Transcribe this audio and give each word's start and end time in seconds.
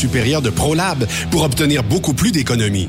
supérieure 0.00 0.40
de 0.40 0.50
ProLab 0.50 1.06
pour 1.30 1.42
obtenir 1.42 1.84
beaucoup 1.84 2.14
plus 2.14 2.32
d'économies. 2.32 2.88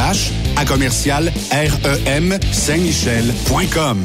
RH 0.00 0.32
à 0.56 0.64
commercial 0.64 1.30
REM 1.52 2.38
Saint-Michel.com. 2.52 4.04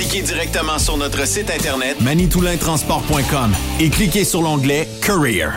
Appliquez 0.01 0.23
directement 0.23 0.79
sur 0.79 0.97
notre 0.97 1.27
site 1.27 1.51
internet 1.51 2.01
manitoulintransport.com 2.01 3.51
et 3.79 3.91
cliquez 3.91 4.23
sur 4.23 4.41
l'onglet 4.41 4.87
Career. 4.99 5.51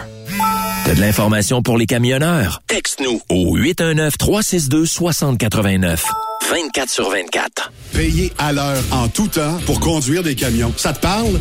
T'as 0.85 0.95
de 0.95 1.01
l'information 1.01 1.63
pour 1.63 1.79
les 1.79 1.87
camionneurs? 1.87 2.61
Texte-nous 2.67 3.23
au 3.31 3.57
819-362-6089. 3.57 5.99
24 6.51 6.91
sur 6.91 7.09
24. 7.09 7.73
Payer 7.95 8.35
à 8.37 8.53
l'heure 8.53 8.83
en 8.91 9.09
tout 9.09 9.29
temps 9.29 9.57
pour 9.65 9.81
conduire 9.81 10.23
des 10.23 10.35
camions. 10.35 10.75
Ça 10.77 10.93
te 10.93 11.01
parle? 11.01 11.41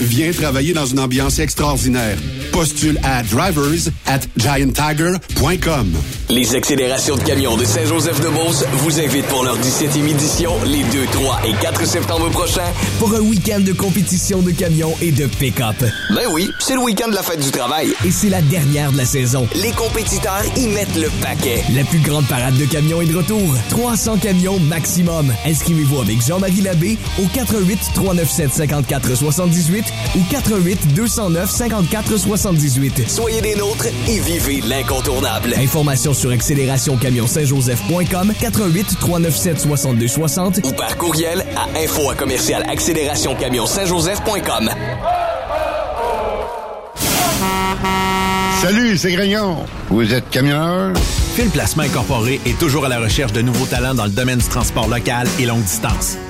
Viens 0.00 0.32
travailler 0.32 0.72
dans 0.72 0.86
une 0.86 1.00
ambiance 1.00 1.38
extraordinaire. 1.38 2.16
Postule 2.52 2.98
à 3.02 3.22
drivers 3.22 3.90
at 4.06 4.20
gianttiger.com. 4.36 5.92
Les 6.30 6.54
accélérations 6.54 7.16
de 7.16 7.22
camions 7.22 7.56
de 7.56 7.64
Saint-Joseph-de-Beauce 7.64 8.64
vous 8.72 9.00
invitent 9.00 9.26
pour 9.26 9.44
leur 9.44 9.58
17e 9.58 10.08
édition 10.08 10.52
les 10.66 10.82
2, 10.84 11.06
3 11.12 11.40
et 11.46 11.52
4 11.62 11.86
septembre 11.86 12.28
prochains 12.30 12.70
pour 12.98 13.14
un 13.14 13.20
week-end 13.20 13.60
de 13.60 13.72
compétition 13.72 14.40
de 14.42 14.50
camions 14.50 14.94
et 15.00 15.10
de 15.10 15.26
pick-up. 15.26 15.76
Ben 16.10 16.26
oui, 16.30 16.50
c'est 16.60 16.74
le 16.74 16.80
week-end 16.80 17.08
de 17.08 17.14
la 17.14 17.22
fête 17.22 17.40
du 17.40 17.50
travail. 17.50 17.88
Et 18.04 18.10
c'est 18.10 18.28
la 18.28 18.42
dernière 18.42 18.92
de 18.92 18.98
la 18.98 19.06
saison. 19.06 19.48
Les 19.54 19.72
compétiteurs 19.72 20.42
y 20.56 20.68
mettent 20.68 20.96
le 20.96 21.08
paquet. 21.22 21.62
La 21.74 21.84
plus 21.84 22.00
grande 22.00 22.26
parade 22.26 22.56
de 22.56 22.66
camions 22.66 23.00
est 23.00 23.06
de 23.06 23.16
retour. 23.16 23.54
300 23.70 24.18
camions 24.18 24.58
maximum. 24.60 25.32
Inscrivez-vous 25.46 26.00
avec 26.00 26.24
Jean-Marie 26.26 26.60
Labbé 26.60 26.98
au 27.18 27.26
88 27.32 27.78
397 27.94 28.52
54 28.52 29.16
78 29.16 29.84
ou 30.16 30.20
88 30.30 30.94
209 30.94 31.50
54 31.50 32.16
78. 32.16 33.08
Soyez 33.08 33.40
des 33.40 33.56
nôtres 33.56 33.86
et 34.08 34.20
vivez 34.20 34.60
l'incontournable. 34.60 35.54
Informations 35.56 36.14
sur 36.14 36.30
accélérationcamionsaintjoseph.com 36.30 38.32
88 38.40 38.96
397 39.00 39.60
62 39.60 40.06
60 40.08 40.60
ou 40.64 40.72
par 40.72 40.96
courriel 40.96 41.44
à 41.56 41.66
info 41.78 42.10
à 42.10 42.14
commercial 42.14 42.62
accélérationcamionsaintjoseph.com. 42.68 44.70
Salut, 48.60 48.98
c'est 48.98 49.12
Grignon. 49.12 49.64
Vous 49.88 50.12
êtes 50.12 50.28
camionneur? 50.30 50.92
Fil 51.36 51.48
Placement 51.48 51.84
Incorporé 51.84 52.40
est 52.44 52.58
toujours 52.58 52.84
à 52.86 52.88
la 52.88 52.98
recherche 52.98 53.32
de 53.32 53.40
nouveaux 53.40 53.66
talents 53.66 53.94
dans 53.94 54.04
le 54.04 54.10
domaine 54.10 54.38
du 54.38 54.48
transport 54.48 54.88
local 54.88 55.28
et 55.38 55.46
longue 55.46 55.62
distance. 55.62 56.16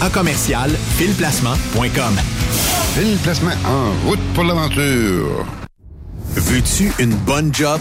à 0.00 0.10
commercial 0.10 0.70
filplacement.com. 0.98 2.14
Fil 2.94 3.16
Placement 3.18 3.50
en 3.64 4.08
route 4.08 4.20
pour 4.34 4.44
l'aventure. 4.44 5.46
Veux-tu 6.34 6.92
une 6.98 7.14
bonne 7.14 7.54
job? 7.54 7.80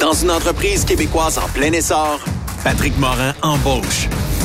Dans 0.00 0.12
une 0.12 0.30
entreprise 0.30 0.84
québécoise 0.84 1.38
en 1.38 1.48
plein 1.48 1.72
essor, 1.72 2.18
Patrick 2.64 2.98
Morin 2.98 3.34
embauche. 3.42 4.08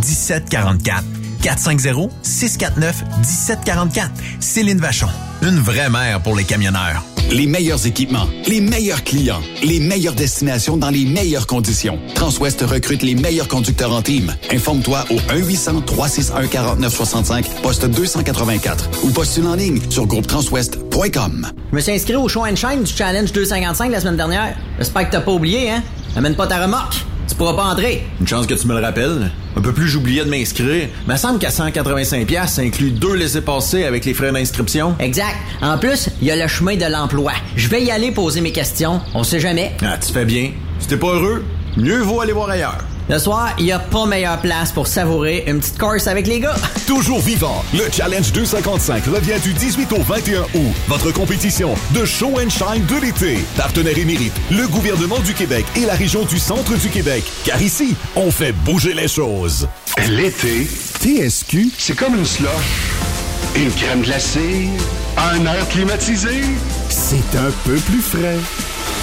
1744. 0.00 1.04
450 1.42 2.10
649 2.22 3.04
1744. 3.18 4.10
Céline 4.40 4.78
Vachon. 4.78 5.08
Une 5.42 5.58
vraie 5.58 5.88
mère 5.88 6.20
pour 6.20 6.36
les 6.36 6.44
camionneurs. 6.44 7.02
Les 7.30 7.46
meilleurs 7.46 7.86
équipements, 7.86 8.26
les 8.48 8.60
meilleurs 8.60 9.04
clients, 9.04 9.40
les 9.62 9.78
meilleures 9.78 10.14
destinations 10.14 10.76
dans 10.76 10.90
les 10.90 11.04
meilleures 11.04 11.46
conditions. 11.46 11.98
Transwest 12.14 12.60
recrute 12.62 13.02
les 13.02 13.14
meilleurs 13.14 13.46
conducteurs 13.46 13.94
en 13.94 14.02
team. 14.02 14.34
Informe-toi 14.52 15.04
au 15.10 15.16
1-800-361-4965, 15.32 17.44
poste 17.62 17.86
284 17.86 18.88
ou 19.04 19.10
postule 19.10 19.46
en 19.46 19.54
ligne 19.54 19.80
sur 19.90 20.06
groupetranswest.com. 20.06 21.46
Je 21.70 21.76
me 21.76 21.80
suis 21.80 21.92
inscrit 21.92 22.16
au 22.16 22.28
Show 22.28 22.44
and 22.44 22.56
Shine 22.56 22.82
du 22.82 22.92
Challenge 22.92 23.30
255 23.32 23.92
la 23.92 24.00
semaine 24.00 24.16
dernière. 24.16 24.56
J'espère 24.78 25.06
que 25.06 25.12
t'as 25.12 25.20
pas 25.20 25.32
oublié, 25.32 25.70
hein? 25.70 25.82
Amène 26.16 26.34
pas 26.34 26.48
ta 26.48 26.60
remorque. 26.60 27.04
Tu 27.30 27.36
pourras 27.36 27.54
pas 27.54 27.66
entrer. 27.66 28.02
Une 28.20 28.26
chance 28.26 28.44
que 28.44 28.54
tu 28.54 28.66
me 28.66 28.74
le 28.74 28.84
rappelles. 28.84 29.30
Un 29.56 29.60
peu 29.60 29.72
plus 29.72 29.86
j'oubliais 29.86 30.24
de 30.24 30.28
m'inscrire. 30.28 30.88
Me 31.06 31.16
semble 31.16 31.38
qu'à 31.38 31.50
185 31.50 32.26
pièces, 32.26 32.54
ça 32.54 32.62
inclut 32.62 32.90
deux 32.90 33.14
laissés-passer 33.14 33.84
avec 33.84 34.04
les 34.04 34.14
frais 34.14 34.32
d'inscription. 34.32 34.96
Exact. 34.98 35.36
En 35.62 35.78
plus, 35.78 36.08
il 36.20 36.26
y 36.26 36.32
a 36.32 36.36
le 36.36 36.48
chemin 36.48 36.74
de 36.74 36.86
l'emploi. 36.86 37.32
Je 37.54 37.68
vais 37.68 37.84
y 37.84 37.92
aller 37.92 38.10
poser 38.10 38.40
mes 38.40 38.50
questions. 38.50 39.00
On 39.14 39.22
sait 39.22 39.38
jamais. 39.38 39.70
Ah, 39.80 39.96
tu 40.04 40.12
fais 40.12 40.24
bien. 40.24 40.50
Si 40.80 40.88
t'es 40.88 40.96
pas 40.96 41.06
heureux, 41.06 41.44
mieux 41.76 42.00
vaut 42.00 42.20
aller 42.20 42.32
voir 42.32 42.50
ailleurs. 42.50 42.78
Le 43.10 43.18
soir, 43.18 43.54
il 43.58 43.64
n'y 43.64 43.72
a 43.72 43.80
pas 43.80 44.06
meilleure 44.06 44.40
place 44.40 44.70
pour 44.70 44.86
savourer 44.86 45.42
une 45.48 45.58
petite 45.58 45.78
course 45.78 46.06
avec 46.06 46.28
les 46.28 46.38
gars. 46.38 46.54
Toujours 46.86 47.18
vivant, 47.18 47.64
le 47.74 47.90
Challenge 47.90 48.30
255 48.32 49.04
revient 49.06 49.40
du 49.42 49.52
18 49.52 49.92
au 49.94 50.02
21 50.02 50.42
août. 50.42 50.72
Votre 50.86 51.10
compétition 51.10 51.74
de 51.92 52.04
show 52.04 52.38
and 52.38 52.50
shine 52.50 52.86
de 52.86 53.00
l'été. 53.04 53.38
Partenaire 53.56 53.98
émérite, 53.98 54.32
le 54.52 54.68
gouvernement 54.68 55.18
du 55.18 55.34
Québec 55.34 55.66
et 55.74 55.86
la 55.86 55.94
région 55.94 56.24
du 56.24 56.38
centre 56.38 56.76
du 56.76 56.88
Québec. 56.88 57.24
Car 57.44 57.60
ici, 57.60 57.96
on 58.14 58.30
fait 58.30 58.52
bouger 58.52 58.94
les 58.94 59.08
choses. 59.08 59.68
L'été, 60.08 60.68
TSQ, 61.00 61.72
c'est 61.76 61.96
comme 61.96 62.14
une 62.14 62.24
slush. 62.24 62.48
Une 63.56 63.72
crème 63.72 64.02
glacée, 64.02 64.68
un 65.16 65.44
air 65.46 65.68
climatisé. 65.68 66.42
c'est 66.88 67.36
un 67.36 67.50
peu 67.64 67.74
plus 67.74 68.00
frais. 68.00 68.38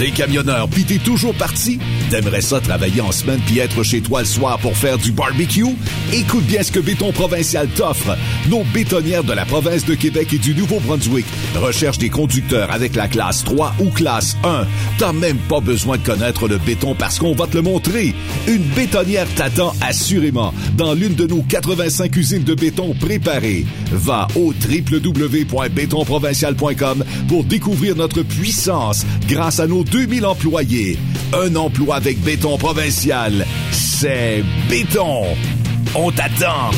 T'es 0.00 0.12
camionneur 0.12 0.66
pis 0.70 0.86
t'es 0.86 0.96
toujours 0.96 1.34
parti? 1.34 1.78
T'aimerais 2.08 2.40
ça 2.40 2.58
travailler 2.58 3.02
en 3.02 3.12
semaine 3.12 3.38
puis 3.44 3.58
être 3.58 3.82
chez 3.82 4.00
toi 4.00 4.20
le 4.20 4.26
soir 4.26 4.58
pour 4.58 4.74
faire 4.74 4.96
du 4.96 5.12
barbecue? 5.12 5.66
Écoute 6.10 6.46
bien 6.46 6.62
ce 6.62 6.72
que 6.72 6.80
Béton 6.80 7.12
Provincial 7.12 7.68
t'offre. 7.68 8.16
Nos 8.48 8.64
bétonnières 8.72 9.24
de 9.24 9.34
la 9.34 9.44
province 9.44 9.84
de 9.84 9.94
Québec 9.94 10.32
et 10.32 10.38
du 10.38 10.54
Nouveau-Brunswick 10.54 11.26
recherchent 11.54 11.98
des 11.98 12.08
conducteurs 12.08 12.70
avec 12.70 12.96
la 12.96 13.08
classe 13.08 13.44
3 13.44 13.74
ou 13.78 13.90
classe 13.90 14.38
1. 14.42 14.66
T'as 14.96 15.12
même 15.12 15.36
pas 15.36 15.60
besoin 15.60 15.98
de 15.98 16.02
connaître 16.02 16.48
le 16.48 16.56
béton 16.56 16.94
parce 16.94 17.18
qu'on 17.18 17.34
va 17.34 17.46
te 17.46 17.58
le 17.58 17.62
montrer. 17.62 18.14
Une 18.48 18.64
bétonnière 18.74 19.26
t'attend 19.36 19.74
assurément 19.82 20.54
dans 20.78 20.94
l'une 20.94 21.14
de 21.14 21.26
nos 21.26 21.42
85 21.42 22.16
usines 22.16 22.44
de 22.44 22.54
béton 22.54 22.94
préparées. 22.98 23.66
Va 23.92 24.28
au 24.34 24.54
www.bétonprovincial.com 24.54 27.04
pour 27.28 27.44
découvrir 27.44 27.96
notre 27.96 28.22
puissance 28.22 29.04
grâce 29.28 29.60
à 29.60 29.66
nos 29.66 29.84
2000 29.90 30.24
employés. 30.24 30.98
Un 31.32 31.56
emploi 31.56 31.96
avec 31.96 32.20
béton 32.20 32.56
provincial, 32.58 33.44
c'est 33.72 34.44
béton. 34.68 35.24
On 35.94 36.10
t'attend. 36.10 36.70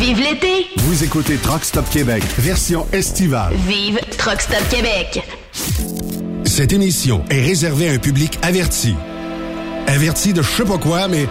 Vive 0.00 0.20
l'été! 0.20 0.68
Vous 0.78 1.04
écoutez 1.04 1.36
Truck 1.36 1.64
Stop 1.64 1.84
Québec, 1.90 2.22
version 2.38 2.86
estivale. 2.92 3.52
Vive 3.68 4.00
Truck 4.16 4.40
Stop 4.40 4.66
Québec! 4.70 5.22
Cette 6.46 6.72
émission 6.72 7.22
est 7.28 7.42
réservée 7.42 7.90
à 7.90 7.92
un 7.92 7.98
public 7.98 8.38
averti. 8.40 8.94
Averti 9.86 10.32
de 10.32 10.40
je 10.40 10.48
sais 10.48 10.64
pas 10.64 10.78
quoi, 10.78 11.08
mais 11.08 11.26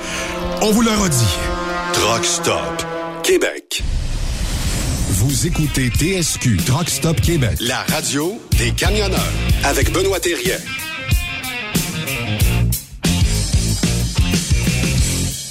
on 0.61 0.71
vous 0.71 0.83
le 0.83 0.91
redit. 0.91 1.37
Truck 1.93 2.23
Stop 2.23 2.85
Québec. 3.23 3.81
Vous 5.09 5.47
écoutez 5.47 5.89
TSQ 5.89 6.57
Truck 6.57 6.87
Stop 6.87 7.19
Québec, 7.19 7.57
la 7.61 7.81
radio 7.83 8.39
des 8.59 8.71
camionneurs 8.71 9.33
avec 9.63 9.91
Benoît 9.91 10.19
Thérien. 10.19 10.57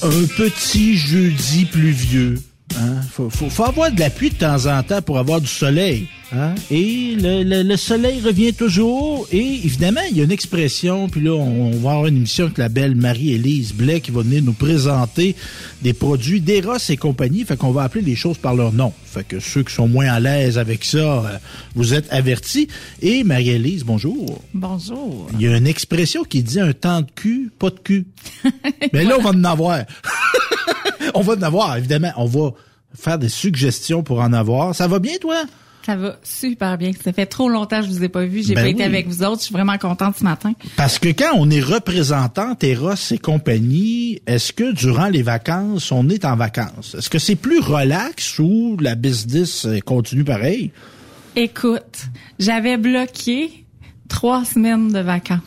Un 0.02 0.26
petit 0.36 0.96
jeudi 0.96 1.64
pluvieux. 1.64 2.36
Hein? 2.78 3.00
Faut, 3.10 3.30
faut, 3.30 3.50
faut 3.50 3.64
avoir 3.64 3.90
de 3.90 4.00
la 4.00 4.10
pluie 4.10 4.30
de 4.30 4.36
temps 4.36 4.66
en 4.66 4.82
temps 4.82 5.02
pour 5.02 5.18
avoir 5.18 5.40
du 5.40 5.46
soleil. 5.48 6.06
Hein? 6.32 6.54
Et 6.70 7.16
le, 7.16 7.42
le, 7.42 7.62
le 7.62 7.76
soleil 7.76 8.20
revient 8.20 8.52
toujours. 8.52 9.26
Et 9.32 9.38
évidemment, 9.64 10.02
il 10.10 10.16
y 10.16 10.20
a 10.20 10.24
une 10.24 10.30
expression. 10.30 11.08
Puis 11.08 11.20
là, 11.20 11.32
on, 11.32 11.72
on 11.72 11.78
va 11.78 11.90
avoir 11.90 12.06
une 12.06 12.18
émission 12.18 12.44
avec 12.44 12.58
la 12.58 12.68
belle 12.68 12.94
Marie-Élise 12.94 13.72
Blais 13.74 14.00
qui 14.00 14.12
va 14.12 14.22
venir 14.22 14.42
nous 14.42 14.52
présenter 14.52 15.34
des 15.82 15.92
produits 15.92 16.40
d'Eros 16.40 16.76
et 16.88 16.96
compagnie. 16.96 17.44
Fait 17.44 17.56
qu'on 17.56 17.72
va 17.72 17.82
appeler 17.82 18.04
les 18.04 18.16
choses 18.16 18.38
par 18.38 18.54
leur 18.54 18.72
nom. 18.72 18.92
Fait 19.04 19.24
que 19.24 19.40
ceux 19.40 19.64
qui 19.64 19.74
sont 19.74 19.88
moins 19.88 20.06
à 20.08 20.20
l'aise 20.20 20.56
avec 20.56 20.84
ça, 20.84 20.98
euh, 20.98 21.38
vous 21.74 21.94
êtes 21.94 22.06
avertis. 22.12 22.68
Et 23.02 23.24
Marie-Élise, 23.24 23.84
bonjour. 23.84 24.40
Bonjour. 24.54 25.28
Il 25.34 25.42
y 25.42 25.48
a 25.48 25.56
une 25.56 25.66
expression 25.66 26.22
qui 26.22 26.42
dit 26.44 26.60
un 26.60 26.72
temps 26.72 27.00
de 27.00 27.10
cul, 27.14 27.50
pas 27.58 27.70
de 27.70 27.80
cul. 27.80 28.06
Mais 28.92 29.04
là, 29.04 29.16
on 29.18 29.22
va 29.22 29.30
en 29.30 29.44
avoir. 29.44 29.80
on 31.14 31.20
va 31.20 31.34
en 31.34 31.42
avoir, 31.42 31.76
évidemment. 31.76 32.12
On 32.16 32.26
va 32.26 32.52
faire 32.94 33.18
des 33.18 33.28
suggestions 33.28 34.02
pour 34.02 34.20
en 34.20 34.32
avoir. 34.32 34.74
Ça 34.74 34.88
va 34.88 34.98
bien, 34.98 35.16
toi? 35.20 35.44
Ça 35.86 35.96
va 35.96 36.18
super 36.22 36.76
bien. 36.76 36.90
Ça 37.02 37.12
fait 37.12 37.26
trop 37.26 37.48
longtemps 37.48 37.80
que 37.80 37.86
je 37.86 37.90
vous 37.90 38.04
ai 38.04 38.08
pas 38.08 38.24
vu. 38.24 38.42
J'ai 38.42 38.54
Ben 38.54 38.62
pas 38.62 38.68
été 38.68 38.84
avec 38.84 39.08
vous 39.08 39.22
autres. 39.22 39.38
Je 39.38 39.44
suis 39.46 39.52
vraiment 39.52 39.78
contente 39.78 40.16
ce 40.18 40.24
matin. 40.24 40.52
Parce 40.76 40.98
que 40.98 41.08
quand 41.08 41.32
on 41.34 41.48
est 41.48 41.60
représentant 41.60 42.54
Eros 42.60 42.94
et 43.10 43.18
compagnie, 43.18 44.20
est-ce 44.26 44.52
que 44.52 44.72
durant 44.72 45.08
les 45.08 45.22
vacances, 45.22 45.90
on 45.90 46.08
est 46.10 46.24
en 46.26 46.36
vacances? 46.36 46.94
Est-ce 46.96 47.08
que 47.08 47.18
c'est 47.18 47.36
plus 47.36 47.60
relax 47.60 48.38
ou 48.38 48.76
la 48.78 48.94
business 48.94 49.64
euh, 49.64 49.80
continue 49.80 50.24
pareil? 50.24 50.70
Écoute, 51.34 52.06
j'avais 52.38 52.76
bloqué 52.76 53.64
trois 54.08 54.44
semaines 54.44 54.92
de 54.92 54.98
vacances. 54.98 55.40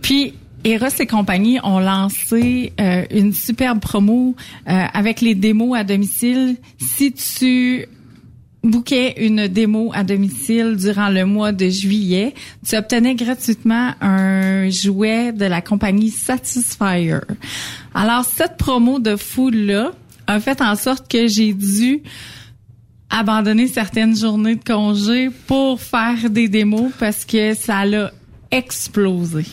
Puis 0.00 0.34
Eros 0.64 1.00
et 1.00 1.06
compagnie 1.06 1.58
ont 1.64 1.80
lancé 1.80 2.72
euh, 2.80 3.04
une 3.10 3.32
superbe 3.32 3.80
promo 3.80 4.36
euh, 4.68 4.84
avec 4.94 5.20
les 5.20 5.34
démos 5.34 5.76
à 5.76 5.82
domicile. 5.82 6.56
Si 6.78 7.12
tu 7.12 7.86
bouquais 8.62 9.14
une 9.26 9.48
démo 9.48 9.90
à 9.92 10.04
domicile 10.04 10.76
durant 10.76 11.08
le 11.08 11.24
mois 11.26 11.50
de 11.50 11.68
juillet, 11.68 12.34
tu 12.66 12.76
obtenais 12.76 13.16
gratuitement 13.16 13.92
un 14.00 14.70
jouet 14.70 15.32
de 15.32 15.46
la 15.46 15.62
compagnie 15.62 16.10
Satisfyer. 16.10 17.18
Alors 17.92 18.24
cette 18.24 18.56
promo 18.56 19.00
de 19.00 19.16
fou 19.16 19.50
là 19.50 19.90
a 20.28 20.38
fait 20.38 20.60
en 20.60 20.76
sorte 20.76 21.10
que 21.10 21.26
j'ai 21.26 21.54
dû 21.54 22.02
abandonner 23.10 23.66
certaines 23.66 24.16
journées 24.16 24.54
de 24.54 24.64
congé 24.64 25.28
pour 25.48 25.80
faire 25.80 26.30
des 26.30 26.48
démos 26.48 26.92
parce 27.00 27.24
que 27.24 27.54
ça 27.54 27.84
l'a 27.84 28.12
explosé. 28.52 29.44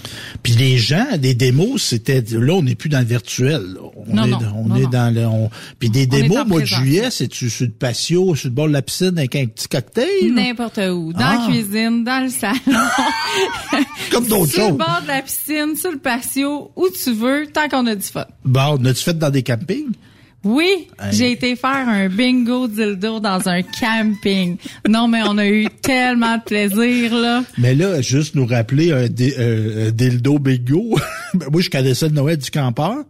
Puis 0.44 0.54
les 0.54 0.78
gens, 0.78 1.06
des 1.18 1.34
démos, 1.34 1.82
c'était 1.82 2.24
là, 2.32 2.54
on 2.54 2.62
n'est 2.64 2.76
plus 2.76 2.90
dans 2.90 3.00
le 3.00 3.06
virtuel. 3.06 3.62
là. 3.74 3.80
On 3.96 4.16
Non, 4.16 4.24
est, 4.26 4.30
non, 4.30 4.40
on 4.56 4.66
non, 4.68 4.76
est 4.76 4.88
dans 4.92 5.14
le. 5.14 5.26
on- 5.26 5.50
Puis 5.80 5.90
des 5.90 6.06
On 6.06 6.16
démos 6.16 6.46
mois 6.48 6.60
de 6.62 6.66
juillet, 6.66 7.10
c'est-tu 7.10 7.50
sur 7.50 7.66
le 7.66 7.72
patio, 7.72 8.36
sur 8.36 8.50
le 8.50 8.54
bord 8.54 8.68
de 8.68 8.74
la 8.74 8.82
piscine 8.82 9.18
avec 9.18 9.36
un 9.36 9.46
petit 9.48 9.68
cocktail? 9.68 10.34
N'importe 10.34 10.78
où, 10.78 11.12
dans 11.14 11.20
Ah. 11.22 11.46
la 11.48 11.54
cuisine, 11.54 12.04
dans 12.04 12.24
le 12.24 12.30
salon, 12.30 12.60
Comme 14.12 14.28
d'autres 14.28 14.52
sur 14.52 14.62
le 14.64 14.68
choses. 14.70 14.78
bord 14.78 15.00
de 15.04 15.08
la 15.08 15.22
piscine, 15.22 15.76
sur 15.76 15.92
le 15.92 16.00
patio, 16.00 16.72
où 16.76 16.88
tu 17.04 17.14
veux, 17.14 17.48
tant 17.54 17.68
qu'on 17.70 17.86
a 17.88 17.96
du 17.96 18.04
fun. 18.04 18.26
Bon, 18.44 18.78
on 18.80 18.86
a-tu 18.86 19.04
fait 19.04 19.18
dans 19.18 19.30
des 19.30 19.44
campings? 19.44 19.92
Oui, 20.44 20.88
Hey. 21.02 21.12
j'ai 21.12 21.32
été 21.34 21.56
faire 21.58 21.88
un 21.90 22.08
bingo 22.08 22.68
dildo 22.68 23.20
dans 23.20 23.48
un 23.50 23.62
camping. 23.62 24.56
Non, 24.88 25.08
mais 25.10 25.20
on 25.28 25.38
a 25.38 25.46
eu 25.48 25.66
tellement 25.82 26.38
de 26.38 26.44
plaisir, 26.44 27.14
là. 27.14 27.44
Mais 27.58 27.76
là, 27.76 28.02
juste 28.02 28.36
nous 28.36 28.46
rappeler 28.46 28.92
un, 28.94 29.08
dé- 29.08 29.36
euh, 29.38 29.88
un 29.88 29.92
dildo 29.92 30.40
bingo. 30.40 30.98
Ben, 31.34 31.48
Moi, 31.52 31.62
je 31.62 31.70
connaissais 31.70 32.08
le 32.08 32.14
Noël 32.16 32.38
du 32.38 32.50
campeur. 32.50 33.04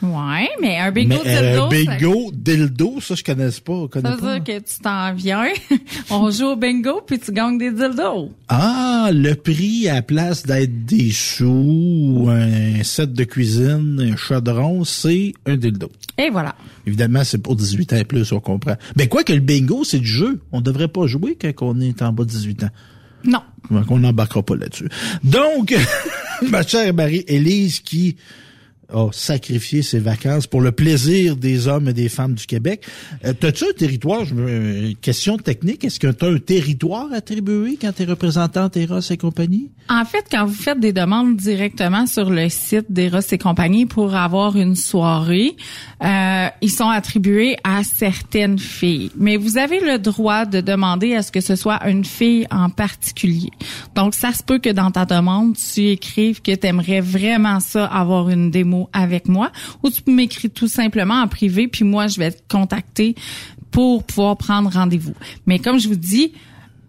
Ouais, 0.00 0.48
mais 0.60 0.78
un 0.78 0.92
bingo 0.92 1.16
mais 1.24 1.36
euh, 1.36 1.50
dildo, 1.50 1.64
un 1.64 1.68
bingo 1.68 2.30
dildo, 2.32 3.00
ça, 3.00 3.14
je 3.16 3.24
connais 3.24 3.50
pas. 3.64 3.88
connais 3.88 4.08
ça, 4.08 4.14
ça 4.14 4.20
pas. 4.20 4.34
veut 4.34 4.40
dire 4.40 4.60
que 4.60 4.64
tu 4.64 4.78
t'en 4.80 5.12
viens, 5.14 5.48
on 6.10 6.30
joue 6.30 6.46
au 6.46 6.56
bingo, 6.56 7.00
puis 7.04 7.18
tu 7.18 7.32
gagnes 7.32 7.58
des 7.58 7.72
dildos. 7.72 8.30
Ah, 8.48 9.10
le 9.12 9.34
prix 9.34 9.88
à 9.88 9.94
la 9.94 10.02
place 10.02 10.44
d'être 10.44 10.84
des 10.84 11.10
sous, 11.10 12.28
un 12.28 12.82
set 12.84 13.12
de 13.12 13.24
cuisine, 13.24 14.12
un 14.12 14.16
chaudron, 14.16 14.84
c'est 14.84 15.32
un 15.46 15.56
dildo. 15.56 15.90
Et 16.16 16.30
voilà. 16.30 16.54
Évidemment, 16.86 17.24
c'est 17.24 17.38
pour 17.38 17.56
18 17.56 17.92
ans 17.92 17.96
et 17.96 18.04
plus, 18.04 18.32
on 18.32 18.40
comprend. 18.40 18.76
Mais 18.96 19.08
quoi 19.08 19.24
que 19.24 19.32
le 19.32 19.40
bingo, 19.40 19.84
c'est 19.84 19.98
du 19.98 20.06
jeu. 20.06 20.40
On 20.52 20.60
devrait 20.60 20.88
pas 20.88 21.06
jouer 21.06 21.36
quand 21.40 21.52
on 21.60 21.80
est 21.80 22.02
en 22.02 22.12
bas 22.12 22.24
de 22.24 22.30
18 22.30 22.64
ans. 22.64 22.70
Non. 23.24 23.42
Donc, 23.70 23.90
on 23.90 23.98
n'embarquera 23.98 24.42
pas 24.42 24.56
là-dessus. 24.56 24.88
Donc, 25.24 25.74
ma 26.50 26.62
chère 26.62 26.94
Marie-Élise 26.94 27.80
qui 27.80 28.16
a 28.92 29.10
sacrifié 29.12 29.82
ses 29.82 29.98
vacances 29.98 30.46
pour 30.46 30.60
le 30.60 30.72
plaisir 30.72 31.36
des 31.36 31.68
hommes 31.68 31.88
et 31.88 31.92
des 31.92 32.08
femmes 32.08 32.34
du 32.34 32.46
Québec. 32.46 32.86
Euh, 33.24 33.34
T'as-tu 33.38 33.64
un 33.64 33.72
territoire, 33.76 34.24
je 34.24 34.34
euh, 34.36 34.92
question 35.00 35.36
technique, 35.36 35.84
est-ce 35.84 36.00
que 36.00 36.08
tu 36.08 36.24
as 36.24 36.28
un 36.28 36.38
territoire 36.38 37.08
attribué 37.12 37.78
quand 37.80 37.92
tu 37.94 38.02
es 38.02 38.06
représentante 38.06 38.76
Eros 38.76 39.00
et 39.10 39.16
compagnie? 39.16 39.70
En 39.90 40.04
fait, 40.04 40.24
quand 40.30 40.46
vous 40.46 40.54
faites 40.54 40.80
des 40.80 40.92
demandes 40.92 41.36
directement 41.36 42.06
sur 42.06 42.30
le 42.30 42.48
site 42.48 42.90
d'Eros 42.90 43.20
et 43.30 43.38
compagnie 43.38 43.86
pour 43.86 44.14
avoir 44.14 44.56
une 44.56 44.74
soirée, 44.74 45.56
euh, 46.02 46.48
ils 46.62 46.70
sont 46.70 46.88
attribués 46.88 47.56
à 47.64 47.82
certaines 47.84 48.58
filles. 48.58 49.10
Mais 49.16 49.36
vous 49.36 49.58
avez 49.58 49.80
le 49.80 49.98
droit 49.98 50.46
de 50.46 50.60
demander 50.60 51.14
à 51.14 51.22
ce 51.22 51.32
que 51.32 51.40
ce 51.40 51.56
soit 51.56 51.86
une 51.88 52.04
fille 52.04 52.46
en 52.50 52.70
particulier. 52.70 53.50
Donc, 53.94 54.14
ça 54.14 54.32
se 54.32 54.42
peut 54.42 54.58
que 54.58 54.70
dans 54.70 54.90
ta 54.90 55.04
demande, 55.04 55.56
tu 55.56 55.88
écrives 55.88 56.40
que 56.42 56.54
tu 56.54 56.66
aimerais 56.66 57.00
vraiment 57.00 57.60
ça 57.60 57.84
avoir 57.86 58.30
une 58.30 58.50
démo 58.50 58.77
avec 58.92 59.28
moi 59.28 59.50
ou 59.82 59.90
tu 59.90 60.02
peux 60.02 60.12
m'écrire 60.12 60.50
tout 60.54 60.68
simplement 60.68 61.22
en 61.22 61.28
privé 61.28 61.68
puis 61.68 61.84
moi, 61.84 62.06
je 62.06 62.18
vais 62.18 62.32
te 62.32 62.42
contacter 62.48 63.14
pour 63.70 64.04
pouvoir 64.04 64.36
prendre 64.36 64.70
rendez-vous. 64.70 65.14
Mais 65.46 65.58
comme 65.58 65.78
je 65.78 65.88
vous 65.88 65.96
dis, 65.96 66.32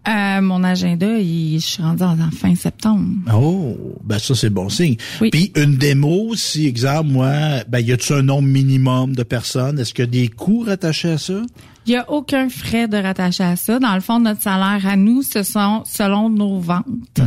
euh, 0.08 0.40
mon 0.40 0.64
agenda, 0.64 1.18
il, 1.18 1.60
je 1.60 1.66
suis 1.66 1.82
rendue 1.82 2.02
en, 2.02 2.18
en 2.18 2.30
fin 2.30 2.54
septembre. 2.54 3.04
Oh, 3.34 3.76
ben 4.02 4.18
ça 4.18 4.34
c'est 4.34 4.48
bon 4.48 4.70
signe. 4.70 4.96
Oui. 5.20 5.28
Puis 5.30 5.52
une 5.56 5.76
démo, 5.76 6.34
si 6.36 6.66
exemple 6.66 7.10
moi, 7.10 7.32
ben 7.68 7.80
y 7.80 7.92
a-tu 7.92 8.14
un 8.14 8.22
nombre 8.22 8.48
minimum 8.48 9.14
de 9.14 9.22
personnes? 9.22 9.78
Est-ce 9.78 9.92
qu'il 9.92 10.06
y 10.06 10.08
a 10.08 10.10
des 10.10 10.28
coûts 10.28 10.64
rattachés 10.66 11.10
à 11.10 11.18
ça? 11.18 11.42
Il 11.86 11.92
y 11.92 11.96
a 11.96 12.10
aucun 12.10 12.48
frais 12.48 12.88
de 12.88 12.96
rattaché 12.96 13.42
à 13.42 13.56
ça. 13.56 13.78
Dans 13.78 13.94
le 13.94 14.00
fond, 14.00 14.20
notre 14.20 14.42
salaire 14.42 14.86
à 14.86 14.96
nous, 14.96 15.22
ce 15.22 15.42
sont 15.42 15.82
selon 15.84 16.30
nos 16.30 16.60
ventes. 16.60 17.20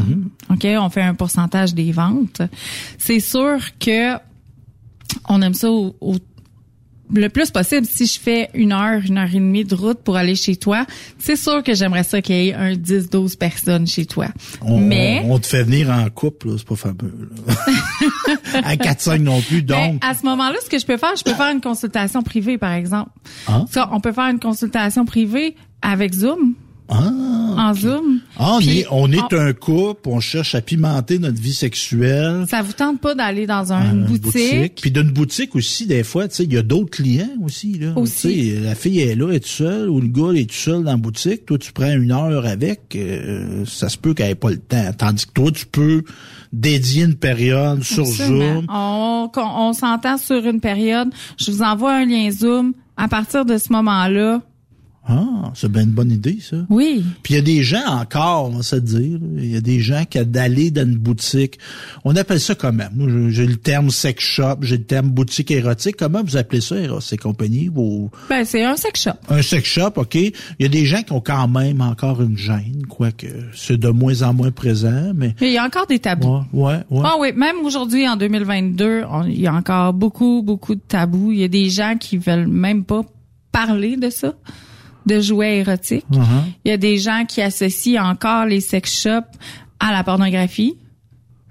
OK? 0.50 0.66
On 0.66 0.90
fait 0.90 1.02
un 1.02 1.16
pourcentage 1.16 1.74
des 1.74 1.92
ventes. 1.92 2.42
C'est 2.98 3.20
sûr 3.20 3.58
que 3.80 4.14
on 5.30 5.42
aime 5.42 5.54
ça 5.54 5.70
au, 5.72 5.96
au- 6.02 6.16
le 7.14 7.28
plus 7.28 7.52
possible. 7.52 7.86
Si 7.86 8.08
je 8.08 8.20
fais 8.20 8.50
une 8.56 8.72
heure, 8.72 9.02
une 9.06 9.18
heure 9.20 9.28
et 9.30 9.34
demie 9.40 9.66
de 9.66 9.76
route 9.76 10.00
pour 10.00 10.16
aller 10.16 10.36
chez 10.36 10.56
toi, 10.56 10.86
c'est 11.20 11.36
sûr 11.36 11.62
que 11.62 11.76
j'aimerais 11.76 12.04
ça 12.04 12.22
qu'il 12.22 12.36
y 12.36 12.48
ait 12.50 12.54
un 12.56 12.74
10-12 12.74 13.38
personnes 13.38 13.86
chez 13.86 14.06
toi. 14.06 14.28
on, 14.62 14.80
Mais... 14.80 15.22
on, 15.26 15.34
on 15.34 15.40
te 15.40 15.46
fait 15.46 15.64
venir 15.64 15.90
en 15.92 16.10
couple, 16.10 16.48
là, 16.50 16.56
c'est 16.58 16.66
pas 16.68 16.76
fameux. 16.76 17.30
à 18.64 18.76
4-5 18.76 19.18
non 19.22 19.42
plus, 19.42 19.62
Ben, 19.62 19.94
donc. 19.94 20.04
à 20.04 20.14
ce 20.16 20.26
moment-là, 20.26 20.56
ce 20.64 20.70
que 20.70 20.80
je 20.80 20.86
peux 20.86 20.98
faire, 20.98 21.16
je 21.16 21.24
peux 21.24 21.34
faire 21.34 21.52
une 21.52 21.62
consultation 21.62 22.22
privée, 22.24 22.58
par 22.58 22.72
exemple. 22.72 23.12
Ah. 23.48 23.66
Ça, 23.70 23.90
on 23.92 24.00
peut 24.00 24.12
faire 24.14 24.30
une 24.30 24.40
consultation 24.40 25.06
privée 25.06 25.56
avec 25.82 26.14
Zoom. 26.14 26.56
Ah, 26.90 27.70
En 27.70 27.74
Zoom. 27.74 28.20
Ah, 28.38 28.56
on 28.56 28.60
Puis, 28.60 28.80
est, 28.80 28.88
on 28.92 29.12
est 29.12 29.34
un 29.34 29.54
couple, 29.54 30.10
on 30.10 30.20
cherche 30.20 30.54
à 30.54 30.62
pimenter 30.62 31.18
notre 31.18 31.42
vie 31.42 31.54
sexuelle. 31.54 32.46
Ça 32.50 32.62
vous 32.62 32.74
tente 32.74 33.00
pas 33.00 33.16
d'aller 33.16 33.48
dans 33.48 33.72
à 33.72 33.86
une 33.86 34.02
une 34.02 34.18
boutique? 34.18 34.80
Puis 34.82 34.92
d'une 34.92 35.12
boutique 35.12 35.56
aussi, 35.56 35.88
des 35.88 36.04
fois, 36.04 36.28
tu 36.28 36.36
sais, 36.36 36.44
il 36.44 36.54
y 36.54 36.58
a 36.58 36.62
d'autres 36.62 36.90
clients 36.92 37.30
aussi. 37.44 37.80
Là. 37.80 37.94
Aussi. 37.96 38.60
La 38.60 38.76
fille 38.76 39.00
est 39.00 39.16
là, 39.16 39.28
elle 39.30 39.36
est 39.36 39.40
toute 39.40 39.50
seule, 39.52 39.90
ou 39.90 40.02
le 40.02 40.08
gars 40.08 40.32
est 40.34 40.50
tout 40.50 40.56
seul 40.56 40.84
dans 40.84 40.92
la 40.92 40.98
boutique. 40.98 41.46
Toi, 41.46 41.58
tu 41.58 41.72
prends 41.72 41.92
une 41.92 42.12
heure 42.12 42.46
avec, 42.46 42.96
euh, 42.96 43.66
ça 43.66 43.90
se 43.90 43.98
peut 43.98 44.14
qu'elle 44.14 44.32
ait 44.32 44.36
pas 44.36 44.50
le 44.50 44.58
temps. 44.58 44.92
Tandis 44.98 45.26
que 45.26 45.32
toi, 45.32 45.52
tu 45.52 45.66
peux 45.66 46.04
dédier 46.52 47.04
une 47.04 47.16
période 47.16 47.84
sur. 47.84 48.06
Zoom. 48.06 48.66
On 48.70 49.74
s'entend 49.74 50.18
sur 50.18 50.46
une 50.46 50.60
période. 50.60 51.10
Je 51.38 51.52
vous 51.52 51.62
envoie 51.62 51.94
un 51.94 52.06
lien 52.06 52.30
Zoom. 52.30 52.74
À 52.96 53.08
partir 53.08 53.44
de 53.46 53.58
ce 53.58 53.72
moment-là, 53.74 54.42
Ah, 55.06 55.52
c'est 55.54 55.70
bien 55.72 55.84
une 55.84 55.90
bonne 55.92 56.12
idée, 56.12 56.38
ça. 56.42 56.58
Oui. 56.70 57.04
Puis 57.24 57.34
il 57.34 57.38
y 57.38 57.40
a 57.40 57.44
des 57.44 57.62
gens 57.62 57.86
encore, 57.86 58.46
on 58.46 58.58
va 58.58 58.64
se 58.64 58.78
dire, 58.78 59.20
il 59.38 59.52
y 59.52 59.58
a 59.58 59.62
des 59.62 59.82
gens 59.82 60.04
qui 60.10 60.24
d'aller 60.26 60.72
dans 60.72 60.84
une 60.88 60.98
boutique. 60.98 61.60
On 62.06 62.16
appelle 62.16 62.40
ça 62.40 62.56
comment? 62.56 62.88
Moi, 62.96 63.10
j'ai 63.30 63.46
le 63.46 63.58
terme 63.58 63.90
sex 63.90 64.24
shop, 64.24 64.60
j'ai 64.62 64.78
le 64.78 64.84
terme 64.86 65.10
boutique 65.10 65.52
érotique. 65.52 65.98
Comment 65.98 66.24
vous 66.24 66.38
appelez 66.38 66.62
ça, 66.62 66.78
Eros 66.78 67.00
et 67.12 67.18
compagnie? 67.18 67.70
Ou... 67.76 68.10
Ben, 68.30 68.46
c'est 68.46 68.64
un 68.64 68.78
sex 68.78 69.04
shop. 69.04 69.12
Un 69.30 69.42
sex 69.42 69.68
shop, 69.68 69.92
OK. 69.98 70.16
Il 70.16 70.34
y 70.60 70.66
a 70.66 70.70
des 70.70 70.86
gens 70.86 71.02
qui 71.04 71.12
ont 71.12 71.20
quand 71.22 71.48
même 71.50 71.82
encore 71.82 72.22
une 72.22 72.38
gêne, 72.38 72.84
quoique 72.88 73.28
c'est 73.54 73.78
de 73.78 73.90
moins 73.90 74.22
en 74.22 74.34
moins 74.34 74.52
présent, 74.52 75.12
mais... 75.14 75.36
Il 75.42 75.52
y 75.52 75.58
a 75.58 75.66
encore 75.66 75.88
des 75.88 76.00
tabous. 76.00 76.44
Ouais, 76.54 76.80
ouais. 76.90 77.02
Ah 77.04 77.16
oui, 77.20 77.34
même 77.36 77.58
aujourd'hui, 77.66 78.08
en 78.08 78.16
2022, 78.16 79.04
on- 79.10 79.26
il 79.26 79.42
y 79.42 79.48
a 79.48 79.54
encore 79.54 79.92
beaucoup, 79.94 80.42
beaucoup 80.44 80.76
de 80.76 80.82
tabous. 80.88 81.32
Il 81.34 81.40
y 81.40 81.44
a 81.44 81.48
des 81.50 81.70
gens 81.70 81.96
qui 82.00 82.18
veulent 82.18 82.48
même 82.48 82.86
pas 82.86 83.02
parler 83.52 83.98
de 83.98 84.10
ça, 84.10 84.34
de 85.06 85.20
jouets 85.20 85.58
érotiques. 85.58 86.06
Uh-huh. 86.12 86.44
Il 86.66 86.70
y 86.70 86.72
a 86.72 86.78
des 86.78 86.98
gens 86.98 87.26
qui 87.28 87.42
associent 87.42 88.04
encore 88.04 88.46
les 88.46 88.62
sex 88.62 89.02
shops 89.02 89.38
à 89.80 89.92
la 89.92 90.04
pornographie, 90.04 90.78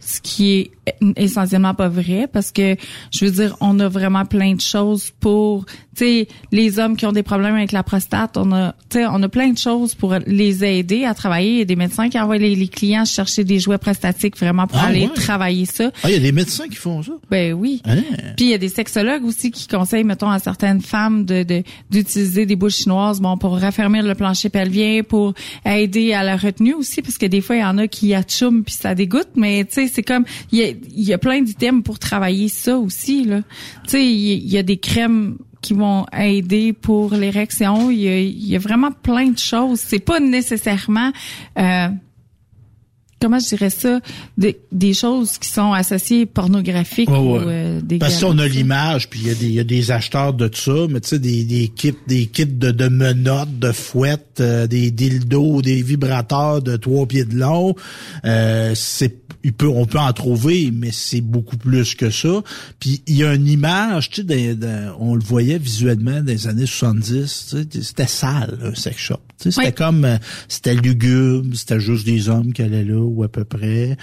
ce 0.00 0.20
qui 0.20 0.52
est 0.52 0.70
essentiellement 1.16 1.74
pas 1.74 1.88
vrai 1.88 2.28
parce 2.32 2.50
que 2.50 2.76
je 3.12 3.24
veux 3.24 3.30
dire 3.30 3.56
on 3.60 3.78
a 3.78 3.88
vraiment 3.88 4.24
plein 4.24 4.54
de 4.54 4.60
choses 4.60 5.12
pour 5.20 5.64
sais 5.94 6.28
les 6.52 6.78
hommes 6.78 6.96
qui 6.96 7.06
ont 7.06 7.12
des 7.12 7.22
problèmes 7.22 7.54
avec 7.54 7.72
la 7.72 7.82
prostate 7.82 8.36
on 8.36 8.52
a 8.52 8.74
on 8.94 9.22
a 9.22 9.28
plein 9.28 9.50
de 9.50 9.58
choses 9.58 9.94
pour 9.94 10.14
les 10.26 10.64
aider 10.64 11.04
à 11.04 11.14
travailler 11.14 11.50
il 11.52 11.58
y 11.58 11.62
a 11.62 11.64
des 11.66 11.76
médecins 11.76 12.08
qui 12.08 12.18
envoient 12.18 12.38
les, 12.38 12.54
les 12.54 12.68
clients 12.68 13.04
chercher 13.04 13.44
des 13.44 13.58
jouets 13.58 13.78
prostatiques 13.78 14.36
vraiment 14.38 14.66
pour 14.66 14.78
Ah, 14.78 14.86
aller 14.86 15.02
ouais. 15.06 15.14
travailler 15.14 15.64
ça 15.66 15.90
Ah, 16.02 16.08
il 16.10 16.14
y 16.14 16.16
a 16.16 16.20
des 16.20 16.32
médecins 16.32 16.68
qui 16.68 16.76
font 16.76 17.02
ça? 17.02 17.12
ben 17.30 17.52
oui. 17.54 17.80
Hein? 17.84 18.02
Puis 18.36 18.46
il 18.46 18.48
y 18.50 18.54
a 18.54 18.58
des 18.58 18.68
sexologues 18.68 19.24
aussi 19.24 19.50
qui 19.50 19.66
conseillent, 19.68 20.04
mettons, 20.04 20.30
à 20.30 20.38
certaines 20.38 20.80
femmes 20.80 21.24
de 21.24 21.42
de- 21.42 21.62
d'utiliser 21.90 22.46
des 22.46 22.56
boules 22.56 22.70
chinoises, 22.70 23.20
bon, 23.20 23.36
pour 23.36 23.58
raffermir 23.58 24.02
le 24.04 24.14
plancher 24.14 24.48
pelvien, 24.48 25.02
pour 25.02 25.34
aider 25.64 26.12
à 26.12 26.22
la 26.22 26.36
retenue 26.36 26.74
aussi, 26.74 27.02
parce 27.02 27.18
que 27.18 27.26
des 27.26 27.40
fois 27.40 27.56
il 27.56 27.60
y 27.60 27.64
en 27.64 27.78
a 27.78 27.86
qui 27.88 28.14
atchoum 28.14 28.64
puis 28.64 28.74
ça 28.74 28.94
dégoûte, 28.94 29.28
mais 29.36 29.64
tu 29.64 29.74
sais, 29.74 29.88
c'est 29.92 30.02
comme 30.02 30.24
il 30.52 30.58
y 30.58 30.62
a, 30.64 30.72
y 30.94 31.12
a 31.12 31.18
plein 31.18 31.40
d'items 31.42 31.82
pour 31.82 31.98
travailler 31.98 32.48
ça 32.48 32.78
aussi 32.78 33.24
là. 33.24 33.40
Tu 33.84 33.90
sais, 33.90 34.04
il 34.06 34.18
y, 34.18 34.32
il 34.34 34.50
y 34.52 34.58
a 34.58 34.62
des 34.62 34.76
crèmes 34.78 35.36
qui 35.62 35.74
vont 35.74 36.04
aider 36.12 36.72
pour 36.72 37.14
l'érection. 37.14 37.90
Il 37.90 38.00
y 38.00 38.08
a, 38.08 38.18
il 38.18 38.46
y 38.46 38.56
a 38.56 38.58
vraiment 38.58 38.90
plein 38.90 39.30
de 39.30 39.38
choses. 39.38 39.80
C'est 39.80 40.04
pas 40.04 40.20
nécessairement 40.20 41.12
euh, 41.58 41.88
comment 43.22 43.38
je 43.38 43.48
dirais 43.48 43.70
ça, 43.70 44.00
des, 44.36 44.58
des 44.72 44.92
choses 44.92 45.38
qui 45.38 45.48
sont 45.48 45.72
associées 45.72 46.26
pornographiques 46.26 47.08
Ouais, 47.08 47.18
ou 47.18 47.36
euh, 47.36 47.80
des 47.80 47.98
Parce 47.98 48.20
qu'on 48.20 48.38
a 48.38 48.46
l'image, 48.48 49.08
puis 49.08 49.20
il 49.24 49.32
y, 49.32 49.34
des- 49.34 49.50
y 49.50 49.60
a 49.60 49.64
des 49.64 49.90
acheteurs 49.90 50.34
de 50.34 50.50
ça, 50.52 50.72
mais 50.90 51.00
tu 51.00 51.08
sais, 51.10 51.18
des, 51.18 51.44
des 51.44 51.68
kits, 51.68 51.94
des 52.06 52.26
kits 52.26 52.44
de, 52.46 52.70
de 52.72 52.88
menottes, 52.88 53.58
de 53.58 53.72
fouettes, 53.72 54.38
euh, 54.40 54.66
des 54.66 54.90
dildos, 54.90 55.62
des 55.62 55.80
vibrateurs 55.82 56.60
de 56.60 56.76
trois 56.76 57.06
pieds 57.06 57.24
de 57.24 57.36
long. 57.36 57.74
Euh, 58.24 58.72
c'est 58.74 59.16
il 59.44 59.52
peut, 59.52 59.66
on 59.66 59.86
peut 59.86 59.98
en 59.98 60.12
trouver, 60.12 60.70
mais 60.72 60.90
c'est 60.92 61.20
beaucoup 61.20 61.56
plus 61.56 61.96
que 61.96 62.10
ça. 62.10 62.42
Puis 62.78 63.02
il 63.08 63.16
y 63.16 63.24
a 63.24 63.34
une 63.34 63.48
image, 63.48 64.10
tu 64.10 64.22
sais, 64.24 64.56
on 65.00 65.16
le 65.16 65.20
voyait 65.24 65.58
visuellement 65.58 66.20
dans 66.20 66.26
les 66.32 66.46
années 66.46 66.66
70, 66.66 67.46
tu 67.50 67.56
sais, 67.56 67.82
c'était 67.82 68.06
sale, 68.06 68.56
un 68.62 68.72
sex 68.76 68.96
shop. 68.96 69.16
Tu 69.40 69.50
sais, 69.50 69.60
C'était 69.60 69.72
comme, 69.72 70.04
euh, 70.04 70.16
c'était 70.46 70.74
lugubre, 70.76 71.56
c'était 71.56 71.80
juste 71.80 72.06
des 72.06 72.28
hommes 72.28 72.52
qui 72.52 72.62
allaient 72.62 72.84
là, 72.84 73.04
à 73.22 73.28
peu 73.28 73.44
près. 73.44 73.96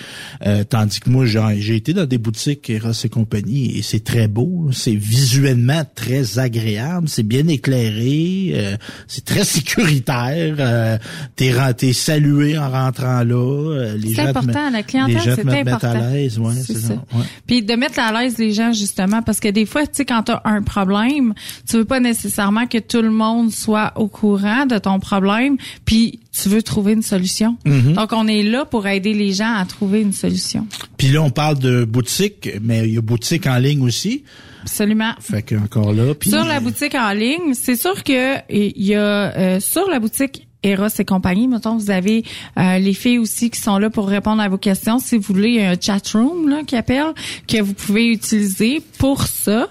Euh, 0.46 0.64
tandis 0.64 1.00
que 1.00 1.10
moi, 1.10 1.26
j'ai 1.26 1.76
été 1.76 1.94
dans 1.94 2.06
des 2.06 2.18
boutiques 2.18 2.70
Eros 2.70 2.92
et 3.04 3.10
compagnie, 3.10 3.78
et 3.78 3.82
c'est 3.82 4.04
très 4.04 4.28
beau. 4.28 4.70
C'est 4.72 4.96
visuellement 4.96 5.84
très 5.96 6.40
agréable, 6.40 7.08
c'est 7.10 7.24
bien 7.24 7.48
éclairé, 7.48 8.52
euh, 8.54 8.78
c'est 9.08 9.26
très 9.26 9.44
sécuritaire. 9.44 10.56
Euh, 10.60 10.98
t'es, 11.36 11.94
salué 11.94 12.58
en 12.58 12.70
rentrant 12.70 13.24
là. 13.24 13.36
euh, 13.36 13.98
les 13.98 14.14
C'est 14.14 14.22
important, 14.22 14.70
la 14.70 14.84
clientèle, 14.84 15.36
c'est 15.36 15.68
important. 15.68 15.90
à 15.90 16.12
l'aise, 16.12 16.40
ouais, 16.40 16.54
C'est 16.66 16.78
ça. 16.78 16.94
ouais. 16.94 17.24
Puis 17.48 17.64
de 17.64 17.74
mettre 17.76 18.00
à 18.00 18.12
l'aise 18.12 18.38
les 18.38 18.52
gens 18.52 18.74
justement 18.74 19.22
parce 19.22 19.40
que 19.40 19.48
des 19.50 19.66
fois 19.66 19.86
tu 19.86 19.94
sais 19.94 20.06
quand 20.06 20.24
tu 20.24 20.32
as 20.32 20.42
un 20.46 20.62
problème, 20.62 21.34
tu 21.68 21.78
veux 21.78 21.86
pas 21.86 22.00
nécessairement 22.00 22.68
que 22.68 22.78
tout 22.78 23.02
le 23.02 23.12
monde 23.12 23.52
soit 23.52 23.94
au 23.96 24.08
courant 24.08 24.66
de 24.66 24.78
ton 24.78 25.00
problème, 25.00 25.58
puis 25.86 26.20
tu 26.42 26.50
veux 26.50 26.62
trouver 26.62 26.94
une 26.94 27.02
solution. 27.02 27.58
Mhm. 27.66 27.94
Donc 27.94 28.14
on 28.14 28.28
est 28.28 28.44
là 28.44 28.66
pour 28.66 28.88
aider 28.88 29.14
les 29.14 29.34
gens 29.34 29.54
à 29.56 29.66
trouver 29.66 30.02
une 30.02 30.14
solution. 30.14 30.68
Puis 30.98 31.10
là, 31.10 31.22
on 31.22 31.30
parle 31.30 31.60
de 31.60 31.86
boutique, 31.86 32.50
mais 32.62 32.88
il 32.88 32.94
y 32.96 32.98
a 32.98 33.02
boutique 33.02 33.48
en 33.48 33.58
ligne 33.58 33.82
aussi. 33.82 34.24
Absolument. 34.62 35.14
Fait 35.20 35.42
que 35.42 35.56
encore 35.56 35.94
là. 35.94 36.14
Puis 36.14 36.30
Sur 36.30 36.44
la 36.44 36.60
boutique 36.60 36.96
en 36.96 37.12
ligne, 37.12 37.54
c'est 37.54 37.76
sûr 37.76 38.04
que 38.04 38.38
il 38.50 38.86
y 38.86 38.96
a 38.96 39.36
euh, 39.38 39.60
sur 39.60 39.88
la 39.90 40.00
boutique 40.00 40.48
Eros 40.62 40.88
et 41.00 41.06
compagnie, 41.06 41.48
mettons, 41.48 41.78
vous 41.78 41.90
avez 41.90 42.26
euh, 42.58 42.80
les 42.80 42.94
filles 42.94 43.20
aussi 43.20 43.50
qui 43.50 43.62
sont 43.62 43.78
là 43.78 43.90
pour 43.90 44.10
répondre 44.10 44.42
à 44.42 44.50
vos 44.50 44.58
questions. 44.58 45.00
Si 45.00 45.16
vous 45.16 45.34
voulez, 45.34 45.50
il 45.50 45.56
y 45.56 45.62
a 45.62 45.72
un 45.72 45.80
chat 45.80 46.06
room 46.14 46.50
là, 46.50 46.64
qui 46.68 46.76
appelle, 46.76 47.14
que 47.48 47.62
vous 47.62 47.74
pouvez 47.74 48.08
utiliser 48.08 48.82
pour 48.98 49.24
ça. 49.24 49.70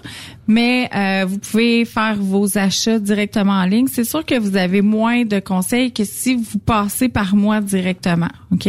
Mais 0.49 0.89
euh, 0.95 1.25
vous 1.27 1.37
pouvez 1.37 1.85
faire 1.85 2.15
vos 2.17 2.57
achats 2.57 2.97
directement 2.97 3.53
en 3.53 3.65
ligne. 3.65 3.85
C'est 3.87 4.03
sûr 4.03 4.25
que 4.25 4.33
vous 4.33 4.57
avez 4.57 4.81
moins 4.81 5.23
de 5.23 5.39
conseils 5.39 5.93
que 5.93 6.03
si 6.03 6.35
vous 6.35 6.57
passez 6.57 7.07
par 7.07 7.35
moi 7.35 7.61
directement. 7.61 8.29
OK? 8.51 8.67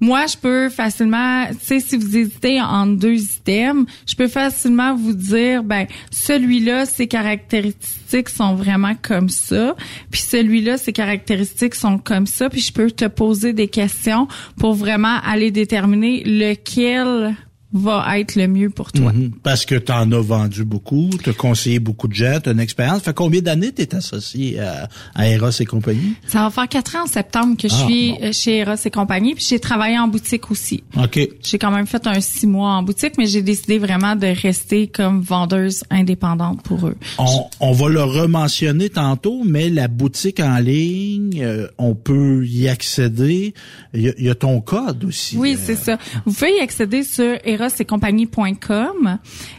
Moi, 0.00 0.24
je 0.26 0.36
peux 0.38 0.70
facilement, 0.70 1.44
tu 1.48 1.56
sais, 1.60 1.80
si 1.80 1.98
vous 1.98 2.16
hésitez 2.16 2.58
entre 2.58 2.96
deux 2.96 3.20
items, 3.20 3.84
je 4.06 4.14
peux 4.14 4.28
facilement 4.28 4.94
vous 4.94 5.12
dire, 5.12 5.62
ben, 5.62 5.86
celui-là, 6.10 6.86
ses 6.86 7.06
caractéristiques 7.06 8.30
sont 8.30 8.54
vraiment 8.54 8.94
comme 9.02 9.28
ça, 9.28 9.76
puis 10.10 10.22
celui-là, 10.22 10.78
ses 10.78 10.94
caractéristiques 10.94 11.74
sont 11.74 11.98
comme 11.98 12.26
ça, 12.26 12.48
puis 12.48 12.60
je 12.60 12.72
peux 12.72 12.90
te 12.90 13.04
poser 13.04 13.52
des 13.52 13.68
questions 13.68 14.26
pour 14.58 14.72
vraiment 14.72 15.18
aller 15.22 15.50
déterminer 15.50 16.22
lequel 16.24 17.36
va 17.74 18.18
être 18.20 18.36
le 18.36 18.46
mieux 18.46 18.70
pour 18.70 18.92
toi. 18.92 19.12
Mhm. 19.12 19.32
Parce 19.42 19.66
que 19.66 19.74
tu 19.74 19.90
en 19.92 20.10
as 20.12 20.20
vendu 20.20 20.64
beaucoup, 20.64 21.10
tu 21.22 21.30
as 21.30 21.32
conseillé 21.32 21.80
beaucoup 21.80 22.06
de 22.08 22.14
gens, 22.14 22.38
tu 22.42 22.48
as 22.48 22.52
une 22.52 22.60
expérience. 22.60 23.02
Fait 23.02 23.12
combien 23.12 23.40
d'années 23.42 23.72
tu 23.72 23.82
es 23.82 23.94
associé 23.94 24.60
à, 24.60 24.88
à 25.14 25.28
Eros 25.28 25.50
et 25.60 25.64
compagnie? 25.66 26.14
Ça 26.26 26.44
va 26.44 26.50
faire 26.50 26.68
quatre 26.68 26.94
ans 26.96 27.02
en 27.02 27.06
septembre 27.06 27.56
que 27.56 27.68
je 27.68 27.74
Ah, 27.74 27.86
suis 27.86 28.12
bon. 28.12 28.18
euh, 28.22 28.32
chez 28.32 28.58
Eros 28.58 28.74
et 28.84 28.90
compagnie, 28.90 29.34
puis 29.34 29.44
j'ai 29.48 29.58
travaillé 29.58 29.98
en 29.98 30.06
boutique 30.08 30.50
aussi. 30.50 30.84
OK. 30.96 31.18
J'ai 31.42 31.58
quand 31.58 31.70
même 31.72 31.86
fait 31.86 32.06
un 32.06 32.20
six 32.20 32.46
mois 32.46 32.70
en 32.70 32.82
boutique, 32.84 33.14
mais 33.18 33.26
j'ai 33.26 33.42
décidé 33.42 33.78
vraiment 33.78 34.14
de 34.14 34.28
rester 34.40 34.86
comme 34.86 35.20
vendeuse 35.20 35.82
indépendante 35.90 36.62
pour 36.62 36.86
eux. 36.86 36.96
On, 37.18 37.46
on 37.60 37.72
va 37.72 37.88
le 37.88 38.02
rementionner 38.04 38.88
tantôt, 38.88 39.42
mais 39.44 39.68
la 39.68 39.88
boutique 39.88 40.38
en 40.38 40.58
ligne, 40.58 41.42
euh, 41.42 41.66
on 41.78 41.94
peut 41.96 42.46
y 42.46 42.68
accéder. 42.68 43.52
Il 43.94 44.14
y, 44.18 44.24
y 44.24 44.30
a 44.30 44.34
ton 44.34 44.60
code 44.60 45.04
aussi. 45.04 45.36
Oui, 45.36 45.56
c'est 45.60 45.74
ça. 45.76 45.98
Vous 46.24 46.32
pouvez 46.32 46.56
y 46.58 46.60
accéder 46.60 47.02
sur 47.02 47.36
erosetcompagnie.com 47.64 49.18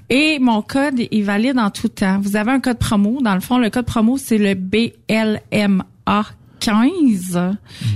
et 0.09 0.39
mon 0.39 0.61
code 0.61 0.99
est 0.99 1.21
valide 1.21 1.57
en 1.57 1.69
tout 1.69 1.87
temps. 1.87 2.19
Vous 2.19 2.35
avez 2.35 2.51
un 2.51 2.59
code 2.59 2.77
promo. 2.77 3.21
Dans 3.21 3.33
le 3.33 3.41
fond, 3.41 3.57
le 3.57 3.69
code 3.69 3.85
promo, 3.85 4.17
c'est 4.17 4.37
le 4.37 4.53
BLMA 4.53 6.25
15. 6.59 7.39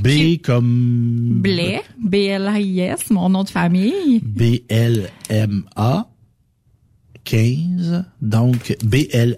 B 0.03 0.41
comme 0.43 1.39
Blais, 1.41 1.81
B-L-A-I-S, 1.99 3.09
mon 3.09 3.29
nom 3.29 3.43
de 3.43 3.49
famille. 3.49 4.21
BLMA 4.23 6.07
15. 7.23 8.05
Donc 8.21 8.75
BL 8.83 9.37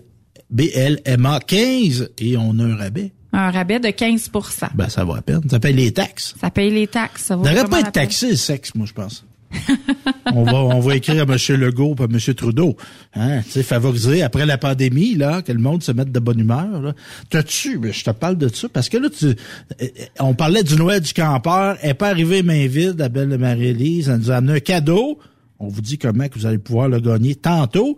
BLMA 0.50 1.40
15 1.40 2.12
et 2.20 2.38
on 2.38 2.60
a 2.60 2.64
un 2.64 2.76
rabais. 2.76 3.12
Un 3.34 3.52
rabais 3.52 3.80
de 3.80 3.90
15 3.90 4.30
Ben 4.76 4.90
ça 4.90 5.06
va 5.06 5.18
à 5.18 5.22
peine. 5.22 5.42
Ça 5.50 5.60
paye 5.60 5.74
les 5.74 5.94
taxes. 5.94 6.36
Ça 6.40 6.50
paye 6.50 6.70
les 6.70 6.88
taxes. 6.88 7.24
Ça 7.24 7.36
vaut 7.38 7.46
Ça 7.46 7.52
devrait 7.52 7.64
vraiment 7.64 7.82
pas 7.82 7.88
être 7.88 7.94
taxé 7.94 8.32
le 8.32 8.36
sexe, 8.36 8.76
moi 8.76 8.86
je 8.86 8.94
pense. 8.94 9.26
on 10.34 10.44
va 10.44 10.54
on 10.54 10.80
va 10.80 10.96
écrire 10.96 11.28
à 11.28 11.34
M. 11.34 11.60
Legault 11.60 11.96
et 12.00 12.04
à 12.04 12.06
M. 12.06 12.20
Trudeau. 12.36 12.76
Hein, 13.16 13.42
favoriser 13.42 14.22
après 14.22 14.46
la 14.46 14.58
pandémie, 14.58 15.16
là, 15.16 15.42
que 15.42 15.52
le 15.52 15.60
monde 15.60 15.84
se 15.84 15.92
mette 15.92 16.12
de 16.12 16.20
bonne 16.20 16.40
humeur. 16.40 16.94
T'as-tu, 17.30 17.80
je 17.92 18.04
te 18.04 18.12
parle 18.12 18.38
de 18.38 18.48
ça, 18.48 18.70
parce 18.70 18.90
que 18.90 18.98
là, 18.98 19.10
tu, 19.10 19.26
euh, 19.26 19.88
on 20.20 20.34
parlait 20.34 20.64
du 20.64 20.76
Noël 20.76 21.02
du 21.02 21.14
campeur, 21.14 21.78
elle 21.82 21.92
est 21.92 21.94
pas 21.94 22.10
arrivée 22.10 22.44
main 22.44 22.68
vide, 22.68 22.96
la 23.00 23.10
belle 23.10 23.38
Marie-Élise, 23.38 24.10
elle 24.10 24.20
nous 24.20 24.32
a 24.32 24.36
amené 24.36 24.54
un 24.54 24.60
cadeau. 24.60 25.20
On 25.60 25.68
vous 25.68 25.82
dit 25.82 26.00
comment 26.00 26.28
que 26.28 26.40
vous 26.40 26.48
allez 26.48 26.58
pouvoir 26.58 26.90
le 26.90 27.00
gagner 27.00 27.36
tantôt. 27.36 27.96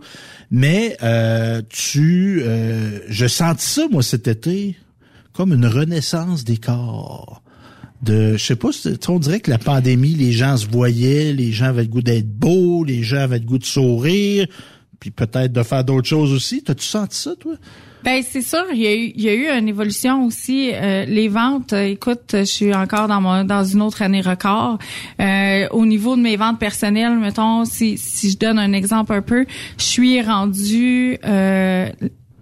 Mais 0.50 0.98
euh, 1.02 1.62
tu 1.70 2.42
euh, 2.42 3.00
je 3.08 3.26
sentis 3.26 3.66
ça, 3.66 3.88
moi, 3.90 4.02
cet 4.02 4.28
été, 4.28 4.76
comme 5.32 5.52
une 5.52 5.66
renaissance 5.66 6.44
des 6.44 6.58
corps 6.58 7.43
de 8.04 8.36
je 8.36 8.44
sais 8.44 8.56
pas 8.56 8.70
on 9.08 9.18
dirait 9.18 9.40
que 9.40 9.50
la 9.50 9.58
pandémie 9.58 10.14
les 10.14 10.32
gens 10.32 10.56
se 10.56 10.66
voyaient 10.66 11.32
les 11.32 11.52
gens 11.52 11.66
avaient 11.66 11.82
le 11.82 11.88
goût 11.88 12.02
d'être 12.02 12.28
beaux 12.28 12.84
les 12.84 13.02
gens 13.02 13.18
avaient 13.18 13.38
le 13.38 13.44
goût 13.44 13.58
de 13.58 13.64
sourire 13.64 14.46
puis 15.00 15.10
peut-être 15.10 15.52
de 15.52 15.62
faire 15.62 15.84
d'autres 15.84 16.08
choses 16.08 16.32
aussi 16.32 16.62
t'as-tu 16.62 16.86
senti 16.86 17.18
ça 17.18 17.34
toi? 17.38 17.54
Ben 18.04 18.22
c'est 18.22 18.42
sûr, 18.42 18.66
il 18.74 18.82
y 18.82 19.28
a 19.30 19.34
eu, 19.34 19.48
une 19.48 19.66
évolution 19.66 20.26
aussi. 20.26 20.72
Euh, 20.74 21.06
les 21.06 21.28
ventes, 21.28 21.72
euh, 21.72 21.86
écoute, 21.86 22.32
je 22.34 22.44
suis 22.44 22.74
encore 22.74 23.08
dans 23.08 23.22
mon, 23.22 23.44
dans 23.44 23.64
une 23.64 23.80
autre 23.80 24.02
année 24.02 24.20
record. 24.20 24.76
Euh, 25.20 25.66
au 25.70 25.86
niveau 25.86 26.14
de 26.14 26.20
mes 26.20 26.36
ventes 26.36 26.58
personnelles, 26.58 27.16
mettons, 27.16 27.64
si, 27.64 27.96
si 27.96 28.30
je 28.30 28.36
donne 28.36 28.58
un 28.58 28.74
exemple 28.74 29.14
un 29.14 29.22
peu, 29.22 29.46
je 29.78 29.84
suis 29.84 30.20
rendue 30.20 31.18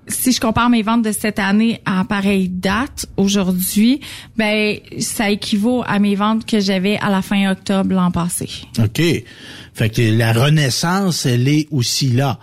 si 0.09 0.33
je 0.33 0.41
compare 0.41 0.69
mes 0.69 0.83
ventes 0.83 1.03
de 1.03 1.13
cette 1.13 1.39
année 1.39 1.81
à 1.85 2.05
pareille 2.05 2.49
date 2.49 3.07
aujourd'hui, 3.17 4.01
ben 4.37 4.79
ça 4.99 5.31
équivaut 5.31 5.83
à 5.87 5.99
mes 5.99 6.15
ventes 6.15 6.45
que 6.45 6.61
j'avais 6.61 6.97
à 6.99 7.11
la 7.11 7.23
fin 7.23 7.51
octobre 7.51 7.95
l'an 7.95 8.11
passé. 8.11 8.49
OK. 8.79 9.01
Fait 9.75 9.91
que 9.91 10.17
la 10.17 10.33
renaissance, 10.33 11.27
elle 11.27 11.49
est 11.49 11.69
aussi 11.71 12.09
là. 12.09 12.39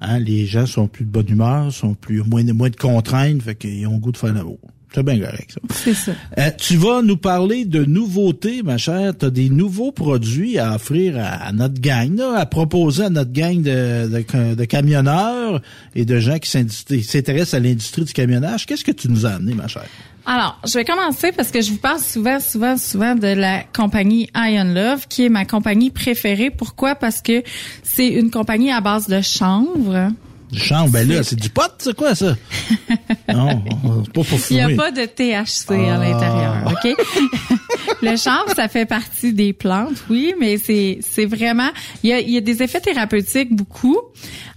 Hein, 0.00 0.18
les 0.18 0.46
gens 0.46 0.66
sont 0.66 0.88
plus 0.88 1.04
de 1.04 1.10
bonne 1.10 1.28
humeur, 1.28 1.72
sont 1.72 1.94
plus 1.94 2.22
moins 2.22 2.44
de 2.44 2.52
moins 2.52 2.70
de 2.70 2.76
contraintes, 2.76 3.42
fait 3.42 3.54
qu'ils 3.54 3.86
ont 3.86 3.98
goût 3.98 4.12
de 4.12 4.16
faire 4.16 4.32
l'amour. 4.32 4.58
C'est 4.92 5.04
bien 5.04 5.20
correct, 5.20 5.54
ça. 5.54 5.60
C'est 5.72 5.94
ça. 5.94 6.12
Euh, 6.38 6.50
tu 6.58 6.76
vas 6.76 7.00
nous 7.02 7.16
parler 7.16 7.64
de 7.64 7.84
nouveautés, 7.84 8.62
ma 8.62 8.76
chère. 8.76 9.16
Tu 9.16 9.26
as 9.26 9.30
des 9.30 9.48
nouveaux 9.48 9.92
produits 9.92 10.58
à 10.58 10.74
offrir 10.74 11.14
à, 11.16 11.52
notre 11.52 11.80
gang, 11.80 12.16
là, 12.16 12.38
à 12.38 12.46
proposer 12.46 13.04
à 13.04 13.10
notre 13.10 13.32
gang 13.32 13.62
de, 13.62 14.08
de, 14.08 14.54
de 14.54 14.64
camionneurs 14.64 15.62
et 15.94 16.04
de 16.04 16.18
gens 16.18 16.38
qui 16.38 16.50
s'intéressent 16.50 17.54
à 17.54 17.60
l'industrie 17.60 18.04
du 18.04 18.12
camionnage. 18.12 18.66
Qu'est-ce 18.66 18.84
que 18.84 18.90
tu 18.90 19.08
nous 19.08 19.26
as 19.26 19.30
amené, 19.30 19.54
ma 19.54 19.68
chère? 19.68 19.86
Alors, 20.26 20.60
je 20.66 20.74
vais 20.74 20.84
commencer 20.84 21.32
parce 21.32 21.50
que 21.50 21.60
je 21.60 21.70
vous 21.70 21.78
parle 21.78 22.00
souvent, 22.00 22.40
souvent, 22.40 22.76
souvent 22.76 23.14
de 23.14 23.28
la 23.28 23.62
compagnie 23.62 24.28
Iron 24.34 24.72
Love, 24.74 25.06
qui 25.08 25.24
est 25.24 25.28
ma 25.28 25.44
compagnie 25.44 25.90
préférée. 25.90 26.50
Pourquoi? 26.50 26.94
Parce 26.94 27.22
que 27.22 27.42
c'est 27.82 28.08
une 28.08 28.30
compagnie 28.30 28.70
à 28.70 28.80
base 28.80 29.08
de 29.08 29.20
chanvre. 29.20 30.12
Du 30.52 30.58
chanvre, 30.58 30.90
ben 30.90 31.08
là, 31.08 31.22
c'est 31.22 31.38
du 31.38 31.48
pot, 31.48 31.70
c'est 31.78 31.94
quoi 31.94 32.14
ça? 32.14 32.36
non, 33.32 33.60
pas 33.60 34.00
pour 34.12 34.24
fumer. 34.24 34.60
Il 34.60 34.66
n'y 34.66 34.72
a 34.72 34.76
pas 34.76 34.90
de 34.90 35.04
THC 35.04 35.70
à 35.70 35.94
ah. 35.94 35.98
l'intérieur, 35.98 36.56
OK? 36.66 37.58
le 38.02 38.16
chanvre, 38.16 38.54
ça 38.56 38.68
fait 38.68 38.86
partie 38.86 39.32
des 39.32 39.52
plantes, 39.52 40.04
oui, 40.10 40.34
mais 40.40 40.58
c'est 40.58 40.98
c'est 41.02 41.26
vraiment 41.26 41.70
il 42.02 42.10
y 42.10 42.12
a, 42.12 42.20
y 42.20 42.36
a 42.36 42.40
des 42.40 42.62
effets 42.62 42.80
thérapeutiques 42.80 43.54
beaucoup. 43.54 43.98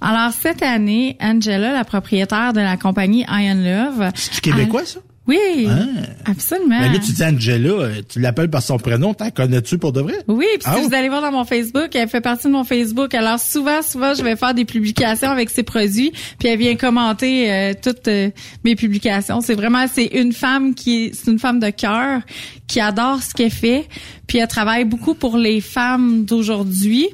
Alors 0.02 0.32
cette 0.32 0.64
année, 0.64 1.18
Angela, 1.22 1.74
la 1.74 1.84
propriétaire 1.84 2.54
de 2.54 2.62
la 2.62 2.78
compagnie 2.78 3.26
Iron 3.30 3.62
Love, 3.62 4.12
c'est 4.16 4.42
québécois 4.42 4.86
ça? 4.86 5.00
Oui, 5.26 5.68
ah. 5.70 6.30
absolument. 6.30 6.80
Mais 6.82 6.90
là, 6.90 7.00
tu 7.00 7.14
dis 7.14 7.24
Angela, 7.24 7.70
euh, 7.70 8.02
tu 8.08 8.20
l'appelles 8.20 8.50
par 8.50 8.62
son 8.62 8.78
prénom, 8.78 9.14
t'en 9.14 9.32
connais-tu 9.32 9.78
pour 9.78 9.94
de 9.94 10.02
vrai? 10.02 10.16
Oui, 10.28 10.46
puis 10.56 10.64
si 10.64 10.70
ah 10.70 10.82
vous 10.86 10.94
allez 10.94 11.08
voir 11.08 11.22
dans 11.22 11.32
mon 11.32 11.46
Facebook, 11.46 11.96
elle 11.96 12.10
fait 12.10 12.20
partie 12.20 12.48
de 12.48 12.52
mon 12.52 12.66
Facebook. 12.66 13.14
Alors 13.14 13.40
souvent, 13.40 13.82
souvent, 13.82 14.14
je 14.14 14.22
vais 14.22 14.36
faire 14.36 14.54
des 14.54 14.66
publications 14.66 15.30
avec 15.30 15.50
ses 15.50 15.64
produits, 15.64 16.12
puis 16.40 16.50
elle 16.50 16.60
vient 16.60 16.76
commenter 16.76 17.52
euh, 17.52 17.74
toutes 17.82 18.10
euh, 18.10 18.32
mes 18.66 18.76
publications. 18.76 19.40
C'est 19.40 19.56
vraiment, 19.56 19.86
c'est 19.92 20.08
une 20.08 20.34
femme 20.34 20.76
qui, 20.76 21.12
c'est 21.14 21.32
une 21.32 21.40
femme 21.40 21.62
de 21.62 21.70
cœur 21.70 22.20
qui 22.68 22.82
adore 22.82 23.24
ce 23.24 23.34
qu'elle 23.34 23.50
fait, 23.50 23.88
puis 24.28 24.40
elle 24.40 24.48
travaille 24.50 24.84
beaucoup 24.84 25.14
pour 25.14 25.38
les 25.38 25.62
femmes 25.62 26.26
d'aujourd'hui. 26.26 27.08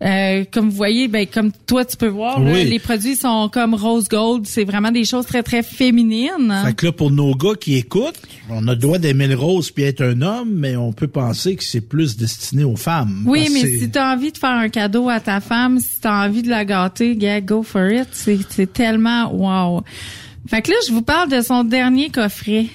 Euh, 0.00 0.44
comme 0.52 0.70
vous 0.70 0.76
voyez, 0.76 1.08
ben 1.08 1.26
comme 1.26 1.50
toi 1.66 1.84
tu 1.84 1.96
peux 1.96 2.08
voir, 2.08 2.40
les 2.40 2.78
produits 2.78 3.16
sont 3.16 3.50
comme 3.52 3.74
rose 3.74 4.08
gold. 4.08 4.46
C'est 4.46 4.64
vraiment 4.64 4.92
des 4.92 5.04
choses 5.04 5.26
très 5.26 5.42
très 5.42 5.62
féminines. 5.62 6.54
Fait 6.64 6.74
que 6.74 6.86
là 6.86 6.92
pour 6.92 7.10
nos 7.10 7.34
gars 7.34 7.54
qui 7.60 7.76
écoutent, 7.76 8.20
on 8.48 8.68
a 8.68 8.72
le 8.72 8.76
droit 8.76 8.98
d'aimer 8.98 9.26
le 9.26 9.34
rose 9.34 9.70
puis 9.72 9.84
être 9.84 10.02
un 10.02 10.22
homme, 10.22 10.50
mais 10.54 10.76
on 10.76 10.92
peut 10.92 11.08
penser 11.08 11.56
que 11.56 11.64
c'est 11.64 11.80
plus 11.80 12.16
destiné 12.16 12.62
aux 12.62 12.76
femmes. 12.76 13.24
Oui, 13.26 13.48
mais 13.52 13.60
si 13.60 13.90
tu 13.90 13.98
as 13.98 14.12
envie 14.12 14.30
de 14.30 14.38
faire 14.38 14.50
un 14.50 14.68
cadeau 14.68 15.08
à 15.08 15.18
ta 15.18 15.40
femme, 15.40 15.80
si 15.80 16.00
tu 16.00 16.06
as 16.06 16.26
envie 16.26 16.42
de 16.42 16.48
la 16.48 16.64
gâter, 16.64 17.16
gars, 17.16 17.40
go 17.40 17.64
for 17.64 17.90
it. 17.90 18.08
C'est 18.12 18.72
tellement 18.72 19.32
wow. 19.32 19.82
Fait 20.48 20.62
que 20.62 20.70
là, 20.70 20.76
je 20.86 20.92
vous 20.92 21.02
parle 21.02 21.30
de 21.30 21.40
son 21.42 21.64
dernier 21.64 22.10
coffret. 22.10 22.66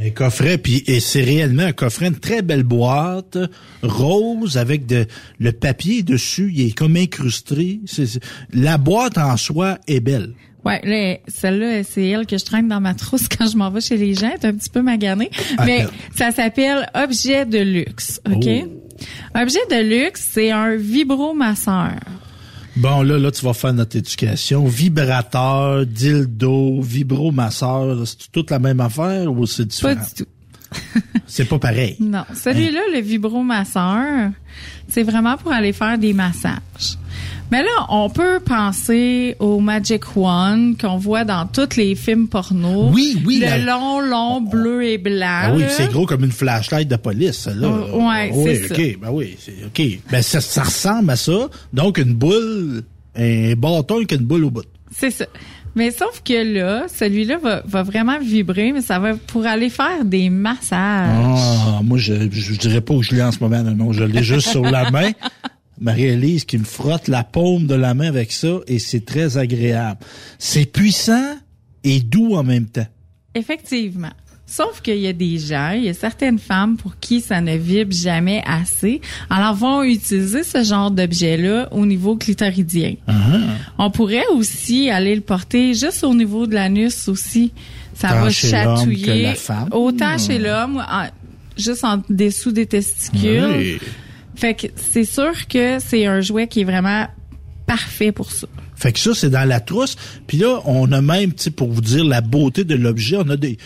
Un 0.00 0.10
coffret, 0.10 0.58
puis 0.58 0.82
et 0.86 1.00
c'est 1.00 1.22
réellement 1.22 1.64
un 1.64 1.72
coffret, 1.72 2.08
une 2.08 2.18
très 2.18 2.42
belle 2.42 2.62
boîte 2.62 3.38
rose 3.82 4.56
avec 4.56 4.86
de 4.86 5.06
le 5.38 5.52
papier 5.52 6.02
dessus, 6.02 6.50
il 6.54 6.68
est 6.68 6.72
comme 6.72 6.96
incrusté. 6.96 7.80
la 8.52 8.78
boîte 8.78 9.18
en 9.18 9.36
soi 9.36 9.78
est 9.86 10.00
belle. 10.00 10.32
Ouais, 10.64 11.20
celle-là, 11.26 11.82
c'est 11.82 12.06
elle 12.06 12.26
que 12.26 12.38
je 12.38 12.44
traîne 12.44 12.68
dans 12.68 12.80
ma 12.80 12.94
trousse 12.94 13.28
quand 13.28 13.48
je 13.48 13.56
m'en 13.56 13.70
vais 13.70 13.80
chez 13.80 13.96
les 13.96 14.14
gens. 14.14 14.30
C'est 14.40 14.46
un 14.46 14.54
petit 14.54 14.70
peu 14.70 14.80
magané. 14.80 15.30
Mais 15.66 15.86
ça 16.14 16.30
s'appelle 16.30 16.88
Objet 16.94 17.46
de 17.46 17.58
luxe, 17.58 18.20
OK? 18.26 18.46
Oh. 18.46 19.40
Objet 19.40 19.60
de 19.70 19.82
luxe, 19.82 20.28
c'est 20.32 20.50
un 20.52 20.76
vibromasseur. 20.76 21.98
Bon, 22.76 23.02
là, 23.02 23.18
là, 23.18 23.30
tu 23.30 23.44
vas 23.44 23.52
faire 23.52 23.74
notre 23.74 23.96
éducation. 23.96 24.64
Vibrateur, 24.66 25.84
dildo, 25.84 26.80
vibromasseur, 26.80 28.06
c'est 28.06 28.30
toute 28.32 28.50
la 28.50 28.58
même 28.58 28.80
affaire 28.80 29.30
ou 29.30 29.46
c'est 29.46 29.66
différent? 29.66 29.94
Pas 29.94 30.00
du 30.00 30.24
tout. 30.24 30.30
c'est 31.26 31.44
pas 31.44 31.58
pareil. 31.58 31.96
Non. 32.00 32.24
Celui-là, 32.34 32.80
le 32.94 33.00
vibromasseur, 33.00 34.30
c'est 34.88 35.02
vraiment 35.02 35.36
pour 35.36 35.52
aller 35.52 35.72
faire 35.72 35.98
des 35.98 36.14
massages. 36.14 36.96
Mais 37.52 37.62
là, 37.62 37.84
on 37.90 38.08
peut 38.08 38.40
penser 38.40 39.36
au 39.38 39.60
Magic 39.60 40.16
One 40.16 40.74
qu'on 40.74 40.96
voit 40.96 41.24
dans 41.24 41.46
tous 41.46 41.76
les 41.76 41.94
films 41.94 42.26
porno. 42.26 42.88
Oui, 42.90 43.22
oui. 43.26 43.44
Le 43.44 43.66
long, 43.66 44.00
long 44.00 44.40
bleu 44.40 44.84
et 44.84 44.96
blanc. 44.96 45.26
Ah 45.28 45.52
oui, 45.54 45.64
c'est 45.68 45.92
gros 45.92 46.06
comme 46.06 46.24
une 46.24 46.32
flashlight 46.32 46.88
de 46.88 46.96
police, 46.96 47.46
là. 47.54 47.68
Oh, 47.68 48.08
ouais, 48.08 48.32
c'est 48.32 48.68
ça. 48.68 48.74
OK, 48.74 48.98
ben 49.02 49.10
oui, 49.10 49.36
c'est 49.38 49.52
OK. 49.66 49.98
Ben 50.10 50.22
ça, 50.22 50.40
ça 50.40 50.62
ressemble 50.62 51.10
à 51.10 51.16
ça. 51.16 51.50
Donc 51.74 51.98
une 51.98 52.14
boule, 52.14 52.84
un 53.16 53.52
bâton 53.52 53.96
avec 53.96 54.12
une 54.12 54.24
boule 54.24 54.44
au 54.44 54.50
bout. 54.50 54.64
C'est 54.90 55.10
ça. 55.10 55.26
Mais 55.74 55.90
sauf 55.90 56.22
que 56.22 56.54
là, 56.54 56.86
celui-là 56.88 57.38
va, 57.38 57.62
va, 57.66 57.82
vraiment 57.82 58.18
vibrer, 58.18 58.72
mais 58.72 58.82
ça 58.82 58.98
va 58.98 59.14
pour 59.14 59.46
aller 59.46 59.70
faire 59.70 60.04
des 60.04 60.28
massages. 60.28 61.10
Ah, 61.10 61.80
moi, 61.82 61.96
je, 61.96 62.14
je, 62.30 62.54
dirais 62.58 62.82
pas 62.82 62.92
où 62.92 63.02
je 63.02 63.14
l'ai 63.14 63.22
en 63.22 63.32
ce 63.32 63.40
moment. 63.40 63.62
Non, 63.62 63.74
non 63.74 63.92
je 63.92 64.04
l'ai 64.04 64.22
juste 64.22 64.48
sur 64.48 64.62
la 64.62 64.90
main. 64.90 65.12
Marie-Élise 65.82 66.44
qui 66.44 66.58
me 66.58 66.64
frotte 66.64 67.08
la 67.08 67.24
paume 67.24 67.66
de 67.66 67.74
la 67.74 67.92
main 67.94 68.06
avec 68.06 68.32
ça 68.32 68.60
et 68.66 68.78
c'est 68.78 69.04
très 69.04 69.36
agréable. 69.36 70.00
C'est 70.38 70.64
puissant 70.64 71.36
et 71.84 72.00
doux 72.00 72.34
en 72.34 72.44
même 72.44 72.66
temps. 72.66 72.86
Effectivement. 73.34 74.12
Sauf 74.46 74.82
qu'il 74.82 74.98
y 74.98 75.06
a 75.06 75.14
des 75.14 75.38
gens, 75.38 75.70
il 75.70 75.84
y 75.84 75.88
a 75.88 75.94
certaines 75.94 76.38
femmes 76.38 76.76
pour 76.76 76.98
qui 76.98 77.22
ça 77.22 77.40
ne 77.40 77.56
vibre 77.56 77.92
jamais 77.92 78.42
assez. 78.46 79.00
Alors 79.30 79.54
vont 79.54 79.82
utiliser 79.82 80.42
ce 80.42 80.62
genre 80.62 80.90
d'objet-là 80.90 81.68
au 81.72 81.86
niveau 81.86 82.16
clitoridien. 82.16 82.94
Ah. 83.06 83.12
On 83.78 83.90
pourrait 83.90 84.26
aussi 84.34 84.90
aller 84.90 85.14
le 85.14 85.22
porter 85.22 85.72
juste 85.72 86.04
au 86.04 86.14
niveau 86.14 86.46
de 86.46 86.54
l'anus 86.54 87.08
aussi. 87.08 87.52
Ça 87.94 88.14
va 88.14 88.28
chatouiller. 88.30 89.32
Autant 89.70 90.18
chez 90.18 90.38
l'homme, 90.38 90.84
juste 91.56 91.84
en 91.84 92.02
dessous 92.10 92.52
des 92.52 92.66
testicules. 92.66 93.80
Fait 94.34 94.54
que 94.54 94.66
c'est 94.76 95.04
sûr 95.04 95.46
que 95.48 95.78
c'est 95.78 96.06
un 96.06 96.20
jouet 96.20 96.48
qui 96.48 96.60
est 96.60 96.64
vraiment 96.64 97.06
parfait 97.66 98.12
pour 98.12 98.30
ça. 98.30 98.46
Fait 98.74 98.92
que 98.92 98.98
ça, 98.98 99.14
c'est 99.14 99.30
dans 99.30 99.48
la 99.48 99.60
trousse. 99.60 99.96
Puis 100.26 100.38
là, 100.38 100.60
on 100.64 100.90
a 100.92 101.00
même, 101.00 101.32
tu 101.32 101.50
pour 101.50 101.70
vous 101.70 101.80
dire 101.80 102.04
la 102.04 102.20
beauté 102.20 102.64
de 102.64 102.74
l'objet, 102.74 103.16
on 103.18 103.28
a 103.28 103.36
des... 103.36 103.58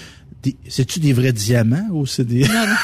C'est-tu 0.68 1.00
des 1.00 1.12
vrais 1.12 1.32
diamants 1.32 1.88
ou 1.90 2.06
c'est 2.06 2.24
des... 2.24 2.40
Non, 2.40 2.66
non. 2.66 2.76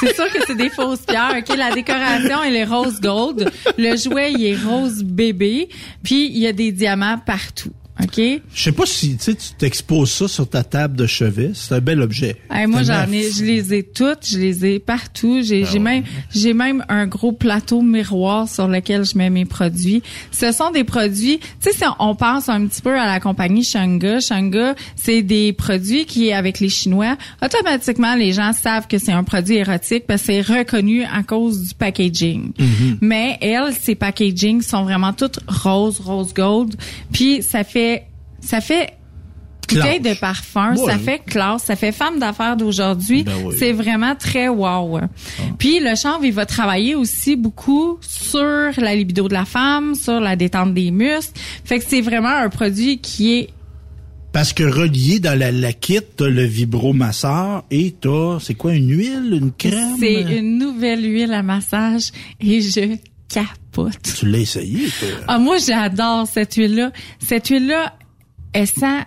C'est 0.00 0.14
sûr 0.14 0.30
que 0.32 0.38
c'est 0.46 0.56
des 0.56 0.70
fausses 0.70 1.00
pierres. 1.00 1.36
OK, 1.38 1.56
la 1.56 1.72
décoration, 1.72 2.42
elle 2.42 2.56
est 2.56 2.64
rose 2.64 3.00
gold. 3.00 3.50
Le 3.78 3.96
jouet, 3.96 4.32
il 4.32 4.44
est 4.44 4.56
rose 4.56 5.02
bébé. 5.02 5.68
Puis, 6.02 6.26
il 6.26 6.38
y 6.38 6.46
a 6.46 6.52
des 6.52 6.72
diamants 6.72 7.18
partout. 7.18 7.72
OK? 8.02 8.20
Je 8.52 8.62
sais 8.62 8.72
pas 8.72 8.86
si 8.86 9.16
tu 9.16 9.34
t'exposes 9.56 10.10
ça 10.10 10.26
sur 10.28 10.48
ta 10.48 10.64
table 10.64 10.96
de 10.96 11.06
chevet. 11.06 11.52
C'est 11.54 11.76
un 11.76 11.80
bel 11.80 12.02
objet. 12.02 12.36
moi, 12.66 12.82
j'en 12.82 13.10
ai, 13.12 13.30
je 13.30 13.44
les 13.44 13.72
ai 13.72 13.82
toutes, 13.84 14.26
je 14.26 14.38
les 14.38 14.66
ai 14.66 14.78
partout. 14.80 15.42
J'ai 15.42 15.64
ah 15.64 15.78
même, 15.78 16.02
j'ai 16.34 16.54
même 16.54 16.84
un 16.88 17.06
gros 17.06 17.30
plateau 17.30 17.82
miroir 17.82 18.48
sur 18.48 18.66
lequel 18.66 19.04
je 19.04 19.16
mets 19.16 19.30
mes 19.30 19.44
produits. 19.44 20.02
Ce 20.32 20.50
sont 20.50 20.72
des 20.72 20.82
produits, 20.82 21.38
tu 21.38 21.46
sais, 21.60 21.72
si 21.72 21.84
on 22.00 22.16
pense 22.16 22.48
un 22.48 22.66
petit 22.66 22.82
peu 22.82 22.98
à 22.98 23.06
la 23.06 23.20
compagnie 23.20 23.62
Shanga, 23.62 24.18
Shanga, 24.18 24.74
c'est 24.96 25.22
des 25.22 25.52
produits 25.52 26.04
qui, 26.04 26.32
avec 26.32 26.58
les 26.58 26.68
Chinois, 26.68 27.16
automatiquement, 27.42 28.16
les 28.16 28.32
gens 28.32 28.52
savent 28.52 28.88
que 28.88 28.98
c'est 28.98 29.12
un 29.12 29.24
produit 29.24 29.56
érotique 29.56 30.04
parce 30.06 30.22
que 30.22 30.26
c'est 30.26 30.40
reconnu 30.40 31.04
à 31.04 31.22
cause 31.22 31.68
du 31.68 31.74
packaging. 31.74 32.52
Mm-hmm. 32.58 32.98
Mais 33.02 33.38
elles, 33.40 33.72
ces 33.80 33.94
packaging 33.94 34.62
sont 34.62 34.82
vraiment 34.82 35.12
toutes 35.12 35.38
rose, 35.46 36.00
rose 36.00 36.34
gold. 36.34 36.74
Puis 37.12 37.42
ça 37.42 37.62
fait 37.62 37.83
ça 38.44 38.60
fait 38.60 38.94
bouteille 39.68 40.00
de 40.00 40.14
parfum, 40.14 40.76
ça 40.76 40.98
fait 40.98 41.18
classe, 41.18 41.64
ça 41.64 41.76
fait 41.76 41.92
femme 41.92 42.18
d'affaires 42.18 42.56
d'aujourd'hui. 42.56 43.24
Ben 43.24 43.32
c'est 43.58 43.72
vraiment 43.72 44.14
très 44.14 44.48
wow. 44.48 44.98
Ah. 44.98 45.08
Puis 45.58 45.80
le 45.80 45.94
chanvre, 45.96 46.24
il 46.24 46.32
va 46.32 46.46
travailler 46.46 46.94
aussi 46.94 47.36
beaucoup 47.36 47.98
sur 48.00 48.70
la 48.76 48.94
libido 48.94 49.26
de 49.28 49.34
la 49.34 49.44
femme, 49.44 49.94
sur 49.94 50.20
la 50.20 50.36
détente 50.36 50.74
des 50.74 50.90
muscles. 50.90 51.32
Fait 51.64 51.78
que 51.78 51.84
c'est 51.88 52.02
vraiment 52.02 52.28
un 52.28 52.48
produit 52.48 52.98
qui 52.98 53.34
est 53.38 53.50
parce 54.32 54.52
que 54.52 54.64
relié 54.64 55.20
dans 55.20 55.38
la, 55.38 55.52
la 55.52 55.72
kit, 55.72 56.00
t'as 56.16 56.26
le 56.26 56.42
vibromasseur 56.42 57.62
et 57.70 57.94
t'as, 58.00 58.40
c'est 58.40 58.54
quoi, 58.54 58.74
une 58.74 58.90
huile, 58.90 59.28
une 59.32 59.52
crème? 59.52 59.94
C'est 60.00 60.22
une 60.22 60.58
nouvelle 60.58 61.04
huile 61.04 61.32
à 61.32 61.44
massage 61.44 62.10
et 62.40 62.60
je 62.60 62.96
capote. 63.28 63.96
Tu 64.18 64.26
l'as 64.26 64.38
essayé, 64.38 64.88
toi? 64.98 65.08
Ah, 65.28 65.38
moi, 65.38 65.58
j'adore 65.64 66.26
cette 66.26 66.54
huile-là. 66.54 66.90
Cette 67.20 67.46
huile-là, 67.46 67.94
elle 68.54 68.66
sent, 68.66 69.02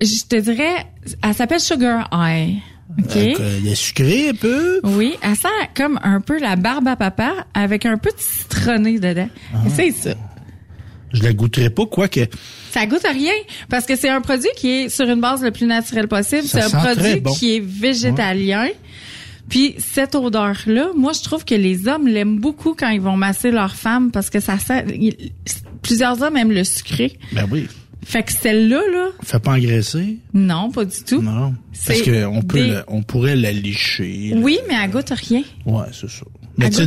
je 0.00 0.24
te 0.28 0.36
dirais, 0.36 0.86
elle 1.22 1.34
s'appelle 1.34 1.60
Sugar 1.60 2.08
Eye. 2.12 2.62
OK? 2.98 3.16
elle 3.16 3.66
est 3.66 3.74
sucrée 3.74 4.30
un 4.30 4.34
peu? 4.34 4.80
Oui, 4.84 5.14
elle 5.22 5.36
sent 5.36 5.48
comme 5.74 5.98
un 6.02 6.20
peu 6.20 6.38
la 6.38 6.56
barbe 6.56 6.88
à 6.88 6.96
papa 6.96 7.46
avec 7.54 7.84
un 7.84 7.98
peu 7.98 8.10
de 8.10 8.18
citronné 8.18 8.98
dedans. 8.98 9.28
Ah. 9.52 9.58
C'est 9.74 9.90
ça. 9.90 10.14
Je 11.12 11.22
la 11.22 11.32
goûterai 11.32 11.70
pas, 11.70 11.86
quoique. 11.86 12.20
Ça 12.70 12.86
goûte 12.86 13.04
à 13.04 13.12
rien 13.12 13.32
parce 13.68 13.86
que 13.86 13.96
c'est 13.96 14.10
un 14.10 14.20
produit 14.20 14.50
qui 14.56 14.68
est 14.68 14.88
sur 14.88 15.08
une 15.08 15.20
base 15.20 15.42
le 15.42 15.50
plus 15.50 15.66
naturelle 15.66 16.08
possible. 16.08 16.42
C'est 16.44 16.62
un 16.62 16.70
produit 16.70 17.20
bon. 17.20 17.32
qui 17.32 17.56
est 17.56 17.64
végétalien. 17.64 18.68
Puis 19.48 19.76
cette 19.78 20.14
odeur-là, 20.14 20.90
moi 20.94 21.12
je 21.12 21.22
trouve 21.22 21.44
que 21.44 21.54
les 21.54 21.88
hommes 21.88 22.06
l'aiment 22.06 22.38
beaucoup 22.38 22.74
quand 22.78 22.90
ils 22.90 23.00
vont 23.00 23.16
masser 23.16 23.50
leur 23.50 23.74
femme 23.74 24.10
parce 24.10 24.28
que 24.28 24.40
ça 24.40 24.58
sent. 24.58 24.84
plusieurs 25.80 26.20
hommes 26.22 26.36
aiment 26.36 26.52
le 26.52 26.64
sucré. 26.64 27.18
Ben 27.32 27.46
oui. 27.50 27.66
Fait 28.10 28.22
que 28.22 28.32
celle-là, 28.32 28.80
là, 28.90 29.08
Fait 29.22 29.38
pas 29.38 29.52
engraisser. 29.52 30.16
non, 30.32 30.70
pas 30.70 30.86
du 30.86 31.02
tout. 31.06 31.20
Non. 31.20 31.54
Parce 31.86 31.98
C'est 31.98 32.02
que 32.04 32.24
on 32.24 32.40
peut, 32.40 32.58
des- 32.62 32.68
la- 32.70 32.84
on 32.88 33.02
pourrait 33.02 33.36
la 33.36 33.52
licher. 33.52 34.30
là. 34.32 34.36
Oui, 34.40 34.58
mais 34.66 34.74
elle 34.82 34.90
goûte 34.90 35.10
rien. 35.10 35.42
Ouais, 35.66 35.84
c'est 35.92 36.08
ça. 36.08 36.24
Mais 36.56 36.70
tu 36.70 36.86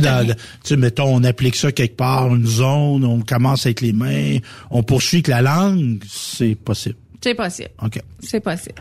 sais, 0.64 0.76
mettons, 0.76 1.14
on 1.14 1.22
applique 1.22 1.54
ça 1.54 1.70
quelque 1.70 1.94
part, 1.96 2.34
une 2.34 2.44
zone, 2.44 3.04
on 3.04 3.20
commence 3.20 3.66
avec 3.66 3.80
les 3.82 3.92
mains, 3.92 4.38
on 4.70 4.82
poursuit 4.82 5.18
avec 5.18 5.28
la 5.28 5.42
langue, 5.42 6.02
c'est 6.08 6.56
possible. 6.56 6.96
C'est 7.22 7.34
possible. 7.34 7.70
OK. 7.80 8.00
C'est 8.18 8.40
possible. 8.40 8.74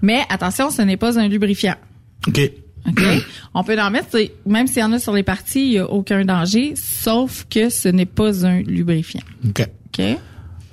Mais 0.00 0.20
attention, 0.30 0.70
ce 0.70 0.82
n'est 0.82 0.96
pas 0.96 1.18
un 1.18 1.26
lubrifiant. 1.26 1.74
OK. 2.28 2.40
OK? 2.88 3.02
On 3.54 3.64
peut 3.64 3.78
en 3.78 3.90
mettre, 3.90 4.16
même 4.46 4.68
s'il 4.68 4.78
y 4.78 4.84
en 4.84 4.92
a 4.92 4.98
sur 5.00 5.12
les 5.12 5.24
parties, 5.24 5.64
il 5.66 5.70
n'y 5.70 5.78
a 5.78 5.90
aucun 5.90 6.24
danger, 6.24 6.74
sauf 6.76 7.44
que 7.50 7.68
ce 7.70 7.88
n'est 7.88 8.06
pas 8.06 8.46
un 8.46 8.60
lubrifiant. 8.62 9.20
OK. 9.48 9.66
OK? 9.98 10.04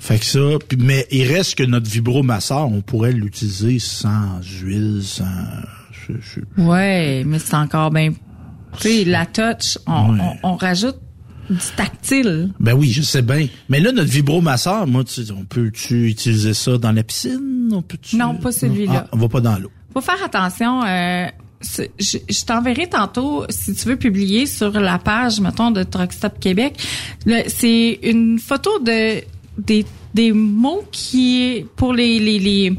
Fait 0.06 0.20
que 0.20 0.26
ça, 0.26 0.40
puis- 0.68 0.78
mais 0.80 1.08
il 1.12 1.24
reste 1.32 1.56
que 1.56 1.64
notre 1.64 1.90
vibromasseur, 1.90 2.68
on 2.72 2.82
pourrait 2.82 3.12
l'utiliser 3.12 3.80
sans 3.80 4.40
huile, 4.62 5.02
sans... 5.04 5.26
je- 5.92 6.14
je- 6.22 6.62
Ouais, 6.62 7.24
mais 7.26 7.40
c'est 7.40 7.56
encore 7.56 7.90
bien. 7.90 8.12
Tu 8.80 8.88
sais, 8.90 9.04
la 9.06 9.26
touch, 9.26 9.80
on, 9.88 10.20
on, 10.20 10.36
on 10.44 10.56
rajoute 10.58 10.98
du 11.50 11.58
tactile. 11.76 12.52
Ben 12.60 12.74
oui, 12.74 12.92
je 12.92 13.02
sais 13.02 13.22
bien. 13.24 13.48
Mais 13.70 13.80
là, 13.80 13.92
notre 13.92 14.12
vibromasseur, 14.12 14.86
moi, 14.86 15.04
tu 15.04 15.24
sais, 15.26 15.32
on 15.32 15.44
peut-tu 15.46 16.08
utiliser 16.10 16.54
ça 16.54 16.78
dans 16.78 16.92
la 16.92 17.02
piscine? 17.04 17.70
On 17.72 17.82
peut 17.82 17.98
Non, 18.14 18.36
pas 18.36 18.52
celui-là. 18.52 19.06
Ah, 19.06 19.10
on 19.12 19.18
va 19.18 19.28
pas 19.30 19.42
dans 19.42 19.58
l'eau. 19.58 19.72
Faut 19.94 20.02
faire 20.02 20.24
attention. 20.24 20.84
Euh, 20.86 21.26
je, 21.62 22.18
je 22.30 22.46
t'enverrai 22.46 22.88
tantôt, 22.90 23.46
si 23.50 23.74
tu 23.74 23.88
veux 23.88 23.96
publier 23.96 24.46
sur 24.46 24.72
la 24.80 25.00
page, 25.00 25.40
mettons, 25.40 25.72
de 25.72 25.82
Truck 25.84 26.14
Stop 26.14 26.40
Québec. 26.40 26.76
C'est 27.48 28.00
une 28.04 28.38
photo 28.40 28.70
de 28.80 29.22
des, 29.58 29.86
des 30.14 30.32
mots 30.34 30.84
qui 30.92 31.66
pour 31.76 31.94
les 31.94 32.20
les 32.20 32.40
les, 32.40 32.74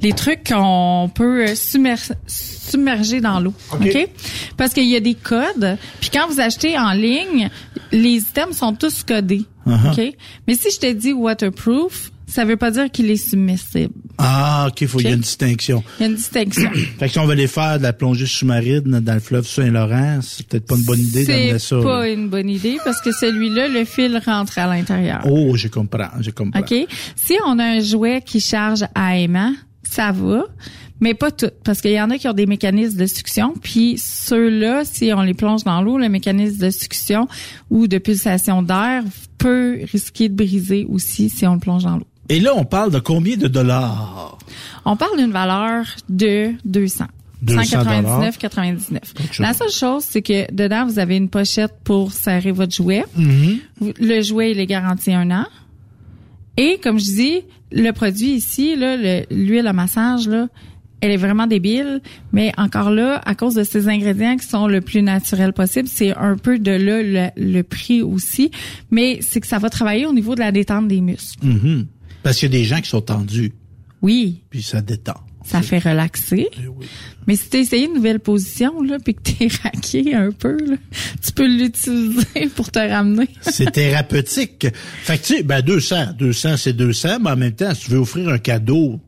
les 0.00 0.12
trucs 0.12 0.48
qu'on 0.48 1.10
peut 1.14 1.48
euh, 1.48 1.54
submer- 1.54 2.12
submerger 2.26 3.20
dans 3.20 3.38
l'eau. 3.40 3.54
OK? 3.72 4.08
Parce 4.56 4.72
qu'il 4.72 4.86
y 4.86 4.96
a 4.96 5.00
des 5.00 5.14
codes. 5.14 5.78
Puis 6.00 6.10
quand 6.12 6.26
vous 6.28 6.40
achetez 6.40 6.78
en 6.78 6.92
ligne, 6.92 7.50
les 7.92 8.16
items 8.16 8.56
sont 8.56 8.74
tous 8.74 9.02
codés. 9.04 9.44
Uh-huh. 9.66 9.92
OK? 9.92 10.16
Mais 10.48 10.54
si 10.54 10.70
je 10.70 10.78
te 10.78 10.92
dis 10.92 11.12
waterproof, 11.12 12.10
ça 12.32 12.46
veut 12.46 12.56
pas 12.56 12.70
dire 12.70 12.90
qu'il 12.90 13.10
est 13.10 13.16
submersible. 13.16 13.92
Ah, 14.16 14.68
OK, 14.70 14.86
faut, 14.86 15.00
il 15.00 15.04
y 15.04 15.08
a 15.08 15.12
une 15.12 15.20
distinction. 15.20 15.84
Il 15.98 16.02
y 16.02 16.04
a 16.06 16.08
une 16.08 16.16
distinction. 16.16 16.70
Fait 16.98 17.06
que 17.06 17.12
si 17.12 17.18
on 17.18 17.26
veut 17.26 17.32
aller 17.32 17.46
faire 17.46 17.76
de 17.76 17.82
la 17.82 17.92
plongée 17.92 18.24
sous-marine 18.24 19.00
dans 19.00 19.14
le 19.14 19.20
fleuve 19.20 19.46
Saint-Laurent, 19.46 20.20
c'est 20.22 20.46
peut-être 20.46 20.66
pas 20.66 20.76
une 20.76 20.84
bonne 20.84 21.00
idée 21.00 21.26
d'amener 21.26 21.58
ça. 21.58 21.76
C'est 21.78 21.84
pas 21.84 22.08
une 22.08 22.30
bonne 22.30 22.48
idée 22.48 22.78
parce 22.84 23.02
que 23.02 23.12
celui-là, 23.12 23.68
le 23.68 23.84
fil 23.84 24.18
rentre 24.24 24.58
à 24.58 24.66
l'intérieur. 24.66 25.20
Oh, 25.28 25.56
je 25.56 25.68
comprends, 25.68 26.08
je 26.20 26.30
comprends. 26.30 26.58
OK? 26.58 26.74
Si 27.16 27.34
on 27.46 27.58
a 27.58 27.64
un 27.64 27.80
jouet 27.80 28.22
qui 28.24 28.40
charge 28.40 28.84
à 28.94 29.18
aimant, 29.18 29.52
ça 29.82 30.10
va, 30.10 30.46
mais 31.00 31.12
pas 31.12 31.32
tout. 31.32 31.50
Parce 31.64 31.82
qu'il 31.82 31.92
y 31.92 32.00
en 32.00 32.08
a 32.08 32.16
qui 32.16 32.28
ont 32.28 32.32
des 32.32 32.46
mécanismes 32.46 32.96
de 32.96 33.06
succion, 33.06 33.52
puis 33.62 33.98
ceux-là, 33.98 34.84
si 34.86 35.12
on 35.14 35.20
les 35.20 35.34
plonge 35.34 35.64
dans 35.64 35.82
l'eau, 35.82 35.98
le 35.98 36.08
mécanisme 36.08 36.64
de 36.64 36.70
succion 36.70 37.28
ou 37.68 37.88
de 37.88 37.98
pulsation 37.98 38.62
d'air 38.62 39.02
peut 39.36 39.80
risquer 39.92 40.30
de 40.30 40.34
briser 40.34 40.86
aussi 40.88 41.28
si 41.28 41.46
on 41.46 41.54
le 41.54 41.60
plonge 41.60 41.84
dans 41.84 41.98
l'eau. 41.98 42.06
Et 42.28 42.40
là, 42.40 42.52
on 42.54 42.64
parle 42.64 42.90
de 42.90 42.98
combien 42.98 43.36
de 43.36 43.48
dollars? 43.48 44.38
On 44.84 44.96
parle 44.96 45.18
d'une 45.18 45.32
valeur 45.32 45.84
de 46.08 46.52
200. 46.64 47.04
200 47.42 47.82
199,99. 47.82 49.40
La 49.40 49.52
seule 49.52 49.70
chose, 49.70 50.04
c'est 50.04 50.22
que 50.22 50.52
dedans, 50.52 50.86
vous 50.86 50.98
avez 50.98 51.16
une 51.16 51.28
pochette 51.28 51.74
pour 51.82 52.12
serrer 52.12 52.52
votre 52.52 52.72
jouet. 52.72 53.04
Mm-hmm. 53.18 53.60
Le 54.00 54.20
jouet, 54.22 54.52
il 54.52 54.60
est 54.60 54.66
garanti 54.66 55.12
un 55.12 55.30
an. 55.32 55.46
Et 56.56 56.78
comme 56.82 56.98
je 56.98 57.04
dis, 57.04 57.40
le 57.72 57.90
produit 57.90 58.34
ici, 58.34 58.76
l'huile 59.30 59.66
à 59.66 59.72
massage, 59.72 60.28
là, 60.28 60.48
elle 61.00 61.10
est 61.10 61.16
vraiment 61.16 61.48
débile. 61.48 62.00
Mais 62.32 62.52
encore 62.56 62.90
là, 62.90 63.20
à 63.24 63.34
cause 63.34 63.54
de 63.54 63.64
ces 63.64 63.88
ingrédients 63.88 64.36
qui 64.36 64.46
sont 64.46 64.68
le 64.68 64.80
plus 64.80 65.02
naturel 65.02 65.52
possible, 65.52 65.88
c'est 65.88 66.16
un 66.16 66.36
peu 66.36 66.58
de 66.60 66.70
là 66.70 67.02
le, 67.02 67.30
le 67.36 67.62
prix 67.62 68.02
aussi. 68.02 68.52
Mais 68.92 69.18
c'est 69.20 69.40
que 69.40 69.48
ça 69.48 69.58
va 69.58 69.68
travailler 69.68 70.06
au 70.06 70.12
niveau 70.12 70.36
de 70.36 70.40
la 70.40 70.52
détente 70.52 70.86
des 70.86 71.00
muscles. 71.00 71.44
Mhm. 71.44 71.86
Parce 72.22 72.38
qu'il 72.38 72.52
y 72.52 72.56
a 72.56 72.58
des 72.58 72.64
gens 72.64 72.80
qui 72.80 72.88
sont 72.88 73.00
tendus, 73.00 73.52
Oui, 74.00 74.42
puis 74.50 74.62
ça 74.62 74.80
détend. 74.80 75.20
ça 75.44 75.60
fait 75.62 75.78
relaxer. 75.78 76.48
Mais 77.26 77.36
si 77.36 77.48
tu 77.50 77.56
essayé 77.58 77.86
une 77.86 77.94
nouvelle 77.94 78.20
position, 78.20 78.82
là, 78.82 78.98
puis 79.04 79.14
que 79.14 79.22
t'es 79.22 79.48
raqué 79.62 80.14
un 80.14 80.30
peu, 80.30 80.56
là, 80.64 80.76
tu 81.24 81.32
peux 81.32 81.46
l'utiliser 81.46 82.48
pour 82.54 82.70
te 82.70 82.78
ramener. 82.78 83.28
C'est 83.42 83.70
thérapeutique. 83.72 84.66
Fait 85.02 85.18
que 85.18 85.22
tu 85.26 85.36
sais, 85.36 85.42
ben 85.42 85.62
200, 85.62 86.12
200 86.18 86.56
c'est 86.56 86.72
200, 86.72 87.20
mais 87.20 87.30
en 87.30 87.36
même 87.36 87.52
temps, 87.54 87.74
si 87.74 87.84
tu 87.86 87.90
veux 87.92 87.98
offrir 87.98 88.28
un 88.28 88.38
cadeau, 88.38 89.00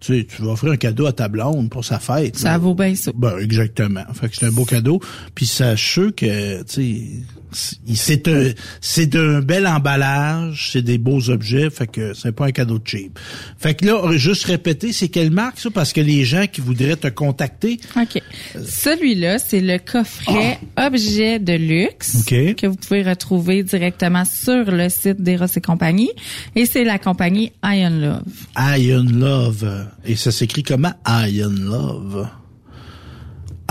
tu 0.00 0.18
sais, 0.18 0.24
tu 0.26 0.42
vas 0.42 0.50
offrir 0.52 0.72
un 0.72 0.76
cadeau 0.76 1.06
à 1.06 1.12
ta 1.12 1.28
blonde 1.28 1.70
pour 1.70 1.84
sa 1.84 2.00
fête. 2.00 2.36
Ça 2.36 2.50
là. 2.50 2.58
vaut 2.58 2.74
bien 2.74 2.94
ça. 2.96 3.12
Ben 3.14 3.38
exactement. 3.38 4.02
Fait 4.14 4.28
que 4.28 4.36
c'est 4.36 4.46
un 4.46 4.50
beau 4.52 4.64
cadeau. 4.64 5.00
Puis 5.34 5.46
sache 5.46 6.00
que, 6.16 6.62
tu 6.64 6.66
sais, 6.66 7.06
c'est 7.52 8.28
un 8.28 8.50
c'est 8.80 9.14
un 9.16 9.40
bel 9.40 9.66
emballage, 9.66 10.70
c'est 10.72 10.82
des 10.82 10.98
beaux 10.98 11.30
objets, 11.30 11.70
fait 11.70 11.86
que 11.86 12.14
c'est 12.14 12.32
pas 12.32 12.46
un 12.46 12.52
cadeau 12.52 12.78
cheap. 12.84 13.18
Fait 13.58 13.74
que 13.74 13.86
là, 13.86 14.16
juste 14.16 14.44
répéter, 14.44 14.92
c'est 14.92 15.08
quelle 15.08 15.30
marque 15.30 15.58
ça? 15.58 15.70
Parce 15.70 15.92
que 15.92 16.00
les 16.00 16.24
gens 16.24 16.46
qui 16.46 16.60
voudraient 16.60 16.96
te 16.96 17.08
contacter, 17.08 17.80
OK. 17.96 18.22
Celui-là, 18.64 19.38
c'est 19.38 19.60
le 19.60 19.78
coffret 19.78 20.58
objet 20.76 21.38
de 21.38 21.54
luxe 21.54 22.16
OK. 22.20 22.56
que 22.56 22.66
vous 22.66 22.76
pouvez 22.76 23.02
retrouver 23.02 23.62
directement 23.62 24.24
sur 24.24 24.70
le 24.70 24.88
site 24.88 25.20
d'Eros 25.22 25.46
et 25.56 25.60
compagnie. 25.60 26.10
Et 26.56 26.66
c'est 26.66 26.84
la 26.84 26.98
compagnie 26.98 27.52
Iron 27.64 27.90
Love. 27.90 28.78
Iron 28.78 29.06
Love. 29.12 29.86
Et 30.04 30.16
ça 30.16 30.30
s'écrit 30.32 30.62
comment? 30.62 30.92
Iron 31.06 31.54
Love? 31.58 32.28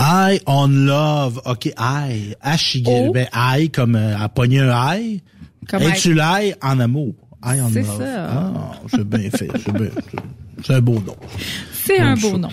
I 0.04 0.40
on 0.46 0.66
love. 0.86 1.40
OK, 1.44 1.66
I. 1.78 2.34
H. 2.44 2.82
Oh. 2.86 3.12
Ben, 3.12 3.28
I 3.34 3.70
comme 3.70 3.94
euh, 3.94 4.16
à 4.18 4.28
pogner 4.28 4.60
un 4.60 4.96
I. 4.96 5.22
Comme 5.68 5.82
Et 5.82 5.92
tu 5.92 6.12
l'ail 6.12 6.56
en 6.60 6.80
amour? 6.80 7.14
I 7.44 7.60
on 7.60 7.68
C'est 7.70 7.82
love. 7.82 7.98
ça. 7.98 8.26
Ah, 8.30 8.72
c'est 8.90 9.04
bien 9.08 9.30
fait. 9.30 9.48
C'est 9.64 9.72
bien- 9.72 9.90
c'est 10.64 10.74
un 10.74 10.80
beau 10.80 11.00
nom. 11.00 11.16
C'est 11.72 11.98
un 11.98 12.14
beau 12.14 12.32
ça, 12.32 12.38
nom. 12.38 12.48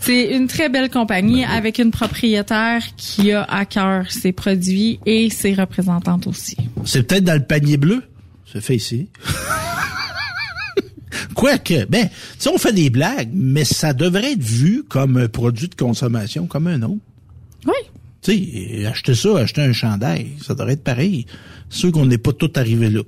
C'est 0.00 0.34
une 0.36 0.46
très 0.48 0.68
belle 0.68 0.90
compagnie 0.90 1.44
avec 1.44 1.78
une 1.78 1.90
propriétaire 1.92 2.82
qui 2.96 3.30
a 3.32 3.42
à 3.44 3.64
cœur 3.64 4.10
ses 4.10 4.32
produits 4.32 4.98
et 5.06 5.30
ses 5.30 5.54
représentantes 5.54 6.26
aussi. 6.26 6.56
C'est 6.84 7.02
peut-être 7.04 7.24
dans 7.24 7.34
le 7.34 7.44
panier 7.44 7.76
bleu. 7.76 8.02
C'est 8.52 8.60
fait 8.60 8.76
ici. 8.76 9.08
Quoique, 11.34 11.84
ben, 11.86 12.08
tu 12.08 12.14
sais, 12.38 12.50
on 12.52 12.58
fait 12.58 12.72
des 12.72 12.90
blagues, 12.90 13.30
mais 13.32 13.64
ça 13.64 13.92
devrait 13.92 14.32
être 14.32 14.42
vu 14.42 14.82
comme 14.88 15.16
un 15.16 15.28
produit 15.28 15.68
de 15.68 15.74
consommation, 15.74 16.46
comme 16.46 16.66
un 16.66 16.82
autre. 16.82 16.98
Oui. 17.66 17.72
Tu 18.22 18.32
sais, 18.32 18.86
acheter 18.86 19.14
ça, 19.14 19.38
acheter 19.38 19.60
un 19.62 19.72
chandail, 19.72 20.28
ça 20.42 20.54
devrait 20.54 20.72
être 20.72 20.82
pareil. 20.84 21.26
C'est 21.70 21.78
sûr 21.78 21.92
qu'on 21.92 22.06
n'est 22.06 22.18
pas 22.18 22.32
tout 22.32 22.50
arrivé 22.56 22.90
là. 22.90 23.02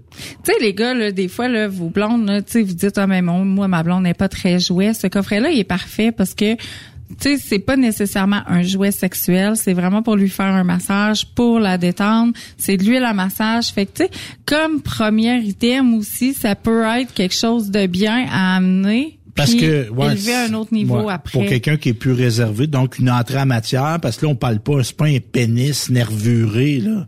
Tu 0.44 0.52
sais, 0.52 0.58
les 0.60 0.74
gars, 0.74 0.94
là, 0.94 1.10
des 1.12 1.28
fois, 1.28 1.48
là, 1.48 1.68
vos 1.68 1.90
blondes, 1.90 2.26
là, 2.26 2.40
vous 2.54 2.62
dites, 2.64 2.98
ah, 2.98 3.06
mais 3.06 3.22
mon- 3.22 3.44
moi, 3.44 3.68
ma 3.68 3.82
blonde 3.82 4.02
n'est 4.04 4.14
pas 4.14 4.28
très 4.28 4.58
jouet. 4.58 4.94
Ce 4.94 5.06
coffret-là, 5.06 5.50
il 5.50 5.58
est 5.58 5.64
parfait 5.64 6.12
parce 6.12 6.34
que, 6.34 6.56
tu 7.08 7.36
sais, 7.36 7.38
c'est 7.38 7.58
pas 7.58 7.76
nécessairement 7.76 8.42
un 8.46 8.62
jouet 8.62 8.92
sexuel. 8.92 9.54
C'est 9.56 9.72
vraiment 9.72 10.02
pour 10.02 10.16
lui 10.16 10.28
faire 10.28 10.46
un 10.46 10.64
massage, 10.64 11.26
pour 11.34 11.58
la 11.58 11.78
détendre. 11.78 12.32
C'est 12.58 12.76
de 12.76 12.84
l'huile 12.84 13.04
à 13.04 13.14
massage. 13.14 13.68
Fait 13.68 13.86
que, 13.86 13.92
tu 13.92 14.04
sais, 14.04 14.10
comme 14.44 14.82
premier 14.82 15.38
item 15.38 15.94
aussi, 15.94 16.34
ça 16.34 16.54
peut 16.54 16.84
être 16.84 17.14
quelque 17.14 17.34
chose 17.34 17.70
de 17.70 17.86
bien 17.86 18.26
à 18.30 18.56
amener. 18.56 19.18
Parce 19.34 19.50
puis 19.50 19.60
que 19.60 19.88
ouais, 19.90 20.12
élever 20.12 20.34
à 20.34 20.44
un 20.44 20.54
autre 20.54 20.74
niveau 20.74 21.00
ouais, 21.00 21.12
après. 21.12 21.38
Pour 21.38 21.48
quelqu'un 21.48 21.76
qui 21.76 21.90
est 21.90 21.94
plus 21.94 22.12
réservé, 22.12 22.66
donc 22.66 22.98
une 22.98 23.08
entrée 23.08 23.38
en 23.38 23.46
matière, 23.46 23.98
parce 24.02 24.16
que 24.16 24.26
là 24.26 24.32
on 24.32 24.34
parle 24.34 24.58
pas, 24.58 24.82
c'est 24.82 24.96
pas 24.96 25.06
un 25.06 25.18
pénis 25.20 25.90
nervuré 25.90 26.78
là. 26.78 27.06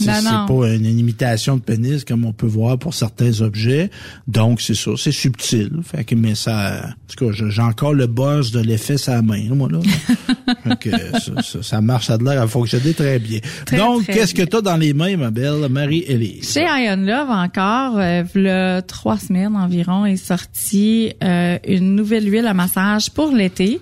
C'est 0.00 0.54
pas 0.54 0.68
une, 0.68 0.86
une 0.86 0.98
imitation 0.98 1.56
de 1.56 1.62
pénis 1.62 2.04
comme 2.04 2.24
on 2.24 2.32
peut 2.32 2.46
voir 2.46 2.78
pour 2.78 2.94
certains 2.94 3.40
objets. 3.40 3.90
Donc 4.26 4.60
c'est 4.60 4.74
ça, 4.74 4.92
c'est 4.96 5.12
subtil. 5.12 5.70
Fait 5.84 6.04
que 6.04 6.14
mais 6.14 6.34
ça, 6.34 6.82
en 6.86 6.92
tout 7.06 7.26
cas, 7.26 7.46
j'ai 7.48 7.62
encore 7.62 7.94
le 7.94 8.06
buzz 8.06 8.50
de 8.50 8.60
l'effet 8.60 8.96
la 9.06 9.22
main, 9.22 9.42
moi 9.50 9.68
là. 9.70 9.80
fait 10.78 10.90
que 10.90 11.18
ça, 11.18 11.42
ça, 11.42 11.62
ça 11.62 11.80
marche, 11.80 12.06
ça 12.06 12.14
a 12.14 12.18
l'air 12.18 12.42
à 12.42 12.46
fonctionner 12.46 12.94
très 12.94 13.18
bien. 13.18 13.40
Très, 13.66 13.76
donc 13.76 14.06
qu'est-ce 14.06 14.34
que 14.34 14.42
tu 14.42 14.56
as 14.56 14.60
dans 14.60 14.76
les 14.76 14.92
mains, 14.92 15.16
ma 15.16 15.30
belle 15.30 15.68
Marie-Élise? 15.68 16.52
Chez 16.52 16.64
Iron 16.64 17.02
Love 17.02 17.30
encore, 17.30 17.98
euh, 17.98 18.22
v'là 18.34 18.82
trois 18.82 19.18
semaines 19.18 19.56
environ, 19.56 20.06
est 20.06 20.16
sortie 20.16 21.12
euh, 21.22 21.58
une 21.66 21.94
nouvelle 21.94 22.30
huile 22.30 22.46
à 22.46 22.54
massage 22.54 23.10
pour 23.10 23.32
l'été. 23.32 23.80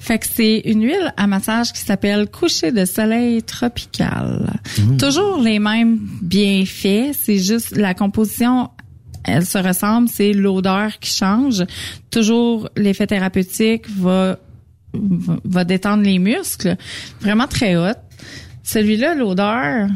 Fait 0.00 0.18
que 0.18 0.26
c'est 0.26 0.62
une 0.64 0.82
huile 0.82 1.12
à 1.16 1.26
massage 1.26 1.72
qui 1.72 1.80
s'appelle 1.80 2.26
coucher 2.28 2.72
de 2.72 2.86
soleil 2.86 3.42
tropical. 3.42 4.58
Toujours 4.98 5.40
les 5.40 5.58
mêmes 5.58 5.98
bienfaits, 6.22 7.12
c'est 7.12 7.38
juste 7.38 7.76
la 7.76 7.94
composition 7.94 8.70
elles 9.24 9.44
se 9.44 9.58
ressemblent, 9.58 10.08
c'est 10.08 10.32
l'odeur 10.32 10.98
qui 10.98 11.10
change. 11.10 11.64
Toujours 12.10 12.70
l'effet 12.76 13.06
thérapeutique 13.06 13.88
va, 13.90 14.38
va 14.94 15.36
va 15.44 15.64
détendre 15.64 16.02
les 16.02 16.18
muscles. 16.18 16.76
Vraiment 17.20 17.46
très 17.46 17.76
hot. 17.76 17.98
Celui-là, 18.62 19.14
l'odeur 19.14 19.88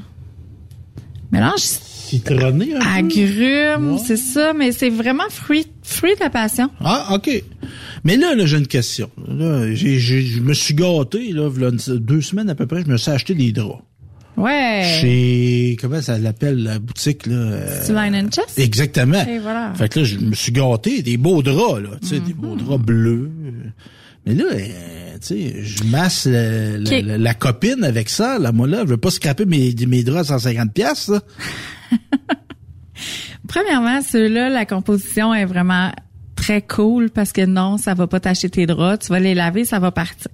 mélange 1.32 1.60
Citronné, 1.60 2.74
agrumes, 2.74 3.98
c'est 3.98 4.18
ça, 4.18 4.52
mais 4.52 4.72
c'est 4.72 4.90
vraiment 4.90 5.28
fruit, 5.30 5.66
fruit 5.82 6.14
de 6.14 6.20
la 6.20 6.30
passion. 6.30 6.68
Ah, 6.80 7.14
OK. 7.14 7.42
Mais 8.04 8.16
là, 8.16 8.34
là 8.34 8.44
j'ai 8.46 8.58
une 8.58 8.66
question. 8.66 9.10
Là, 9.28 9.72
je 9.74 10.40
me 10.40 10.52
suis 10.54 10.74
gâté, 10.74 11.32
là, 11.32 11.48
deux 11.88 12.20
semaines 12.20 12.50
à 12.50 12.54
peu 12.54 12.66
près, 12.66 12.82
je 12.82 12.90
me 12.90 12.96
suis 12.96 13.10
acheté 13.10 13.34
des 13.34 13.52
draps. 13.52 13.82
Ouais. 14.36 14.82
Chez, 15.00 15.76
comment 15.80 16.02
ça 16.02 16.18
l'appelle, 16.18 16.62
la 16.64 16.78
boutique, 16.80 17.26
là? 17.26 17.34
euh, 17.36 17.88
Line 17.88 18.16
and 18.16 18.30
Chest? 18.30 18.58
Exactement. 18.58 19.24
Et 19.26 19.38
voilà. 19.38 19.72
Fait 19.74 19.88
que 19.88 20.00
là, 20.00 20.04
je 20.04 20.18
me 20.18 20.34
suis 20.34 20.50
gâté, 20.52 21.02
des 21.02 21.16
beaux 21.16 21.40
draps, 21.42 21.80
là, 21.82 21.90
tu 22.02 22.08
sais, 22.08 22.20
des 22.20 22.34
beaux 22.34 22.56
draps 22.56 22.84
bleus. 22.84 23.30
Mais 24.26 24.34
là, 24.34 24.44
euh, 24.52 25.12
tu 25.20 25.26
sais, 25.28 25.62
je 25.62 25.84
masse 25.84 26.26
la, 26.26 26.78
la- 26.78 26.98
Ok. 26.98 27.04
la- 27.06 27.18
la 27.18 27.34
copine 27.34 27.84
avec 27.84 28.08
ça, 28.08 28.38
là, 28.40 28.50
moi, 28.50 28.66
là, 28.66 28.80
je 28.84 28.88
veux 28.90 28.96
pas 28.96 29.10
scraper 29.10 29.44
mes, 29.46 29.72
mes 29.86 30.02
draps 30.02 30.30
à 30.32 30.38
150 30.38 30.72
pièces 30.74 31.08
là. 31.08 31.20
Premièrement, 33.48 34.00
ceux-là, 34.02 34.48
la 34.48 34.66
composition 34.66 35.32
est 35.34 35.44
vraiment 35.44 35.92
très 36.44 36.60
cool 36.60 37.08
parce 37.08 37.32
que 37.32 37.46
non, 37.46 37.78
ça 37.78 37.94
va 37.94 38.06
pas 38.06 38.20
tâcher 38.20 38.50
tes 38.50 38.66
draps. 38.66 39.06
Tu 39.06 39.12
vas 39.12 39.20
les 39.20 39.34
laver, 39.34 39.64
ça 39.64 39.78
va 39.78 39.90
partir. 39.90 40.30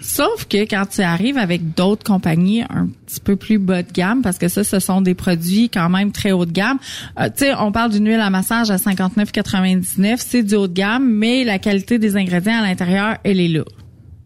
Sauf 0.00 0.46
que 0.46 0.58
quand 0.58 0.86
tu 0.86 1.02
arrives 1.02 1.38
avec 1.38 1.74
d'autres 1.74 2.04
compagnies 2.04 2.62
un 2.70 2.88
petit 3.06 3.20
peu 3.20 3.34
plus 3.34 3.58
bas 3.58 3.82
de 3.82 3.90
gamme, 3.90 4.22
parce 4.22 4.38
que 4.38 4.46
ça, 4.46 4.62
ce 4.62 4.78
sont 4.78 5.00
des 5.00 5.14
produits 5.14 5.68
quand 5.68 5.88
même 5.88 6.12
très 6.12 6.30
haut 6.30 6.46
de 6.46 6.52
gamme. 6.52 6.78
Euh, 7.18 7.28
tu 7.28 7.46
sais, 7.46 7.54
on 7.54 7.72
parle 7.72 7.90
d'une 7.90 8.06
huile 8.06 8.20
à 8.20 8.30
massage 8.30 8.70
à 8.70 8.76
59,99, 8.76 10.18
c'est 10.18 10.44
du 10.44 10.54
haut 10.54 10.68
de 10.68 10.72
gamme, 10.72 11.10
mais 11.10 11.42
la 11.42 11.58
qualité 11.58 11.98
des 11.98 12.16
ingrédients 12.16 12.60
à 12.60 12.62
l'intérieur, 12.62 13.16
elle 13.24 13.40
est 13.40 13.48
là. 13.48 13.64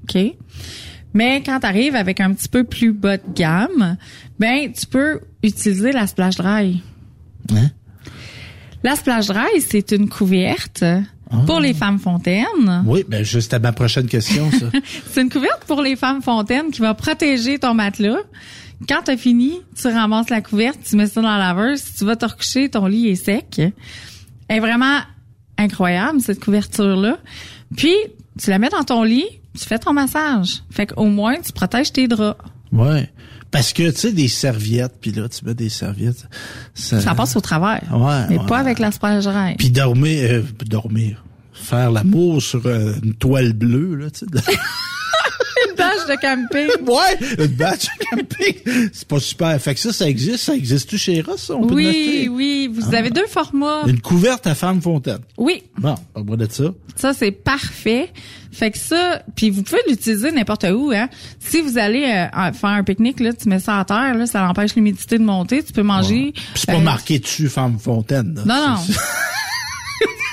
OK? 0.03 0.19
Mais 1.15 1.43
quand 1.43 1.61
tu 1.61 1.67
arrives 1.67 1.97
avec 1.97 2.21
un 2.21 2.35
petit 2.35 2.49
peu 2.49 2.65
plus 2.65 2.93
bas 2.93 3.17
de 3.17 3.33
gamme, 3.35 3.97
ben 4.39 4.71
tu 4.73 4.87
peux 4.87 5.21
utiliser 5.43 5.93
la 5.93 6.07
splash 6.07 6.37
dry. 6.37 6.83
Hein? 7.51 7.71
La 8.83 8.97
splash 8.97 9.29
dry, 9.29 9.61
c'est 9.61 9.93
une 9.93 10.11
couverte 10.11 10.85
pour 11.47 11.61
les 11.61 11.75
femmes 11.75 11.99
fontaines. 11.99 12.83
Oui, 12.87 13.05
ben, 13.09 13.25
juste 13.25 13.55
à 13.55 13.59
ma 13.59 13.73
prochaine 13.73 14.07
question, 14.07 14.51
ça. 14.51 14.67
C'est 15.11 15.23
une 15.23 15.31
couverte 15.31 15.65
pour 15.67 15.83
les 15.83 15.97
femmes 15.97 16.23
fontaines 16.23 16.71
qui 16.71 16.81
va 16.81 16.95
protéger 16.95 17.59
ton 17.59 17.75
matelas. 17.75 18.19
Quand 18.89 19.03
t'as 19.05 19.17
fini, 19.17 19.61
tu 19.81 19.89
ramasses 19.89 20.31
la 20.31 20.41
couverte, 20.41 20.79
tu 20.89 20.97
mets 20.97 21.07
ça 21.07 21.23
dans 21.23 21.37
la 21.37 21.55
laveuse, 21.55 21.83
tu 21.97 22.05
vas 22.05 22.17
te 22.17 22.27
recoucher, 22.27 22.69
ton 22.69 22.87
lit 22.87 23.09
est 23.09 23.15
sec. 23.15 23.59
Elle 23.59 24.57
est 24.57 24.61
vraiment 24.61 24.99
incroyable, 25.57 26.21
cette 26.21 26.41
couverture-là. 26.41 27.19
Puis, 27.77 27.95
tu 28.39 28.51
la 28.51 28.59
mets 28.59 28.69
dans 28.69 28.83
ton 28.83 29.03
lit, 29.05 29.27
tu 29.59 29.65
fais 29.65 29.79
ton 29.79 29.93
massage. 29.93 30.63
Fait 30.71 30.87
qu'au 30.87 31.07
moins, 31.07 31.37
tu 31.41 31.53
protèges 31.53 31.93
tes 31.93 32.09
draps. 32.09 32.41
Ouais. 32.73 33.09
Parce 33.51 33.73
que, 33.73 33.89
tu 33.91 33.99
sais, 33.99 34.13
des 34.13 34.27
serviettes, 34.27 34.95
puis 35.01 35.13
là, 35.13 35.29
tu 35.29 35.45
mets 35.45 35.55
des 35.55 35.69
serviettes. 35.69 36.27
Ça, 36.75 37.01
Ça 37.01 37.15
passe 37.15 37.37
au 37.37 37.41
travers. 37.41 37.83
Ouais, 37.93 38.27
Mais 38.29 38.39
ouais. 38.39 38.47
pas 38.47 38.59
avec 38.59 38.81
la. 38.81 38.91
Puis 39.57 39.71
dormir, 39.71 40.29
euh, 40.29 40.43
dormir. 40.67 41.24
Faire 41.65 41.91
l'amour 41.91 42.43
sur 42.43 42.65
euh, 42.67 42.93
une 43.03 43.15
toile 43.15 43.53
bleue, 43.55 43.95
là, 43.97 44.11
tu 44.11 44.21
sais. 44.21 44.27
de- 44.27 44.39
Une 45.71 45.77
bâche 45.77 46.07
de 46.09 46.21
camping. 46.21 46.87
ouais, 46.87 47.37
une 47.45 47.55
batch 47.57 47.87
camping. 48.11 48.91
C'est 48.93 49.09
pas 49.09 49.19
super. 49.21 49.59
Fait 49.61 49.75
que 49.75 49.81
ça, 49.81 49.93
ça 49.93 50.09
existe. 50.09 50.39
Ça 50.45 50.55
existe-tu 50.55 50.99
chez 50.99 51.21
Ross, 51.23 51.43
ça? 51.45 51.55
On 51.55 51.67
peut 51.67 51.75
Oui, 51.75 52.29
oui. 52.31 52.71
Vous 52.73 52.83
Ah. 52.93 52.99
avez 52.99 53.11
deux 53.11 53.27
formats. 53.27 53.83
Une 53.87 54.01
couverte 54.01 54.47
à 54.47 54.55
femme 54.55 54.83
fontaine. 54.83 55.21
Oui. 55.39 55.63
Bon, 55.79 55.95
pas 56.13 56.23
moi 56.23 56.37
de 56.37 56.47
ça. 56.51 56.65
Ça, 56.97 57.13
c'est 57.15 57.31
parfait. 57.31 58.13
Fait 58.53 58.71
que 58.73 58.79
ça, 58.79 59.23
puis 59.37 59.51
vous 59.51 59.63
pouvez 59.63 59.81
l'utiliser 59.89 60.33
n'importe 60.33 60.65
où. 60.71 60.93
Hein. 60.95 61.09
Si 61.41 61.61
vous 61.61 61.79
allez 61.79 62.05
euh, 62.05 62.53
faire 62.53 62.71
un 62.71 62.85
pique-nique, 62.85 63.21
là, 63.21 63.33
tu 63.33 63.49
mets 63.49 63.59
ça 63.61 63.79
à 63.81 63.85
terre, 63.85 64.15
là, 64.15 64.27
ça 64.27 64.47
empêche 64.49 64.75
l'humidité 64.75 65.19
de 65.19 65.25
monter. 65.25 65.63
Tu 65.63 65.73
peux 65.73 65.83
manger. 65.83 66.33
Puis 66.35 66.43
c'est 66.57 66.67
pas 66.67 66.75
euh, 66.75 66.81
marqué 66.81 67.19
dessus 67.21 67.49
femme 67.49 67.79
fontaine. 67.79 68.35
là. 68.35 68.43
Non, 68.45 68.69
non. 68.75 68.81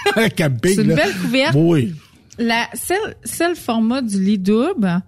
Camping, 0.37 0.75
C'est 0.75 0.81
une 0.83 0.89
là. 0.89 0.95
belle 0.95 1.13
couverte. 1.21 1.55
Oui. 1.55 1.93
La, 2.37 2.67
celle, 2.73 3.15
celle 3.23 3.55
format 3.55 4.01
du 4.01 4.23
lit 4.23 4.37
double, 4.39 5.01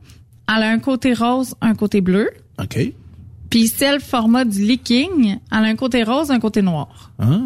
elle 0.48 0.64
a 0.64 0.70
un 0.70 0.80
côté 0.80 1.14
rose, 1.14 1.56
un 1.62 1.74
côté 1.74 2.02
bleu. 2.02 2.30
OK. 2.62 2.80
Puis 3.50 3.68
celle 3.68 4.00
format 4.02 4.46
du 4.46 4.64
lit 4.64 4.80
king, 4.80 5.38
elle 5.52 5.58
a 5.58 5.62
un 5.62 5.76
côté 5.76 6.04
rose, 6.04 6.32
un 6.32 6.40
côté 6.40 6.64
noir. 6.64 7.12
Ah, 7.20 7.40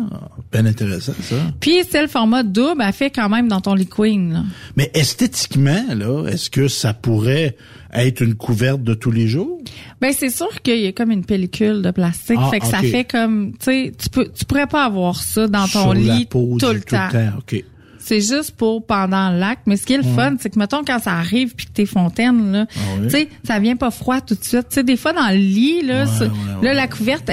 bien 0.53 0.65
intéressant, 0.65 1.13
ça. 1.21 1.35
Puis 1.59 1.83
celle 1.89 2.07
format 2.07 2.43
double, 2.43 2.81
elle 2.81 2.93
fait 2.93 3.09
quand 3.09 3.27
même 3.27 3.49
dans 3.49 3.59
ton 3.59 3.73
lit 3.73 3.87
queen. 3.87 4.31
Là. 4.33 4.43
Mais 4.77 4.89
esthétiquement, 4.93 5.83
là, 5.93 6.25
est-ce 6.27 6.49
que 6.49 6.69
ça 6.69 6.93
pourrait 6.93 7.57
être 7.93 8.21
une 8.21 8.35
couverte 8.35 8.83
de 8.83 8.93
tous 8.93 9.11
les 9.11 9.27
jours? 9.27 9.59
Ben 10.01 10.11
c'est 10.17 10.29
sûr 10.29 10.61
qu'il 10.61 10.79
y 10.79 10.87
a 10.87 10.91
comme 10.91 11.11
une 11.11 11.25
pellicule 11.25 11.81
de 11.81 11.91
plastique, 11.91 12.37
Ah, 12.39 12.49
fait 12.49 12.59
que 12.59 12.65
ça 12.67 12.79
fait 12.79 13.03
comme 13.05 13.51
tu 13.53 13.57
sais 13.65 13.91
tu 13.97 14.09
peux 14.09 14.29
tu 14.33 14.45
pourrais 14.45 14.67
pas 14.67 14.85
avoir 14.85 15.15
ça 15.21 15.47
dans 15.47 15.63
ton 15.67 15.81
Sur 15.81 15.93
lit 15.93 16.25
peau 16.25 16.57
tout 16.59 16.67
du- 16.69 16.75
le 16.75 16.81
temps. 16.81 17.09
OK. 17.37 17.63
C'est 17.99 18.21
juste 18.21 18.51
pour 18.55 18.85
pendant 18.85 19.31
le 19.31 19.39
lac, 19.39 19.59
mais 19.65 19.75
ce 19.75 19.85
qui 19.85 19.93
est 19.93 19.97
le 19.97 20.03
Ouais. 20.05 20.15
fun, 20.15 20.35
c'est 20.39 20.49
que 20.49 20.57
mettons 20.57 20.83
quand 20.85 20.99
ça 20.99 21.13
arrive 21.13 21.53
puis 21.55 21.65
que 21.65 21.71
t'es 21.71 21.85
fontaine 21.85 22.51
là, 22.53 22.65
Ah 22.69 22.79
oui. 22.99 23.03
tu 23.07 23.09
sais 23.09 23.29
ça 23.43 23.59
vient 23.59 23.75
pas 23.75 23.91
froid 23.91 24.21
tout 24.21 24.35
de 24.35 24.43
suite. 24.43 24.69
Tu 24.69 24.75
sais 24.75 24.83
des 24.83 24.95
fois 24.97 25.11
dans 25.13 25.27
le 25.29 25.35
lit 25.37 25.81
là, 25.81 26.03
Ouais, 26.05 26.09
ça- 26.09 26.25
ouais, 26.25 26.31
là 26.63 26.73
la 26.73 26.87
couverte 26.87 27.29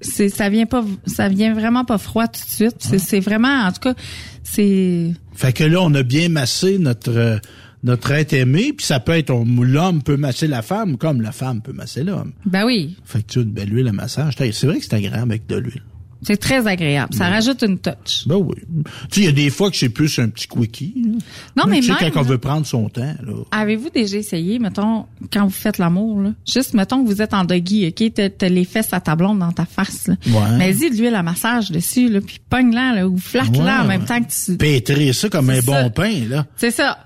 c'est 0.00 0.28
ça 0.28 0.48
vient 0.50 0.66
pas 0.66 0.84
ça 1.06 1.28
vient 1.28 1.52
vraiment 1.54 1.84
pas 1.84 1.98
froid 1.98 2.26
tout 2.28 2.40
de 2.44 2.50
suite. 2.50 2.76
C'est 2.78 2.98
c'est 2.98 3.20
vraiment 3.20 3.64
en 3.66 3.72
tout 3.72 3.80
cas 3.80 3.94
c'est 4.42 5.12
Fait 5.34 5.52
que 5.52 5.64
là, 5.64 5.80
on 5.82 5.92
a 5.94 6.02
bien 6.02 6.28
massé 6.28 6.78
notre 6.78 7.10
euh, 7.10 7.38
notre 7.84 8.10
être 8.12 8.32
aimé, 8.32 8.72
puis 8.76 8.84
ça 8.84 8.98
peut 8.98 9.12
être 9.12 9.30
on- 9.30 9.44
l'homme 9.62 10.02
peut 10.02 10.16
masser 10.16 10.46
la 10.48 10.62
femme 10.62 10.96
comme 10.96 11.20
la 11.20 11.32
femme 11.32 11.60
peut 11.62 11.72
masser 11.72 12.02
l'homme. 12.02 12.32
ben 12.46 12.64
oui, 12.64 12.96
Fait 13.04 13.22
que 13.22 13.32
tu 13.32 13.38
as 13.38 13.42
une 13.42 13.50
belle 13.52 13.72
huile 13.72 13.88
à 13.88 13.92
massage. 13.92 14.34
C'est 14.38 14.66
vrai 14.66 14.78
que 14.78 14.84
c'est 14.84 14.94
agréable 14.94 15.30
avec 15.30 15.46
de 15.46 15.56
l'huile. 15.56 15.82
c'est 16.26 16.38
très 16.38 16.66
agréable. 16.66 17.12
Ça 17.12 17.28
rajoute 17.28 17.62
une 17.62 17.76
touch. 17.78 18.26
Ben 18.26 18.36
oui. 18.36 18.54
Tu 18.64 18.90
sais, 19.10 19.20
il 19.20 19.24
y 19.24 19.28
a 19.28 19.32
des 19.32 19.50
fois 19.50 19.70
que 19.70 19.76
c'est 19.76 19.90
plus 19.90 20.18
un 20.18 20.30
petit 20.30 20.48
quickie. 20.48 20.94
là. 20.96 21.10
Non, 21.54 21.64
mais 21.70 21.80
tu 21.80 21.88
sais, 21.92 21.92
même, 22.00 22.12
quand 22.12 22.20
on 22.20 22.22
veut 22.22 22.38
prendre 22.38 22.64
son 22.64 22.88
temps, 22.88 23.14
là. 23.22 23.32
Avez-vous 23.50 23.90
déjà 23.90 24.16
essayé, 24.16 24.58
mettons, 24.58 25.04
quand 25.30 25.44
vous 25.44 25.50
faites 25.52 25.76
l'amour, 25.76 26.22
là, 26.22 26.32
juste, 26.50 26.72
mettons 26.72 27.04
que 27.04 27.10
vous 27.10 27.20
êtes 27.20 27.34
en 27.34 27.44
doggy, 27.44 27.86
OK, 27.88 28.10
t'as, 28.14 28.30
t'as 28.30 28.48
les 28.48 28.64
fesses 28.64 28.94
à 28.94 29.00
ta 29.00 29.16
blonde 29.16 29.38
dans 29.40 29.52
ta 29.52 29.66
face, 29.66 30.08
là. 30.08 30.14
Ouais. 30.28 30.56
Mais 30.56 30.72
dis 30.72 30.88
de 30.88 30.96
l'huile 30.96 31.14
à 31.14 31.22
massage 31.22 31.70
dessus, 31.70 32.08
là, 32.08 32.22
puis 32.22 32.38
pogne-la, 32.48 32.94
là, 32.94 33.06
ou 33.06 33.18
flatte-la 33.18 33.62
Ouais, 33.62 33.80
en 33.82 33.86
même 33.86 34.06
temps 34.06 34.22
que 34.22 34.30
tu... 34.46 34.56
Pétrir 34.56 35.14
ça 35.14 35.28
comme 35.28 35.50
un 35.50 35.60
bon 35.60 35.90
pain, 35.90 36.26
là. 36.26 36.46
C'est 36.56 36.70
ça. 36.70 36.96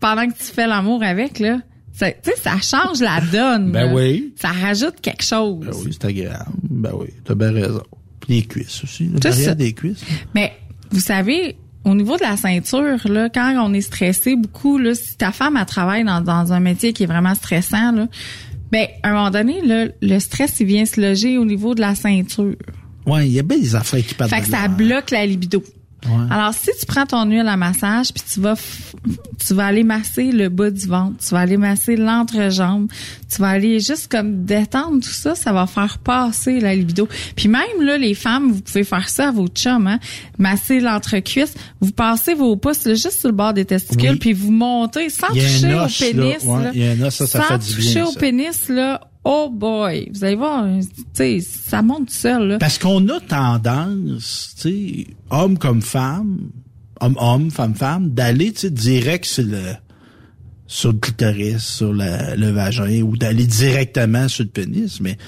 Pendant 0.00 0.26
que 0.26 0.32
tu 0.36 0.44
fais 0.44 0.66
l'amour 0.66 1.02
avec, 1.02 1.38
là, 1.38 1.58
ça- 1.92 2.12
tu 2.12 2.30
sais, 2.30 2.36
ça 2.36 2.58
change 2.60 3.00
la 3.00 3.20
donne. 3.20 3.72
Ben 3.72 3.86
là. 3.86 3.94
oui. 3.94 4.32
Ça 4.36 4.48
rajoute 4.48 5.00
quelque 5.00 5.24
chose. 5.24 5.66
Ben 5.66 5.72
oui, 5.84 5.90
c'est 5.92 6.04
agréable. 6.06 6.50
Ben 6.62 6.92
oui, 6.94 7.08
t'as 7.24 7.34
bien 7.34 7.52
raison. 7.52 7.82
Puis 8.20 8.34
les 8.34 8.42
cuisses 8.42 8.84
aussi. 8.84 9.08
Tout 9.10 9.54
des 9.54 9.72
cuisses. 9.72 10.04
Mais 10.34 10.52
vous 10.90 11.00
savez, 11.00 11.56
au 11.84 11.94
niveau 11.94 12.16
de 12.16 12.22
la 12.22 12.36
ceinture, 12.36 12.98
là, 13.06 13.28
quand 13.30 13.54
on 13.66 13.72
est 13.72 13.80
stressé 13.80 14.36
beaucoup, 14.36 14.78
là, 14.78 14.94
si 14.94 15.16
ta 15.16 15.32
femme 15.32 15.56
elle 15.58 15.66
travaille 15.66 16.04
dans, 16.04 16.20
dans 16.20 16.52
un 16.52 16.60
métier 16.60 16.92
qui 16.92 17.04
est 17.04 17.06
vraiment 17.06 17.34
stressant, 17.34 17.92
là, 17.92 18.08
ben 18.70 18.86
à 19.02 19.08
un 19.10 19.12
moment 19.14 19.30
donné, 19.30 19.62
là, 19.62 19.86
le 20.00 20.18
stress 20.18 20.60
il 20.60 20.66
vient 20.66 20.84
se 20.84 21.00
loger 21.00 21.38
au 21.38 21.44
niveau 21.44 21.74
de 21.74 21.80
la 21.80 21.94
ceinture. 21.94 22.54
Ouais, 23.06 23.26
il 23.26 23.32
y 23.32 23.38
a 23.38 23.42
bien 23.42 23.58
des 23.58 23.74
affaires 23.74 24.04
qui 24.04 24.14
partent 24.14 24.30
Fait 24.30 24.42
que 24.42 24.46
ça 24.48 24.68
bloque 24.68 25.10
la 25.10 25.24
libido. 25.26 25.62
Ouais. 26.06 26.26
Alors, 26.30 26.54
si 26.54 26.70
tu 26.80 26.86
prends 26.86 27.04
ton 27.06 27.24
huile 27.28 27.46
à 27.46 27.56
massage, 27.56 28.12
puis 28.12 28.22
tu 28.32 28.40
vas, 28.40 28.54
tu 29.46 29.54
vas 29.54 29.66
aller 29.66 29.84
masser 29.84 30.32
le 30.32 30.48
bas 30.48 30.70
du 30.70 30.86
ventre, 30.86 31.16
tu 31.22 31.34
vas 31.34 31.40
aller 31.40 31.56
masser 31.56 31.96
l'entrejambe, 31.96 32.88
tu 33.28 33.40
vas 33.40 33.48
aller 33.48 33.80
juste 33.80 34.10
comme 34.10 34.44
détendre 34.44 35.00
tout 35.02 35.10
ça, 35.10 35.34
ça 35.34 35.52
va 35.52 35.66
faire 35.66 35.98
passer 35.98 36.58
la 36.60 36.74
libido. 36.74 37.08
Puis 37.36 37.48
même 37.48 37.82
là, 37.82 37.98
les 37.98 38.14
femmes, 38.14 38.50
vous 38.50 38.60
pouvez 38.62 38.84
faire 38.84 39.08
ça 39.08 39.28
à 39.28 39.30
vos 39.30 39.48
chums, 39.48 39.86
hein, 39.86 39.98
masser 40.38 40.80
l'entrecuisse, 40.80 41.54
vous 41.80 41.92
passez 41.92 42.34
vos 42.34 42.56
pouces 42.56 42.86
là, 42.86 42.94
juste 42.94 43.20
sur 43.20 43.28
le 43.28 43.34
bord 43.34 43.52
des 43.52 43.64
testicules, 43.66 44.12
Oui. 44.12 44.18
puis 44.18 44.32
vous 44.32 44.50
montez 44.52 45.10
sans 45.10 45.28
toucher 45.28 45.74
au 45.74 45.78
là. 45.78 45.86
pénis. 45.98 46.44
Ouais, 46.44 46.64
là. 46.64 46.70
il 46.74 46.80
y 46.82 46.88
a 46.88 46.92
un 46.92 47.00
os, 47.02 47.14
ça, 47.14 47.26
ça 47.26 47.40
sans 47.42 47.46
fait 47.60 47.74
toucher 47.74 47.94
bien, 47.94 48.06
au 48.06 48.12
pénis, 48.12 48.68
là. 48.68 49.00
Oh 49.24 49.50
boy, 49.52 50.10
vous 50.14 50.24
allez 50.24 50.36
voir, 50.36 50.66
sais, 51.12 51.40
ça 51.40 51.82
monte 51.82 52.08
tout 52.08 52.14
seul, 52.14 52.48
là. 52.48 52.58
Parce 52.58 52.78
qu'on 52.78 53.06
a 53.08 53.20
tendance, 53.20 54.54
tu 54.60 55.08
homme 55.30 55.58
comme 55.58 55.82
femme, 55.82 56.50
homme-homme, 57.00 57.50
femme-femme, 57.50 58.10
d'aller, 58.10 58.52
direct 58.52 59.26
sur 59.26 59.44
le, 59.44 59.74
sur 60.66 60.92
le 60.92 60.98
clitoris, 60.98 61.62
sur 61.62 61.92
le 61.92 62.50
vagin, 62.50 63.02
ou 63.02 63.16
d'aller 63.16 63.46
directement 63.46 64.26
sur 64.28 64.44
le 64.44 64.50
pénis. 64.50 65.00
Mais 65.00 65.18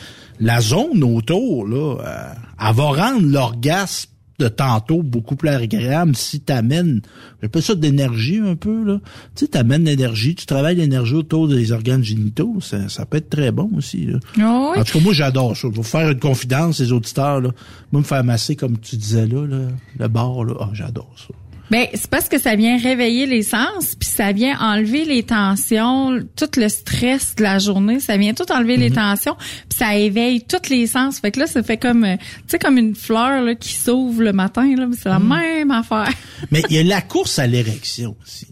la 0.40 0.60
zone 0.60 1.04
autour, 1.04 1.66
là, 1.66 1.96
euh, 2.00 2.34
elle 2.60 2.74
va 2.74 2.84
rendre 2.84 3.26
l'orgasme 3.26 4.11
de 4.38 4.48
tantôt 4.48 5.02
beaucoup 5.02 5.36
plus 5.36 5.48
agréable 5.48 6.16
si 6.16 6.40
t'amènes, 6.40 7.02
j'appelle 7.40 7.62
ça 7.62 7.74
d'énergie 7.74 8.38
un 8.38 8.56
peu, 8.56 8.84
là. 8.84 9.00
Tu 9.34 9.44
sais, 9.44 9.48
t'amènes 9.48 9.84
l'énergie, 9.84 10.34
tu 10.34 10.46
travailles 10.46 10.76
l'énergie 10.76 11.14
autour 11.14 11.48
des 11.48 11.72
organes 11.72 12.02
génitaux, 12.02 12.56
ça, 12.60 12.88
ça 12.88 13.06
peut 13.06 13.18
être 13.18 13.30
très 13.30 13.52
bon 13.52 13.70
aussi, 13.76 14.06
là. 14.06 14.18
Oh 14.38 14.72
oui. 14.72 14.80
En 14.80 14.84
tout 14.84 14.98
cas, 14.98 15.04
moi, 15.04 15.12
j'adore 15.12 15.56
ça. 15.56 15.68
Vous 15.68 15.82
faire 15.82 16.10
une 16.10 16.18
confidence, 16.18 16.80
les 16.80 16.92
auditeurs, 16.92 17.40
là. 17.40 17.50
Moi, 17.92 18.02
me 18.02 18.06
faire 18.06 18.24
masser, 18.24 18.56
comme 18.56 18.78
tu 18.78 18.96
disais 18.96 19.26
là, 19.26 19.46
là 19.46 19.68
le 19.98 20.08
bar, 20.08 20.44
là. 20.44 20.54
Ah, 20.60 20.70
j'adore 20.72 21.14
ça. 21.16 21.34
Ben, 21.72 21.86
c'est 21.94 22.10
parce 22.10 22.28
que 22.28 22.38
ça 22.38 22.54
vient 22.54 22.76
réveiller 22.76 23.24
les 23.24 23.42
sens, 23.42 23.94
puis 23.98 24.06
ça 24.06 24.32
vient 24.32 24.58
enlever 24.60 25.06
les 25.06 25.22
tensions, 25.22 26.20
tout 26.36 26.50
le 26.58 26.68
stress 26.68 27.34
de 27.34 27.42
la 27.42 27.58
journée, 27.58 27.98
ça 27.98 28.18
vient 28.18 28.34
tout 28.34 28.44
enlever 28.52 28.76
les 28.76 28.90
tensions, 28.90 29.36
puis 29.38 29.78
ça 29.78 29.96
éveille 29.96 30.42
tous 30.42 30.68
les 30.68 30.86
sens. 30.86 31.18
Fait 31.20 31.30
que 31.30 31.40
là, 31.40 31.46
ça 31.46 31.62
fait 31.62 31.78
comme, 31.78 32.04
euh, 32.04 32.16
tu 32.18 32.42
sais, 32.48 32.58
comme 32.58 32.76
une 32.76 32.94
fleur 32.94 33.40
là, 33.42 33.54
qui 33.54 33.72
s'ouvre 33.72 34.22
le 34.22 34.34
matin, 34.34 34.76
là, 34.76 34.86
c'est 34.92 35.08
la 35.08 35.18
même 35.18 35.70
affaire. 35.70 36.12
Mais 36.50 36.62
il 36.68 36.76
y 36.76 36.78
a 36.78 36.82
la 36.82 37.00
course 37.00 37.38
à 37.38 37.46
l'érection 37.46 38.16
aussi. 38.22 38.48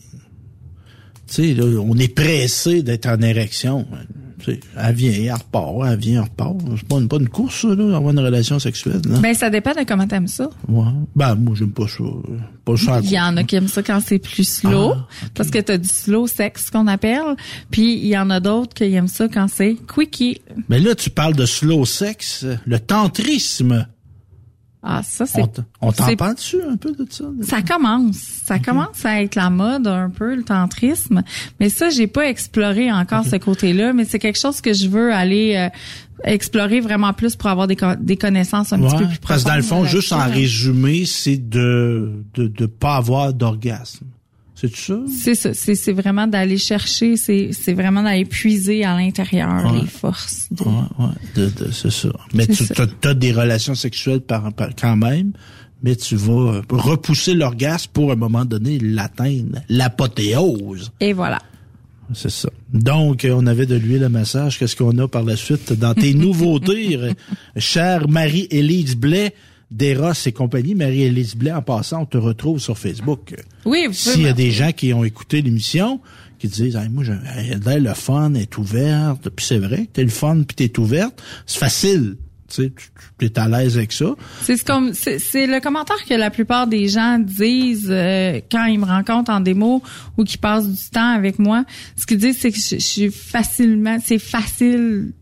Tu 1.27 1.35
sais, 1.35 1.53
là, 1.53 1.79
on 1.79 1.99
est 1.99 2.15
pressé 2.15 2.83
d'être 2.83 3.05
en 3.05 3.21
érection. 3.21 3.87
Elle 4.49 4.95
vient, 4.95 5.13
elle 5.13 5.33
repart, 5.33 5.75
elle 5.87 5.99
vient, 5.99 6.23
elle 6.23 6.29
repart. 6.29 6.57
C'est 6.77 6.89
pas 6.89 6.97
une, 6.97 7.09
pas 7.09 7.17
une 7.17 7.29
course, 7.29 7.63
ça, 7.63 7.69
là, 7.69 7.97
avoir 7.97 8.13
une 8.13 8.21
relation 8.21 8.59
sexuelle. 8.59 9.01
Là. 9.09 9.19
Ben, 9.19 9.35
ça 9.35 9.51
dépend 9.51 9.73
de 9.73 9.85
comment 9.87 10.07
t'aimes 10.07 10.29
ça. 10.29 10.51
Ouais. 10.69 10.85
Ben, 11.15 11.35
moi, 11.35 11.55
j'aime 11.57 11.73
pas 11.73 11.89
ça. 11.89 12.05
Pas 12.65 12.77
ça 12.77 13.01
Il 13.03 13.11
y 13.11 13.21
en 13.21 13.37
a 13.37 13.45
qui 13.45 13.57
aiment 13.57 13.69
ça 13.69 13.83
quand 13.83 14.01
c'est 14.01 14.19
plus 14.19 14.49
slow, 14.49 14.95
parce 15.35 15.51
que 15.51 15.59
t'as 15.59 15.79
du 15.79 15.89
slow 15.89 16.27
sex 16.27 16.71
qu'on 16.71 16.87
appelle, 16.87 17.37
puis 17.71 17.95
il 17.95 18.09
y 18.09 18.19
en 18.19 18.31
a 18.31 18.41
d'autres 18.41 18.75
qui 18.75 18.85
aiment 18.95 19.09
ça 19.09 19.29
quand 19.29 19.49
c'est 19.49 19.77
quickie. 19.93 20.41
Mais 20.69 20.79
là, 20.79 20.95
tu 20.95 21.11
parles 21.11 21.35
de 21.35 21.47
slow 21.47 21.85
sex, 21.85 22.47
le 22.67 22.79
tantrisme. 22.79 23.87
Ah, 24.83 25.03
ça, 25.03 25.27
c'est... 25.27 25.43
On 25.43 25.47
t- 25.47 25.63
On 25.83 25.93
t'en 25.93 26.07
c'est- 26.07 26.17
parle 26.17 26.35
dessus 26.37 26.57
un 26.67 26.77
peu 26.77 26.93
de 26.93 27.07
ça? 27.11 27.25
Ça 27.43 27.61
commence. 27.61 28.17
Ça 28.17 28.59
commence 28.59 29.05
à 29.05 29.23
être 29.23 29.35
la 29.35 29.51
mode 29.51 29.87
un 29.87 30.09
peu, 30.09 30.35
le 30.35 30.43
tantrisme. 30.43 31.23
Mais 31.61 31.69
ça, 31.69 31.91
j'ai 31.91 32.07
pas 32.07 32.27
exploré 32.29 32.91
encore 32.91 33.25
ce 33.25 33.37
côté-là, 33.37 33.93
mais 33.93 34.05
c'est 34.07 34.19
quelque 34.19 34.39
chose 34.39 34.63
que 34.63 34.73
je 34.73 34.89
veux 34.89 35.13
aller 35.13 35.55
euh, 35.57 35.69
explorer 36.25 36.81
vraiment 36.81 37.13
plus 37.13 37.37
pour 37.37 37.51
avoir 37.51 37.67
des, 37.67 37.77
co- 37.77 37.95
des 38.01 38.17
connaissances 38.17 38.73
un 38.73 38.79
petit 38.81 38.97
peu 38.97 39.07
plus 39.07 39.19
profondes. 39.19 39.29
parce 39.29 39.43
que 39.45 39.49
dans 39.49 39.57
le 39.57 39.63
fond, 39.63 39.85
juste 39.85 40.13
en 40.13 40.27
résumé, 40.31 41.05
c'est 41.05 41.37
de, 41.37 42.25
de, 42.35 42.47
de 42.49 42.65
pas 42.67 42.97
avoir 42.97 43.35
d'orgasme. 43.35 44.07
C'est 44.61 44.77
ça? 44.77 44.99
C'est 45.09 45.35
ça. 45.35 45.55
C'est, 45.55 45.93
vraiment 45.93 46.27
d'aller 46.27 46.59
chercher, 46.59 47.17
c'est, 47.17 47.51
vraiment 47.73 48.03
d'aller 48.03 48.27
puiser 48.27 48.85
à 48.85 48.95
l'intérieur 48.97 49.49
Ouais. 49.73 49.81
les 49.81 49.87
forces. 49.87 50.49
de- 50.51 50.63
Ouais, 50.65 51.07
ouais, 51.47 51.49
c'est 51.73 51.91
ça. 51.91 52.09
Mais 52.35 52.47
tu 52.47 52.65
ça. 52.67 52.87
as, 53.05 53.15
des 53.15 53.33
relations 53.33 53.75
sexuelles 53.75 54.21
par, 54.21 54.53
par- 54.53 54.71
quand 54.79 54.97
même, 54.97 55.33
mais 55.83 55.97
tu 55.97 56.15
vas 56.17 56.61
repousser 56.69 57.33
l'orgasme 57.35 57.91
pour 57.95 58.11
à 58.11 58.13
un 58.13 58.17
moment 58.17 58.45
donné 58.45 58.79
l'atteindre. 58.79 59.61
L'apothéose. 59.71 60.93
Et 61.01 61.13
voilà. 61.13 61.39
C'est 62.13 62.31
ça. 62.31 62.51
Donc, 62.75 63.27
on 63.31 63.47
avait 63.47 63.67
de 63.67 63.77
l'huile 63.77 64.03
à 64.05 64.09
massage. 64.09 64.59
Qu'est-ce 64.59 64.75
qu'on 64.77 64.99
a 64.99 65.07
par 65.09 65.23
la 65.23 65.37
suite 65.37 65.73
dans 65.73 65.95
tes 65.95 66.13
nouveautés, 66.27 66.97
euh, 66.97 67.13
chère 67.57 68.09
Marie-Élise 68.09 68.97
Blais, 68.97 69.33
d'Eros 69.71 70.13
et 70.27 70.33
compagnie. 70.33 70.75
Marie-Élise 70.75 71.37
Blais, 71.37 71.53
en 71.53 71.63
passant, 71.63 72.03
on 72.03 72.07
te 72.07 72.19
retrouve 72.19 72.59
sur 72.59 72.77
Facebook. 72.79 73.35
Oui, 73.65 73.89
S'il 73.93 74.23
y 74.23 74.29
a 74.29 74.33
des 74.33 74.51
gens 74.51 74.73
qui 74.73 74.93
ont 74.93 75.05
écouté 75.05 75.43
l'émission, 75.43 76.01
qui 76.39 76.49
disent, 76.49 76.77
Hey, 76.77 76.89
moi, 76.89 77.05
elle 77.67 77.83
le 77.83 77.95
fun, 77.95 78.35
est 78.35 78.57
ouverte, 78.59 79.29
puis 79.31 79.45
c'est 79.47 79.59
vrai 79.59 79.87
t'es 79.93 80.03
le 80.03 80.11
fun, 80.11 80.43
puis 80.43 80.57
t'es 80.57 80.79
ouverte, 80.79 81.23
c'est 81.47 81.59
facile. 81.59 82.17
Tu 82.49 82.73
es 83.21 83.39
à 83.39 83.49
l'aise 83.49 83.77
avec 83.77 83.93
ça. 83.93 84.17
C'est 84.43 84.57
ce 84.57 84.65
comme 84.65 84.93
c'est 84.93 85.21
c'est 85.21 85.47
le 85.47 85.61
commentaire 85.61 86.05
que 86.05 86.15
la 86.15 86.31
plupart 86.31 86.67
des 86.67 86.89
gens 86.89 87.21
disent 87.21 87.87
euh, 87.89 88.41
quand 88.51 88.65
ils 88.65 88.81
me 88.81 88.87
rencontrent 88.87 89.31
en 89.31 89.39
démo 89.39 89.81
ou 90.19 90.25
qui 90.25 90.37
passent 90.37 90.69
du 90.69 90.91
temps 90.91 91.15
avec 91.15 91.39
moi. 91.39 91.65
Ce 91.95 92.07
qu'ils 92.07 92.19
disent 92.19 92.39
c'est 92.39 92.51
que 92.51 92.59
je, 92.59 92.75
je 92.75 92.85
suis 92.85 93.11
facilement 93.13 93.99
c'est 94.05 94.19
facile 94.19 95.13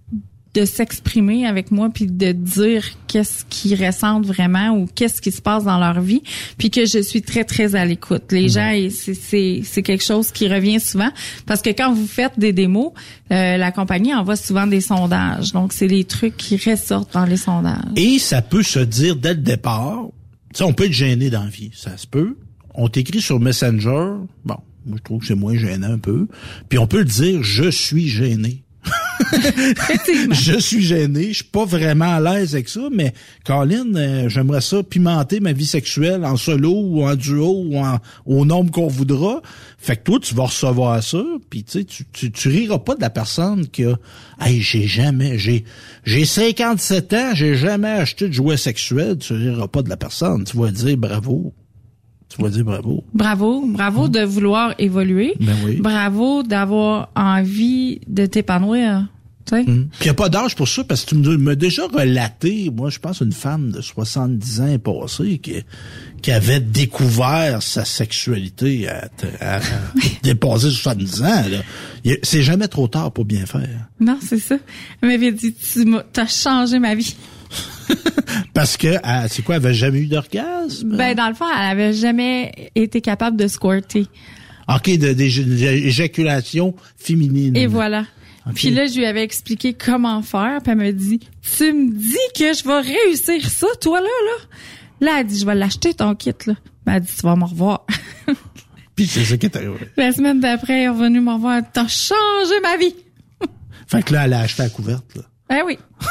de 0.58 0.64
s'exprimer 0.64 1.46
avec 1.46 1.70
moi 1.70 1.88
puis 1.92 2.06
de 2.06 2.32
dire 2.32 2.84
qu'est-ce 3.06 3.44
qu'ils 3.48 3.84
ressentent 3.84 4.26
vraiment 4.26 4.70
ou 4.70 4.86
qu'est-ce 4.92 5.20
qui 5.20 5.30
se 5.30 5.40
passe 5.40 5.64
dans 5.64 5.78
leur 5.78 6.00
vie 6.00 6.22
puis 6.56 6.70
que 6.70 6.84
je 6.84 7.00
suis 7.00 7.22
très 7.22 7.44
très 7.44 7.76
à 7.76 7.84
l'écoute. 7.84 8.32
Les 8.32 8.48
gens 8.48 8.76
c'est 8.92 9.62
c'est 9.62 9.82
quelque 9.82 10.04
chose 10.04 10.32
qui 10.32 10.48
revient 10.48 10.80
souvent 10.80 11.10
parce 11.46 11.62
que 11.62 11.70
quand 11.70 11.92
vous 11.92 12.06
faites 12.06 12.38
des 12.38 12.52
démos, 12.52 12.92
euh, 13.30 13.56
la 13.56 13.70
compagnie 13.70 14.14
envoie 14.14 14.36
souvent 14.36 14.66
des 14.66 14.80
sondages. 14.80 15.52
Donc 15.52 15.72
c'est 15.72 15.86
les 15.86 16.04
trucs 16.04 16.36
qui 16.36 16.56
ressortent 16.56 17.12
dans 17.12 17.24
les 17.24 17.36
sondages. 17.36 17.84
Et 17.96 18.18
ça 18.18 18.42
peut 18.42 18.62
se 18.62 18.80
dire 18.80 19.16
dès 19.16 19.34
le 19.34 19.40
départ. 19.40 20.06
Tu 20.52 20.58
sais, 20.58 20.64
on 20.64 20.72
peut 20.72 20.86
être 20.86 20.92
gêné 20.92 21.30
dans 21.30 21.44
la 21.44 21.50
vie, 21.50 21.70
ça 21.74 21.96
se 21.96 22.06
peut. 22.06 22.36
On 22.74 22.88
t'écrit 22.88 23.20
sur 23.20 23.38
Messenger, 23.38 24.14
bon, 24.44 24.56
moi 24.86 24.96
je 24.96 25.02
trouve 25.02 25.20
que 25.20 25.26
c'est 25.26 25.34
moins 25.34 25.56
gênant 25.56 25.92
un 25.92 25.98
peu. 25.98 26.26
Puis 26.68 26.78
on 26.78 26.86
peut 26.86 26.98
le 26.98 27.04
dire, 27.04 27.42
je 27.42 27.70
suis 27.70 28.08
gêné. 28.08 28.64
Je 30.30 30.58
suis 30.58 30.82
gêné, 30.82 31.28
je 31.28 31.36
suis 31.36 31.44
pas 31.44 31.64
vraiment 31.64 32.14
à 32.14 32.20
l'aise 32.20 32.54
avec 32.54 32.68
ça, 32.68 32.88
mais 32.92 33.12
Colin, 33.44 33.94
euh, 33.94 34.28
j'aimerais 34.28 34.60
ça 34.60 34.82
pimenter 34.82 35.40
ma 35.40 35.52
vie 35.52 35.66
sexuelle 35.66 36.24
en 36.24 36.36
solo 36.36 36.72
ou 36.72 37.04
en 37.06 37.14
duo 37.14 37.64
ou 37.66 37.78
en, 37.78 37.98
au 38.26 38.44
nombre 38.44 38.70
qu'on 38.70 38.86
voudra. 38.86 39.42
Fait 39.78 39.96
que 39.96 40.04
toi, 40.04 40.18
tu 40.20 40.34
vas 40.34 40.44
recevoir 40.44 41.02
ça, 41.02 41.22
puis 41.50 41.64
tu 41.64 41.84
tu, 41.84 42.30
tu, 42.30 42.48
riras 42.48 42.78
pas 42.78 42.94
de 42.94 43.00
la 43.00 43.10
personne 43.10 43.66
qui 43.68 43.84
a 43.84 43.96
Hey, 44.40 44.60
j'ai 44.60 44.86
jamais, 44.86 45.38
j'ai 45.38 45.64
j'ai 46.04 46.24
57 46.24 47.12
ans, 47.12 47.34
j'ai 47.34 47.56
jamais 47.56 47.88
acheté 47.88 48.28
de 48.28 48.32
jouets 48.32 48.56
sexuels, 48.56 49.18
tu 49.18 49.34
riras 49.34 49.68
pas 49.68 49.82
de 49.82 49.88
la 49.88 49.96
personne, 49.96 50.44
tu 50.44 50.56
vas 50.56 50.70
dire 50.70 50.96
bravo. 50.96 51.52
Tu 52.28 52.42
vas 52.42 52.50
dire 52.50 52.64
bravo. 52.64 53.04
Bravo, 53.14 53.64
bravo 53.66 54.08
de 54.08 54.20
vouloir 54.20 54.74
évoluer. 54.78 55.34
Ben 55.40 55.56
oui. 55.64 55.76
Bravo 55.80 56.42
d'avoir 56.42 57.08
envie 57.16 58.00
de 58.06 58.26
t'épanouir. 58.26 59.06
Sais? 59.48 59.64
Puis 59.64 59.72
il 60.02 60.04
n'y 60.04 60.08
a 60.10 60.14
pas 60.14 60.28
d'âge 60.28 60.54
pour 60.54 60.68
ça, 60.68 60.84
parce 60.84 61.04
que 61.06 61.08
tu 61.08 61.14
me- 61.14 61.38
m'as 61.38 61.54
déjà 61.54 61.86
relaté, 61.86 62.70
moi 62.70 62.90
je 62.90 62.98
pense 62.98 63.20
une 63.22 63.32
femme 63.32 63.70
de 63.70 63.80
70 63.80 64.60
ans 64.60 64.78
passée 64.78 65.38
qui, 65.38 65.54
qui 66.20 66.30
avait 66.32 66.60
découvert 66.60 67.62
sa 67.62 67.86
sexualité 67.86 68.88
à, 68.90 69.08
à, 69.40 69.56
à 69.56 69.60
dépasser 70.22 70.70
70 70.70 71.22
ans. 71.22 71.42
C'est 72.22 72.42
jamais 72.42 72.68
trop 72.68 72.88
tard 72.88 73.10
pour 73.10 73.24
bien 73.24 73.46
faire. 73.46 73.88
Non, 74.00 74.18
c'est 74.20 74.38
ça. 74.38 74.58
Elle 75.00 75.08
m'avait 75.08 75.32
dit, 75.32 75.54
tu 75.54 75.86
m'as 75.86 76.02
t'as 76.12 76.26
changé 76.26 76.78
ma 76.78 76.94
vie. 76.94 77.16
Parce 78.54 78.76
que, 78.76 78.88
elle- 78.88 79.28
c'est 79.28 79.42
quoi, 79.42 79.56
elle 79.56 79.64
avait 79.66 79.74
jamais 79.74 80.00
eu 80.00 80.06
d'orgasme? 80.06 80.96
Ben, 80.96 81.14
dans 81.14 81.28
le 81.28 81.34
fond, 81.34 81.46
elle 81.54 81.70
avait 81.70 81.92
jamais 81.92 82.70
été 82.74 83.00
capable 83.00 83.36
de 83.36 83.46
squirter. 83.46 84.06
OK, 84.68 84.98
de- 84.98 85.12
d'éjaculation 85.12 86.74
féminine. 86.96 87.56
Et 87.56 87.66
voilà. 87.66 88.04
Puis 88.54 88.70
là, 88.70 88.86
je 88.86 88.96
lui 88.96 89.04
avais 89.04 89.22
expliqué 89.22 89.74
comment 89.74 90.22
faire, 90.22 90.60
puis 90.62 90.72
elle 90.72 90.78
me 90.78 90.92
dit, 90.92 91.20
tu 91.56 91.72
me 91.72 91.92
dis 91.92 92.16
que 92.34 92.52
je 92.54 92.64
vais 92.64 92.80
réussir 92.80 93.48
ça, 93.50 93.66
toi, 93.80 94.00
là, 94.00 94.06
là? 94.06 94.44
Là, 95.06 95.20
elle 95.20 95.26
dit, 95.26 95.38
je 95.38 95.44
vais 95.46 95.54
l'acheter, 95.54 95.92
ton 95.94 96.14
kit, 96.14 96.32
là. 96.46 96.54
Ben, 96.86 96.94
elle 96.94 97.02
dit, 97.02 97.12
tu 97.14 97.22
vas 97.22 97.36
me 97.36 97.44
revoir. 97.44 97.84
Puis 98.96 99.06
c'est 99.06 99.24
ça 99.24 99.36
qui 99.36 99.46
est 99.46 99.54
arrivé. 99.56 99.74
La 99.96 100.12
semaine 100.12 100.40
d'après, 100.40 100.72
elle 100.78 100.82
est 100.84 100.88
revenue 100.88 101.20
me 101.20 101.32
revoir, 101.34 101.60
t'as 101.72 101.86
changé 101.86 102.58
ma 102.62 102.76
vie. 102.78 102.94
Fait 103.86 104.02
que 104.02 104.12
là, 104.12 104.24
elle 104.24 104.32
a 104.32 104.40
acheté 104.40 104.62
la 104.64 104.70
couverte. 104.70 105.14
Là. 105.14 105.22
Ben 105.48 105.62
oui. 105.66 105.78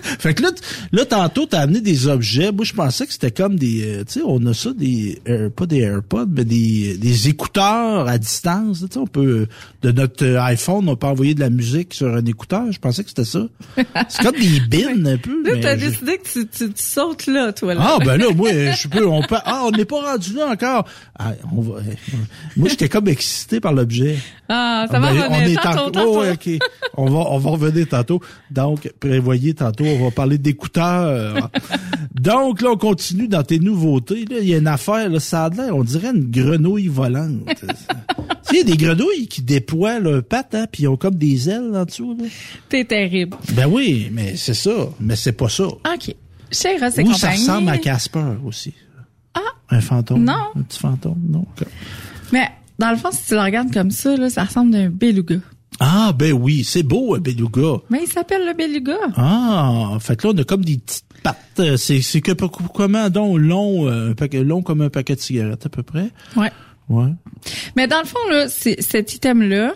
Fait 0.18 0.34
que 0.34 0.42
là, 0.42 0.50
là 0.92 1.04
tantôt, 1.04 1.46
t'as 1.46 1.60
amené 1.60 1.80
des 1.80 2.08
objets. 2.08 2.52
Moi, 2.52 2.64
je 2.64 2.72
pensais 2.72 3.06
que 3.06 3.12
c'était 3.12 3.30
comme 3.30 3.56
des... 3.56 3.84
euh, 3.84 4.04
tu 4.04 4.20
sais, 4.20 4.22
on 4.24 4.44
a 4.46 4.54
ça, 4.54 4.72
des... 4.72 5.20
Pas 5.56 5.66
des 5.66 5.80
AirPods, 5.80 6.26
mais 6.30 6.44
des, 6.44 6.96
des 6.96 7.28
écouteurs 7.28 8.08
à 8.08 8.18
distance. 8.18 8.80
Tu 8.80 8.86
sais, 8.90 8.98
on 8.98 9.06
peut... 9.06 9.46
De 9.82 9.90
notre 9.90 10.24
euh, 10.24 10.40
iPhone, 10.42 10.88
on 10.88 10.96
peut 10.96 11.06
envoyer 11.06 11.34
de 11.34 11.40
la 11.40 11.50
musique 11.50 11.94
sur 11.94 12.08
un 12.14 12.24
écouteur. 12.24 12.70
Je 12.70 12.78
pensais 12.78 13.02
que 13.02 13.08
c'était 13.08 13.24
ça. 13.24 13.46
C'est 14.08 14.22
comme 14.22 14.36
des 14.36 14.60
bins, 14.70 15.06
un 15.06 15.16
peu. 15.16 15.42
Là, 15.42 15.58
t'as 15.60 15.76
décidé 15.76 16.18
que 16.18 16.28
tu, 16.28 16.46
tu, 16.46 16.72
tu 16.72 16.82
sautes 16.82 17.26
là, 17.26 17.52
toi, 17.52 17.74
là. 17.74 17.80
Ah 17.82 17.98
ben 18.04 18.16
là, 18.16 18.32
moi, 18.34 18.50
je 18.72 18.88
peux, 18.88 19.06
on 19.06 19.22
peut, 19.22 19.36
ah, 19.44 19.62
on 19.64 19.70
n'est 19.70 19.84
pas 19.84 20.12
rendu 20.12 20.34
là 20.34 20.46
encore. 20.46 20.86
Ah, 21.18 21.32
on 21.52 21.60
va, 21.60 21.80
moi, 22.56 22.68
j'étais 22.68 22.88
comme 22.88 23.08
excité 23.08 23.60
par 23.60 23.72
l'objet. 23.72 24.18
Ah, 24.54 24.86
ça 24.90 25.00
va 25.00 25.14
ben, 25.14 25.22
revenir 25.22 25.58
en- 25.60 25.62
tantôt, 25.62 25.82
oh, 25.86 25.90
tantôt. 25.90 26.20
ouais, 26.20 26.32
ok. 26.32 26.68
On 26.98 27.06
va, 27.06 27.18
on 27.30 27.38
va 27.38 27.50
revenir 27.50 27.88
tantôt. 27.88 28.20
Donc, 28.50 28.92
prévoyez 29.00 29.54
tantôt, 29.54 29.84
on 29.84 30.04
va 30.04 30.10
parler 30.10 30.36
d'écouteurs. 30.36 31.48
Donc, 32.14 32.60
là, 32.60 32.72
on 32.72 32.76
continue 32.76 33.28
dans 33.28 33.42
tes 33.42 33.58
nouveautés. 33.58 34.26
Là, 34.26 34.36
il 34.42 34.48
y 34.48 34.54
a 34.54 34.58
une 34.58 34.66
affaire, 34.66 35.08
là, 35.08 35.20
ça 35.20 35.46
a 35.46 35.48
l'air, 35.48 35.74
on 35.74 35.84
dirait 35.84 36.10
une 36.10 36.30
grenouille 36.30 36.88
volante. 36.88 37.46
tu 37.58 37.66
sais, 37.66 37.72
il 38.52 38.58
y 38.58 38.60
a 38.60 38.64
des 38.64 38.76
grenouilles 38.76 39.26
qui 39.26 39.40
déploient 39.40 39.98
leurs 40.00 40.22
pattes, 40.22 40.54
hein, 40.54 40.66
puis 40.70 40.82
ils 40.82 40.88
ont 40.88 40.98
comme 40.98 41.14
des 41.14 41.48
ailes 41.48 41.74
en 41.74 41.86
dessous. 41.86 42.16
T'es 42.68 42.84
terrible. 42.84 43.38
Ben 43.54 43.66
oui, 43.66 44.10
mais 44.12 44.36
c'est 44.36 44.52
ça. 44.54 44.90
Mais 45.00 45.16
c'est 45.16 45.32
pas 45.32 45.48
ça. 45.48 45.64
OK. 45.64 46.14
Chez 46.50 46.76
Ross 46.78 46.98
et 46.98 47.02
Ou 47.04 47.14
ça 47.14 47.30
ressemble 47.30 47.70
à 47.70 47.78
Casper 47.78 48.34
aussi. 48.44 48.74
Ah. 49.34 49.40
Un 49.70 49.80
fantôme. 49.80 50.24
Non. 50.24 50.50
Un 50.54 50.60
petit 50.60 50.78
fantôme, 50.78 51.22
non. 51.26 51.46
Mais, 52.32 52.50
dans 52.82 52.90
le 52.90 52.96
fond, 52.96 53.10
si 53.12 53.28
tu 53.28 53.34
le 53.34 53.40
regardes 53.40 53.72
comme 53.72 53.90
ça, 53.90 54.16
là, 54.16 54.28
ça 54.28 54.44
ressemble 54.44 54.74
à 54.76 54.80
un 54.80 54.88
beluga. 54.90 55.36
Ah, 55.80 56.12
ben 56.16 56.32
oui, 56.32 56.64
c'est 56.64 56.82
beau, 56.82 57.14
un 57.14 57.18
beluga. 57.18 57.76
Mais 57.90 58.00
il 58.04 58.08
s'appelle 58.08 58.42
le 58.46 58.52
beluga. 58.54 58.96
Ah, 59.16 59.96
fait 60.00 60.16
que 60.16 60.26
là, 60.26 60.34
on 60.36 60.38
a 60.40 60.44
comme 60.44 60.64
des 60.64 60.76
petites 60.78 61.04
pattes. 61.22 61.38
Euh, 61.60 61.76
C'est 61.76 62.02
c'est 62.02 62.20
que 62.20 62.32
comment 62.32 63.08
donc 63.08 63.38
long, 63.38 63.88
euh, 63.88 64.10
un 64.10 64.14
paquet, 64.14 64.44
long 64.44 64.62
comme 64.62 64.82
un 64.82 64.90
paquet 64.90 65.14
de 65.16 65.20
cigarettes 65.20 65.64
à 65.66 65.68
peu 65.68 65.82
près? 65.82 66.10
Ouais. 66.36 66.50
Ouais. 66.88 67.10
Mais 67.76 67.86
dans 67.86 68.00
le 68.00 68.06
fond, 68.06 68.18
là, 68.30 68.48
c'est- 68.48 68.82
cet 68.82 69.14
item-là, 69.14 69.72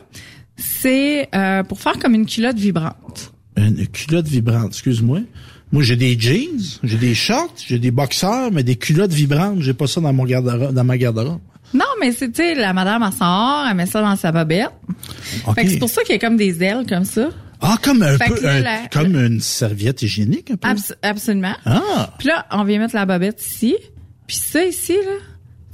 c'est 0.57 1.29
euh, 1.35 1.63
pour 1.63 1.81
faire 1.81 1.99
comme 1.99 2.15
une 2.15 2.27
culotte 2.27 2.57
vibrante. 2.59 3.33
Une 3.57 3.87
culotte 3.89 4.27
vibrante, 4.29 4.69
excuse-moi. 4.69 5.21
Moi, 5.73 5.83
j'ai 5.83 5.97
des 5.97 6.19
jeans, 6.19 6.61
j'ai 6.83 6.97
des 6.99 7.15
shorts, 7.15 7.55
j'ai 7.67 7.79
des 7.79 7.91
boxers, 7.91 8.51
mais 8.53 8.63
des 8.63 8.77
culottes 8.77 9.13
vibrantes, 9.13 9.61
j'ai 9.61 9.75
pas 9.75 9.87
ça 9.87 10.01
dans 10.01 10.13
mon 10.13 10.25
garde 10.25 10.73
dans 10.73 10.85
ma 10.85 10.97
garde-robe. 10.99 11.41
Non, 11.77 11.85
mais 12.01 12.13
c'est, 12.13 12.29
tu 12.31 12.43
sais, 12.43 12.55
la 12.55 12.73
madame, 12.73 13.03
elle 13.07 13.13
sort, 13.17 13.67
elle 13.69 13.77
met 13.77 13.87
ça 13.87 14.01
dans 14.01 14.17
sa 14.17 14.33
bobette. 14.33 14.71
Ok. 15.47 15.55
Fait 15.55 15.65
que 15.65 15.71
c'est 15.71 15.79
pour 15.79 15.89
ça 15.91 16.03
qu'il 16.03 16.15
y 16.15 16.17
a 16.17 16.19
comme 16.21 16.37
des 16.37 16.63
ailes 16.63 16.85
comme 16.89 17.05
ça. 17.05 17.29
Ah, 17.61 17.77
comme 17.83 18.03
un 18.03 18.17
Fait 18.19 18.29
peu, 18.29 18.35
que 18.37 18.43
là, 18.45 18.53
un- 18.55 18.61
la- 18.61 18.87
comme 18.93 19.15
une 19.17 19.41
serviette 19.41 20.03
hygiénique, 20.03 20.51
un 20.51 20.57
peu? 20.57 20.69
Abs- 20.69 20.95
absolument. 21.03 21.55
Ah. 21.65 22.11
Puis 22.19 22.29
là, 22.29 22.47
on 22.51 22.65
vient 22.65 22.79
mettre 22.79 22.95
la 22.95 23.07
bobette 23.07 23.43
ici. 23.45 23.77
Puis 24.27 24.37
ça 24.37 24.65
ici, 24.65 24.93
là, 24.95 25.13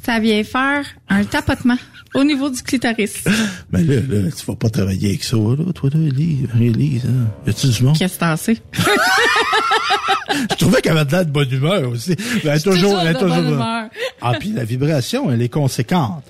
ça 0.05 0.19
vient 0.19 0.43
faire 0.45 0.85
un 1.09 1.25
tapotement 1.25 1.77
au 2.15 2.25
niveau 2.25 2.51
du 2.51 2.63
clitoris. 2.63 3.25
Mais 3.71 3.83
là, 3.85 3.97
là, 3.97 4.31
tu 4.31 4.45
vas 4.47 4.57
pas 4.57 4.71
travailler 4.71 5.11
avec 5.11 5.25
ça, 5.25 5.37
là, 5.37 5.73
toi, 5.75 5.91
là, 5.93 6.01
Elise. 6.01 6.49
Elise, 6.61 7.07
hein. 7.07 7.29
Y 7.47 7.51
a-tu 7.51 7.69
du 7.69 7.83
monde? 7.85 7.99
Qu'est-ce 7.99 8.15
que 8.15 8.21
t'en 8.21 8.37
sais? 8.37 8.59
Je 10.51 10.57
trouvais 10.57 10.81
qu'elle 10.81 10.97
avait 10.97 11.19
de 11.19 11.25
de 11.25 11.31
bonne 11.31 11.53
humeur 11.53 11.89
aussi. 11.91 12.17
Elle 12.43 12.51
est 12.51 12.61
toujours, 12.63 12.99
elle 13.01 13.09
est 13.09 13.19
toujours. 13.19 13.37
bonne 13.37 13.53
humeur. 13.53 13.85
Ah, 14.21 14.33
puis 14.39 14.53
la 14.53 14.65
vibration, 14.65 15.31
elle 15.31 15.43
est 15.43 15.49
conséquente. 15.49 16.25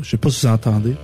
Je 0.00 0.08
sais 0.08 0.16
pas 0.16 0.30
si 0.30 0.46
vous 0.46 0.52
entendez. 0.52 0.94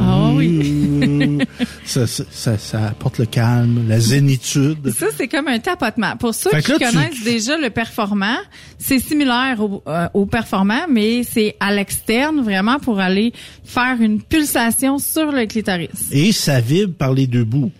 Ah 0.00 0.30
oui. 0.34 0.48
Mmh. 0.48 1.38
ça, 1.84 2.06
ça, 2.06 2.24
ça, 2.30 2.58
ça 2.58 2.86
apporte 2.88 3.18
le 3.18 3.26
calme, 3.26 3.86
la 3.88 4.00
zénitude. 4.00 4.90
Ça, 4.90 5.06
c'est 5.16 5.28
comme 5.28 5.48
un 5.48 5.58
tapotement. 5.58 6.16
Pour 6.16 6.34
ceux 6.34 6.50
Fait 6.50 6.62
qui 6.62 6.72
tu- 6.72 6.78
connaissent 6.78 7.22
déjà 7.24 7.56
le 7.56 7.70
performant, 7.70 8.36
c'est 8.78 8.98
similaire 8.98 9.60
au, 9.60 9.82
euh, 9.86 10.08
au 10.14 10.26
performant, 10.26 10.86
mais 10.88 11.22
c'est 11.22 11.56
à 11.60 11.72
l'externe, 11.74 12.40
vraiment, 12.42 12.78
pour 12.78 12.98
aller 13.00 13.32
faire 13.64 14.00
une 14.00 14.20
pulsation 14.22 14.98
sur 14.98 15.30
le 15.32 15.46
clitoris. 15.46 16.08
Et 16.12 16.32
ça 16.32 16.60
vibre 16.60 16.94
par 16.94 17.12
les 17.12 17.26
deux 17.26 17.44
bouts. 17.44 17.72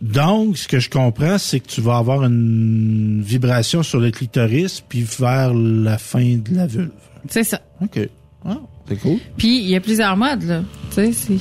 Donc, 0.00 0.56
ce 0.56 0.66
que 0.66 0.78
je 0.78 0.88
comprends, 0.88 1.36
c'est 1.36 1.60
que 1.60 1.68
tu 1.68 1.82
vas 1.82 1.98
avoir 1.98 2.24
une 2.24 3.20
vibration 3.22 3.82
sur 3.82 4.00
le 4.00 4.10
clitoris, 4.10 4.80
puis 4.80 5.02
vers 5.18 5.52
la 5.52 5.98
fin 5.98 6.36
de 6.36 6.54
la 6.56 6.66
vulve. 6.66 6.90
C'est 7.28 7.44
ça. 7.44 7.60
OK. 7.82 8.08
Ah, 8.46 8.56
c'est 8.90 8.96
cool. 8.96 9.18
Puis, 9.36 9.60
il 9.60 9.68
y 9.68 9.76
a 9.76 9.80
plusieurs 9.80 10.16
modes, 10.16 10.42
là. 10.42 10.64
Tu 10.88 10.96
sais, 10.96 11.12
c'est... 11.12 11.34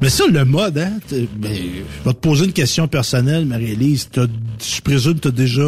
Mais 0.00 0.08
ça, 0.08 0.24
le 0.26 0.44
mode, 0.44 0.78
hein, 0.78 0.98
ben, 1.36 1.54
je 1.54 2.04
vais 2.04 2.12
te 2.12 2.18
poser 2.18 2.46
une 2.46 2.52
question 2.52 2.88
personnelle, 2.88 3.46
Marie-Élise. 3.46 4.08
Je 4.16 4.80
présume 4.80 5.14
que 5.14 5.20
tu 5.20 5.28
as 5.28 5.30
déjà 5.30 5.62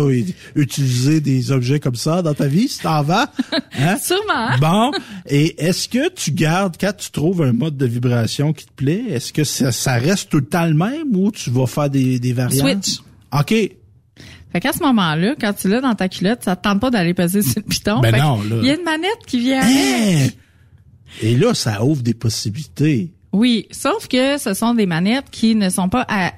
utilisé 0.56 1.20
des 1.20 1.52
objets 1.52 1.78
comme 1.78 1.94
ça 1.94 2.20
dans 2.20 2.34
ta 2.34 2.48
vie, 2.48 2.66
si 2.66 2.80
t'en 2.80 3.02
vas. 3.02 3.30
Hein? 3.78 3.96
Sûrement. 3.96 4.58
Bon. 4.60 4.90
Et 5.26 5.64
est-ce 5.64 5.88
que 5.88 6.10
tu 6.10 6.30
gardes, 6.30 6.76
quand 6.78 6.94
tu 6.94 7.10
trouves 7.10 7.40
un 7.40 7.54
mode 7.54 7.78
de 7.78 7.86
vibration 7.86 8.52
qui 8.52 8.66
te 8.66 8.72
plaît, 8.72 9.02
est-ce 9.08 9.32
que 9.32 9.44
ça, 9.44 9.72
ça 9.72 9.94
reste 9.94 10.28
tout 10.28 10.36
le 10.36 10.44
temps 10.44 10.66
le 10.66 10.74
même 10.74 11.16
ou 11.16 11.32
tu 11.32 11.48
vas 11.48 11.66
faire 11.66 11.88
des, 11.88 12.20
des 12.20 12.34
variantes? 12.34 12.84
Switch. 12.84 13.11
OK. 13.32 13.48
Fait 14.52 14.60
qu'à 14.60 14.72
ce 14.72 14.82
moment-là, 14.82 15.34
quand 15.40 15.54
tu 15.54 15.68
l'as 15.68 15.80
dans 15.80 15.94
ta 15.94 16.08
culotte, 16.08 16.44
ça 16.44 16.56
te 16.56 16.62
tente 16.62 16.80
pas 16.80 16.90
d'aller 16.90 17.14
peser 17.14 17.42
sur 17.42 17.62
le 17.64 17.68
piton. 17.68 18.00
Ben 18.00 18.14
non, 18.16 18.42
là. 18.42 18.56
Il 18.60 18.66
y 18.66 18.70
a 18.70 18.74
une 18.74 18.84
manette 18.84 19.24
qui 19.26 19.40
vient 19.40 19.62
Hein? 19.62 20.28
Et 21.22 21.36
là, 21.36 21.54
ça 21.54 21.84
ouvre 21.84 22.02
des 22.02 22.14
possibilités. 22.14 23.12
Oui, 23.32 23.66
sauf 23.70 24.08
que 24.08 24.38
ce 24.38 24.54
sont 24.54 24.74
des 24.74 24.86
manettes 24.86 25.30
qui 25.30 25.54
ne 25.54 25.70
sont 25.70 25.88
pas 25.88 26.04
à 26.08 26.32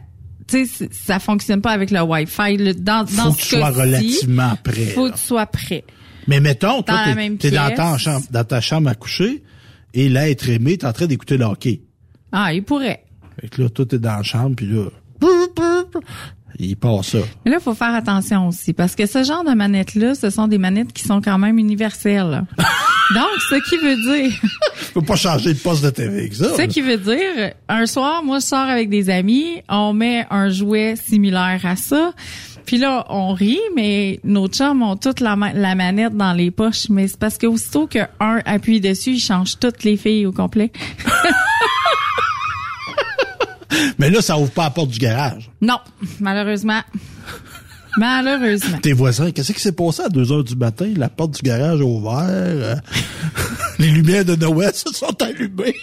tu 0.46 0.66
sais, 0.66 0.88
ça 0.92 1.18
fonctionne 1.18 1.62
pas 1.62 1.70
avec 1.70 1.90
le 1.90 2.02
Wi-Fi. 2.02 2.58
Le- 2.58 2.74
dans, 2.74 3.06
Faut 3.06 3.16
dans 3.16 3.32
que 3.32 3.42
ce 3.42 3.48
tu 3.48 3.56
sois 3.56 3.70
relativement 3.70 4.54
prêt. 4.62 4.86
Faut 4.86 5.06
là. 5.06 5.12
que 5.12 5.16
tu 5.16 5.22
sois 5.22 5.46
prêt. 5.46 5.84
Mais 6.26 6.40
mettons, 6.40 6.82
toi, 6.82 7.02
t'es, 7.14 7.36
t'es 7.36 7.50
dans, 7.50 7.74
ta 7.74 7.96
chambre, 7.96 8.26
dans 8.30 8.44
ta 8.44 8.60
chambre 8.60 8.88
à 8.90 8.94
coucher 8.94 9.42
et 9.94 10.08
l'être 10.08 10.48
aimé 10.48 10.76
t'es 10.76 10.86
en 10.86 10.92
train 10.92 11.06
d'écouter 11.06 11.36
le 11.38 11.44
hockey. 11.46 11.82
Ah, 12.32 12.52
il 12.52 12.62
pourrait. 12.62 13.04
Fait 13.40 13.48
que 13.48 13.62
là, 13.62 13.68
toi, 13.70 13.86
t'es 13.86 13.98
dans 13.98 14.16
la 14.16 14.22
chambre, 14.22 14.54
puis 14.56 14.66
là, 14.66 14.90
il 16.58 16.76
passe 16.76 17.08
ça. 17.08 17.18
Mais 17.44 17.50
là, 17.50 17.58
il 17.60 17.62
faut 17.62 17.74
faire 17.74 17.94
attention 17.94 18.48
aussi, 18.48 18.72
parce 18.72 18.94
que 18.94 19.06
ce 19.06 19.22
genre 19.24 19.44
de 19.44 19.52
manettes-là, 19.54 20.14
ce 20.14 20.30
sont 20.30 20.46
des 20.48 20.58
manettes 20.58 20.92
qui 20.92 21.04
sont 21.04 21.20
quand 21.20 21.38
même 21.38 21.58
universelles. 21.58 22.44
Donc, 23.14 23.28
ce 23.50 23.56
qui 23.68 23.76
veut 23.76 23.96
dire, 24.16 24.32
Tu 24.86 24.92
peux 24.94 25.02
pas 25.02 25.16
changer 25.16 25.52
de 25.52 25.58
poste 25.58 25.84
de 25.84 25.90
TV 25.90 26.18
avec 26.20 26.34
ça. 26.34 26.56
ce 26.56 26.62
qui 26.62 26.80
veut 26.80 26.96
dire, 26.96 27.52
un 27.68 27.86
soir, 27.86 28.22
moi, 28.22 28.38
je 28.38 28.44
sors 28.44 28.58
avec 28.68 28.88
des 28.88 29.10
amis, 29.10 29.62
on 29.68 29.92
met 29.92 30.26
un 30.30 30.48
jouet 30.48 30.94
similaire 30.96 31.60
à 31.64 31.76
ça, 31.76 32.12
puis 32.64 32.78
là, 32.78 33.04
on 33.10 33.34
rit, 33.34 33.60
mais 33.76 34.20
nos 34.24 34.48
chums 34.48 34.82
ont 34.82 34.96
toute 34.96 35.20
la, 35.20 35.36
ma- 35.36 35.52
la 35.52 35.74
manette 35.74 36.16
dans 36.16 36.32
les 36.32 36.50
poches, 36.50 36.88
mais 36.88 37.08
c'est 37.08 37.18
parce 37.18 37.36
que 37.36 37.46
aussitôt 37.46 37.86
qu'un 37.86 38.08
appuie 38.46 38.80
dessus, 38.80 39.10
il 39.12 39.20
change 39.20 39.58
toutes 39.58 39.84
les 39.84 39.98
filles 39.98 40.24
au 40.24 40.32
complet. 40.32 40.72
Mais 43.98 44.10
là, 44.10 44.20
ça 44.22 44.38
ouvre 44.38 44.50
pas 44.50 44.64
la 44.64 44.70
porte 44.70 44.90
du 44.90 44.98
garage. 44.98 45.50
Non, 45.60 45.78
malheureusement. 46.20 46.80
Malheureusement. 47.96 48.78
Tes 48.78 48.92
voisins, 48.92 49.30
qu'est-ce 49.30 49.52
qui 49.52 49.60
s'est 49.60 49.70
passé 49.70 50.02
à 50.02 50.08
2 50.08 50.32
heures 50.32 50.42
du 50.42 50.56
matin? 50.56 50.92
La 50.96 51.08
porte 51.08 51.36
du 51.36 51.42
garage 51.42 51.78
est 51.80 51.84
ouverte. 51.84 52.24
euh, 52.28 52.74
Les 53.78 53.88
lumières 53.88 54.24
de 54.24 54.34
Noël 54.34 54.72
se 54.74 54.92
sont 54.92 55.14
allumées. 55.22 55.76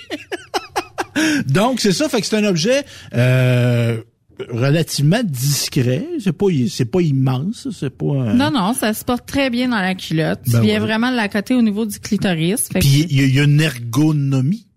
Donc, 1.48 1.80
c'est 1.80 1.94
ça. 1.94 2.10
Fait 2.10 2.20
que 2.20 2.28
c'est 2.28 2.36
un 2.38 2.44
objet 2.44 2.84
euh, 3.14 4.02
relativement 4.50 5.22
discret. 5.24 6.06
C'est 6.20 6.34
pas, 6.34 6.48
c'est 6.70 6.86
pas 6.86 7.00
immense. 7.02 7.70
C'est 7.78 7.90
pas... 7.96 8.34
Non, 8.34 8.52
non, 8.52 8.74
ça 8.74 8.94
se 8.94 9.06
porte 9.06 9.26
très 9.26 9.50
bien 9.50 9.70
dans 9.70 9.80
la 9.80 9.96
culotte. 9.96 10.42
Ben 10.48 10.60
tu 10.60 10.66
viens 10.66 10.74
ouais. 10.76 10.86
vraiment 10.86 11.12
de 11.12 11.16
la 11.16 11.30
côté 11.30 11.54
au 11.56 11.62
niveau 11.62 11.86
du 11.86 12.00
clitoris. 12.00 12.68
Puis 12.78 13.06
il 13.10 13.16
y, 13.16 13.22
a- 13.24 13.26
il 13.26 13.36
y 13.36 13.40
a 13.40 13.44
une 13.44 13.62
ergonomie. 13.62 14.68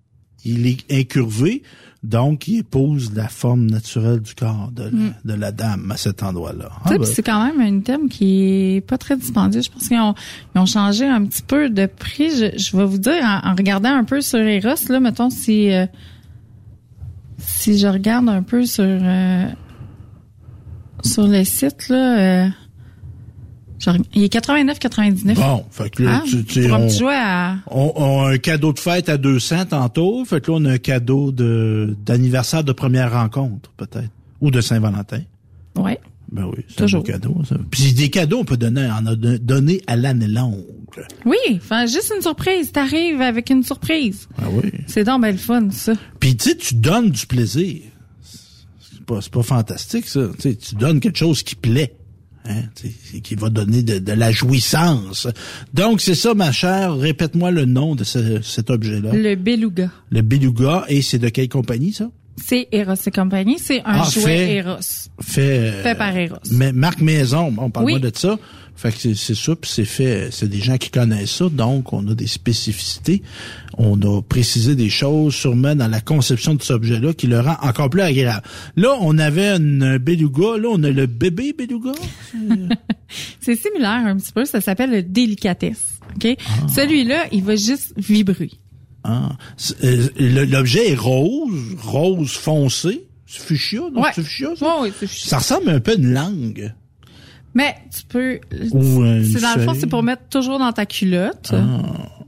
Il 0.45 0.67
est 0.67 0.85
incurvé, 0.93 1.63
donc 2.05 2.47
il 2.49 2.59
épouse 2.59 3.13
la 3.15 3.29
forme 3.29 3.67
naturelle 3.67 4.21
du 4.21 4.35
corps 4.35 4.71
de, 4.73 4.85
la- 4.85 4.91
Mm. 4.91 5.15
de 5.25 5.35
la 5.35 5.51
dame 5.53 5.91
à 5.91 5.97
cet 5.97 6.23
endroit-là. 6.23 6.69
Ah, 6.85 6.91
ben, 6.99 7.05
c'est 7.05 7.23
quand 7.23 7.45
même 7.47 7.61
un 7.61 7.79
item 7.79 8.09
qui 8.09 8.43
est 8.77 8.81
pas 8.81 8.99
très 8.99 9.17
dispendieux. 9.17 9.63
Je 9.63 9.71
pense 9.71 9.89
qu'ils 9.89 9.99
ont, 9.99 10.15
ils 10.55 10.59
ont 10.61 10.67
changé 10.67 11.07
un 11.07 11.25
petit 11.25 11.43
peu 11.43 11.71
de 11.71 11.87
prix. 11.87 12.31
Je, 12.31 12.57
je 12.59 12.77
vais 12.77 12.85
vous 12.85 12.99
dire, 12.99 13.23
en, 13.25 13.51
en 13.51 13.55
regardant 13.55 13.95
un 13.97 14.05
peu 14.05 14.21
sur 14.21 14.39
Eros, 14.39 14.75
là, 14.91 15.01
mettons, 15.01 15.31
si, 15.31 15.73
euh, 15.73 15.87
si 17.39 17.79
je 17.79 17.87
regarde 17.87 18.29
un 18.29 18.43
peu 18.43 18.65
sur, 18.67 18.85
euh, 18.85 19.47
sur 21.03 21.27
le 21.27 21.45
site, 21.45 21.89
là, 21.89 22.19
euh, 22.47 22.49
il 24.15 24.23
est 24.23 24.33
89,99. 24.33 25.35
Bon, 25.35 25.65
fait 25.71 25.91
que 25.91 26.03
là, 26.03 26.21
Ah, 26.21 26.25
tu, 26.27 26.45
tu- 26.45 26.71
on, 26.73 26.87
petit 26.87 26.99
jouet 26.99 27.15
à... 27.15 27.57
on- 27.71 27.93
on 27.97 28.23
a 28.25 28.31
un 28.33 28.39
cadeau 28.39 28.73
de 28.73 28.79
fête 28.79 29.09
à 29.09 29.17
200 29.19 29.67
tantôt. 29.67 30.25
Fait 30.25 30.41
que 30.41 30.51
là, 30.51 30.59
on 30.61 30.65
a 30.65 30.73
un 30.73 30.79
cadeau 30.79 31.33
de 31.33 31.97
d'anniversaire 32.05 32.65
de 32.65 32.73
première 32.73 33.13
rencontre, 33.13 33.71
peut-être. 33.77 34.11
Ou 34.41 34.51
de 34.51 34.61
Saint-Valentin. 34.61 35.21
Ouais. 35.77 35.99
Ben 36.33 36.47
oui, 36.47 36.65
c'est 36.69 36.77
Toujours. 36.77 37.01
un 37.01 37.03
beau 37.03 37.13
cadeau, 37.13 37.37
ça. 37.49 37.57
Puis 37.71 37.93
des 37.93 38.09
cadeaux, 38.11 38.39
on 38.39 38.45
peut 38.45 38.57
donner, 38.57 38.91
en 38.91 39.05
a 39.07 39.15
don- 39.15 39.39
donné 39.41 39.83
à 39.87 39.95
l'année 39.97 40.27
longue. 40.27 40.65
Oui, 41.27 41.37
enfin, 41.57 41.87
juste 41.87 42.13
une 42.15 42.23
surprise. 42.23 42.73
T'arrives 42.73 43.21
avec 43.21 43.51
une 43.51 43.63
surprise. 43.63 44.29
Ah 44.39 44.45
oui. 44.53 44.71
C'est 44.87 45.05
donc 45.05 45.23
ben 45.23 45.33
le 45.33 45.37
fun, 45.39 45.69
ça. 45.71 45.93
Puis 46.21 46.37
tu 46.37 46.51
sais, 46.51 46.57
tu 46.57 46.75
donnes 46.77 47.11
du 47.11 47.27
plaisir. 47.27 47.83
C'est 48.23 49.05
pas, 49.05 49.21
c'est 49.21 49.33
pas 49.33 49.43
fantastique, 49.43 50.07
ça. 50.07 50.21
Tu 50.37 50.43
sais, 50.51 50.55
tu 50.57 50.75
donnes 50.77 51.01
quelque 51.01 51.19
chose 51.19 51.43
qui 51.43 51.55
plaît. 51.57 51.95
Hein, 52.47 52.65
qui 53.23 53.35
va 53.37 53.49
donner 53.49 53.83
de, 53.83 53.99
de 53.99 54.13
la 54.13 54.31
jouissance. 54.31 55.27
Donc, 55.73 56.03
c'est 56.03 56.15
ça, 56.15 56.35
ma 56.35 56.53
chère. 56.53 56.95
Répète-moi 56.95 57.51
le 57.51 57.65
nom 57.65 57.95
de 57.95 58.05
ce- 58.05 58.43
cet 58.43 58.69
objet-là. 58.69 59.13
Le 59.15 59.35
beluga. 59.35 59.89
Le 60.11 60.21
beluga. 60.21 60.85
Et 60.89 61.01
c'est 61.01 61.19
de 61.19 61.31
quelle 61.31 61.49
compagnie, 61.49 61.95
ça? 61.95 62.11
C'est 62.37 62.69
Eros 62.73 62.95
et 63.07 63.11
compagnie. 63.11 63.59
C'est 63.59 63.81
un 63.81 64.01
Ah, 64.03 64.09
jouet 64.11 64.23
fait- 64.25 64.55
Eros. 64.57 64.77
Fait, 65.23 65.41
euh, 65.59 65.83
Fait 65.85 65.95
par 65.95 66.15
Eros. 66.17 66.37
Mais 66.51 66.73
marque 66.73 67.01
maison, 67.01 67.55
on 67.57 67.71
parle 67.71 67.87
Oui. 67.87 67.93
pas 68.01 68.11
de 68.11 68.13
ça. 68.15 68.37
Fait 68.77 68.91
que 68.93 69.15
c'est- 69.15 69.35
ça, 69.35 69.55
puis 69.57 69.71
c'est 69.73 69.85
fait, 69.85 70.29
c'est 70.33 70.49
des 70.49 70.61
gens 70.61 70.77
qui 70.79 70.91
connaissent 70.91 71.31
ça, 71.37 71.49
donc 71.49 71.93
on 71.93 72.07
a 72.09 72.15
des 72.15 72.27
spécificités. 72.27 73.23
On 73.79 74.01
a 74.03 74.21
précisé 74.21 74.75
des 74.75 74.91
choses 74.91 75.35
sûrement 75.35 75.75
dans 75.77 75.87
la 75.89 76.01
conception 76.01 76.55
de 76.55 76.63
cet 76.63 76.73
objet-là 76.73 77.13
qui 77.15 77.27
le 77.29 77.41
rend 77.41 77.57
encore 77.63 77.89
plus 77.89 78.03
agréable. 78.03 78.43
Là, 78.77 78.97
on 79.01 79.17
avait 79.19 79.49
un, 79.49 79.99
beluga, 79.99 80.59
là, 80.59 80.69
on 80.73 80.83
a 80.83 80.91
le 80.91 81.07
bébé 81.07 81.53
beluga. 81.57 81.93
C'est 83.41 83.57
similaire 83.57 84.07
un 84.07 84.17
petit 84.17 84.33
peu. 84.33 84.45
Ça 84.45 84.61
s'appelle 84.61 84.91
le 84.91 85.03
délicatesse. 85.03 85.85
OK? 86.17 86.37
Celui-là, 86.75 87.27
il 87.33 87.43
va 87.45 87.57
juste 87.57 87.93
vibrer. 87.97 88.51
Ah. 89.05 89.37
Euh, 89.85 90.09
L'objet 90.19 90.91
est 90.93 90.95
rose, 90.95 91.77
rose 91.83 92.33
foncé. 92.33 93.07
C'est 93.27 93.43
fuchsia, 93.43 93.81
non? 93.93 94.03
Ouais. 94.03 94.11
C'est 94.15 94.23
fuchsia, 94.23 94.49
ça? 94.57 94.67
Ouais, 94.77 94.83
ouais, 94.89 94.93
c'est 94.99 95.07
fuchsia. 95.07 95.29
Ça 95.31 95.39
ressemble 95.39 95.71
un 95.71 95.81
peu 95.81 95.93
à 95.93 95.95
une 95.95 96.13
langue. 96.13 96.73
Mais 97.55 97.77
tu 97.97 98.05
peux... 98.09 98.41
C'est 98.51 99.41
dans 99.41 99.55
le 99.57 99.63
fond, 99.63 99.75
c'est 99.75 99.87
pour 99.87 100.03
mettre 100.03 100.29
toujours 100.29 100.59
dans 100.59 100.73
ta 100.73 100.87
culotte. 100.87 101.53
Ah. 101.53 102.25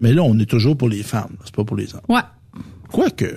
Mais 0.00 0.12
là, 0.12 0.22
on 0.22 0.38
est 0.38 0.46
toujours 0.46 0.76
pour 0.76 0.88
les 0.88 1.02
femmes, 1.02 1.36
c'est 1.44 1.54
pas 1.54 1.64
pour 1.64 1.76
les 1.76 1.94
hommes. 1.94 2.00
Ouais. 2.08 2.22
Quoique. 2.90 3.36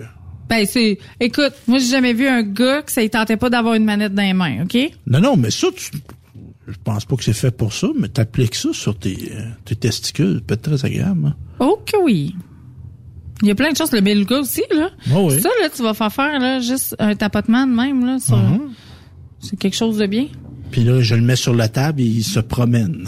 Ben, 0.49 0.65
c'est, 0.65 0.97
écoute, 1.19 1.53
moi, 1.67 1.77
j'ai 1.77 1.87
jamais 1.87 2.13
vu 2.13 2.27
un 2.27 2.43
gars 2.43 2.81
que 2.81 2.91
ça 2.91 3.01
ne 3.01 3.07
tentait 3.07 3.37
pas 3.37 3.49
d'avoir 3.49 3.75
une 3.75 3.85
manette 3.85 4.13
dans 4.13 4.23
les 4.23 4.33
mains, 4.33 4.63
OK? 4.63 4.77
Non, 5.07 5.19
non, 5.19 5.37
mais 5.37 5.51
ça, 5.51 5.67
tu, 5.75 5.91
je 6.67 6.77
pense 6.83 7.05
pas 7.05 7.15
que 7.15 7.23
c'est 7.23 7.33
fait 7.33 7.55
pour 7.55 7.73
ça, 7.73 7.87
mais 7.97 8.07
t'appliques 8.07 8.55
ça 8.55 8.69
sur 8.73 8.97
tes, 8.97 9.31
tes 9.65 9.75
testicules, 9.75 10.35
ça 10.35 10.41
peut 10.47 10.53
être 10.55 10.61
très 10.61 10.85
agréable. 10.85 11.27
Hein? 11.27 11.35
Oh 11.59 11.79
que 11.85 11.97
oui. 12.01 12.35
Il 13.41 13.47
y 13.47 13.51
a 13.51 13.55
plein 13.55 13.71
de 13.71 13.77
choses. 13.77 13.91
Le 13.91 14.01
beluga 14.01 14.39
aussi, 14.39 14.63
là. 14.73 14.89
Oh 15.13 15.29
oui. 15.29 15.41
Ça, 15.41 15.49
là, 15.61 15.69
tu 15.69 15.83
vas 15.83 15.93
faire 15.93 16.13
faire, 16.13 16.39
là, 16.39 16.59
juste 16.59 16.95
un 16.99 17.15
tapotement 17.15 17.67
de 17.67 17.73
même, 17.73 18.05
là, 18.05 18.19
sur... 18.19 18.37
Mhm. 18.37 18.71
C'est 19.39 19.59
quelque 19.59 19.75
chose 19.75 19.97
de 19.97 20.05
bien. 20.05 20.27
Puis 20.73 20.83
là, 20.83 21.01
je 21.01 21.15
le 21.15 21.21
mets 21.21 21.35
sur 21.37 21.53
la 21.53 21.69
table 21.69 22.01
et 22.01 22.05
il 22.05 22.23
se 22.23 22.39
promène. 22.41 23.07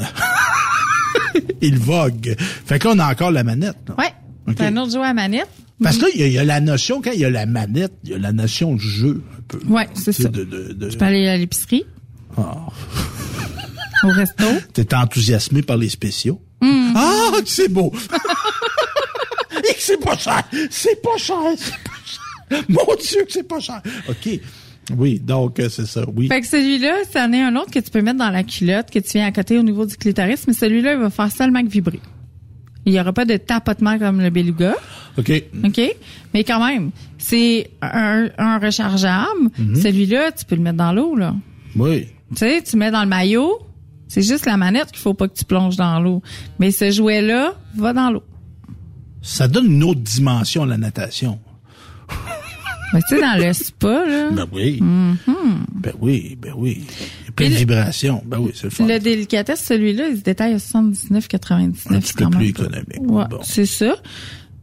il 1.61 1.77
vogue. 1.77 2.35
Fait 2.39 2.79
que 2.79 2.87
là, 2.87 2.93
on 2.95 2.99
a 2.99 3.11
encore 3.11 3.31
la 3.31 3.43
manette. 3.43 3.75
là. 3.89 3.95
Ouais. 3.97 4.13
OK. 4.47 4.53
C'est 4.57 4.67
un 4.67 4.77
autre 4.77 4.91
jouet 4.91 5.05
à 5.07 5.13
manette. 5.13 5.49
Parce 5.83 5.97
que 5.97 6.03
là, 6.03 6.07
il 6.13 6.21
y, 6.21 6.23
a- 6.23 6.27
il 6.27 6.33
y 6.33 6.37
a 6.37 6.43
la 6.45 6.61
notion, 6.61 7.01
quand 7.01 7.11
il 7.11 7.19
y 7.19 7.25
a 7.25 7.29
la 7.29 7.45
manette, 7.45 7.91
il 8.03 8.11
y 8.11 8.13
a 8.13 8.17
la 8.17 8.31
notion 8.31 8.75
de 8.75 8.79
jeu, 8.79 9.21
un 9.37 9.41
peu. 9.47 9.59
Ouais, 9.67 9.89
c'est 9.95 10.13
ça. 10.13 10.29
De, 10.29 10.43
de, 10.45 10.71
de- 10.73 10.89
Tu 10.89 10.97
peux 10.97 11.03
aller 11.05 11.27
à 11.27 11.35
l'épicerie, 11.35 11.83
Ah. 12.37 12.67
au 14.03 14.07
resto. 14.09 14.45
T'es 14.73 14.93
enthousiasmé 14.93 15.63
par 15.63 15.75
les 15.77 15.89
spéciaux. 15.89 16.41
Mm. 16.61 16.93
Ah, 16.95 17.31
c'est 17.45 17.67
beau! 17.67 17.91
Et 19.57 19.73
que 19.73 19.79
c'est 19.81 19.97
pas 19.99 20.15
cher! 20.17 20.43
C'est 20.69 21.01
pas 21.01 21.17
cher! 21.17 21.35
C'est 21.57 21.71
pas 21.83 21.91
cher! 22.05 22.63
Mon 22.69 22.95
Dieu, 23.01 23.25
que 23.25 23.31
c'est 23.33 23.43
pas 23.47 23.59
cher! 23.59 23.81
OK. 24.07 24.39
Oui, 24.95 25.19
donc, 25.19 25.59
euh, 25.59 25.69
c'est 25.69 25.85
ça, 25.87 26.03
oui. 26.15 26.27
Fait 26.27 26.41
que 26.41 26.47
celui-là, 26.47 26.93
c'en 27.11 27.31
est 27.33 27.41
un 27.41 27.55
autre 27.55 27.71
que 27.71 27.79
tu 27.79 27.89
peux 27.89 28.01
mettre 28.01 28.19
dans 28.19 28.29
la 28.29 28.43
culotte, 28.43 28.91
que 28.91 28.99
tu 28.99 29.17
viens 29.17 29.25
à 29.25 29.31
côté 29.31 29.57
au 29.57 29.63
niveau 29.63 29.85
du 29.85 29.95
clitoris, 29.95 30.45
mais 30.47 30.53
celui-là, 30.53 30.93
il 30.93 30.99
va 30.99 31.09
faire 31.09 31.31
seulement 31.31 31.63
que 31.63 31.69
vibrer. 31.69 31.99
Il 32.85 32.93
y 32.93 32.99
aura 32.99 33.13
pas 33.13 33.25
de 33.25 33.35
tapotement 33.37 33.97
comme 33.97 34.21
le 34.21 34.29
beluga. 34.29 34.75
OK. 35.17 35.31
OK? 35.63 35.81
Mais 36.33 36.43
quand 36.43 36.63
même, 36.63 36.91
c'est 37.17 37.71
un, 37.81 38.29
un 38.37 38.59
rechargeable. 38.59 39.49
Mhm. 39.57 39.75
Celui-là, 39.75 40.31
tu 40.31 40.45
peux 40.45 40.55
le 40.55 40.61
mettre 40.61 40.77
dans 40.77 40.93
l'eau, 40.93 41.15
là. 41.15 41.33
Oui. 41.75 42.07
Tu 42.29 42.37
sais, 42.37 42.61
tu 42.61 42.77
mets 42.77 42.91
dans 42.91 43.01
le 43.01 43.09
maillot, 43.09 43.59
c'est 44.07 44.21
juste 44.21 44.45
la 44.45 44.55
manette 44.55 44.91
qu'il 44.91 44.99
faut 44.99 45.15
pas 45.15 45.27
que 45.27 45.33
tu 45.33 45.45
plonges 45.45 45.77
dans 45.77 45.99
l'eau. 45.99 46.21
Mais 46.59 46.69
ce 46.69 46.91
jouet-là 46.91 47.55
va 47.75 47.93
dans 47.93 48.11
l'eau. 48.11 48.23
Ça 49.23 49.47
donne 49.47 49.65
une 49.65 49.83
autre 49.83 50.01
dimension 50.01 50.63
à 50.63 50.65
la 50.67 50.77
natation. 50.77 51.39
Mais 52.93 52.99
tu 53.09 53.15
sais, 53.15 53.21
dans 53.21 53.45
le 53.45 53.53
spa, 53.53 54.05
là. 54.05 54.29
Ben 54.31 54.45
oui. 54.53 54.79
mhm. 54.81 55.15
Ben 55.73 55.93
oui, 55.99 56.37
ben 56.41 56.53
oui. 56.55 56.83
Il 57.21 57.25
y 57.25 57.29
a 57.29 57.31
plein 57.31 57.49
de 57.49 57.55
vibrations. 57.55 58.23
Ben 58.25 58.37
oui, 58.39 58.51
c'est 58.53 58.65
le 58.65 58.69
fun. 58.69 58.85
Le 58.87 58.99
délicatesse, 58.99 59.63
celui-là, 59.63 60.07
il 60.09 60.17
se 60.17 60.21
détaille 60.23 60.53
à 60.53 60.57
79,99. 60.57 61.73
Un 61.89 61.99
petit 61.99 62.13
peu 62.13 62.29
plus 62.29 62.47
économique. 62.49 62.99
Ouais, 63.01 63.25
Bon. 63.29 63.39
c'est 63.43 63.65
ça. 63.65 63.95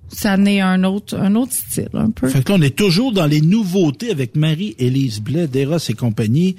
Ça 0.08 0.36
est 0.36 0.60
un 0.60 0.84
autre, 0.84 1.16
un 1.18 1.34
autre 1.36 1.52
style, 1.52 1.88
un 1.94 2.10
peu. 2.10 2.28
Fait 2.28 2.42
que 2.44 2.52
là, 2.52 2.58
on 2.58 2.62
est 2.62 2.76
toujours 2.76 3.12
dans 3.12 3.24
les 3.26 3.40
nouveautés 3.40 4.10
avec 4.10 4.36
Marie-Élise 4.36 5.20
Blais, 5.20 5.46
d'Eros 5.48 5.78
et 5.88 5.94
compagnie. 5.94 6.56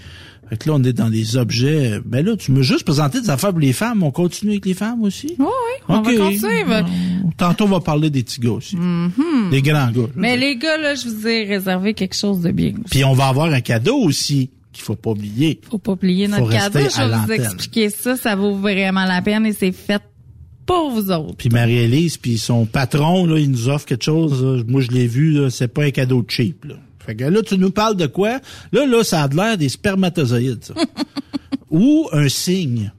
Fait 0.54 0.58
que 0.66 0.70
là, 0.70 0.76
on 0.76 0.84
est 0.84 0.94
dans 0.94 1.08
les 1.10 1.36
objets. 1.36 2.00
Ben 2.06 2.24
là, 2.24 2.36
tu 2.38 2.52
me 2.52 2.62
juste 2.62 2.84
présenter 2.84 3.20
des 3.20 3.32
affaires 3.32 3.50
pour 3.50 3.60
les 3.60 3.74
femmes. 3.74 4.04
On 4.04 4.12
continue 4.12 4.52
avec 4.52 4.68
les 4.68 4.76
femmes 4.76 5.02
aussi? 5.02 5.36
Oui, 5.40 5.46
oui, 5.48 5.84
on 5.88 6.02
va 6.02 6.16
continuer. 6.16 6.64
Tantôt, 7.38 7.64
on 7.64 7.70
va 7.70 7.80
parler 7.80 8.12
des 8.12 8.22
petits 8.22 8.40
gars 8.40 8.52
aussi. 8.52 8.76
Mhm. 8.76 9.50
Des 9.50 9.64
grands 9.64 9.90
gars. 9.90 10.10
Mais 10.16 10.38
les 10.38 10.56
gars, 10.58 10.78
là, 10.78 10.94
je 10.94 11.10
vous 11.10 11.28
ai 11.28 11.46
réservé 11.46 11.96
quelque 11.96 12.16
chose 12.16 12.42
de 12.42 12.52
bien. 12.52 12.74
Puis 12.92 13.04
on 13.04 13.14
va 13.14 13.30
avoir 13.30 13.52
un 13.52 13.62
cadeau 13.62 13.96
aussi 13.96 14.52
qu'il 14.72 14.84
faut 14.84 14.96
pas 14.96 15.10
oublier. 15.10 15.60
Faut 15.72 15.80
pas 15.80 15.94
oublier 15.94 16.28
notre 16.28 16.52
cadeau. 16.52 16.82
Je 16.82 17.02
vais 17.02 17.18
vous 17.26 17.44
expliquer 17.44 17.90
ça. 17.90 18.16
Ça 18.16 18.36
vaut 18.36 18.54
vraiment 18.54 19.06
la 19.06 19.24
peine 19.24 19.48
et 19.48 19.54
c'est 19.54 19.72
fait 19.72 20.04
pour 20.68 20.92
vous 20.92 21.10
autres. 21.10 21.36
Puis 21.36 21.50
Marie-Élise, 21.50 22.18
puis 22.18 22.38
son 22.38 22.68
patron, 22.68 23.26
là, 23.26 23.40
il 23.40 23.50
nous 23.50 23.70
offre 23.70 23.88
quelque 23.88 24.06
chose. 24.06 24.44
là. 24.44 24.62
Moi, 24.68 24.82
je 24.82 24.92
l'ai 24.92 25.08
vu, 25.08 25.40
c'est 25.50 25.68
pas 25.68 25.86
un 25.86 25.90
cadeau 25.92 26.24
cheap. 26.28 26.66
Là. 26.66 26.76
Fait 27.06 27.16
que 27.16 27.26
là, 27.26 27.42
tu 27.42 27.58
nous 27.58 27.72
parles 27.72 27.98
de 27.98 28.08
quoi? 28.08 28.40
Là, 28.72 28.86
là, 28.86 29.04
ça 29.04 29.24
a 29.24 29.28
l'air 29.28 29.58
des 29.58 29.70
spermatozoïdes, 29.70 30.64
ça. 30.64 30.74
Ou 31.70 32.08
un 32.12 32.30
cygne. 32.30 32.92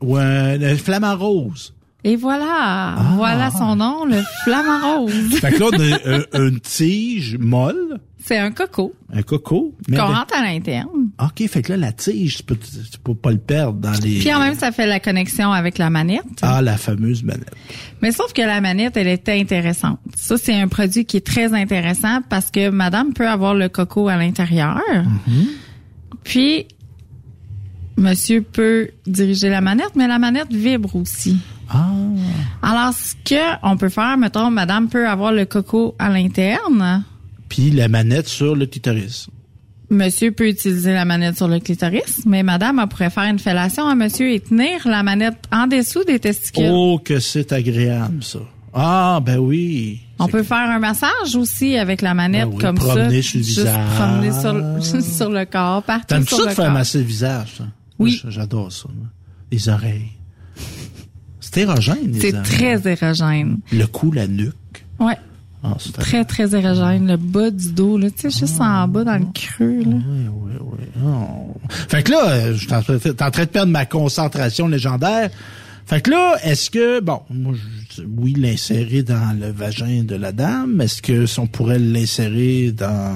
Ou 0.00 0.16
un, 0.16 0.60
un 0.60 0.76
flamant 0.76 1.16
rose. 1.16 1.74
Et 2.08 2.14
voilà. 2.14 2.94
Voilà 3.16 3.50
son 3.50 3.74
nom, 3.74 4.04
le 4.04 4.22
flamant 4.44 4.98
rose. 5.00 5.12
Fait 5.40 5.50
que 5.50 5.58
là, 5.58 5.66
on 5.72 5.80
a 5.80 6.38
un- 6.38 6.46
une 6.48 6.60
tige 6.60 7.36
molle, 7.36 7.98
C'est 8.24 8.38
un 8.38 8.52
coco 8.52 8.94
un 9.12 9.22
coco. 9.22 9.74
qu'on 9.90 9.96
rentre 10.06 10.36
à 10.38 10.42
l'interne. 10.44 10.88
OK, 11.20 11.48
fait 11.48 11.62
que 11.62 11.72
là, 11.72 11.76
la 11.78 11.92
tige, 11.92 12.36
tu 12.38 12.42
peux, 12.44 12.56
tu 12.56 12.98
peux 13.02 13.14
pas 13.16 13.32
le 13.32 13.38
perdre 13.38 13.80
dans 13.80 13.90
les... 14.04 14.18
Puis 14.20 14.32
en 14.32 14.38
même, 14.38 14.54
ça 14.54 14.70
fait 14.70 14.86
la 14.86 15.00
connexion 15.00 15.50
avec 15.50 15.78
la 15.78 15.90
manette. 15.90 16.22
Ah, 16.42 16.62
la 16.62 16.76
fameuse 16.76 17.24
manette. 17.24 17.50
Mais 18.02 18.12
sauf 18.12 18.32
que 18.32 18.42
la 18.42 18.60
manette, 18.60 18.96
elle 18.96 19.08
est 19.08 19.28
intéressante. 19.28 19.98
Ça, 20.14 20.36
c'est 20.38 20.54
un 20.54 20.68
produit 20.68 21.06
qui 21.06 21.16
est 21.16 21.26
très 21.26 21.54
intéressant 21.54 22.20
parce 22.28 22.52
que 22.52 22.70
madame 22.70 23.14
peut 23.14 23.28
avoir 23.28 23.52
le 23.54 23.68
coco 23.68 24.06
à 24.08 24.16
l'intérieur. 24.16 24.80
Puis, 26.22 26.66
monsieur 27.96 28.42
peut 28.42 28.90
diriger 29.06 29.48
la 29.48 29.60
manette, 29.60 29.96
mais 29.96 30.06
la 30.06 30.18
manette 30.20 30.52
vibre 30.52 30.94
aussi. 30.96 31.36
Ah. 31.68 31.86
Alors, 32.62 32.94
ce 32.94 33.14
que 33.24 33.56
on 33.62 33.76
peut 33.76 33.88
faire, 33.88 34.16
mettons, 34.16 34.50
madame 34.50 34.88
peut 34.88 35.08
avoir 35.08 35.32
le 35.32 35.44
coco 35.44 35.94
à 35.98 36.08
l'interne. 36.08 37.04
Puis 37.48 37.70
la 37.70 37.88
manette 37.88 38.28
sur 38.28 38.54
le 38.56 38.66
clitoris. 38.66 39.28
Monsieur 39.88 40.32
peut 40.32 40.48
utiliser 40.48 40.92
la 40.92 41.04
manette 41.04 41.36
sur 41.36 41.46
le 41.46 41.60
clitoris, 41.60 42.22
mais 42.26 42.42
madame, 42.42 42.80
elle 42.80 42.88
pourrait 42.88 43.10
faire 43.10 43.24
une 43.30 43.38
fellation 43.38 43.86
à 43.86 43.94
monsieur 43.94 44.32
et 44.32 44.40
tenir 44.40 44.86
la 44.86 45.04
manette 45.04 45.36
en 45.52 45.68
dessous 45.68 46.02
des 46.04 46.18
testicules. 46.18 46.68
Oh, 46.72 47.00
que 47.04 47.20
c'est 47.20 47.52
agréable, 47.52 48.22
ça. 48.24 48.40
Ah, 48.74 49.20
ben 49.24 49.38
oui. 49.38 50.00
On 50.18 50.26
peut 50.26 50.42
faire 50.42 50.68
un 50.70 50.78
massage 50.80 51.34
aussi 51.36 51.78
avec 51.78 52.02
la 52.02 52.14
manette 52.14 52.48
Ben 52.48 52.54
oui, 52.56 52.60
comme 52.60 52.74
promener 52.76 53.22
ça. 53.22 53.28
sur 53.28 53.38
le 53.38 53.44
Juste 53.44 53.58
visage. 53.60 53.94
promener 53.96 54.32
sur, 54.32 54.52
le- 54.54 55.00
sur 55.02 55.30
le 55.30 55.44
corps, 55.44 55.82
partout 55.84 56.26
sur 56.26 56.36
ça 56.38 56.42
le 56.42 56.48
de 56.50 56.54
faire 56.54 56.64
corps. 56.66 56.74
masser 56.74 56.98
le 56.98 57.04
visage, 57.04 57.54
ça? 57.58 57.64
Oui. 57.98 58.20
J'adore 58.28 58.72
ça. 58.72 58.88
Les 59.52 59.68
oreilles. 59.68 60.10
C'est 61.56 61.62
érogène, 61.62 62.14
C'est 62.20 62.42
très 62.42 62.86
érogène. 62.86 63.58
Le 63.72 63.86
cou, 63.86 64.12
la 64.12 64.26
nuque. 64.26 64.54
Ouais. 65.00 65.16
Ah, 65.64 65.76
Très, 65.94 66.24
très 66.24 66.54
érogène. 66.54 67.08
Le 67.08 67.16
bas 67.16 67.50
du 67.50 67.72
dos, 67.72 67.96
là. 67.98 68.10
Tu 68.10 68.30
sais, 68.30 68.40
juste 68.40 68.60
en 68.60 68.86
bas, 68.86 69.04
dans 69.04 69.16
le 69.18 69.26
creux, 69.34 69.82
là. 69.84 69.96
Oh. 71.04 71.54
Fait 71.68 72.02
que 72.02 72.12
là, 72.12 72.28
euh, 72.28 72.54
je 72.54 72.58
suis 72.66 72.72
en 72.74 72.82
train 72.82 72.98
t'es 72.98 73.22
en 73.22 73.30
train 73.30 73.44
de 73.44 73.48
perdre 73.50 73.72
ma 73.72 73.86
concentration 73.86 74.68
légendaire. 74.68 75.30
Fait 75.86 76.00
que 76.00 76.10
là, 76.10 76.36
est-ce 76.42 76.68
que, 76.70 77.00
bon, 77.00 77.20
moi, 77.30 77.54
je, 77.96 78.02
oui, 78.02 78.34
l'insérer 78.36 79.02
dans 79.02 79.38
le 79.38 79.50
vagin 79.50 80.02
de 80.04 80.14
la 80.16 80.32
dame, 80.32 80.80
est-ce 80.80 81.00
que 81.00 81.26
si 81.26 81.38
on 81.40 81.46
pourrait 81.46 81.78
l'insérer 81.78 82.72
dans, 82.72 83.14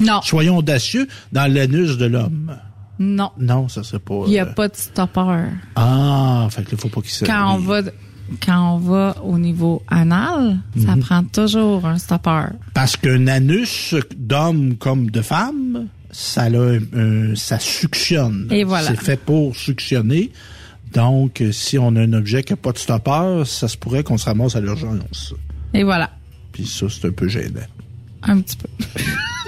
Non. 0.00 0.20
soyons 0.22 0.56
audacieux, 0.58 1.06
dans 1.32 1.52
l'anus 1.52 1.98
de 1.98 2.06
l'homme? 2.06 2.56
Non. 3.02 3.30
Non, 3.38 3.66
ça 3.68 3.82
serait 3.82 3.98
pas... 3.98 4.22
Il 4.26 4.30
n'y 4.32 4.38
a 4.38 4.46
euh, 4.46 4.52
pas 4.52 4.68
de 4.68 4.76
stopper. 4.76 5.44
Ah, 5.74 6.46
fait 6.50 6.62
que 6.64 6.72
là, 6.72 6.76
faut 6.78 6.88
pas 6.90 7.00
qu'il 7.00 7.10
se... 7.10 7.24
Quand 7.24 7.54
on 7.54 7.58
va, 7.58 7.80
quand 8.44 8.74
on 8.74 8.78
va 8.78 9.16
au 9.24 9.38
niveau 9.38 9.82
anal, 9.88 10.58
ça 10.78 10.94
Mhm. 10.96 11.00
prend 11.00 11.24
toujours 11.24 11.86
un 11.86 11.96
stopper. 11.96 12.42
Parce 12.74 12.96
qu'un 12.98 13.26
anus 13.26 13.94
d'homme 14.16 14.76
comme 14.76 15.10
de 15.10 15.22
femme, 15.22 15.88
ça 16.10 16.42
un- 16.44 17.34
ça 17.36 17.58
suctionne. 17.58 18.48
Et 18.50 18.64
voilà. 18.64 18.88
C'est 18.88 19.00
fait 19.02 19.18
pour 19.20 19.56
suctionner. 19.56 20.30
Donc, 20.92 21.40
euh, 21.40 21.52
si 21.52 21.78
on 21.78 21.96
a 21.96 22.00
un 22.00 22.12
objet 22.12 22.42
qui 22.42 22.52
n'a 22.52 22.56
pas 22.58 22.72
de 22.72 22.78
stopper, 22.78 23.44
ça 23.46 23.66
se 23.66 23.76
pourrait 23.78 24.02
qu'on 24.04 24.18
se 24.18 24.26
ramasse 24.26 24.56
à 24.56 24.60
l'urgence. 24.60 25.32
Et 25.72 25.84
voilà. 25.84 26.10
Puis 26.52 26.66
ça, 26.66 26.86
c'est 26.90 27.06
un 27.08 27.12
peu 27.12 27.28
gênant. 27.28 27.60
Un 28.24 28.40
petit 28.40 28.56
peu. 28.58 28.68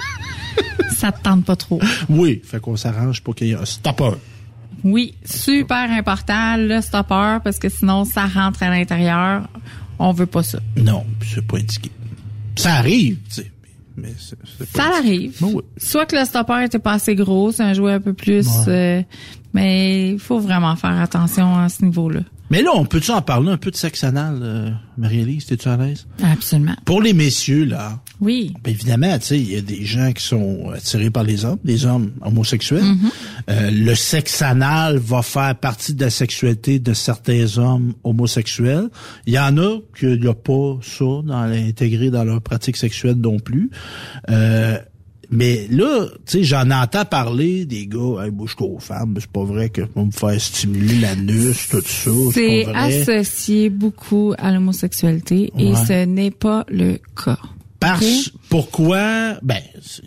ça 0.97 1.11
te 1.11 1.21
tente 1.21 1.45
pas 1.45 1.55
trop. 1.55 1.79
Oui, 2.09 2.41
fait 2.43 2.59
qu'on 2.59 2.75
s'arrange 2.75 3.21
pour 3.21 3.35
qu'il 3.35 3.47
y 3.47 3.51
ait 3.51 3.55
un 3.55 3.65
stopper. 3.65 4.11
Oui, 4.83 5.15
super 5.23 5.89
important, 5.91 6.57
le 6.57 6.81
stopper, 6.81 7.37
parce 7.43 7.57
que 7.57 7.69
sinon, 7.69 8.03
ça 8.05 8.25
rentre 8.25 8.63
à 8.63 8.69
l'intérieur. 8.69 9.47
On 9.99 10.11
veut 10.11 10.25
pas 10.25 10.43
ça. 10.43 10.59
Non, 10.75 11.05
c'est 11.25 11.45
pas 11.45 11.57
indiqué. 11.57 11.89
Ça 12.55 12.73
arrive, 12.75 13.17
tu 13.29 13.41
sais. 13.41 13.51
Mais 13.95 14.09
pas 14.09 14.65
Ça 14.81 14.83
indiqué. 14.97 14.97
arrive. 14.97 15.37
Ben 15.39 15.47
oui. 15.53 15.61
Soit 15.77 16.05
que 16.05 16.15
le 16.17 16.25
stopper 16.25 16.63
était 16.65 16.79
pas 16.79 16.93
assez 16.93 17.15
gros, 17.15 17.51
c'est 17.51 17.63
un 17.63 17.73
jouet 17.73 17.93
un 17.93 18.01
peu 18.01 18.13
plus... 18.13 18.47
euh, 18.67 19.01
mais 19.53 20.09
il 20.13 20.19
faut 20.19 20.39
vraiment 20.39 20.75
faire 20.75 20.99
attention 20.99 21.57
à 21.59 21.69
ce 21.69 21.85
niveau-là. 21.85 22.21
Mais 22.49 22.61
là, 22.61 22.71
on 22.75 22.85
peut-tu 22.85 23.09
en 23.11 23.21
parler 23.21 23.51
un 23.51 23.57
peu 23.57 23.71
de 23.71 23.75
sexe 23.75 24.03
anal, 24.03 24.39
euh, 24.43 24.69
Marie-Élise? 24.97 25.45
T'es-tu 25.47 25.67
à 25.69 25.77
l'aise? 25.77 26.05
Absolument. 26.21 26.75
Pour 26.85 27.01
les 27.01 27.13
messieurs, 27.13 27.65
là, 27.65 27.99
Oui. 28.21 28.53
Ben 28.63 28.71
évidemment, 28.71 29.17
tu 29.17 29.25
sais, 29.25 29.39
il 29.39 29.51
y 29.51 29.55
a 29.55 29.61
des 29.61 29.83
gens 29.85 30.11
qui 30.11 30.23
sont 30.23 30.69
attirés 30.75 31.09
par 31.09 31.23
les 31.23 31.45
hommes, 31.45 31.57
des 31.63 31.85
hommes 31.85 32.11
homosexuels. 32.21 32.83
Euh, 33.49 33.71
le 33.71 33.95
sexe 33.95 34.41
anal 34.41 34.97
va 34.97 35.21
faire 35.23 35.55
partie 35.55 35.93
de 35.95 36.03
la 36.03 36.09
sexualité 36.11 36.79
de 36.79 36.93
certains 36.93 37.57
hommes 37.57 37.93
homosexuels. 38.03 38.89
Il 39.25 39.33
y 39.33 39.39
en 39.39 39.57
a 39.57 39.79
qui 39.97 40.05
n'ont 40.05 40.33
pas 40.33 40.79
ça 40.83 41.05
dans 41.25 41.51
intégré 41.51 42.11
dans 42.11 42.23
leur 42.23 42.41
pratique 42.41 42.77
sexuelle 42.77 43.15
non 43.15 43.39
plus. 43.39 43.71
Euh, 44.29 44.77
Mais 45.35 45.67
là, 45.71 46.05
tu 46.27 46.37
sais, 46.37 46.43
j'en 46.43 46.69
entends 46.69 47.05
parler 47.05 47.65
des 47.65 47.87
gars, 47.87 48.23
hey, 48.23 48.29
bouge 48.29 48.55
aux 48.59 48.77
femmes, 48.77 49.15
c'est 49.19 49.31
pas 49.31 49.43
vrai 49.43 49.69
que 49.69 49.81
vont 49.95 50.05
me 50.05 50.11
faire 50.11 50.39
stimuler 50.39 50.99
l'anus, 50.99 51.69
tout 51.69 51.81
ça. 51.83 52.11
C'est 52.33 52.67
associé 52.67 53.71
beaucoup 53.71 54.35
à 54.37 54.51
l'homosexualité 54.51 55.51
et 55.57 55.73
ce 55.87 56.05
n'est 56.05 56.29
pas 56.29 56.65
le 56.69 56.99
cas. 57.25 57.39
Parce, 57.79 58.31
pourquoi, 58.49 59.39
ben, 59.41 59.57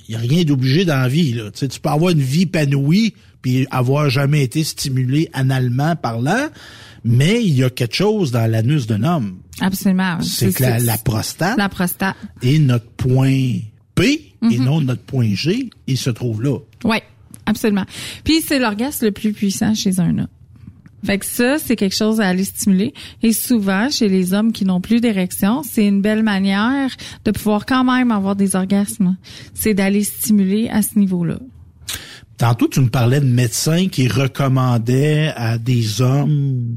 il 0.08 0.12
y 0.12 0.16
a 0.16 0.20
rien 0.20 0.44
d'obligé 0.44 0.84
dans 0.84 0.96
la 0.96 1.08
vie, 1.08 1.32
là. 1.32 1.50
Tu 1.50 1.58
sais, 1.58 1.68
tu 1.68 1.80
peux 1.80 1.90
avoir 1.90 2.12
une 2.12 2.20
vie 2.22 2.42
épanouie 2.42 3.12
puis 3.42 3.66
avoir 3.70 4.08
jamais 4.08 4.44
été 4.44 4.62
stimulé 4.62 5.28
analement 5.32 5.96
parlant, 5.96 6.46
mais 7.04 7.42
il 7.42 7.54
y 7.54 7.64
a 7.64 7.70
quelque 7.70 7.96
chose 7.96 8.30
dans 8.30 8.50
l'anus 8.50 8.86
d'un 8.86 9.02
homme. 9.02 9.38
Absolument. 9.60 10.18
C'est 10.22 10.54
que 10.54 10.62
la, 10.62 10.78
la 10.78 10.98
prostate 10.98 11.58
La 11.58 11.68
prostate. 11.68 12.16
et 12.42 12.58
notre 12.60 12.88
point 12.92 13.58
P 13.96 14.35
et 14.42 14.58
Mhm. 14.58 14.64
non 14.64 14.80
notre 14.80 15.02
point 15.02 15.34
G, 15.34 15.70
il 15.86 15.96
se 15.98 16.10
trouve 16.10 16.42
là. 16.42 16.58
Oui, 16.84 16.98
absolument. 17.46 17.84
Puis 18.24 18.40
c'est 18.40 18.58
l'orgasme 18.58 19.06
le 19.06 19.12
plus 19.12 19.32
puissant 19.32 19.74
chez 19.74 19.98
un 20.00 20.18
homme. 20.18 20.28
Fait 21.04 21.18
que 21.18 21.26
ça, 21.26 21.58
c'est 21.58 21.76
quelque 21.76 21.94
chose 21.94 22.20
à 22.20 22.26
aller 22.26 22.42
stimuler. 22.42 22.92
Et 23.22 23.32
souvent, 23.32 23.88
chez 23.90 24.08
les 24.08 24.34
hommes 24.34 24.50
qui 24.52 24.64
n'ont 24.64 24.80
plus 24.80 25.00
d'érection, 25.00 25.62
c'est 25.62 25.86
une 25.86 26.00
belle 26.02 26.24
manière 26.24 26.90
de 27.24 27.30
pouvoir 27.30 27.64
quand 27.64 27.84
même 27.84 28.10
avoir 28.10 28.34
des 28.34 28.56
orgasmes. 28.56 29.16
C'est 29.54 29.74
d'aller 29.74 30.02
stimuler 30.02 30.68
à 30.68 30.82
ce 30.82 30.98
niveau-là. 30.98 31.38
Tantôt, 32.38 32.66
tu 32.68 32.80
me 32.80 32.88
parlais 32.88 33.20
de 33.20 33.26
médecins 33.26 33.86
qui 33.88 34.08
recommandaient 34.08 35.32
à 35.36 35.58
des 35.58 36.02
hommes 36.02 36.76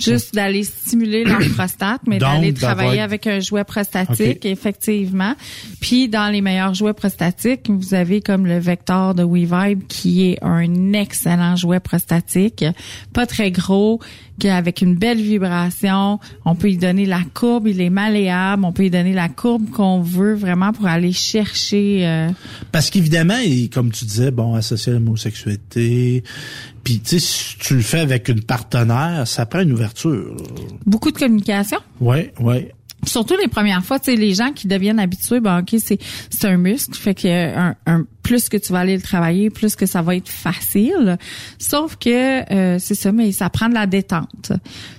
Juste 0.00 0.34
d'aller 0.34 0.64
stimuler 0.64 1.24
leur 1.24 1.40
prostate, 1.54 2.00
mais 2.06 2.18
d'aller 2.18 2.52
travailler 2.54 3.00
avec 3.00 3.26
un 3.26 3.40
jouet 3.40 3.64
prostatique, 3.64 4.44
effectivement. 4.44 5.34
Puis 5.80 6.08
dans 6.08 6.30
les 6.32 6.40
meilleurs 6.40 6.74
jouets 6.74 6.92
prostatiques, 6.92 7.68
vous 7.68 7.94
avez 7.94 8.20
comme 8.20 8.46
le 8.46 8.58
Vector 8.58 9.14
de 9.14 9.24
WeVibe 9.24 9.86
qui 9.88 10.30
est 10.30 10.38
un 10.42 10.92
excellent 10.92 11.56
jouet 11.56 11.80
prostatique, 11.80 12.64
pas 13.12 13.26
très 13.26 13.50
gros, 13.50 14.00
qui 14.38 14.48
avec 14.48 14.80
une 14.80 14.96
belle 14.96 15.20
vibration. 15.20 16.18
On 16.44 16.54
peut 16.54 16.70
y 16.70 16.76
donner 16.76 17.06
la 17.06 17.20
courbe, 17.34 17.68
il 17.68 17.80
est 17.80 17.90
malléable. 17.90 18.64
On 18.64 18.72
peut 18.72 18.86
y 18.86 18.90
donner 18.90 19.12
la 19.12 19.28
courbe 19.28 19.70
qu'on 19.70 20.00
veut 20.00 20.34
vraiment 20.34 20.72
pour 20.72 20.86
aller 20.86 21.12
chercher. 21.12 22.06
euh, 22.06 22.30
Parce 22.72 22.90
qu'évidemment, 22.90 23.38
comme 23.72 23.90
tu 23.92 24.04
disais, 24.04 24.30
bon, 24.30 24.54
associé 24.54 24.92
à 24.92 24.94
l'homosexualité, 24.94 26.24
puis 26.82 27.00
tu 27.00 27.18
sais, 27.18 27.18
si 27.18 27.58
tu 27.58 27.74
le 27.74 27.82
fais 27.82 28.00
avec 28.00 28.28
une 28.28 28.42
partenaire, 28.42 29.26
ça 29.26 29.46
prend 29.46 29.60
une 29.60 29.72
ouverture. 29.72 30.36
beaucoup 30.86 31.10
de 31.10 31.18
communication. 31.18 31.78
Ouais, 32.00 32.32
ouais. 32.40 32.72
Surtout 33.06 33.34
les 33.40 33.48
premières 33.48 33.82
fois, 33.84 33.98
tu 33.98 34.06
sais, 34.06 34.16
les 34.16 34.34
gens 34.34 34.52
qui 34.52 34.68
deviennent 34.68 34.98
habitués, 35.00 35.40
ben 35.40 35.60
ok, 35.60 35.76
c'est 35.78 35.98
c'est 36.28 36.48
un 36.48 36.56
muscle, 36.58 36.94
fait 36.96 37.14
que 37.14 37.56
un, 37.56 37.74
un- 37.86 38.04
plus 38.22 38.48
que 38.50 38.56
tu 38.58 38.72
vas 38.72 38.80
aller 38.80 38.94
le 38.96 39.02
travailler, 39.02 39.48
plus 39.50 39.74
que 39.74 39.86
ça 39.86 40.02
va 40.02 40.14
être 40.14 40.28
facile. 40.28 41.18
Sauf 41.58 41.96
que 41.96 42.52
euh, 42.52 42.78
c'est 42.78 42.94
ça, 42.94 43.10
mais 43.10 43.32
ça 43.32 43.48
prend 43.48 43.68
de 43.68 43.74
la 43.74 43.86
détente. 43.86 44.52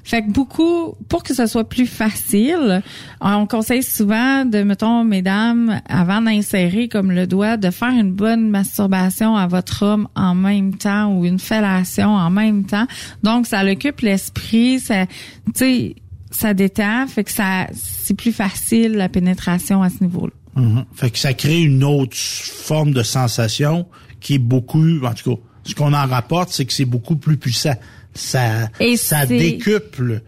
Fait 0.04 0.24
que 0.24 0.32
beaucoup, 0.32 0.96
pour 1.08 1.24
que 1.24 1.34
ce 1.34 1.46
soit 1.46 1.70
plus 1.70 1.86
facile, 1.86 2.82
on 3.22 3.46
conseille 3.46 3.84
souvent 3.84 4.44
de, 4.46 4.64
mettons, 4.64 5.04
mesdames, 5.04 5.80
avant 5.88 6.22
d'insérer 6.22 6.88
comme 6.90 7.12
le 7.12 7.28
doigt, 7.28 7.56
de 7.58 7.70
faire 7.70 7.90
une 7.92 8.12
bonne 8.12 8.50
masturbation 8.50 9.36
à 9.38 9.46
votre 9.48 9.84
homme 9.84 10.08
en 10.16 10.34
même 10.36 10.76
temps 10.76 11.14
ou 11.14 11.24
une 11.26 11.40
fellation 11.40 12.10
en 12.10 12.30
même 12.32 12.66
temps. 12.66 12.88
Donc 13.24 13.46
ça 13.46 13.64
l'occupe 13.64 14.02
l'esprit, 14.02 14.80
ça, 14.80 15.06
tu 15.06 15.14
sais 15.54 15.96
ça 16.32 16.54
détend, 16.54 17.08
fait 17.08 17.24
que 17.24 17.32
ça 17.32 17.68
c'est 17.74 18.14
plus 18.16 18.32
facile 18.32 18.94
la 18.94 19.10
pénétration 19.10 19.84
à 19.84 19.90
ce 19.90 20.04
niveau-là. 20.04 20.34
Mhm. 20.56 20.86
Fait 20.94 21.12
que 21.12 21.18
ça 21.18 21.34
crée 21.34 21.62
une 21.62 21.84
autre 21.84 22.16
forme 22.18 22.92
de 22.92 23.04
sensation 23.04 23.88
qui 24.20 24.36
est 24.36 24.40
beaucoup, 24.40 25.00
en 25.06 25.14
tout 25.14 25.36
cas, 25.36 25.42
ce 25.64 25.76
qu'on 25.76 25.94
en 25.94 26.08
rapporte, 26.08 26.50
c'est 26.52 26.66
que 26.66 26.74
c'est 26.74 26.86
beaucoup 26.86 27.16
plus 27.16 27.38
puissant. 27.38 27.76
Ça, 28.14 28.70
Et 28.80 28.98
ça 28.98 29.26
c'est- 29.28 29.38
décuple. 29.38 30.22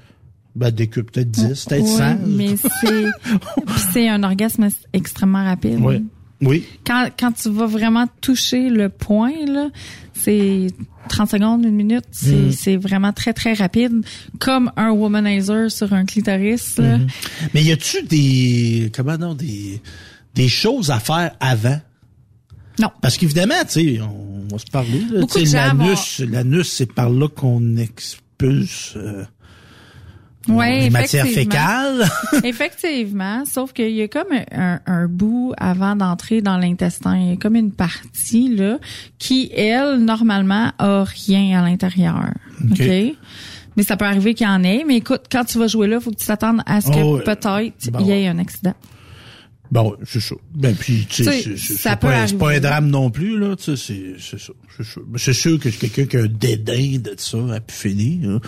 Ben, 0.56 0.70
décuple 0.70 1.12
peut-être 1.12 1.32
10, 1.32 1.66
peut-être 1.66 1.84
Oui, 1.84 1.98
100. 1.98 2.18
mais 2.28 2.56
c'est 2.82 3.06
c'est 3.92 4.08
un 4.08 4.22
orgasme 4.24 4.68
extrêmement 4.94 5.44
rapide. 5.44 5.80
Oui. 5.82 6.04
Oui. 6.42 6.66
Quand 6.86 7.08
quand 7.18 7.32
tu 7.32 7.50
vas 7.50 7.66
vraiment 7.66 8.06
toucher 8.22 8.70
le 8.70 8.90
point 8.90 9.32
là, 9.48 9.70
c'est 10.24 10.68
30 11.10 11.30
secondes, 11.30 11.66
une 11.66 11.76
minute, 11.76 12.06
c'est 12.12 12.32
Mhm. 12.32 12.52
c'est 12.52 12.78
vraiment 12.78 13.12
très 13.14 13.34
très 13.34 13.54
rapide 13.54 13.94
comme 14.40 14.72
un 14.78 14.92
womanizer 14.92 15.70
sur 15.72 15.94
un 15.94 16.06
clitoris 16.06 16.78
là. 16.78 16.98
Mhm. 16.98 17.08
Mais 17.54 17.64
y 17.64 17.72
a-tu 17.72 18.04
des, 18.04 18.92
comment 18.96 19.18
non, 19.18 19.34
des, 19.36 19.82
des 20.36 20.48
choses 20.50 20.92
à 20.92 21.00
faire 21.00 21.32
avant? 21.40 21.80
Non. 22.80 22.90
Parce 23.02 23.18
qu'évidemment, 23.18 23.54
tu 23.68 23.96
sais, 23.98 24.02
on 24.02 24.48
va 24.52 24.58
se 24.58 24.66
parler, 24.72 25.02
l'anus, 25.54 26.20
l'anus, 26.22 26.72
c'est 26.72 26.92
par 26.92 27.10
là 27.10 27.28
qu'on 27.28 27.76
expulse, 27.78 28.94
euh, 28.96 29.24
Ouais, 30.50 30.82
les 30.82 30.90
matières 30.90 31.26
effectivement. 31.26 31.54
fécales. 31.54 32.10
Effectivement, 32.44 33.46
sauf 33.46 33.72
qu'il 33.72 33.92
y 33.92 34.02
a 34.02 34.08
comme 34.10 34.28
un, 34.52 34.80
un 34.86 35.08
bout 35.08 35.54
avant 35.58 35.96
d'entrer 35.96 36.42
dans 36.42 36.58
l'intestin. 36.58 37.18
Il 37.18 37.30
y 37.30 37.32
a 37.34 37.36
comme 37.38 37.56
une 37.56 37.72
partie 37.72 38.54
là 38.54 38.78
qui, 39.20 39.50
elle, 39.56 40.00
normalement, 40.00 40.72
a 40.80 41.06
rien 41.06 41.62
à 41.62 41.66
l'intérieur. 41.68 42.34
OK. 42.64 42.72
OK? 42.82 43.16
Mais 43.76 43.84
ça 43.84 43.96
peut 43.98 44.06
arriver 44.06 44.34
qu'il 44.34 44.46
y 44.46 44.50
en 44.50 44.64
ait. 44.64 44.84
Mais 44.86 44.98
écoute, 44.98 45.22
quand 45.32 45.46
tu 45.46 45.58
vas 45.58 45.68
jouer 45.68 45.88
là, 45.88 46.00
faut 46.00 46.12
que 46.12 46.18
tu 46.18 46.26
t'attendes 46.28 46.62
à 46.66 46.82
ce 46.82 46.88
que 46.92 47.00
Oh, 47.02 47.20
peut-être 47.24 47.90
Bon. 47.92 48.00
il 48.02 48.08
y 48.08 48.12
ait 48.12 48.28
un 48.28 48.38
accident. 48.38 48.74
Bon, 49.72 49.96
c'est 50.06 50.20
ça. 50.20 50.36
Ben 50.54 50.76
puis 50.76 51.08
tu 51.10 51.24
sais, 51.24 51.56
c'est- 51.58 51.96
pas, 52.00 52.28
pas 52.28 52.52
un 52.52 52.60
drame 52.60 52.90
non 52.90 53.10
plus 53.10 53.40
là. 53.40 53.56
Tu 53.56 53.76
sais, 53.76 54.16
c'est 54.20 54.38
ça. 54.40 54.54
C'est 54.78 55.00
C'est 55.18 55.34
sûr 55.34 55.58
que 55.60 55.72
c'est 55.72 55.88
quelqu'un 55.90 56.06
qui 56.06 56.18
a 56.18 56.20
un 56.26 56.28
dédain 56.28 56.98
de 57.00 57.16
ça 57.18 57.38
a 57.56 57.60
pu 57.60 57.74
finir. 57.74 58.30
hein. 58.30 58.40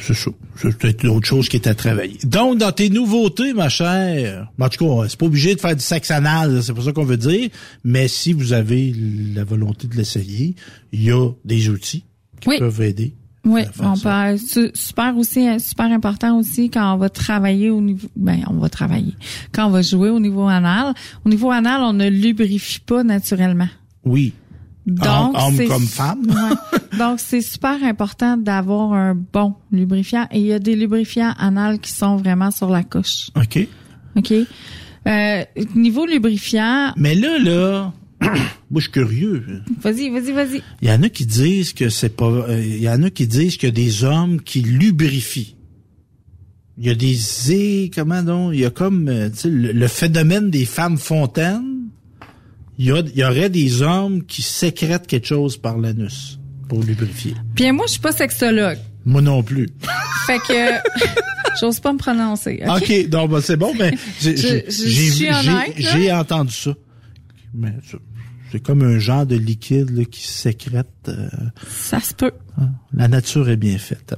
C'est 0.00 0.14
ça. 0.14 0.30
C'est 0.56 0.76
peut-être 0.76 1.06
autre 1.08 1.26
chose 1.26 1.48
qui 1.48 1.56
est 1.56 1.66
à 1.66 1.74
travailler. 1.74 2.18
Donc, 2.24 2.58
dans 2.58 2.72
tes 2.72 2.88
nouveautés, 2.90 3.52
ma 3.52 3.68
chère, 3.68 4.50
en 4.60 4.68
tout 4.68 4.84
cas, 4.84 5.06
c'est 5.08 5.18
pas 5.18 5.26
obligé 5.26 5.54
de 5.54 5.60
faire 5.60 5.74
du 5.76 5.82
sexe 5.82 6.10
anal, 6.10 6.62
c'est 6.62 6.72
pas 6.74 6.82
ça 6.82 6.92
qu'on 6.92 7.04
veut 7.04 7.16
dire, 7.16 7.48
mais 7.84 8.08
si 8.08 8.32
vous 8.32 8.52
avez 8.52 8.94
la 9.34 9.44
volonté 9.44 9.86
de 9.88 9.94
l'essayer, 9.96 10.54
il 10.92 11.02
y 11.02 11.10
a 11.12 11.28
des 11.44 11.68
outils 11.68 12.04
qui 12.40 12.48
Oui. 12.48 12.58
peuvent 12.58 12.80
aider. 12.82 13.14
Oui, 13.44 13.62
on 13.80 13.94
peut, 13.96 14.36
su- 14.36 14.70
super 14.74 15.16
aussi, 15.16 15.48
euh, 15.48 15.58
super 15.58 15.86
important 15.86 16.38
aussi 16.38 16.68
quand 16.70 16.92
on 16.94 16.98
va 16.98 17.08
travailler 17.08 17.70
au 17.70 17.80
niveau, 17.80 18.08
ben 18.14 18.40
on 18.48 18.54
va 18.58 18.68
travailler, 18.68 19.14
quand 19.52 19.66
on 19.66 19.70
va 19.70 19.80
jouer 19.80 20.10
au 20.10 20.20
niveau 20.20 20.46
anal. 20.48 20.92
Au 21.24 21.28
niveau 21.30 21.50
anal, 21.50 21.80
on 21.82 21.92
ne 21.94 22.08
lubrifie 22.10 22.80
pas 22.80 23.04
naturellement. 23.04 23.68
Oui. 24.04 24.34
Donc, 24.94 25.36
Homme 25.38 25.56
c'est- 25.56 25.66
comme 25.66 25.86
femme. 25.86 26.22
Ouais. 26.28 26.98
Donc, 26.98 27.20
c'est 27.20 27.40
super 27.42 27.82
important 27.84 28.36
d'avoir 28.36 28.92
un 28.92 29.14
bon 29.14 29.54
lubrifiant. 29.70 30.26
Et 30.32 30.40
il 30.40 30.46
y 30.46 30.52
a 30.52 30.58
des 30.58 30.74
lubrifiants 30.76 31.32
anal 31.38 31.78
qui 31.78 31.92
sont 31.92 32.16
vraiment 32.16 32.50
sur 32.50 32.70
la 32.70 32.82
couche. 32.82 33.28
OK. 33.36 33.66
OK? 34.16 34.32
Euh, 35.06 35.44
niveau 35.74 36.06
lubrifiant, 36.06 36.92
Mais 36.96 37.14
là, 37.14 37.38
là, 37.38 37.92
moi, 38.20 38.32
je 38.76 38.80
suis 38.80 38.90
curieux. 38.90 39.44
vas-y, 39.80 40.10
vas-y, 40.10 40.32
vas-y. 40.32 40.62
Il 40.82 40.88
y 40.88 40.92
en 40.92 41.02
a 41.02 41.08
qui 41.08 41.24
disent 41.26 41.72
que 41.72 41.88
c'est 41.88 42.16
pas. 42.16 42.26
euh, 42.26 42.60
Il 42.64 42.82
y 42.82 42.88
en 42.88 43.02
a 43.02 43.10
qui 43.10 43.26
disent 43.26 43.56
qu'il 43.56 43.68
y 43.68 43.72
a 43.72 43.74
des 43.74 44.04
hommes 44.04 44.40
qui 44.40 44.60
lubrifient. 44.62 45.54
Il 46.78 46.86
y 46.86 46.90
a 46.90 46.94
des 46.94 47.90
comment 47.94 48.22
donc? 48.22 48.50
Il 48.54 48.60
y 48.60 48.64
a 48.64 48.70
comme 48.70 49.08
euh, 49.08 49.30
tu 49.30 49.36
sais, 49.36 49.48
le, 49.50 49.72
le 49.72 49.88
phénomène 49.88 50.50
des 50.50 50.64
femmes 50.64 50.98
fontaines. 50.98 51.77
Il 52.78 52.86
y, 52.86 52.92
a, 52.92 52.98
il 53.00 53.18
y 53.18 53.24
aurait 53.24 53.50
des 53.50 53.82
hommes 53.82 54.24
qui 54.24 54.42
sécrètent 54.42 55.06
quelque 55.06 55.26
chose 55.26 55.56
par 55.56 55.78
l'anus 55.78 56.38
pour 56.68 56.82
lubrifier. 56.82 57.34
Bien, 57.54 57.72
moi, 57.72 57.86
je 57.86 57.92
suis 57.92 58.00
pas 58.00 58.12
sexologue. 58.12 58.78
Moi 59.04 59.22
non 59.22 59.42
plus. 59.42 59.68
Fait 60.26 60.38
que 60.38 60.88
j'ose 61.60 61.80
pas 61.80 61.92
me 61.92 61.98
prononcer. 61.98 62.62
OK? 62.68 62.82
OK, 62.82 63.08
donc 63.08 63.30
ben, 63.30 63.40
c'est 63.40 63.56
bon, 63.56 63.74
mais 63.78 63.92
j'ai 64.20 66.12
entendu 66.12 66.52
ça. 66.52 66.74
Mais 67.54 67.72
ça, 67.90 67.96
c'est 68.50 68.62
comme 68.62 68.82
un 68.82 68.98
genre 68.98 69.26
de 69.26 69.36
liquide 69.36 69.90
là, 69.96 70.04
qui 70.04 70.26
sécrète. 70.26 70.88
euh, 71.08 71.28
Ça 71.68 72.00
se 72.00 72.14
peut. 72.14 72.32
La 72.92 73.06
nature 73.06 73.48
est 73.48 73.56
bien 73.56 73.78
faite. 73.78 74.16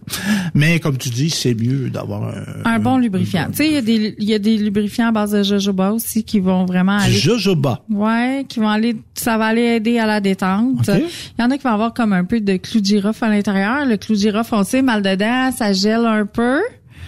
Mais 0.55 0.81
comme 0.81 0.97
tu 0.97 1.11
dis, 1.11 1.29
c'est 1.31 1.55
mieux 1.55 1.91
d'avoir 1.91 2.25
un, 2.35 2.65
Un 2.65 2.79
bon 2.79 2.97
lubrifiant. 2.97 3.49
Tu 3.51 3.57
sais, 3.57 3.67
il 3.67 3.73
y 3.75 3.77
a 3.77 3.83
des 3.83 4.15
il 4.19 4.25
y 4.29 4.33
a 4.35 4.39
des 4.39 4.57
lubrifiants 4.57 5.09
à 5.09 5.13
base 5.13 5.33
de 5.33 5.43
jojoba 5.43 5.93
aussi 5.93 6.25
qui 6.25 6.41
vont 6.41 6.65
vraiment 6.65 6.97
aller 6.99 7.13
jojoba. 7.13 7.83
Ouais, 7.91 8.47
qui 8.49 8.61
vont 8.61 8.69
aller, 8.69 8.97
ça 9.15 9.37
va 9.37 9.47
aller 9.47 9.63
aider 9.77 9.99
à 9.99 10.07
la 10.07 10.21
détente. 10.21 10.89
Il 10.89 11.41
y 11.41 11.43
en 11.43 11.51
a 11.51 11.59
qui 11.59 11.65
vont 11.65 11.71
avoir 11.71 11.93
comme 11.93 12.13
un 12.15 12.25
peu 12.25 12.41
de 12.41 12.57
clou 12.57 12.81
de 12.81 12.87
girofle 12.87 13.25
à 13.25 13.29
l'intérieur. 13.29 13.85
Le 13.85 13.97
clou 13.99 14.15
de 14.15 14.21
girofle, 14.21 14.55
on 14.55 14.65
sait, 14.65 14.81
mal 14.83 15.03
dedans, 15.03 15.51
ça 15.53 15.73
gèle 15.75 16.07
un 16.07 16.25
peu. 16.25 16.61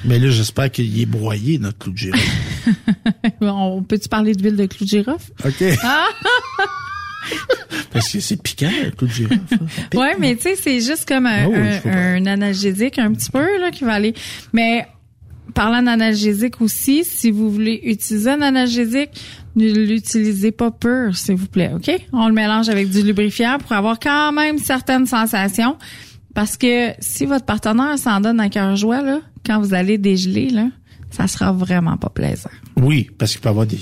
Mais 0.04 0.18
là, 0.18 0.28
j'espère 0.30 0.70
qu'il 0.70 1.00
est 1.00 1.06
broyé, 1.06 1.58
notre 1.58 1.78
clou 1.78 1.92
de 1.92 1.96
girofle. 1.98 2.28
on 3.40 3.82
peut-tu 3.82 4.08
parler 4.08 4.34
d'huile 4.34 4.56
de 4.56 4.66
clou 4.66 4.84
de 4.84 4.90
girofle? 4.90 5.30
OK. 5.46 5.64
Ah! 5.82 6.06
Parce 7.92 8.10
que 8.10 8.20
c'est 8.20 8.40
piquant, 8.42 8.70
le 8.84 8.90
clou 8.90 9.06
de 9.06 9.12
girofle. 9.12 9.40
ça. 9.48 9.56
Ça 9.56 9.82
pique. 9.90 10.00
Ouais, 10.00 10.14
mais 10.18 10.34
tu 10.36 10.42
sais, 10.42 10.56
c'est 10.56 10.80
juste 10.80 11.06
comme 11.06 11.26
un, 11.26 11.46
Oh, 11.46 11.54
un- 11.54 12.16
un 12.16 12.26
analgésique 12.26 12.98
un 12.98 13.12
petit 13.12 13.30
peu 13.30 13.58
là 13.60 13.70
qui 13.70 13.84
va 13.84 13.92
aller. 13.94 14.14
Mais 14.52 14.86
parlant 15.54 15.82
d'analgésique 15.82 16.60
aussi, 16.60 17.04
si 17.04 17.30
vous 17.30 17.50
voulez 17.50 17.80
utiliser 17.84 18.30
un 18.30 18.40
analgésique, 18.42 19.10
ne 19.56 19.70
l'utilisez 19.70 20.52
pas 20.52 20.70
pur, 20.70 21.14
s'il 21.14 21.34
vous 21.34 21.46
plaît, 21.48 21.70
OK? 21.74 21.90
On 22.14 22.26
le 22.28 22.32
mélange 22.34 22.70
avec 22.70 22.88
du 22.88 23.02
lubrifiant 23.02 23.58
pour 23.58 23.72
avoir 23.72 23.98
quand 24.00 24.32
même 24.32 24.56
certaines 24.58 25.06
sensations. 25.06 25.76
Parce 26.34 26.56
que 26.56 26.92
si 26.98 27.26
votre 27.26 27.44
partenaire 27.44 27.98
s'en 27.98 28.20
donne 28.20 28.40
à 28.40 28.48
cœur 28.48 28.74
joie, 28.76 29.02
là, 29.02 29.20
quand 29.44 29.60
vous 29.60 29.74
allez 29.74 29.98
dégeler, 29.98 30.48
là, 30.48 30.68
ça 31.10 31.26
sera 31.26 31.52
vraiment 31.52 31.98
pas 31.98 32.08
plaisant. 32.08 32.48
Oui, 32.76 33.10
parce 33.18 33.32
qu'il 33.32 33.40
peut 33.40 33.48
y 33.48 33.50
avoir 33.50 33.66
des. 33.66 33.78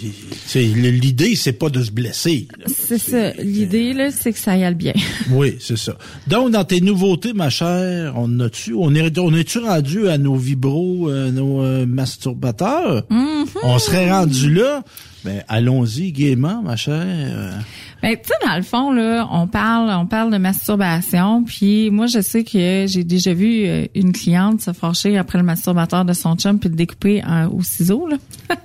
L'idée, 0.54 1.36
c'est 1.36 1.52
pas 1.52 1.68
de 1.68 1.82
se 1.82 1.90
blesser. 1.90 2.48
C'est 2.66 2.98
ça. 2.98 3.32
L'idée, 3.34 3.92
là, 3.92 4.10
c'est 4.10 4.32
que 4.32 4.38
ça 4.38 4.56
y 4.56 4.64
aille 4.64 4.74
bien. 4.74 4.94
Oui, 5.30 5.56
c'est 5.60 5.78
ça. 5.78 5.96
Donc, 6.26 6.50
dans 6.50 6.64
tes 6.64 6.80
nouveautés, 6.80 7.32
ma 7.32 7.50
chère, 7.50 8.14
on 8.16 8.40
a-tu, 8.40 8.74
on 8.74 8.94
est, 8.94 9.16
on 9.18 9.32
est-tu 9.34 9.58
rendu 9.58 10.08
à 10.08 10.18
nos 10.18 10.34
vibros, 10.34 11.08
euh, 11.08 11.30
nos 11.30 11.62
euh, 11.62 11.86
masturbateurs? 11.86 13.04
Mm-hmm. 13.10 13.58
On 13.62 13.78
serait 13.78 14.10
rendu 14.10 14.52
là? 14.52 14.82
Ben, 15.24 15.42
allons-y 15.48 16.12
gaiement, 16.12 16.62
ma 16.62 16.76
chère. 16.76 17.62
Ben, 18.02 18.16
tu 18.16 18.22
sais, 18.28 18.34
dans 18.46 18.56
le 18.56 18.62
fond, 18.62 18.90
là, 18.92 19.28
on 19.30 19.46
parle, 19.46 19.90
on 19.90 20.06
parle 20.06 20.32
de 20.32 20.38
masturbation. 20.38 21.44
Puis 21.44 21.90
moi, 21.90 22.06
je 22.06 22.20
sais 22.20 22.42
que 22.44 22.86
j'ai 22.88 23.04
déjà 23.04 23.34
vu 23.34 23.66
euh, 23.66 23.86
une 23.94 24.12
cliente 24.12 24.62
se 24.62 24.72
fâcher 24.72 25.18
après 25.18 25.36
le 25.38 25.44
masturbateur 25.44 26.04
de 26.06 26.12
son 26.14 26.36
chum 26.36 26.58
puis 26.58 26.70
le 26.70 26.74
découper 26.76 27.22
euh, 27.28 27.48
au 27.50 27.62
ciseau, 27.62 28.06
là. 28.06 28.16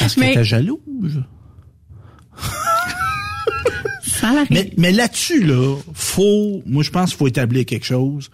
Parce 0.00 0.14
que 0.14 0.20
Mais- 0.20 0.34
t'es 0.34 0.44
jalouse. 0.44 1.22
Ça. 4.02 4.32
Mais, 4.50 4.70
mais 4.76 4.92
là-dessus, 4.92 5.44
là, 5.44 5.76
faut, 5.94 6.62
moi, 6.66 6.82
je 6.82 6.90
pense 6.90 7.10
qu'il 7.10 7.18
faut 7.18 7.26
établir 7.28 7.64
quelque 7.64 7.86
chose. 7.86 8.30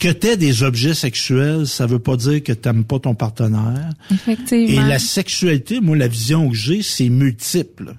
Que 0.00 0.08
t'aies 0.08 0.36
des 0.36 0.62
objets 0.62 0.94
sexuels, 0.94 1.66
ça 1.66 1.86
veut 1.86 1.98
pas 2.00 2.16
dire 2.16 2.42
que 2.42 2.52
t'aimes 2.52 2.84
pas 2.84 2.98
ton 2.98 3.14
partenaire. 3.14 3.90
Et 4.10 4.14
Effectivement. 4.14 4.86
la 4.86 4.98
sexualité, 4.98 5.80
moi, 5.80 5.96
la 5.96 6.08
vision 6.08 6.48
que 6.50 6.56
j'ai, 6.56 6.82
c'est 6.82 7.08
multiple. 7.08 7.94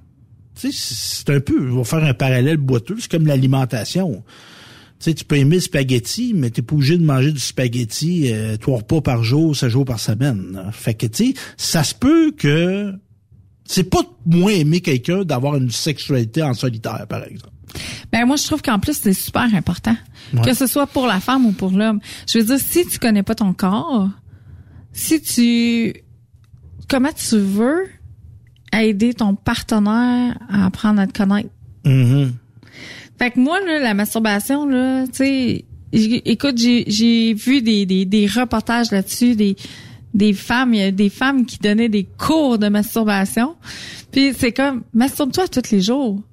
Tu 0.60 0.72
sais, 0.72 0.78
c'est 1.26 1.30
un 1.36 1.40
peu, 1.40 1.72
on 1.72 1.78
va 1.78 1.84
faire 1.84 2.04
un 2.04 2.14
parallèle 2.14 2.58
boiteux, 2.58 2.98
c'est 3.00 3.10
comme 3.10 3.26
l'alimentation. 3.28 4.24
Tu 5.00 5.12
sais, 5.12 5.14
tu 5.14 5.26
peux 5.26 5.36
aimer 5.38 5.56
le 5.56 5.62
spaghetti, 5.62 6.34
mais 6.34 6.50
t'es 6.50 6.62
pas 6.62 6.76
obligé 6.76 6.98
de 6.98 7.04
manger 7.04 7.32
du 7.32 7.40
spaghetti 7.40 8.32
euh, 8.32 8.56
trois 8.58 8.78
repas 8.78 9.02
par 9.02 9.24
jour, 9.24 9.56
sept 9.56 9.70
jours 9.70 9.84
par 9.86 10.00
semaine. 10.00 10.64
Fait 10.72 10.94
que, 10.94 11.06
tu 11.08 11.28
sais, 11.28 11.34
ça 11.58 11.84
se 11.84 11.94
peut 11.94 12.32
que 12.32 12.94
c'est 13.66 13.90
pas 13.90 14.02
moins 14.26 14.52
aimer 14.54 14.80
quelqu'un 14.82 15.24
d'avoir 15.24 15.56
une 15.56 15.72
sexualité 15.72 16.42
en 16.44 16.54
solitaire, 16.54 17.06
par 17.10 17.24
exemple. 17.24 17.50
Ben 18.12 18.26
moi 18.26 18.38
je 18.38 18.44
trouve 18.46 18.62
qu'en 18.62 18.80
plus 18.80 18.98
c'est 19.02 19.14
super 19.14 19.54
important 19.54 19.98
Ouais. 20.34 20.42
que 20.44 20.54
ce 20.54 20.66
soit 20.66 20.88
pour 20.88 21.08
la 21.08 21.20
femme 21.20 21.46
ou 21.46 21.52
pour 21.52 21.72
l'homme. 21.72 22.00
Je 22.32 22.38
veux 22.40 22.46
dire 22.46 22.60
si 22.60 22.86
tu 22.86 23.00
connais 23.00 23.24
pas 23.24 23.36
ton 23.36 23.52
corps, 23.54 24.10
si 24.94 25.22
tu 25.22 25.94
comment 26.88 27.12
tu 27.12 27.38
veux 27.38 27.88
aider 28.72 29.14
ton 29.14 29.36
partenaire 29.36 30.38
à 30.48 30.66
apprendre 30.68 31.02
à 31.02 31.08
te 31.08 31.18
connaître? 31.18 31.50
Mhm. 31.84 32.34
Fait 33.20 33.32
que 33.32 33.40
moi 33.40 33.60
là 33.62 33.80
la 33.80 33.94
masturbation 33.94 34.66
là, 34.66 35.06
tu 35.08 35.14
sais 35.14 35.66
écoute 35.92 36.58
j'ai 36.58 36.86
j'ai 36.88 37.34
vu 37.34 37.62
des, 37.62 37.86
des 37.86 38.06
des 38.06 38.26
reportages 38.28 38.92
là-dessus 38.92 39.36
des 39.36 39.56
des 40.16 40.34
femmes, 40.34 40.74
il 40.74 40.80
y 40.80 40.84
a 40.84 40.92
des 40.92 41.10
femmes 41.10 41.46
qui 41.46 41.60
donnaient 41.60 41.90
des 41.90 42.06
cours 42.06 42.58
de 42.58 42.70
masturbation. 42.70 43.56
Puis 44.12 44.34
c'est 44.36 44.54
comme 44.54 44.84
masturbe-toi 44.94 45.48
tous 45.50 45.72
les 45.72 45.82
jours. 45.82 46.24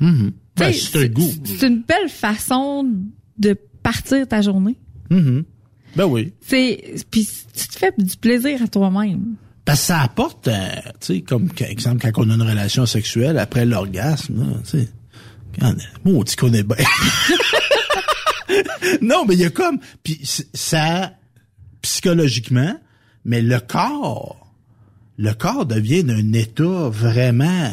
Ben, 0.00 0.32
Tu 0.56 0.64
sais, 0.64 0.72
c'est 0.72 1.04
un 1.04 1.08
goût. 1.08 1.30
C'est 1.44 1.66
une 1.66 1.82
belle 1.82 2.08
façon 2.08 2.86
de 3.38 3.56
partir 3.82 4.28
ta 4.28 4.42
journée. 4.42 4.76
Mhm. 5.10 5.44
Ben 5.96 6.04
oui. 6.04 6.32
C'est 6.40 6.94
puis 7.10 7.28
tu 7.54 7.68
te 7.68 7.78
fais 7.78 7.92
du 7.98 8.16
plaisir 8.16 8.62
à 8.62 8.68
toi-même. 8.68 9.34
Parce 9.64 9.80
que 9.80 9.86
ça 9.86 10.00
apporte, 10.00 10.48
euh, 10.48 10.68
tu 11.00 11.14
sais, 11.14 11.20
comme 11.22 11.48
exemple 11.60 12.10
quand 12.12 12.24
on 12.24 12.30
a 12.30 12.34
une 12.34 12.42
relation 12.42 12.86
sexuelle 12.86 13.38
après 13.38 13.64
l'orgasme, 13.64 14.38
là, 14.38 14.56
tu 14.64 14.70
sais. 14.70 14.88
Quand, 15.58 15.74
moi, 16.04 16.20
on 16.20 16.22
dit 16.22 16.36
qu'on 16.36 16.52
est 16.52 16.62
bien. 16.62 16.76
non, 19.02 19.24
mais 19.26 19.34
il 19.34 19.40
y 19.40 19.44
a 19.44 19.50
comme, 19.50 19.80
puis 20.04 20.20
ça, 20.22 21.12
psychologiquement, 21.82 22.78
mais 23.24 23.42
le 23.42 23.60
corps, 23.60 24.52
le 25.18 25.32
corps 25.32 25.66
devient 25.66 26.04
d'un 26.04 26.32
état 26.32 26.88
vraiment 26.88 27.70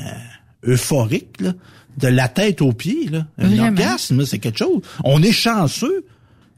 euphorique, 0.66 1.40
là, 1.40 1.54
de 1.98 2.08
la 2.08 2.28
tête 2.28 2.62
aux 2.62 2.74
pieds, 2.74 3.08
là. 3.10 3.28
Un 3.38 3.58
orgasme, 3.58 4.26
c'est 4.26 4.40
quelque 4.40 4.60
chose. 4.60 4.82
On 5.04 5.22
est 5.24 5.32
chanceux 5.32 6.06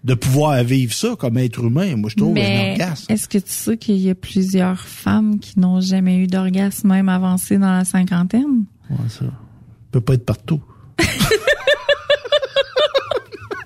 de 0.03 0.13
pouvoir 0.13 0.63
vivre 0.63 0.93
ça 0.93 1.15
comme 1.17 1.37
être 1.37 1.63
humain. 1.63 1.95
Moi, 1.95 2.09
je 2.09 2.15
trouve 2.15 2.37
un 2.37 2.71
orgasme. 2.71 3.11
est-ce 3.11 3.27
que 3.27 3.37
tu 3.37 3.51
sais 3.51 3.77
qu'il 3.77 3.97
y 3.97 4.09
a 4.09 4.15
plusieurs 4.15 4.79
femmes 4.81 5.39
qui 5.39 5.59
n'ont 5.59 5.81
jamais 5.81 6.17
eu 6.17 6.27
d'orgasme 6.27 6.89
même 6.89 7.09
avancé 7.09 7.57
dans 7.57 7.71
la 7.71 7.85
cinquantaine? 7.85 8.65
Ouais, 8.89 8.97
ça 9.09 9.25
peut 9.91 10.01
pas 10.01 10.13
être 10.13 10.25
partout. 10.25 10.61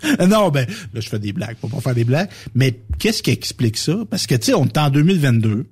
non, 0.28 0.50
ben, 0.50 0.66
là, 0.94 1.00
je 1.02 1.10
fais 1.10 1.20
des 1.20 1.34
blagues, 1.34 1.56
faut 1.62 1.68
pas 1.68 1.82
faire 1.82 1.96
des 1.96 2.04
blagues. 2.04 2.30
Mais 2.56 2.80
qu'est-ce 3.00 3.24
qui 3.24 3.32
explique 3.32 3.78
ça? 3.78 3.98
Parce 4.10 4.28
que, 4.28 4.36
tu 4.36 4.46
sais, 4.48 4.54
on 4.54 4.66
est 4.66 4.78
en 4.78 4.90
2022. 4.90 5.66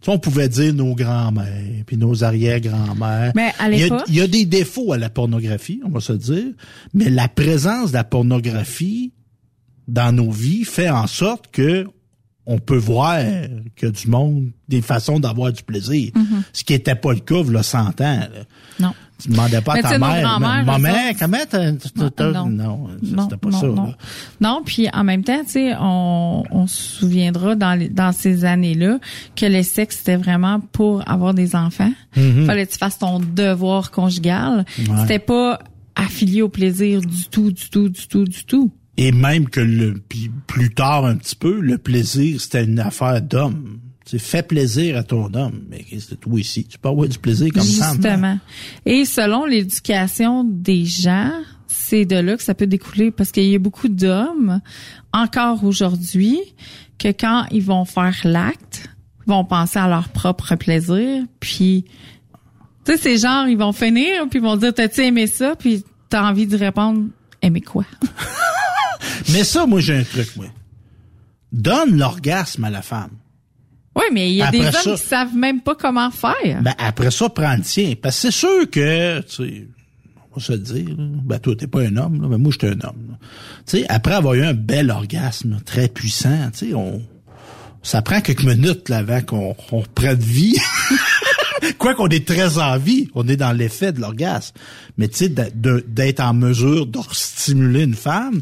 Tu 0.00 0.04
sais, 0.04 0.10
on 0.12 0.18
pouvait 0.18 0.48
dire 0.48 0.72
nos 0.74 0.94
grands-mères, 0.94 1.82
puis 1.86 1.96
nos 1.96 2.22
arrière-grands-mères. 2.22 3.32
Mais 3.34 3.52
à 3.58 3.68
Il 3.70 3.78
y 3.78 3.82
a- 3.82 3.84
l'époque- 3.84 4.04
Il 4.08 4.14
y, 4.14 4.20
a 4.20 4.26
des 4.28 4.44
défauts 4.46 4.92
à 4.92 4.98
la 4.98 5.10
pornographie, 5.10 5.80
on 5.84 5.88
va 5.90 6.00
se 6.00 6.12
dire. 6.12 6.52
Mais 6.94 7.10
la 7.10 7.26
présence 7.28 7.88
de 7.90 7.94
la 7.94 8.04
pornographie 8.04 9.12
dans 9.88 10.12
nos 10.14 10.30
vies 10.30 10.64
fait 10.64 10.90
en 10.90 11.06
sorte 11.06 11.50
que 11.50 11.86
on 12.50 12.58
peut 12.58 12.76
voir 12.78 13.18
que 13.76 13.86
du 13.88 14.08
monde, 14.08 14.52
des 14.68 14.80
façons 14.80 15.20
d'avoir 15.20 15.52
du 15.52 15.62
plaisir. 15.62 16.12
Mhm. 16.14 16.42
Ce 16.52 16.64
qui 16.64 16.72
était 16.74 16.94
pas 16.94 17.12
le 17.12 17.18
cas, 17.20 17.42
il 17.46 17.52
y 17.52 17.56
a 17.56 17.62
100 17.62 18.00
ans. 18.00 18.20
là. 18.20 18.28
Non. 18.80 18.94
Tu 19.20 19.28
demandais 19.30 19.60
pas 19.60 19.74
à 19.74 19.82
ta 19.82 19.98
mère. 19.98 20.22
grands-mères, 20.22 20.64
Ma 20.64 20.78
eux 20.78 20.80
mère, 20.82 21.10
autres- 21.10 21.18
comment 21.18 21.38
t'as, 21.50 21.72
t'as- 21.72 22.10
t'as- 22.10 22.30
non. 22.32 22.46
non, 22.48 22.88
Non, 23.02 23.22
c'était 23.24 23.36
pas 23.36 23.50
non, 23.50 23.60
ça. 23.60 23.94
non. 24.40 24.62
puis 24.64 24.88
en 24.92 25.02
même 25.04 25.24
temps, 25.24 25.40
tu 25.44 25.50
sais, 25.52 25.72
on, 25.80 26.44
on 26.52 26.66
se 26.68 26.98
souviendra 27.00 27.56
dans, 27.56 27.74
les- 27.76 27.88
dans 27.88 28.12
ces 28.12 28.44
années-là 28.44 28.98
que 29.34 29.46
le 29.46 29.62
sexe 29.64 29.98
c'était 29.98 30.16
vraiment 30.16 30.60
pour 30.60 31.02
avoir 31.10 31.34
des 31.34 31.56
enfants. 31.56 31.92
Mhm. 32.16 32.46
Fallait 32.46 32.66
que 32.66 32.72
tu 32.72 32.78
fasses 32.78 32.98
ton 32.98 33.18
devoir 33.18 33.90
conjugal. 33.90 34.64
Ouais. 34.78 34.84
C'était 35.00 35.18
pas 35.18 35.58
affilié 35.96 36.42
au 36.42 36.48
plaisir 36.48 37.00
du 37.00 37.24
tout, 37.28 37.50
du 37.50 37.68
tout, 37.70 37.88
du 37.88 38.06
tout, 38.06 38.24
du 38.24 38.44
tout. 38.44 38.70
Et 38.96 39.10
même 39.12 39.48
que 39.48 39.60
le, 39.60 39.94
puis 40.08 40.30
plus 40.46 40.72
tard 40.74 41.04
un 41.04 41.16
petit 41.16 41.34
peu, 41.36 41.60
le 41.60 41.76
plaisir, 41.78 42.40
c'était 42.40 42.64
une 42.64 42.78
affaire 42.80 43.20
d'homme. 43.20 43.78
Tu 44.08 44.18
fais 44.18 44.42
plaisir 44.42 44.96
à 44.96 45.02
ton 45.02 45.32
homme. 45.34 45.64
Mais 45.68 45.82
qu'est-ce 45.82 46.08
que 46.08 46.14
toi 46.14 46.40
ici? 46.40 46.64
Tu 46.64 46.78
peux 46.78 46.88
avoir 46.88 47.08
du 47.08 47.18
plaisir 47.18 47.52
comme 47.52 47.62
femme. 47.62 47.96
Justement. 47.96 48.38
Et 48.86 49.04
selon 49.04 49.44
l'éducation 49.44 50.44
des 50.44 50.86
gens, 50.86 51.32
c'est 51.66 52.06
de 52.06 52.16
là 52.16 52.36
que 52.36 52.42
ça 52.42 52.54
peut 52.54 52.66
découler 52.66 53.10
parce 53.10 53.32
qu'il 53.32 53.44
y 53.44 53.54
a 53.54 53.58
beaucoup 53.58 53.88
d'hommes 53.88 54.60
encore 55.12 55.64
aujourd'hui 55.64 56.38
que 56.98 57.08
quand 57.08 57.44
ils 57.50 57.62
vont 57.62 57.84
faire 57.84 58.16
l'acte, 58.24 58.88
ils 59.26 59.30
vont 59.30 59.44
penser 59.44 59.78
à 59.78 59.88
leur 59.88 60.08
propre 60.08 60.56
plaisir, 60.56 61.24
puis 61.38 61.84
tu 62.84 62.92
sais 62.92 62.98
c'est 62.98 63.18
genre 63.18 63.46
ils 63.46 63.58
vont 63.58 63.72
finir 63.72 64.26
puis 64.30 64.38
ils 64.38 64.42
vont 64.42 64.56
dire 64.56 64.72
t'as-tu 64.72 65.02
aimé 65.02 65.26
ça? 65.26 65.54
Puis 65.54 65.84
t'as 66.08 66.28
envie 66.28 66.46
de 66.46 66.56
répondre 66.56 67.08
aimer 67.42 67.60
quoi? 67.60 67.84
Mais 69.32 69.44
ça, 69.44 69.66
moi, 69.66 69.80
j'ai 69.80 69.96
un 69.96 70.04
truc, 70.04 70.34
moi. 70.36 70.46
Donne 71.52 71.98
l'orgasme 71.98 72.64
à 72.64 72.70
la 72.70 72.82
femme. 72.82 73.10
Oui, 73.98 74.04
mais 74.12 74.30
il 74.30 74.36
y 74.36 74.42
a 74.42 74.46
Après 74.46 74.58
des 74.60 74.66
hommes 74.66 74.72
ça- 74.72 74.92
qui 74.94 74.98
savent 74.98 75.34
même 75.34 75.60
pas 75.60 75.74
comment 75.74 76.10
faire. 76.10 76.62
Ben, 76.62 76.74
après 76.78 77.10
ça, 77.10 77.28
prends 77.28 77.54
le 77.56 77.62
tien. 77.62 77.94
Parce 78.00 78.16
que 78.16 78.22
c'est 78.22 78.30
sûr 78.38 78.70
que, 78.70 79.20
tu 79.20 79.34
sais, 79.36 79.66
on 80.32 80.38
va 80.38 80.46
se 80.46 80.52
le 80.52 80.58
dire, 80.58 80.94
ben, 80.96 81.38
toi, 81.40 81.54
t'es 81.56 81.66
pas 81.66 81.80
un 81.80 81.96
homme, 81.96 82.22
là, 82.22 82.28
mais 82.28 82.38
moi, 82.38 82.52
je 82.52 82.58
suis 82.66 82.74
un 82.74 82.86
homme. 82.86 83.16
Tu 83.66 83.78
sais, 83.78 83.86
après 83.88 84.14
avoir 84.14 84.34
eu 84.34 84.44
un 84.44 84.54
bel 84.54 84.90
orgasme, 84.90 85.58
très 85.64 85.88
puissant, 85.88 86.50
tu 86.56 86.68
sais, 86.68 86.74
on, 86.74 87.02
ça 87.82 88.00
prend 88.02 88.20
quelques 88.20 88.44
minutes, 88.44 88.88
là, 88.88 88.98
avant 88.98 89.20
qu'on 89.22 89.56
on 89.72 89.78
reprenne 89.80 90.18
vie. 90.20 90.56
Quoi 91.78 91.94
qu'on 91.94 92.08
est 92.08 92.24
très 92.26 92.58
en 92.58 92.78
vie, 92.78 93.08
on 93.16 93.26
est 93.26 93.36
dans 93.36 93.50
l'effet 93.52 93.90
de 93.92 94.00
l'orgasme. 94.00 94.54
Mais 94.96 95.08
tu 95.08 95.16
sais, 95.16 95.28
d'être 95.28 96.20
en 96.20 96.32
mesure 96.34 96.86
de 96.86 96.98
stimuler 97.10 97.82
une 97.82 97.94
femme, 97.94 98.40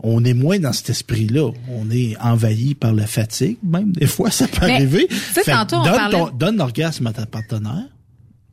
on 0.00 0.24
est 0.24 0.34
moins 0.34 0.58
dans 0.58 0.72
cet 0.72 0.90
esprit-là. 0.90 1.50
On 1.70 1.90
est 1.90 2.16
envahi 2.20 2.74
par 2.74 2.92
la 2.92 3.06
fatigue, 3.06 3.58
même 3.62 3.92
des 3.92 4.06
fois, 4.06 4.30
ça 4.30 4.46
peut 4.48 4.66
Mais, 4.66 4.74
arriver. 4.74 5.06
tu 5.08 5.14
sais, 5.16 5.42
Fait 5.44 5.52
tantôt, 5.52 5.76
on 5.76 5.82
donne, 5.84 5.94
parlait- 5.94 6.18
ton- 6.18 6.30
donne 6.30 6.56
l'orgasme 6.56 7.06
à 7.08 7.12
ta 7.12 7.26
partenaire. 7.26 7.88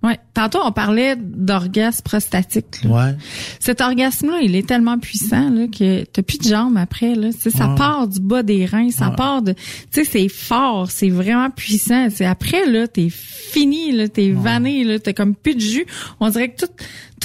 Ouais. 0.04 0.20
Tantôt, 0.36 0.60
on 0.64 0.72
parlait 0.72 1.16
d'orgasme 1.16 2.04
prostatique. 2.04 2.84
là. 2.84 2.90
Ouais. 2.92 3.16
Cet 3.60 3.82
orgasme-là, 3.82 4.40
il 4.44 4.56
est 4.56 4.68
tellement 4.68 5.00
puissant 5.00 5.50
là, 5.50 5.66
que 5.68 6.04
t'as 6.04 6.22
plus 6.22 6.38
de 6.38 6.44
jambes 6.48 6.78
après. 6.78 7.16
Là. 7.16 7.30
Ça 7.32 7.70
Ouais. 7.70 7.76
part 7.76 8.08
du 8.08 8.20
bas 8.20 8.44
des 8.44 8.66
reins, 8.68 8.92
ça 8.92 9.10
Ouais. 9.10 9.16
part 9.16 9.42
de... 9.42 9.54
Tu 9.54 9.60
sais, 9.92 10.06
c'est 10.06 10.28
fort, 10.30 10.92
c'est 10.92 11.10
vraiment 11.10 11.50
puissant. 11.50 12.10
C'est 12.14 12.26
après, 12.26 12.68
là, 12.70 12.88
t'es 12.88 13.10
fini, 13.10 13.94
là, 13.94 14.08
t'es 14.08 14.30
vanné, 14.32 14.84
là, 14.84 15.00
t'as 15.00 15.14
comme 15.14 15.34
plus 15.34 15.56
de 15.56 15.60
jus. 15.62 15.88
On 16.20 16.30
dirait 16.30 16.50
que 16.50 16.66
toute, 16.66 16.74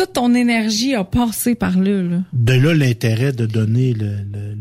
toute 0.00 0.14
ton 0.14 0.34
énergie 0.34 0.94
a 0.94 1.04
passé 1.04 1.54
par 1.54 1.78
là. 1.78 2.02
là. 2.02 2.22
De 2.32 2.54
là 2.54 2.72
l'intérêt 2.72 3.32
de 3.32 3.44
donner 3.44 3.94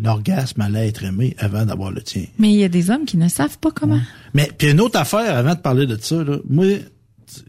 l'orgasme 0.03 0.59
à 0.59 0.67
l'être 0.67 1.05
aimé 1.05 1.33
avant 1.39 1.65
d'avoir 1.65 1.91
le 1.91 2.01
tien. 2.01 2.25
Mais 2.37 2.49
il 2.49 2.57
y 2.57 2.63
a 2.65 2.67
des 2.67 2.91
hommes 2.91 3.05
qui 3.05 3.15
ne 3.15 3.29
savent 3.29 3.57
pas 3.57 3.71
comment. 3.71 4.01
Mais 4.33 4.49
puis 4.57 4.71
une 4.71 4.81
autre 4.81 4.99
affaire 4.99 5.37
avant 5.37 5.55
de 5.55 5.59
parler 5.59 5.87
de 5.87 5.97
ça, 6.01 6.21
là, 6.25 6.39
moi, 6.49 6.65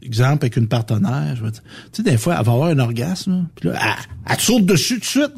exemple 0.03 0.45
avec 0.45 0.55
une 0.55 0.69
partenaire, 0.69 1.35
je 1.35 1.43
vais 1.43 1.51
dire, 1.51 1.63
tu 1.91 2.01
sais, 2.01 2.09
des 2.09 2.15
fois, 2.15 2.37
elle 2.39 2.45
va 2.45 2.53
avoir 2.53 2.69
un 2.69 2.79
orgasme, 2.79 3.47
puis 3.55 3.67
là, 3.67 3.77
elle, 3.81 4.15
elle 4.29 4.37
te 4.37 4.41
saute 4.41 4.65
dessus 4.65 4.95
tout 4.95 4.99
de 5.01 5.05
suite. 5.05 5.33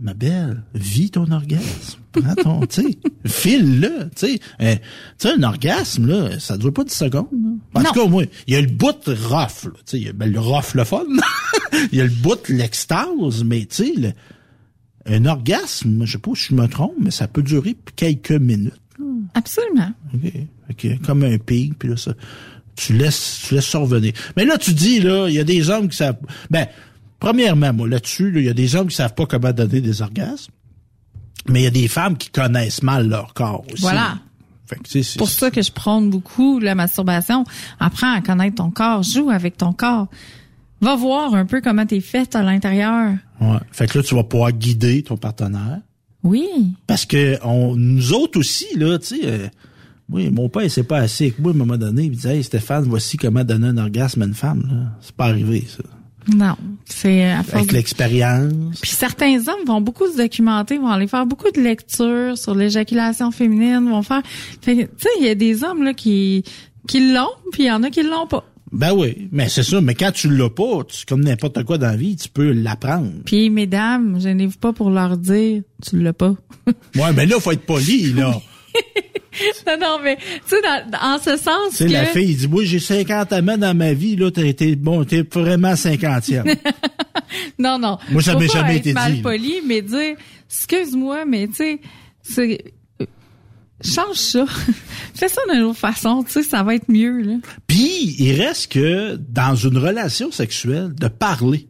Ma 0.00 0.14
belle, 0.14 0.62
vis 0.74 1.10
ton 1.10 1.30
orgasme. 1.32 1.98
Prends 2.12 2.34
ton, 2.36 2.66
tu 2.66 2.82
sais, 2.82 2.98
file-le, 3.26 4.10
tu 4.14 4.26
sais. 4.28 4.38
Tu 4.38 4.64
sais, 5.18 5.32
un 5.32 5.42
orgasme, 5.42 6.06
là, 6.06 6.38
ça 6.38 6.56
dure 6.56 6.72
pas 6.72 6.84
10 6.84 6.94
secondes. 6.94 7.26
là. 7.32 7.80
En 7.80 7.82
tout 7.82 7.92
cas, 7.92 8.06
moi, 8.06 8.24
il 8.46 8.54
y 8.54 8.56
a 8.56 8.60
le 8.60 8.68
bout 8.68 8.94
de 9.06 9.12
rough, 9.12 9.64
là, 9.64 9.72
tu 9.74 9.82
sais, 9.86 9.98
il 9.98 10.06
y 10.06 10.08
a 10.08 10.12
ben, 10.12 10.30
le 10.30 10.38
rough, 10.38 10.74
le 10.74 10.84
fun. 10.84 11.04
Il 11.92 11.98
y 11.98 12.00
a 12.00 12.04
le 12.04 12.10
bout 12.10 12.38
de 12.48 12.54
l'extase, 12.54 13.44
mais 13.44 13.66
tu 13.66 13.84
sais, 13.84 14.14
un 15.04 15.26
orgasme, 15.26 16.04
je 16.04 16.12
sais 16.12 16.18
pas 16.18 16.30
si 16.34 16.46
je 16.50 16.54
me 16.54 16.66
trompe, 16.66 16.94
mais 16.98 17.10
ça 17.10 17.28
peut 17.28 17.42
durer 17.42 17.76
quelques 17.94 18.32
minutes. 18.32 18.80
Absolument. 19.34 19.92
OK. 20.14 20.32
OK. 20.70 21.02
Comme 21.04 21.24
un 21.24 21.38
pic, 21.38 21.78
puis 21.78 21.90
là, 21.90 21.96
ça, 21.96 22.14
tu 22.76 22.94
laisses, 22.94 23.44
tu 23.46 23.54
laisses 23.54 23.68
ça 23.68 23.78
revenir. 23.78 24.12
Mais 24.36 24.44
là, 24.44 24.58
tu 24.58 24.72
dis, 24.72 25.00
là, 25.00 25.28
il 25.28 25.34
y 25.34 25.38
a 25.38 25.44
des 25.44 25.70
hommes 25.70 25.88
qui 25.88 25.96
savent, 25.96 26.18
ben, 26.50 26.66
premièrement, 27.20 27.72
moi, 27.72 27.88
là-dessus, 27.88 28.30
là, 28.30 28.40
il 28.40 28.46
y 28.46 28.48
a 28.48 28.54
des 28.54 28.76
hommes 28.76 28.88
qui 28.88 28.96
savent 28.96 29.14
pas 29.14 29.26
comment 29.26 29.52
donner 29.52 29.80
des 29.80 30.02
orgasmes. 30.02 30.52
Mais 31.48 31.60
il 31.60 31.64
y 31.64 31.68
a 31.68 31.70
des 31.70 31.88
femmes 31.88 32.16
qui 32.16 32.30
connaissent 32.30 32.82
mal 32.82 33.08
leur 33.08 33.32
corps 33.32 33.64
aussi. 33.72 33.82
Voilà. 33.82 34.18
Fait 34.66 34.76
que, 34.76 35.18
pour 35.18 35.30
ça 35.30 35.50
que 35.50 35.62
je 35.62 35.72
prône 35.72 36.10
beaucoup 36.10 36.58
la 36.58 36.74
masturbation. 36.74 37.44
Apprends 37.80 38.12
à 38.12 38.20
connaître 38.20 38.56
ton 38.56 38.70
corps, 38.70 39.02
joue 39.02 39.30
avec 39.30 39.56
ton 39.56 39.72
corps. 39.72 40.08
Va 40.82 40.94
voir 40.94 41.34
un 41.34 41.46
peu 41.46 41.62
comment 41.62 41.86
t'es 41.86 42.00
faite 42.00 42.36
à 42.36 42.42
l'intérieur. 42.42 43.14
Ouais. 43.40 43.56
Fait 43.72 43.86
que 43.86 43.98
là, 43.98 44.04
tu 44.04 44.14
vas 44.14 44.24
pouvoir 44.24 44.52
guider 44.52 45.02
ton 45.02 45.16
partenaire. 45.16 45.80
Oui. 46.22 46.46
Parce 46.86 47.06
que 47.06 47.38
on, 47.44 47.76
nous 47.76 48.12
autres 48.12 48.38
aussi, 48.38 48.66
là, 48.76 48.98
tu 48.98 49.16
sais, 49.16 49.20
euh, 49.24 49.48
oui, 50.10 50.30
mon 50.30 50.48
père, 50.48 50.70
c'est 50.70 50.84
pas 50.84 50.98
assez 50.98 51.26
avec 51.26 51.38
moi, 51.38 51.52
à 51.52 51.54
un 51.54 51.58
moment 51.58 51.76
donné, 51.78 52.04
il 52.04 52.10
disait, 52.10 52.36
hey, 52.36 52.44
Stéphane, 52.44 52.84
voici 52.84 53.16
comment 53.16 53.44
donner 53.44 53.68
un 53.68 53.78
orgasme 53.78 54.22
à 54.22 54.26
une 54.26 54.34
femme, 54.34 54.66
là. 54.70 54.96
C'est 55.00 55.14
pas 55.14 55.26
arrivé, 55.26 55.66
ça. 55.66 55.82
Non. 56.34 56.56
C'est 56.84 57.24
à 57.24 57.42
force 57.42 57.54
Avec 57.54 57.72
l'expérience. 57.72 58.80
Puis 58.80 58.90
certains 58.90 59.38
hommes 59.48 59.64
vont 59.66 59.80
beaucoup 59.80 60.06
se 60.10 60.16
documenter, 60.16 60.78
vont 60.78 60.88
aller 60.88 61.06
faire 61.06 61.26
beaucoup 61.26 61.50
de 61.50 61.60
lectures 61.60 62.36
sur 62.36 62.54
l'éjaculation 62.54 63.30
féminine, 63.30 63.88
vont 63.88 64.02
faire. 64.02 64.22
Tu 64.60 64.74
sais, 64.74 65.08
il 65.20 65.26
y 65.26 65.28
a 65.28 65.34
des 65.34 65.64
hommes 65.64 65.84
là 65.84 65.94
qui 65.94 66.44
qui 66.86 67.12
l'ont, 67.12 67.28
puis 67.52 67.64
il 67.64 67.66
y 67.66 67.70
en 67.70 67.82
a 67.82 67.90
qui 67.90 68.02
l'ont 68.02 68.26
pas. 68.26 68.44
Ben 68.72 68.92
oui, 68.92 69.28
mais 69.32 69.48
c'est 69.48 69.62
ça. 69.62 69.80
Mais 69.80 69.94
quand 69.94 70.12
tu 70.12 70.28
l'as 70.28 70.50
pas, 70.50 70.84
tu, 70.84 71.06
comme 71.06 71.22
n'importe 71.22 71.64
quoi 71.64 71.78
dans 71.78 71.86
la 71.86 71.96
vie, 71.96 72.16
tu 72.16 72.28
peux 72.28 72.52
l'apprendre. 72.52 73.10
Puis 73.24 73.50
mesdames, 73.50 74.20
gênez-vous 74.20 74.58
pas 74.58 74.72
pour 74.72 74.90
leur 74.90 75.16
dire, 75.16 75.62
tu 75.82 76.00
l'as 76.00 76.12
pas. 76.12 76.34
Ouais, 76.94 77.12
mais 77.14 77.26
là, 77.26 77.40
faut 77.40 77.52
être 77.52 77.64
poli, 77.64 78.12
là. 78.12 78.38
non, 79.66 79.76
non, 79.80 79.98
mais 80.02 80.16
tu 80.16 80.24
sais, 80.46 80.56
dans- 80.62 80.98
en 81.14 81.18
ce 81.18 81.36
sens 81.36 81.70
tu 81.70 81.76
sais, 81.76 81.86
que 81.86 81.92
la 81.92 82.06
fille, 82.06 82.30
il 82.30 82.36
dit, 82.36 82.48
moi, 82.48 82.64
j'ai 82.64 82.78
50 82.78 83.32
amants 83.32 83.58
dans 83.58 83.76
ma 83.76 83.92
vie, 83.92 84.16
là, 84.16 84.30
t'as 84.30 84.44
été, 84.44 84.76
bon, 84.76 85.04
t'es 85.04 85.22
vraiment 85.22 85.72
50e. 85.74 86.56
non, 87.58 87.78
non. 87.78 87.98
Moi, 88.10 88.22
ça 88.22 88.34
m'est 88.36 88.48
jamais 88.48 88.76
été 88.78 88.92
mal 88.92 89.14
dit, 89.14 89.22
poli, 89.22 89.56
mais 89.66 89.82
dire, 89.82 90.16
excuse-moi, 90.48 91.24
mais 91.26 91.48
tu 91.48 91.54
sais, 91.54 91.80
c'est 92.22 92.72
euh, 93.00 93.06
change 93.84 94.16
ça. 94.16 94.44
Fais 95.14 95.28
ça 95.28 95.40
d'une 95.52 95.62
autre 95.62 95.78
façon, 95.78 96.22
tu 96.24 96.32
sais, 96.32 96.42
ça 96.42 96.62
va 96.62 96.74
être 96.74 96.88
mieux 96.88 97.20
là. 97.20 97.34
Puis, 97.66 98.16
il 98.18 98.40
reste 98.40 98.72
que, 98.72 99.16
dans 99.16 99.54
une 99.54 99.78
relation 99.78 100.30
sexuelle, 100.30 100.94
de 100.94 101.08
parler. 101.08 101.68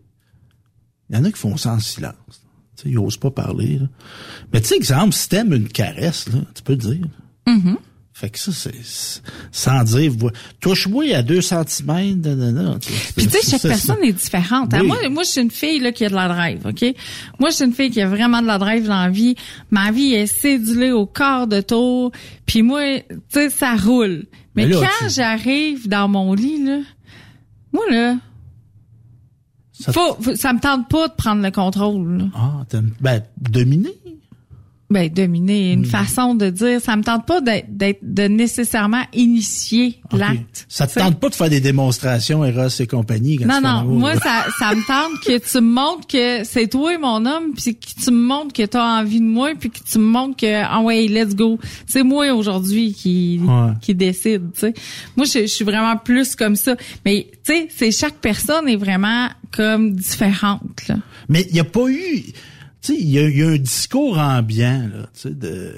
Il 1.10 1.16
y 1.16 1.18
en 1.18 1.24
a 1.24 1.32
qui 1.32 1.38
font 1.38 1.56
ça 1.56 1.72
en 1.72 1.80
silence. 1.80 2.14
Tu 2.76 2.82
sais, 2.84 2.88
ils 2.90 2.98
osent 2.98 3.16
pas 3.16 3.30
parler, 3.30 3.78
là. 3.78 3.86
Mais 4.52 4.60
tu 4.60 4.68
sais, 4.68 4.76
exemple, 4.76 5.12
si 5.14 5.28
t'aimes 5.28 5.52
une 5.54 5.68
caresse, 5.68 6.28
là, 6.28 6.40
tu 6.54 6.62
peux 6.62 6.74
le 6.74 6.78
dire. 6.78 7.06
Mm-hmm. 7.48 7.76
Fait 8.14 8.30
que 8.30 8.38
ça, 8.40 8.50
c'est 8.50 8.74
sans 9.52 9.84
dire, 9.84 10.12
touche-moi 10.60 11.14
à 11.14 11.22
deux 11.22 11.40
centimètres, 11.40 12.16
nanana, 12.16 12.76
tu 12.80 12.92
sais. 12.92 13.12
Puis 13.16 13.26
tu 13.28 13.38
sais, 13.38 13.50
chaque 13.52 13.62
personne 13.62 14.02
est 14.02 14.12
différente. 14.12 14.74
hein. 14.74 14.82
Moi, 14.82 14.96
moi, 15.08 15.22
je 15.22 15.28
suis 15.28 15.40
une 15.40 15.52
fille 15.52 15.78
là 15.78 15.92
qui 15.92 16.04
a 16.04 16.08
de 16.08 16.16
la 16.16 16.26
drive, 16.26 16.66
ok? 16.66 16.94
Moi, 17.38 17.50
je 17.50 17.54
suis 17.54 17.64
une 17.64 17.72
fille 17.72 17.90
qui 17.92 18.00
a 18.00 18.08
vraiment 18.08 18.42
de 18.42 18.48
la 18.48 18.58
drive 18.58 18.88
dans 18.88 19.02
la 19.04 19.10
vie. 19.10 19.36
Ma 19.70 19.92
vie 19.92 20.14
est 20.14 20.26
cédulée 20.26 20.90
au 20.90 21.06
quart 21.06 21.46
de 21.46 21.60
tour. 21.60 22.10
Puis 22.44 22.62
moi, 22.62 22.80
tu 23.08 23.14
sais, 23.28 23.50
ça 23.50 23.76
roule. 23.76 24.24
Mais, 24.56 24.66
Mais 24.66 24.74
là, 24.74 24.80
quand 24.80 25.06
tu- 25.06 25.14
j'arrive 25.14 25.88
dans 25.88 26.08
mon 26.08 26.34
lit 26.34 26.64
là, 26.64 26.78
moi 27.72 27.84
là, 27.88 28.16
Ça- 29.72 29.92
faut, 29.92 30.16
faut- 30.20 30.34
ça 30.34 30.52
me 30.52 30.58
tente 30.58 30.88
pas 30.88 31.06
de 31.06 31.14
prendre 31.14 31.40
le 31.40 31.52
contrôle. 31.52 32.18
là. 32.18 32.24
Ah, 32.34 32.64
ben, 33.00 33.22
dominer. 33.40 33.94
Ben 34.90 35.10
dominer, 35.10 35.76
Hmm. 35.76 35.80
une 35.80 35.84
façon 35.84 36.34
de 36.34 36.48
dire, 36.48 36.80
ça 36.80 36.96
me 36.96 37.02
tente 37.02 37.26
pas 37.26 37.42
d'être, 37.42 37.66
de 38.02 38.22
nécessairement 38.22 39.02
initier 39.12 40.00
l'acte. 40.12 40.64
Ça 40.68 40.86
te 40.86 40.98
tente 40.98 41.20
pas 41.20 41.28
de 41.28 41.34
faire 41.34 41.50
des 41.50 41.60
démonstrations 41.60 42.42
Eros 42.42 42.68
et 42.80 42.86
compagnie 42.86 43.36
quand 43.36 43.46
Non, 43.46 43.60
non, 43.60 43.84
moi, 43.84 44.14
ça, 44.16 44.46
ça 44.58 44.74
me 44.74 44.86
tente 44.86 45.20
que 45.22 45.36
tu 45.38 45.60
me 45.60 45.72
montres 45.74 46.06
que 46.06 46.42
c'est 46.44 46.68
toi 46.68 46.96
mon 46.96 47.26
homme, 47.26 47.52
puis 47.54 47.74
que 47.76 48.02
tu 48.02 48.10
me 48.10 48.22
montres 48.22 48.54
que 48.54 48.64
tu 48.64 48.76
as 48.78 48.82
envie 49.00 49.20
de 49.20 49.26
moi, 49.26 49.50
puis 49.60 49.68
que 49.70 49.80
tu 49.84 49.98
me 49.98 50.04
montres 50.06 50.36
que, 50.36 50.62
ah 50.64 50.80
ouais, 50.80 51.06
let's 51.06 51.34
go. 51.36 51.58
C'est 51.86 52.02
moi 52.02 52.32
aujourd'hui 52.32 52.94
qui, 52.94 53.40
Ouais. 53.42 53.72
qui 53.82 53.94
décide, 53.94 54.52
tu 54.54 54.60
sais. 54.60 54.74
Moi, 55.18 55.26
je, 55.26 55.40
je 55.40 55.46
suis 55.46 55.64
vraiment 55.66 55.98
plus 55.98 56.34
comme 56.34 56.56
ça. 56.56 56.76
Mais, 57.04 57.28
tu 57.44 57.52
sais, 57.52 57.68
c'est 57.76 57.90
chaque 57.90 58.16
personne 58.22 58.66
est 58.68 58.76
vraiment 58.76 59.28
comme 59.54 59.92
différente, 59.92 60.88
là. 60.88 60.96
Mais 61.28 61.42
il 61.48 61.52
n'y 61.52 61.60
a 61.60 61.64
pas 61.64 61.88
eu... 61.88 62.24
Tu 62.80 62.94
sais, 62.94 62.98
il 63.00 63.08
y, 63.08 63.14
y 63.38 63.42
a 63.42 63.48
un 63.48 63.56
discours 63.58 64.18
ambiant, 64.18 64.88
là, 64.92 65.02
tu 65.14 65.20
sais, 65.20 65.30
de... 65.34 65.74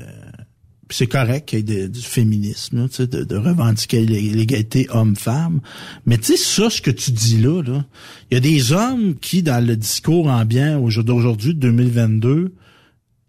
C'est 0.93 1.07
correct 1.07 1.49
qu'il 1.49 1.71
y 1.71 1.73
ait 1.79 1.89
du 1.89 2.01
féminisme, 2.01 2.79
là, 2.83 2.89
tu 2.89 2.97
sais, 2.97 3.07
de, 3.07 3.23
de 3.23 3.37
revendiquer 3.37 4.05
l'é- 4.05 4.33
l'égalité 4.33 4.89
homme-femme. 4.91 5.61
Mais 6.05 6.19
tu 6.19 6.37
sais, 6.37 6.37
ça, 6.37 6.69
ce 6.69 6.83
que 6.83 6.91
tu 6.91 7.13
dis 7.13 7.39
là, 7.41 7.63
là, 7.63 7.85
il 8.31 8.35
y 8.35 8.37
a 8.37 8.41
des 8.41 8.73
hommes 8.73 9.15
qui, 9.15 9.45
dans 9.45 9.65
le 9.65 9.77
discours 9.77 10.27
ambiant 10.27 10.81
au 10.83 10.91
jour 10.91 11.05
d'aujourd'hui, 11.05 11.55
2022, 11.55 12.55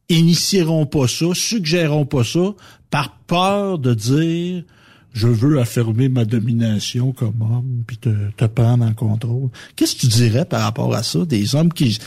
initieront 0.09 0.85
pas 0.87 1.07
ça, 1.07 1.27
suggéreront 1.33 2.05
pas 2.05 2.23
ça, 2.23 2.53
par 2.89 3.15
peur 3.27 3.77
de 3.79 3.93
dire 3.93 4.63
je 5.13 5.27
veux 5.27 5.59
affirmer 5.59 6.07
ma 6.07 6.23
domination 6.23 7.11
comme 7.11 7.41
homme, 7.41 7.83
puis 7.85 7.97
te, 7.97 8.09
te 8.37 8.45
prendre 8.45 8.85
en 8.85 8.93
contrôle. 8.93 9.49
Qu'est-ce 9.75 9.95
que 9.95 10.01
tu 10.01 10.07
dirais 10.07 10.45
par 10.45 10.61
rapport 10.63 10.95
à 10.95 11.03
ça, 11.03 11.25
des 11.25 11.53
hommes 11.53 11.71
qui 11.73 11.99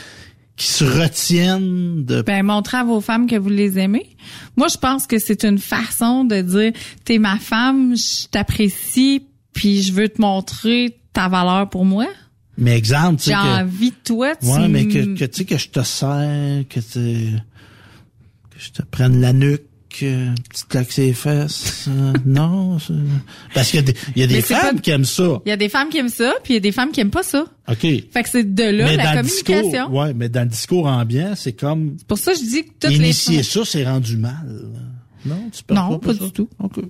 qui 0.57 0.67
se 0.67 0.85
retiennent 0.85 2.05
de 2.05 2.23
Ben, 2.23 2.45
montrez 2.45 2.79
à 2.79 2.85
vos 2.85 3.01
femmes 3.01 3.27
que 3.27 3.37
vous 3.37 3.49
les 3.49 3.79
aimez. 3.79 4.17
Moi, 4.57 4.69
je 4.69 4.77
pense 4.77 5.07
que 5.07 5.19
c'est 5.19 5.45
une 5.45 5.59
façon 5.59 6.25
de 6.25 6.41
dire, 6.41 6.73
t'es 7.05 7.19
ma 7.19 7.39
femme, 7.39 7.97
je 7.97 8.29
t'apprécie, 8.29 9.27
puis 9.53 9.83
je 9.83 9.93
veux 9.93 10.09
te 10.09 10.21
montrer 10.21 10.97
ta 11.13 11.29
valeur 11.29 11.69
pour 11.71 11.85
moi. 11.85 12.07
mais 12.57 12.77
exemple, 12.77 13.19
tu 13.19 13.25
sais 13.25 13.31
J'ai 13.31 13.37
envie 13.37 13.91
de 13.91 13.97
toi. 14.05 14.37
Tu 14.37 14.47
ouais, 14.47 14.69
mais 14.69 14.87
que, 14.87 15.17
que 15.17 15.25
tu 15.25 15.39
sais 15.39 15.45
que 15.45 15.59
je 15.59 15.69
te 15.69 15.83
sers, 15.83 16.65
que 16.69 16.81
tu 16.81 17.39
que 18.51 18.61
je 18.61 18.71
te 18.71 18.83
prenne 18.83 19.21
la 19.21 19.33
nuque, 19.33 19.65
euh, 20.03 20.35
petite 20.51 20.69
claque 20.69 20.91
ses 20.93 21.13
fesses. 21.13 21.87
euh, 21.89 22.13
non, 22.27 22.79
c'est- 22.79 22.93
parce 23.55 23.71
qu'il 23.71 23.81
y 23.81 23.83
a 23.83 23.87
des, 23.87 23.95
il 24.17 24.21
y 24.21 24.25
a 24.25 24.27
des 24.27 24.41
c'est 24.41 24.55
femmes 24.55 24.77
pas- 24.77 24.81
qui 24.83 24.91
aiment 24.91 25.05
ça. 25.05 25.41
Il 25.45 25.49
y 25.49 25.53
a 25.53 25.57
des 25.57 25.69
femmes 25.69 25.89
qui 25.89 25.99
aiment 25.99 26.09
ça, 26.09 26.33
puis 26.43 26.53
il 26.53 26.57
y 26.57 26.59
a 26.59 26.61
des 26.61 26.73
femmes 26.73 26.91
qui 26.91 27.01
aiment 27.01 27.11
pas 27.11 27.23
ça. 27.23 27.45
OK. 27.69 27.79
Fait 27.81 28.05
que 28.23 28.29
c'est 28.29 28.55
de 28.55 28.63
là 28.65 28.85
mais 28.87 28.97
la 28.97 29.05
dans 29.05 29.11
le 29.13 29.17
communication. 29.19 29.63
discours, 29.71 29.93
ouais, 29.95 30.15
mais 30.15 30.29
dans 30.29 30.43
le 30.43 30.49
discours 30.49 30.87
ambiant, 30.87 31.33
c'est 31.37 31.53
comme 31.53 31.97
Pour 32.09 32.19
ça, 32.19 32.33
je 32.35 32.41
dis 32.41 32.65
que 32.65 32.71
toutes 32.81 32.97
initier 32.97 33.39
les 33.39 33.43
ça, 33.43 33.61
c'est 33.65 33.85
rendu 33.85 34.17
mal. 34.17 34.47
Non, 35.25 35.49
tu 35.53 35.63
peux 35.65 35.75
Non, 35.75 35.99
pas 35.99 36.13
ça? 36.15 36.25
du 36.25 36.33
tout. 36.33 36.49
OK. 36.59 36.81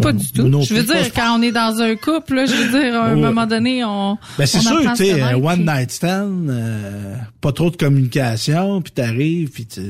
Pas 0.00 0.12
Ben, 0.12 0.18
du 0.18 0.30
tout. 0.30 0.46
non 0.46 0.60
Je 0.60 0.74
veux 0.74 0.82
dire, 0.82 1.10
quand 1.14 1.38
on 1.38 1.42
est 1.42 1.52
dans 1.52 1.80
un 1.80 1.96
couple, 1.96 2.34
là, 2.34 2.44
je 2.44 2.52
veux 2.54 2.68
dire, 2.82 2.94
à 3.00 3.06
un 3.06 3.14
Ouais. 3.14 3.20
moment 3.22 3.46
donné, 3.46 3.82
on. 3.82 4.18
Ben 4.36 4.44
c'est 4.44 4.60
sûr, 4.60 4.78
tu 4.94 5.04
sais, 5.06 5.34
one 5.34 5.64
night 5.64 5.90
stand, 5.90 6.50
euh, 6.50 7.16
pas 7.40 7.50
trop 7.52 7.70
de 7.70 7.76
communication, 7.76 8.82
puis 8.82 8.92
t'arrives, 8.92 9.50
puis 9.50 9.64
tu, 9.64 9.80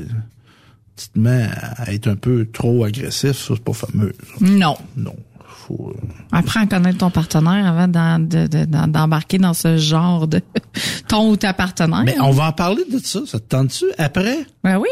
tu 0.97 1.09
te 1.09 1.19
mets 1.19 1.49
à 1.77 1.93
être 1.93 2.09
un 2.09 2.17
peu 2.17 2.47
trop 2.51 2.85
agressif, 2.85 3.33
ça 3.33 3.55
c'est 3.55 3.63
pas 3.65 3.73
fameux. 3.73 4.13
ça. 4.39 4.45
Non. 4.47 4.77
Non, 4.97 5.15
faut. 5.47 5.93
euh, 5.95 6.01
Apprends 6.33 6.61
à 6.63 6.67
connaître 6.67 6.99
ton 6.99 7.11
partenaire 7.11 7.67
avant 7.67 7.89
de- 7.89 8.47
de- 8.47 8.65
d'embarquer 8.87 9.39
dans 9.39 9.55
ce 9.55 9.77
genre 9.77 10.27
de 10.27 10.41
ton 11.09 11.31
ou 11.31 11.37
ta 11.37 11.53
partenaire. 11.53 12.03
Mais 12.05 12.19
on 12.21 12.31
va 12.31 12.49
en 12.49 12.53
parler 12.53 12.85
de 12.91 12.99
ça. 12.99 13.21
Ça 13.27 13.39
te 13.39 13.45
tente-tu 13.45 13.85
après? 13.99 14.39
Ben 14.65 14.79
oui. 14.79 14.89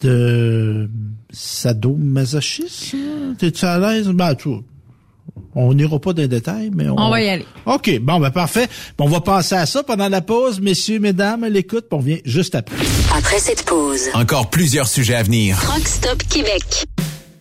de 0.00 0.90
sadomasochisme 1.30 3.36
T'es-tu 3.38 3.64
à 3.64 3.78
l'aise? 3.78 4.08
Ben 4.08 4.34
tu. 4.34 4.48
On 5.54 5.72
n'ira 5.74 5.98
pas 6.00 6.12
dans 6.12 6.22
les 6.22 6.28
détails, 6.28 6.70
mais 6.74 6.88
on... 6.88 6.98
On 6.98 7.10
va 7.10 7.20
y 7.22 7.28
aller. 7.28 7.46
OK, 7.66 7.98
bon, 8.00 8.18
ben 8.20 8.30
parfait. 8.30 8.68
Bon, 8.98 9.04
on 9.04 9.08
va 9.08 9.20
penser 9.20 9.54
à 9.54 9.66
ça 9.66 9.82
pendant 9.82 10.08
la 10.08 10.20
pause. 10.20 10.60
Messieurs, 10.60 10.98
mesdames, 10.98 11.44
l'écoute, 11.46 11.86
puis 11.88 11.92
on 11.92 11.98
revient 11.98 12.20
juste 12.24 12.54
après. 12.54 12.76
Après 13.24 13.38
cette 13.38 13.62
pause, 13.62 14.08
Encore 14.14 14.50
plusieurs 14.50 14.88
sujets 14.88 15.14
à 15.14 15.22
venir. 15.22 15.56
Truck 15.62 15.86
Stop 15.86 16.24
Québec. 16.28 16.84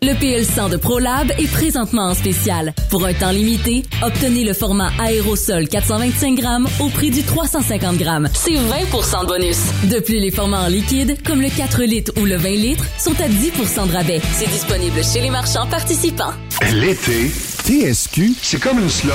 Le 0.03 0.13
PL100 0.13 0.69
de 0.69 0.77
ProLab 0.77 1.31
est 1.39 1.51
présentement 1.51 2.03
en 2.03 2.13
spécial. 2.13 2.75
Pour 2.91 3.03
un 3.05 3.13
temps 3.13 3.31
limité, 3.31 3.83
obtenez 4.03 4.43
le 4.43 4.53
format 4.53 4.91
aérosol 4.99 5.67
425 5.67 6.35
grammes 6.35 6.67
au 6.79 6.89
prix 6.89 7.09
du 7.09 7.23
350 7.23 7.97
grammes. 7.97 8.29
C'est 8.33 8.51
20% 8.51 9.21
de 9.23 9.25
bonus. 9.27 9.57
De 9.85 9.99
plus, 9.99 10.19
les 10.19 10.29
formats 10.29 10.61
en 10.61 10.67
liquide, 10.67 11.17
comme 11.25 11.41
le 11.41 11.49
4 11.49 11.81
litres 11.81 12.11
ou 12.21 12.25
le 12.25 12.35
20 12.35 12.49
litres, 12.49 12.85
sont 12.99 13.19
à 13.19 13.27
10% 13.27 13.87
de 13.87 13.93
rabais. 13.93 14.21
C'est 14.33 14.49
disponible 14.49 15.03
chez 15.03 15.21
les 15.21 15.31
marchands 15.31 15.67
participants. 15.67 16.33
L'été, 16.73 17.31
TSQ, 17.65 18.33
c'est 18.39 18.59
comme 18.61 18.79
une 18.79 18.89
slush. 18.89 19.13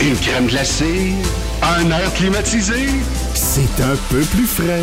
Une 0.00 0.16
crème 0.16 0.48
glacée, 0.48 1.12
un 1.62 1.88
air 1.88 2.12
climatisé. 2.14 2.88
C'est 3.34 3.80
un 3.80 3.96
peu 4.10 4.20
plus 4.22 4.46
frais. 4.46 4.82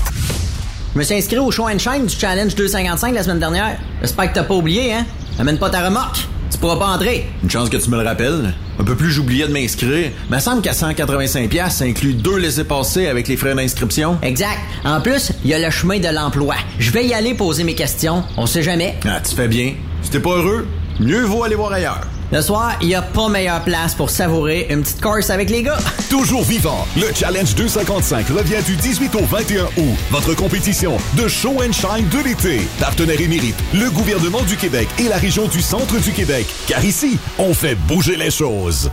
Je 0.94 1.00
me 1.00 1.04
suis 1.04 1.16
inscrit 1.16 1.38
au 1.38 1.50
show 1.52 1.70
and 1.70 1.80
shine 1.80 2.06
du 2.06 2.14
Challenge 2.14 2.54
255 2.54 3.16
la 3.16 3.24
semaine 3.24 3.40
dernière. 3.40 3.78
J'espère 4.02 4.30
que 4.30 4.36
t'as 4.36 4.44
pas 4.44 4.56
oublié, 4.56 4.92
hein? 4.94 5.06
Amène 5.40 5.58
pas 5.58 5.70
ta 5.70 5.86
remorque. 5.86 6.28
Tu 6.52 6.58
pourras 6.58 6.76
pas 6.76 6.88
entrer. 6.88 7.28
Une 7.42 7.50
chance 7.50 7.70
que 7.70 7.78
tu 7.78 7.90
me 7.90 7.96
le 7.98 8.06
rappelles. 8.06 8.54
Un 8.78 8.84
peu 8.84 8.96
plus 8.98 9.10
j'oubliais 9.10 9.48
de 9.48 9.54
m'inscrire. 9.54 10.12
Mais 10.30 10.38
il 10.38 10.42
semble 10.42 10.62
qu'à 10.62 10.74
185$, 10.74 11.48
piastres, 11.48 11.80
ça 11.80 11.86
inclut 11.86 12.14
deux 12.14 12.38
laissés-passer 12.38 13.08
avec 13.08 13.30
les 13.30 13.38
frais 13.38 13.56
d'inscription. 13.56 14.18
Exact. 14.22 14.60
En 14.84 15.00
plus, 15.00 15.32
il 15.46 15.52
y 15.52 15.54
a 15.54 15.60
le 15.60 15.70
chemin 15.72 16.00
de 16.00 16.10
l'emploi. 16.10 16.56
Je 16.78 16.92
vais 16.92 17.06
y 17.06 17.14
aller 17.14 17.36
poser 17.36 17.64
mes 17.64 17.76
questions. 17.76 18.26
On 18.36 18.46
sait 18.46 18.62
jamais. 18.62 18.96
Ah, 19.06 19.22
tu 19.22 19.34
fais 19.34 19.48
bien. 19.48 19.76
Si 20.02 20.10
t'es 20.10 20.20
pas 20.20 20.32
heureux, 20.32 20.68
mieux 21.00 21.24
vaut 21.24 21.46
aller 21.46 21.56
voir 21.56 21.72
ailleurs. 21.72 22.02
Le 22.32 22.42
soir, 22.42 22.78
il 22.82 22.88
y 22.88 22.96
a 22.96 23.02
pas 23.02 23.28
meilleure 23.28 23.62
place 23.62 23.94
pour 23.94 24.10
savourer 24.10 24.68
une 24.70 24.84
petite 24.84 25.02
course 25.02 25.30
avec 25.30 25.50
les 25.50 25.64
gars. 25.64 25.78
Toujours 26.10 26.44
vivant, 26.44 26.88
le 26.96 27.14
Challenge 27.14 27.54
255 27.56 28.28
revient 28.30 28.64
du 28.66 28.78
18 28.78 29.16
au 29.16 29.26
21 29.26 29.66
août. 29.66 29.98
Votre 30.12 30.34
compétition 30.34 30.96
de 31.18 31.28
show 31.28 31.62
and 31.62 31.74
shine 31.74 32.08
de 32.08 32.24
l'été. 32.24 32.62
Partenaire 32.80 33.20
émérite, 33.20 33.58
le 33.74 33.90
gouvernement 33.92 34.44
du 34.44 34.56
Québec 34.56 34.88
et 34.98 35.10
la 35.10 35.18
région 35.18 35.50
du 35.50 35.62
centre 35.62 36.00
du 36.00 36.14
Québec. 36.14 36.46
Car 36.68 36.86
ici, 36.86 37.18
on 37.38 37.54
fait 37.54 37.76
bouger 37.76 38.16
les 38.16 38.32
choses. 38.32 38.90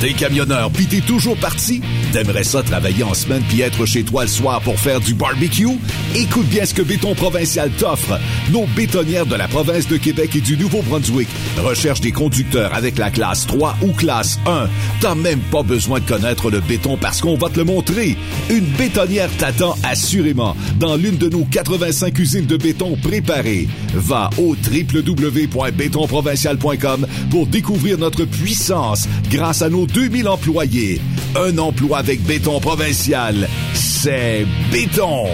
T'es 0.00 0.12
camionneur 0.12 0.70
pis 0.70 0.86
t'es 0.86 1.00
toujours 1.00 1.36
parti? 1.36 1.80
T'aimerais 2.12 2.44
ça 2.44 2.62
travailler 2.62 3.02
en 3.02 3.14
semaine 3.14 3.42
puis 3.48 3.62
être 3.62 3.84
chez 3.84 4.04
toi 4.04 4.22
le 4.22 4.28
soir 4.28 4.60
pour 4.60 4.78
faire 4.78 5.00
du 5.00 5.12
barbecue? 5.12 5.66
Écoute 6.14 6.46
bien 6.46 6.64
ce 6.64 6.72
que 6.72 6.82
Béton 6.82 7.16
Provincial 7.16 7.68
t'offre. 7.70 8.16
Nos 8.52 8.66
bétonnières 8.76 9.26
de 9.26 9.34
la 9.34 9.48
province 9.48 9.88
de 9.88 9.96
Québec 9.96 10.36
et 10.36 10.40
du 10.40 10.56
Nouveau-Brunswick 10.56 11.26
recherchent 11.64 12.00
des 12.00 12.12
conducteurs 12.12 12.72
avec 12.74 12.96
la 12.96 13.10
classe 13.10 13.44
3 13.48 13.76
ou 13.82 13.90
classe 13.92 14.38
1. 14.46 14.68
T'as 15.00 15.16
même 15.16 15.40
pas 15.50 15.64
besoin 15.64 15.98
de 15.98 16.04
connaître 16.04 16.48
le 16.48 16.60
béton 16.60 16.96
parce 16.96 17.20
qu'on 17.20 17.36
va 17.36 17.48
te 17.48 17.58
le 17.58 17.64
montrer. 17.64 18.16
Une 18.50 18.66
bétonnière 18.78 19.30
t'attend 19.36 19.76
assurément 19.82 20.54
dans 20.78 20.94
l'une 20.94 21.16
de 21.16 21.28
nos 21.28 21.44
85 21.44 22.16
usines 22.20 22.46
de 22.46 22.56
béton 22.56 22.96
préparées. 23.02 23.66
Va 23.94 24.30
au 24.38 24.54
www.bétonprovincial.com 24.54 27.04
pour 27.32 27.48
découvrir 27.48 27.98
notre 27.98 28.24
puissance 28.24 29.08
grâce 29.28 29.60
à 29.60 29.68
nos 29.68 29.87
2000 29.92 30.28
employés. 30.28 31.00
Un 31.36 31.58
emploi 31.58 31.98
avec 31.98 32.22
béton 32.22 32.60
provincial, 32.60 33.48
c'est 33.74 34.46
béton. 34.72 35.26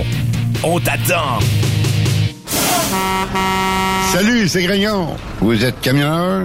On 0.63 0.81
t'attend. 0.81 1.39
Salut, 4.13 4.49
c'est 4.49 4.63
Grignon. 4.63 5.17
Vous 5.41 5.65
êtes 5.65 5.81
camionneur? 5.81 6.45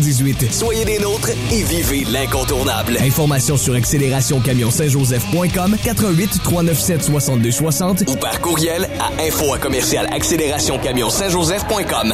78. 0.01 0.51
Soyez 0.51 0.83
des 0.85 0.97
nôtres 0.99 1.29
et 1.51 1.63
vivez 1.63 2.03
l'incontournable. 2.05 2.97
Information 2.99 3.57
sur 3.57 3.75
accélérationcamion-saint-joseph.com 3.75 5.77
88 5.83 6.39
397 6.43 7.03
62 7.03 7.51
60 7.51 8.03
ou 8.07 8.15
par 8.15 8.41
courriel 8.41 8.89
à 8.99 9.11
info 9.21 9.53
à 9.53 9.59
commercial 9.59 10.07
accélérationcamion-saint-joseph.com. 10.11 12.13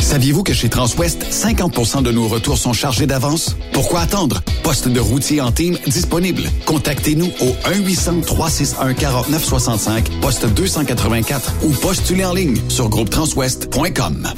Saviez-vous 0.00 0.42
que 0.42 0.54
chez 0.54 0.68
Transwest, 0.68 1.24
50% 1.30 2.02
de 2.02 2.10
nos 2.10 2.26
retours 2.28 2.58
sont 2.58 2.72
chargés 2.72 3.06
d'avance? 3.06 3.56
Pourquoi 3.72 4.00
attendre? 4.00 4.42
Poste 4.62 4.88
de 4.88 5.00
routier 5.00 5.40
en 5.40 5.52
team 5.52 5.78
disponible. 5.86 6.42
Contactez-nous 6.66 7.30
au 7.40 7.54
1-800-361-4965, 7.68 10.20
poste 10.20 10.46
284 10.46 11.54
ou 11.62 11.70
postulez 11.72 12.24
en 12.24 12.32
ligne 12.32 12.56
sur 12.68 12.88
groupetranswest.com. 12.88 14.28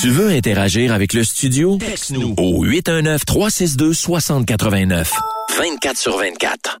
Tu 0.00 0.10
veux 0.10 0.30
interagir 0.30 0.92
avec 0.92 1.12
le 1.12 1.22
studio? 1.24 1.76
Texte-nous 1.78 2.34
au 2.36 2.64
819-362-6089. 2.66 5.06
24 5.56 5.96
sur 5.96 6.18
24. 6.18 6.80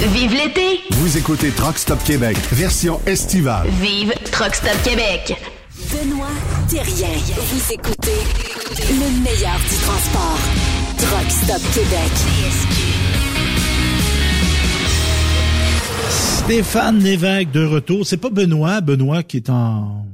Vive 0.00 0.32
l'été! 0.32 0.80
Vous 0.92 1.18
écoutez 1.18 1.50
Truck 1.50 1.76
Stop 1.76 1.98
Québec, 2.04 2.36
version 2.52 3.00
estivale. 3.04 3.66
Vive 3.80 4.12
Truck 4.30 4.54
Stop 4.54 4.80
Québec! 4.84 5.36
Benoît 5.90 6.28
Thérien. 6.70 7.08
Vous 7.36 7.72
écoutez 7.72 8.20
le 8.90 9.22
meilleur 9.22 9.58
du 9.58 9.76
transport. 9.82 10.38
Truck 10.98 11.28
Stop 11.28 11.60
Québec. 11.74 12.12
Stéphane 16.10 17.00
Lévesque 17.00 17.50
de 17.50 17.66
retour. 17.66 18.06
C'est 18.06 18.18
pas 18.18 18.30
Benoît. 18.30 18.80
Benoît 18.80 19.24
qui 19.24 19.38
est 19.38 19.50
en, 19.50 20.06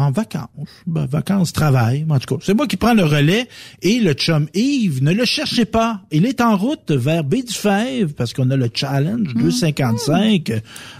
en 0.00 0.10
vacances. 0.10 0.48
Ben, 0.86 1.06
vacances, 1.06 1.52
travail. 1.52 2.06
En 2.08 2.18
tout 2.18 2.36
cas, 2.36 2.42
c'est 2.44 2.54
moi 2.54 2.66
qui 2.66 2.76
prends 2.76 2.94
le 2.94 3.04
relais. 3.04 3.48
Et 3.82 4.00
le 4.00 4.12
chum 4.14 4.46
Yves, 4.54 5.02
ne 5.02 5.12
le 5.12 5.24
cherchez 5.24 5.64
pas. 5.64 6.00
Il 6.10 6.26
est 6.26 6.40
en 6.40 6.56
route 6.56 6.90
vers 6.90 7.24
du 7.24 7.42
Fèvre 7.52 8.12
parce 8.16 8.32
qu'on 8.32 8.50
a 8.50 8.56
le 8.56 8.70
challenge 8.72 9.34
255 9.34 10.52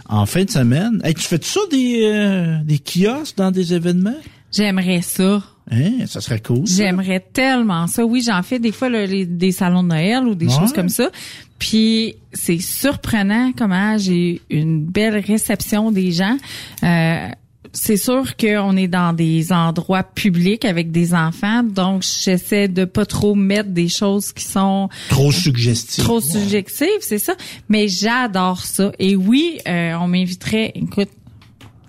en 0.09 0.27
fin 0.27 0.45
de 0.45 0.51
semaine. 0.51 1.01
Hey, 1.05 1.15
tu 1.15 1.23
fais 1.23 1.39
ça 1.43 1.61
des, 1.71 2.01
euh, 2.05 2.59
des 2.65 2.79
kiosques 2.79 3.37
dans 3.37 3.51
des 3.51 3.75
événements? 3.75 4.17
J'aimerais 4.53 5.03
ça. 5.03 5.43
Hein, 5.71 6.07
ça 6.07 6.23
serait 6.23 6.41
cool. 6.41 6.67
J'aimerais 6.67 7.21
tellement 7.21 7.87
ça. 7.87 8.03
Oui, 8.05 8.23
j'en 8.27 8.43
fais 8.43 8.59
des 8.59 8.73
fois 8.73 8.89
là, 8.89 9.05
les- 9.05 9.27
des 9.27 9.53
salons 9.53 9.83
de 9.83 9.89
Noël 9.89 10.25
ou 10.25 10.35
des 10.35 10.47
Ouais. 10.47 10.55
choses 10.59 10.73
comme 10.73 10.89
ça. 10.89 11.11
Puis 11.59 12.15
c'est 12.33 12.59
surprenant 12.59 13.53
comment 13.57 13.99
j'ai 13.99 14.41
une 14.49 14.87
belle 14.87 15.19
réception 15.19 15.93
des 15.93 16.11
gens. 16.13 16.39
Euh, 16.83 17.29
c'est 17.73 17.97
sûr 17.97 18.37
qu'on 18.37 18.77
est 18.77 18.89
dans 18.89 19.13
des 19.13 19.53
endroits 19.53 20.03
publics 20.03 20.65
avec 20.65 20.91
des 20.91 21.15
enfants, 21.15 21.63
donc 21.63 22.03
j'essaie 22.23 22.69
de 22.69 22.85
pas 22.85 23.07
trop 23.07 23.35
mettre 23.35 23.71
des 23.71 23.89
choses 23.89 24.33
qui 24.33 24.45
sont 24.45 24.89
Trop 25.09 25.31
suggestif. 25.33 26.03
trop 26.05 26.21
subjectives, 26.21 26.89
c'est 27.01 27.19
ça. 27.19 27.35
Mais 27.69 27.89
j'adore 27.89 28.65
ça. 28.65 28.93
Et 28.99 29.17
oui, 29.17 29.59
euh, 29.69 29.95
on 30.01 30.09
m'inviterait, 30.09 30.73
écoute, 30.75 31.09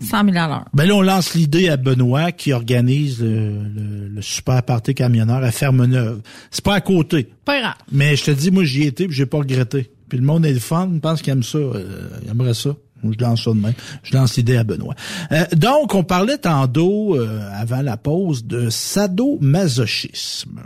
100 0.02 0.24
000 0.32 0.38
à 0.38 0.48
l'heure. 0.48 0.66
Ben 0.74 0.86
là, 0.86 0.96
on 0.96 1.02
lance 1.02 1.34
l'idée 1.34 1.68
à 1.68 1.76
Benoît 1.76 2.32
qui 2.32 2.54
organise 2.54 3.22
le, 3.22 3.64
le- 3.64 4.08
le 4.08 4.22
super 4.22 4.64
party 4.64 4.94
camionneur 4.96 5.44
à 5.44 5.52
Ferme-Neuve. 5.52 6.22
C'est 6.52 6.64
pas 6.64 6.76
à 6.76 6.82
côté. 6.82 7.28
Pas 7.44 7.60
grave. 7.60 7.74
Mais 7.92 8.16
je 8.16 8.24
te 8.24 8.32
dis, 8.32 8.50
moi, 8.50 8.64
j'y 8.64 8.84
étais 8.84 9.08
puis 9.08 9.16
j'ai 9.16 9.26
pas 9.26 9.40
regretté. 9.40 9.90
Puis 10.08 10.18
le 10.18 10.24
monde 10.24 10.46
est 10.46 10.54
le 10.54 10.60
fun, 10.60 10.90
je 10.94 11.00
pense 11.00 11.22
qu'il 11.22 11.32
aime 11.34 11.44
ça. 11.44 11.58
euh, 11.58 12.10
il 12.24 12.30
aimerait 12.32 12.54
ça. 12.54 12.72
Moi, 13.04 13.14
je 13.18 13.24
lance 13.24 13.44
ça 13.44 13.52
de 13.52 13.56
même. 13.60 13.74
Je 14.04 14.16
lance 14.16 14.36
l'idée 14.38 14.58
à 14.58 14.64
Benoît. 14.64 14.96
Euh, 15.32 15.44
donc, 15.56 15.96
on 15.96 16.04
parlait 16.04 16.38
tantôt, 16.38 17.16
euh, 17.16 17.42
avant 17.54 17.82
la 17.82 17.98
pause, 17.98 18.46
de 18.46 18.70
sadomasochisme. 18.70 20.62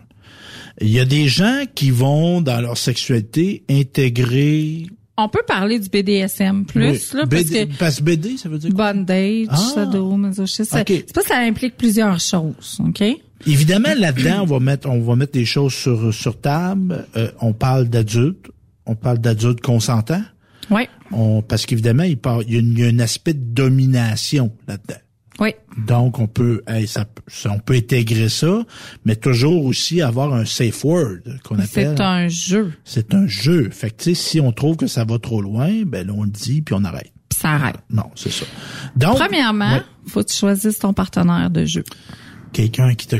Il 0.81 0.89
y 0.89 0.99
a 0.99 1.05
des 1.05 1.27
gens 1.27 1.63
qui 1.75 1.91
vont, 1.91 2.41
dans 2.41 2.59
leur 2.61 2.77
sexualité, 2.77 3.63
intégrer... 3.69 4.87
On 5.15 5.29
peut 5.29 5.43
parler 5.47 5.77
du 5.77 5.89
BDSM 5.89 6.65
plus, 6.65 6.89
Oui. 7.13 7.17
là, 7.19 7.27
parce 7.29 7.43
BD 7.43 7.67
que 7.67 7.77
parce 7.77 8.01
BD, 8.01 8.35
ça 8.37 8.49
veut 8.49 8.57
dire 8.57 8.73
quoi? 8.73 8.93
bondage, 8.93 9.45
Ah. 9.49 9.57
sadomasochisme, 9.75 10.63
ça- 10.65 10.81
Ok. 10.81 10.87
c'est 10.89 11.13
pas 11.13 11.21
ça 11.21 11.37
implique 11.37 11.77
plusieurs 11.77 12.19
choses, 12.19 12.79
OK? 12.79 13.03
Évidemment, 13.45 13.93
là-dedans, 13.95 14.41
on 14.41 14.45
va 14.45 14.59
mettre, 14.59 14.89
on 14.89 14.99
va 15.01 15.15
mettre 15.15 15.33
des 15.33 15.45
choses 15.45 15.73
sur, 15.73 16.11
sur 16.11 16.39
table. 16.41 17.05
Euh, 17.15 17.29
on 17.41 17.53
parle 17.53 17.89
d'adultes. 17.89 18.47
On 18.87 18.95
parle 18.95 19.19
d'adultes 19.19 19.61
consentants. 19.61 20.23
Oui. 20.71 20.87
On, 21.15 21.41
parce 21.41 21.65
qu'évidemment, 21.65 22.03
il, 22.03 22.17
part- 22.17 22.41
il 22.43 22.53
y 22.53 22.55
a 22.57 22.59
une- 22.59 22.71
il 22.73 22.79
y 22.79 22.83
a 22.83 22.87
un 22.87 22.99
aspect 22.99 23.33
de 23.33 23.43
domination 23.53 24.51
là-dedans. 24.67 24.99
Oui. 25.39 25.49
Donc, 25.87 26.19
on 26.19 26.27
peut, 26.27 26.61
hey, 26.67 26.87
ça, 26.87 27.05
ça- 27.27 27.51
on 27.51 27.57
peut 27.59 27.73
intégrer 27.73 28.29
ça, 28.29 28.63
mais 29.03 29.15
toujours 29.15 29.65
aussi 29.65 30.01
avoir 30.01 30.31
un 30.33 30.45
safe 30.45 30.83
word 30.85 31.19
qu'on 31.43 31.55
appelle. 31.55 31.95
C'est 31.95 32.01
un 32.01 32.27
jeu. 32.27 32.71
C'est 32.83 33.13
un 33.15 33.25
jeu. 33.25 33.69
Fait 33.71 33.89
que, 33.89 34.13
si 34.13 34.39
on 34.39 34.51
trouve 34.51 34.77
que 34.77 34.85
ça 34.87 35.05
va 35.05 35.17
trop 35.17 35.41
loin, 35.41 35.83
ben 35.85 36.05
là, 36.05 36.13
on 36.15 36.23
le 36.23 36.29
dit 36.29 36.61
puis 36.61 36.75
on 36.77 36.83
arrête. 36.83 37.11
Puis 37.29 37.39
ça 37.39 37.53
arrête. 37.53 37.77
Non, 37.89 38.11
c'est 38.15 38.31
ça. 38.31 38.45
Donc, 38.95 39.15
Premièrement, 39.17 39.73
ouais, 39.73 39.81
faut 40.07 40.21
que 40.21 40.29
tu 40.29 40.35
choisisses 40.37 40.77
ton 40.77 40.93
partenaire 40.93 41.49
de 41.49 41.65
jeu. 41.65 41.83
quelqu'un 42.51 42.93
qui 42.93 43.07
te 43.07 43.15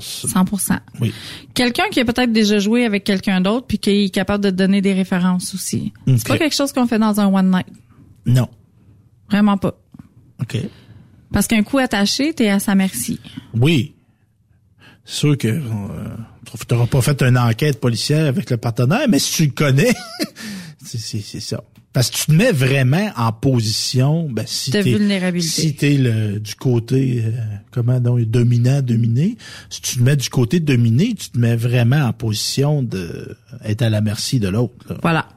confiance. 0.00 0.26
100 0.58 0.80
Oui. 1.00 1.12
Quelqu'un 1.54 1.88
qui 1.90 2.00
a 2.00 2.04
peut-être 2.04 2.32
déjà 2.32 2.58
joué 2.58 2.84
avec 2.84 3.04
quelqu'un 3.04 3.40
d'autre 3.40 3.66
puis 3.66 3.78
qui 3.78 4.04
est 4.04 4.10
capable 4.10 4.44
de 4.44 4.50
donner 4.50 4.80
des 4.80 4.92
références 4.92 5.54
aussi. 5.54 5.92
C'est 6.06 6.26
pas 6.26 6.38
quelque 6.38 6.54
chose 6.54 6.72
qu'on 6.72 6.86
fait 6.86 6.98
dans 6.98 7.20
un 7.20 7.26
one 7.26 7.50
night. 7.50 7.66
Non. 8.26 8.48
Vraiment 9.30 9.56
pas. 9.56 9.74
OK. 10.40 10.56
Parce 11.32 11.46
qu'un 11.46 11.62
coup 11.62 11.78
attaché, 11.78 12.34
t'es 12.34 12.48
à 12.48 12.58
sa 12.58 12.74
merci. 12.74 13.20
Oui. 13.54 13.94
C'est 15.04 15.16
sûr 15.16 15.38
que 15.38 15.48
euh, 15.48 15.60
tu 16.68 16.74
n'auras 16.74 16.86
pas 16.86 17.00
fait 17.00 17.22
une 17.22 17.38
enquête 17.38 17.80
policière 17.80 18.26
avec 18.26 18.50
le 18.50 18.56
partenaire, 18.56 19.06
mais 19.08 19.18
si 19.18 19.32
tu 19.32 19.44
le 19.46 19.52
connais, 19.52 19.94
c'est 20.84 21.40
ça. 21.40 21.62
Parce 21.92 22.08
que 22.08 22.16
tu 22.16 22.26
te 22.26 22.32
mets 22.32 22.52
vraiment 22.52 23.10
en 23.16 23.32
position, 23.32 24.28
ben, 24.30 24.44
si 24.46 24.70
De 24.70 24.80
t'es, 24.80 24.92
vulnérabilité. 24.92 25.60
si 25.62 25.74
t'es 25.74 25.94
le, 25.96 26.38
du 26.38 26.54
côté, 26.54 27.24
euh, 27.26 27.30
comment 27.72 27.98
donc, 27.98 28.20
dominant, 28.22 28.80
dominé, 28.80 29.36
si 29.70 29.80
tu 29.82 29.96
te 29.96 30.02
mets 30.02 30.14
du 30.16 30.28
côté 30.30 30.60
dominé, 30.60 31.14
tu 31.14 31.30
te 31.30 31.38
mets 31.38 31.56
vraiment 31.56 32.04
en 32.04 32.12
position 32.12 32.84
de 32.84 33.36
être 33.64 33.82
à 33.82 33.90
la 33.90 34.00
merci 34.02 34.38
de 34.38 34.46
l'autre. 34.48 34.74
là. 34.88 34.98
Voilà. 35.02 35.28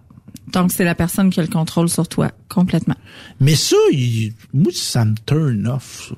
Donc, 0.52 0.72
c'est 0.72 0.84
la 0.84 0.94
personne 0.94 1.32
qui 1.32 1.40
a 1.40 1.44
le 1.44 1.50
contrôle 1.50 1.90
sur 1.90 2.08
toi, 2.08 2.30
complètement. 2.50 2.96
Mais 3.40 3.56
ça, 3.56 3.76
il- 3.92 4.34
moi, 4.54 4.72
ça 4.76 5.06
me 5.06 5.16
turn 5.26 5.66
off, 5.66 6.10
ça. 6.10 6.16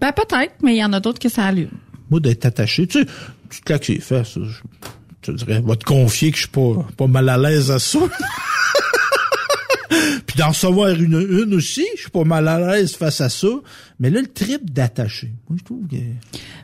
Ben, 0.00 0.12
peut-être, 0.12 0.54
mais 0.62 0.76
il 0.76 0.78
y 0.78 0.84
en 0.84 0.94
a 0.94 1.00
d'autres 1.00 1.18
que 1.18 1.28
ça 1.28 1.44
allume. 1.44 1.68
Moi, 2.10 2.20
d'être 2.20 2.46
attaché, 2.46 2.86
tu 2.86 3.00
sais, 3.00 3.06
tu 3.50 3.60
te 3.60 3.64
claques 3.66 3.88
les 3.88 4.00
fesses, 4.00 4.38
je, 4.38 4.44
je 4.44 4.60
te 5.20 5.30
dirais, 5.32 5.60
va 5.60 5.76
te 5.76 5.84
confier 5.84 6.30
que 6.30 6.36
je 6.38 6.42
suis 6.42 6.50
pas, 6.50 6.86
pas 6.96 7.06
mal 7.06 7.28
à 7.28 7.36
l'aise 7.36 7.70
à 7.70 7.78
ça. 7.78 7.98
Puis 10.26 10.36
d'en 10.38 10.48
recevoir 10.48 10.90
une, 10.90 11.20
une 11.44 11.54
aussi, 11.54 11.84
je 11.96 12.02
suis 12.02 12.10
pas 12.10 12.24
mal 12.24 12.48
à 12.48 12.58
l'aise 12.58 12.94
face 12.94 13.20
à 13.20 13.28
ça. 13.28 13.48
Mais 14.00 14.10
là, 14.10 14.20
le 14.20 14.26
trip 14.26 14.70
d'attacher, 14.72 15.32
moi, 15.48 15.56
je 15.58 15.64
trouve 15.64 15.86
que... 15.86 15.96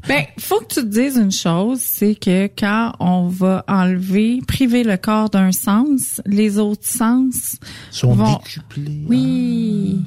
Ben, 0.08 0.24
faut 0.38 0.58
que 0.60 0.74
tu 0.74 0.80
te 0.80 0.86
dises 0.86 1.16
une 1.16 1.30
chose, 1.32 1.78
c'est 1.80 2.14
que 2.16 2.46
quand 2.58 2.94
on 2.98 3.28
va 3.28 3.64
enlever, 3.68 4.40
priver 4.46 4.82
le 4.84 4.96
corps 4.96 5.30
d'un 5.30 5.52
sens, 5.52 6.20
les 6.26 6.58
autres 6.58 6.86
sens 6.86 7.56
Sont 7.90 8.12
vont... 8.14 8.36
décuplés. 8.38 9.04
Oui. 9.06 10.02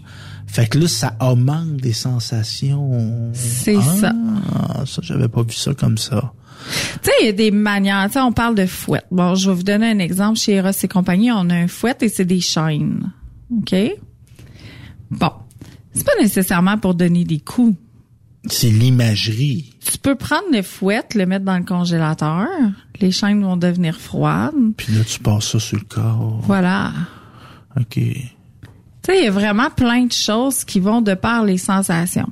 Fait 0.48 0.68
que 0.68 0.78
là, 0.78 0.88
ça 0.88 1.16
augmente 1.20 1.78
des 1.78 1.94
sensations. 1.94 3.32
C'est 3.34 3.78
Ah, 3.78 3.98
ça. 4.00 4.14
Ça, 4.86 5.02
j'avais 5.04 5.28
pas 5.28 5.42
vu 5.44 5.54
ça 5.54 5.74
comme 5.74 5.98
ça. 5.98 6.34
Tu 7.02 7.10
sais, 7.10 7.12
il 7.22 7.26
y 7.26 7.30
a 7.30 7.34
des 7.34 7.52
manières. 7.52 8.06
Tu 8.08 8.14
sais, 8.14 8.22
on 8.22 8.32
parle 8.32 8.56
de 8.56 8.66
fouette. 8.66 9.06
Bon, 9.12 9.36
je 9.36 9.50
vais 9.50 9.56
vous 9.56 9.64
donner 9.64 9.90
un 9.90 10.00
exemple. 10.00 10.38
Chez 10.40 10.54
Eros 10.54 10.70
et 10.70 10.88
compagnie, 10.88 11.32
on 11.32 11.50
a 11.50 11.56
un 11.56 11.68
fouette 11.68 12.04
et 12.04 12.10
c'est 12.10 12.26
des 12.26 12.40
chaînes. 12.40 13.12
OK? 13.52 13.76
Bon. 15.12 15.32
C'est 15.94 16.06
pas 16.06 16.20
nécessairement 16.20 16.78
pour 16.78 16.96
donner 16.96 17.24
des 17.24 17.40
coups. 17.40 17.78
C'est 18.48 18.70
l'imagerie. 18.70 19.74
Tu 19.80 19.98
peux 19.98 20.16
prendre 20.16 20.48
le 20.52 20.62
fouette, 20.62 21.16
le 21.16 21.26
mettre 21.26 21.46
dans 21.46 21.58
le 21.58 21.64
congélateur. 21.64 22.48
Les 23.00 23.12
chaînes 23.12 23.42
vont 23.42 23.58
devenir 23.58 23.98
froides. 23.98 24.54
Puis 24.76 24.94
là, 24.94 25.04
tu 25.04 25.20
passes 25.20 25.52
ça 25.52 25.60
sur 25.60 25.78
le 25.78 25.86
corps. 25.86 26.42
Voilà. 26.44 26.92
OK. 27.80 27.94
Tu 27.94 28.12
sais, 29.06 29.20
il 29.20 29.24
y 29.26 29.28
a 29.28 29.32
vraiment 29.32 29.70
plein 29.70 30.06
de 30.06 30.12
choses 30.12 30.64
qui 30.64 30.80
vont 30.80 31.02
de 31.02 31.14
par 31.14 31.46
les 31.46 31.58
sensations. 31.58 32.30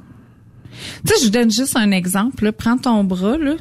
Tu 1.06 1.14
sais, 1.14 1.20
je 1.20 1.26
vous 1.26 1.32
donne 1.32 1.52
juste 1.52 1.78
un 1.78 1.92
exemple. 1.92 2.46
Là. 2.46 2.52
Prends 2.52 2.78
ton 2.78 3.04
bras, 3.04 3.38
là, 3.38 3.56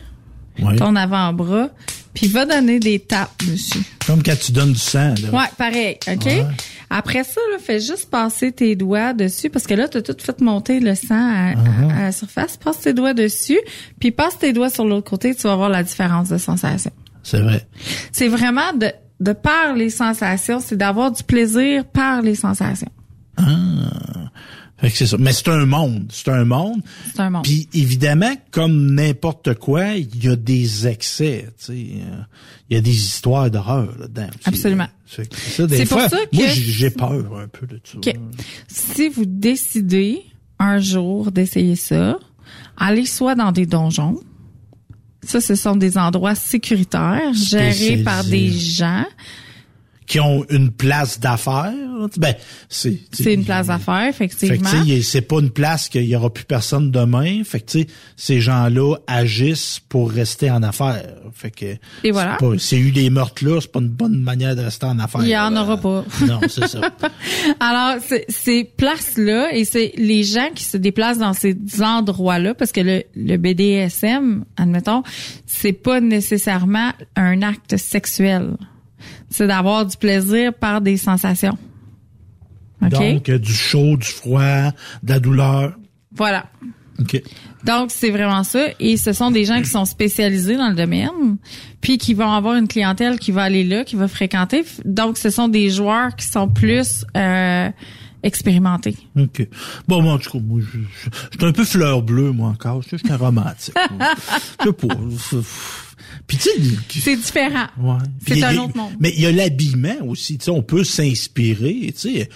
Ton 0.76 0.96
avant-bras, 0.96 1.68
puis 2.14 2.26
va 2.28 2.44
donner 2.46 2.78
des 2.80 2.98
tapes 2.98 3.30
dessus. 3.46 3.82
Comme 4.06 4.22
quand 4.22 4.38
tu 4.38 4.52
donnes 4.52 4.72
du 4.72 4.78
sang, 4.78 5.14
là. 5.22 5.30
Ouais, 5.38 5.48
pareil, 5.56 5.96
OK? 6.10 6.24
Ouais. 6.26 6.46
Après 6.92 7.22
ça, 7.22 7.40
là, 7.52 7.58
fais 7.64 7.78
juste 7.78 8.10
passer 8.10 8.50
tes 8.50 8.74
doigts 8.74 9.12
dessus 9.12 9.48
parce 9.48 9.66
que 9.66 9.74
là, 9.74 9.86
tu 9.88 9.98
as 9.98 10.02
tout 10.02 10.16
fait 10.20 10.40
monter 10.40 10.80
le 10.80 10.94
sang 10.96 11.14
à, 11.14 11.54
Uh-huh. 11.54 11.92
à 11.96 12.02
la 12.02 12.12
surface. 12.12 12.56
Passe 12.56 12.80
tes 12.80 12.92
doigts 12.92 13.14
dessus, 13.14 13.60
puis 14.00 14.10
passe 14.10 14.38
tes 14.38 14.52
doigts 14.52 14.70
sur 14.70 14.84
l'autre 14.84 15.08
côté, 15.08 15.34
tu 15.34 15.42
vas 15.42 15.54
voir 15.54 15.68
la 15.68 15.82
différence 15.84 16.28
de 16.30 16.38
sensation. 16.38 16.90
C'est 17.22 17.40
vrai. 17.40 17.64
C'est 18.10 18.28
vraiment 18.28 18.72
de, 18.74 18.90
de 19.20 19.32
par 19.32 19.74
les 19.76 19.90
sensations, 19.90 20.58
c'est 20.60 20.76
d'avoir 20.76 21.12
du 21.12 21.22
plaisir 21.22 21.84
par 21.84 22.22
les 22.22 22.34
sensations. 22.34 22.90
Ah. 23.36 23.44
Fait 24.80 24.90
que 24.90 24.96
c'est 24.96 25.06
ça. 25.06 25.16
Mais 25.18 25.32
c'est 25.32 25.48
un 25.48 25.66
monde. 25.66 26.10
C'est 26.10 26.28
un 26.30 26.44
monde. 26.44 26.80
C'est 27.12 27.20
un 27.20 27.30
monde. 27.30 27.44
Puis 27.44 27.68
évidemment, 27.74 28.34
comme 28.50 28.94
n'importe 28.94 29.54
quoi, 29.54 29.94
il 29.94 30.24
y 30.24 30.28
a 30.28 30.36
des 30.36 30.86
excès. 30.86 31.48
tu 31.58 31.64
sais. 31.66 31.76
Il 31.76 32.74
y 32.74 32.76
a 32.76 32.80
des 32.80 32.94
histoires 32.94 33.50
d'horreur 33.50 33.92
là-dedans. 33.98 34.28
aussi. 34.28 34.48
Absolument. 34.48 34.86
Ça, 35.06 35.66
des 35.66 35.76
C'est 35.76 35.86
pour 35.86 36.00
ça 36.00 36.08
que- 36.08 36.36
moi, 36.36 36.46
j'ai 36.48 36.90
peur 36.90 37.36
un 37.36 37.48
peu 37.48 37.66
de 37.66 37.80
ça. 37.84 37.98
OK. 37.98 38.14
Si 38.68 39.08
vous 39.08 39.24
décidez 39.26 40.22
un 40.58 40.78
jour 40.78 41.30
d'essayer 41.32 41.76
ça, 41.76 42.18
allez 42.76 43.06
soit 43.06 43.34
dans 43.34 43.52
des 43.52 43.66
donjons. 43.66 44.20
Ça, 45.22 45.40
ce 45.42 45.54
sont 45.56 45.76
des 45.76 45.98
endroits 45.98 46.34
sécuritaires 46.34 47.34
gérés 47.34 47.98
par 48.02 48.24
des 48.24 48.50
gens. 48.50 49.04
Qui 50.10 50.18
ont 50.18 50.44
une 50.50 50.72
place 50.72 51.20
d'affaires. 51.20 51.72
Ben, 52.16 52.34
c'est. 52.68 52.98
C'est 53.12 53.34
une 53.34 53.44
place 53.44 53.68
d'affaires, 53.68 54.12
Fait 54.12 54.26
que, 54.26 54.34
effectivement. 54.44 54.84
c'est 55.04 55.20
pas 55.20 55.38
une 55.38 55.50
place 55.50 55.88
qu'il 55.88 56.02
y 56.04 56.16
aura 56.16 56.30
plus 56.34 56.42
personne 56.44 56.90
demain. 56.90 57.44
Fait 57.44 57.60
que, 57.60 57.78
ces 58.16 58.40
gens-là 58.40 58.96
agissent 59.06 59.80
pour 59.88 60.10
rester 60.10 60.50
en 60.50 60.64
affaires. 60.64 61.04
Fait 61.32 61.52
que. 61.52 61.76
Et 62.02 62.10
voilà. 62.10 62.38
c'est 62.40 62.46
pas- 62.48 62.58
C'est 62.58 62.78
eu 62.78 62.90
des 62.90 63.08
meurtres 63.08 63.44
là, 63.46 63.60
c'est 63.60 63.70
pas 63.70 63.78
une 63.78 63.88
bonne 63.88 64.20
manière 64.20 64.56
de 64.56 64.62
rester 64.62 64.86
en 64.86 64.98
affaires. 64.98 65.20
Il 65.22 65.28
y 65.28 65.38
en 65.38 65.54
aura 65.56 65.76
pas. 65.76 66.04
Non, 66.26 66.40
c'est 66.48 66.66
ça. 66.66 66.80
Alors, 67.60 67.96
ces 68.28 68.64
places-là, 68.64 69.54
et 69.54 69.64
c'est 69.64 69.92
les 69.96 70.24
gens 70.24 70.48
qui 70.54 70.64
se 70.64 70.76
déplacent 70.76 71.18
dans 71.18 71.34
ces 71.34 71.56
endroits-là, 71.80 72.54
parce 72.54 72.72
que 72.72 72.80
le, 72.80 73.04
le 73.14 73.36
BDSM, 73.36 74.44
admettons, 74.56 75.04
c'est 75.46 75.72
pas 75.72 76.00
nécessairement 76.00 76.90
un 77.14 77.42
acte 77.42 77.76
sexuel. 77.76 78.56
C'est 79.30 79.46
d'avoir 79.46 79.86
du 79.86 79.96
plaisir 79.96 80.52
par 80.52 80.80
des 80.80 80.96
sensations. 80.96 81.56
OK? 82.82 82.90
Donc, 82.90 83.28
euh, 83.28 83.38
du 83.38 83.52
chaud, 83.52 83.96
du 83.96 84.06
froid, 84.06 84.70
de 85.02 85.08
la 85.08 85.20
douleur. 85.20 85.74
Voilà. 86.12 86.46
OK. 86.98 87.22
Donc, 87.64 87.90
c'est 87.90 88.10
vraiment 88.10 88.42
ça. 88.42 88.68
Et 88.78 88.96
ce 88.96 89.12
sont 89.12 89.30
des 89.30 89.44
gens 89.44 89.60
qui 89.60 89.68
sont 89.68 89.84
spécialisés 89.84 90.56
dans 90.56 90.68
le 90.68 90.74
domaine, 90.74 91.36
puis 91.80 91.98
qui 91.98 92.14
vont 92.14 92.30
avoir 92.30 92.56
une 92.56 92.68
clientèle 92.68 93.18
qui 93.18 93.32
va 93.32 93.42
aller 93.42 93.64
là, 93.64 93.84
qui 93.84 93.96
va 93.96 94.08
fréquenter. 94.08 94.64
Donc, 94.84 95.18
ce 95.18 95.30
sont 95.30 95.48
des 95.48 95.70
joueurs 95.70 96.14
qui 96.16 96.26
sont 96.26 96.48
plus 96.48 97.04
euh, 97.16 97.68
expérimentés. 98.22 98.96
OK. 99.18 99.46
Bon, 99.88 100.02
moi, 100.02 100.14
en 100.14 100.18
tout 100.18 100.30
cas, 100.30 100.38
moi, 100.38 100.60
je, 100.60 100.78
je, 100.78 101.10
je 101.32 101.38
suis 101.38 101.46
un 101.46 101.52
peu 101.52 101.64
fleur 101.64 102.02
bleue, 102.02 102.32
moi, 102.32 102.48
encore. 102.50 102.82
Je 102.82 102.96
suis 102.96 103.10
un 103.10 103.16
romantique. 103.16 103.74
Je 104.60 104.66
sais 104.66 104.72
pas. 104.72 104.94
Puis, 106.30 106.38
tu. 106.38 107.00
C'est 107.00 107.16
différent. 107.16 107.66
Ouais. 107.80 107.96
C'est 108.24 108.40
un 108.44 108.56
a- 108.56 108.62
autre 108.62 108.76
monde. 108.76 108.92
Mais 109.00 109.12
il 109.16 109.20
y 109.20 109.26
a 109.26 109.32
l'habillement 109.32 109.96
aussi. 110.06 110.38
Tu 110.38 110.44
sais, 110.44 110.50
on 110.52 110.62
peut 110.62 110.84
s'inspirer. 110.84 111.92
Tu 112.00 112.18
sais, 112.18 112.28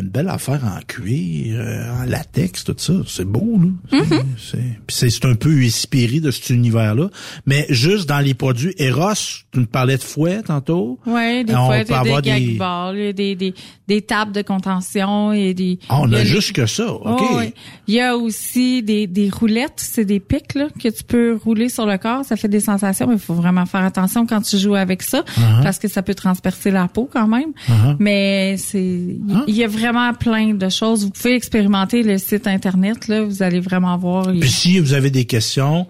une 0.00 0.08
belle 0.08 0.28
affaire 0.28 0.60
en 0.64 0.80
cuir, 0.86 1.56
euh, 1.58 2.00
en 2.02 2.04
latex, 2.04 2.64
tout 2.64 2.74
ça. 2.76 2.92
C'est 3.06 3.24
beau, 3.24 3.58
là. 3.60 3.98
Mm-hmm. 3.98 4.22
C'est- 4.38 4.56
Puis 4.86 4.96
c'est 4.96 5.10
c'est 5.10 5.24
un 5.24 5.34
peu 5.34 5.56
inspiré 5.62 6.20
de 6.20 6.30
cet 6.30 6.50
univers-là. 6.50 7.08
Mais 7.46 7.66
juste 7.70 8.08
dans 8.08 8.18
les 8.20 8.34
produits 8.34 8.74
Eros, 8.78 9.14
tu 9.52 9.60
me 9.60 9.66
parlais 9.66 9.96
de 9.96 10.02
fouet 10.02 10.42
tantôt. 10.42 10.98
Ouais, 11.06 11.44
des 11.44 11.54
On 11.54 11.68
peut 11.68 11.84
des, 11.84 11.92
avoir 11.92 12.22
des 12.22 12.30
gag 12.30 12.44
des- 12.46 12.56
balls, 12.56 13.12
des, 13.14 13.34
des, 13.34 13.54
des, 13.88 14.02
tables 14.02 14.32
de 14.32 14.42
contention 14.42 15.32
et 15.32 15.54
des... 15.54 15.78
Ah, 15.88 16.00
on 16.02 16.12
a 16.12 16.24
juste 16.24 16.52
que 16.52 16.66
ça, 16.66 16.92
OK. 16.92 17.20
Oh. 17.32 17.40
Il 17.88 17.94
y 17.94 18.00
a 18.00 18.16
aussi 18.16 18.82
des, 18.82 19.06
des 19.06 19.30
roulettes, 19.30 19.74
c'est 19.76 20.04
des 20.04 20.20
pics 20.20 20.54
là, 20.54 20.68
que 20.82 20.88
tu 20.88 21.04
peux 21.04 21.38
rouler 21.42 21.68
sur 21.68 21.86
le 21.86 21.96
corps. 21.98 22.24
Ça 22.24 22.36
fait 22.36 22.48
des 22.48 22.60
sensations, 22.60 23.06
mais 23.06 23.14
il 23.14 23.20
faut 23.20 23.34
vraiment 23.34 23.64
faire 23.66 23.82
attention 23.84 24.26
quand 24.26 24.40
tu 24.42 24.58
joues 24.58 24.74
avec 24.74 25.02
ça 25.02 25.24
Uh-huh. 25.36 25.62
parce 25.62 25.78
que 25.78 25.88
ça 25.88 26.02
peut 26.02 26.14
transpercer 26.14 26.70
la 26.70 26.88
peau 26.88 27.08
quand 27.12 27.26
même. 27.28 27.50
Uh-huh. 27.68 27.96
Mais 27.98 28.56
c'est, 28.58 29.16
il 29.46 29.54
y 29.54 29.64
a 29.64 29.68
vraiment 29.68 29.85
plein 30.18 30.54
de 30.54 30.68
choses. 30.68 31.04
Vous 31.04 31.10
pouvez 31.10 31.34
expérimenter 31.34 32.02
le 32.02 32.18
site 32.18 32.46
internet 32.46 33.08
là, 33.08 33.22
vous 33.24 33.42
allez 33.42 33.60
vraiment 33.60 33.96
voir. 33.98 34.26
Puis 34.40 34.50
si 34.50 34.78
vous 34.78 34.92
avez 34.94 35.10
des 35.10 35.24
questions, 35.24 35.86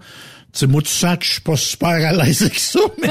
tu 0.52 0.60
sais, 0.60 0.66
moi, 0.66 0.82
tu 0.82 0.88
sens 0.90 1.16
que 1.18 1.24
je 1.24 1.32
suis 1.32 1.40
pas 1.42 1.56
super 1.56 1.88
à 1.88 2.12
l'aise 2.12 2.42
avec 2.42 2.58
ça, 2.58 2.80
mais... 3.02 3.10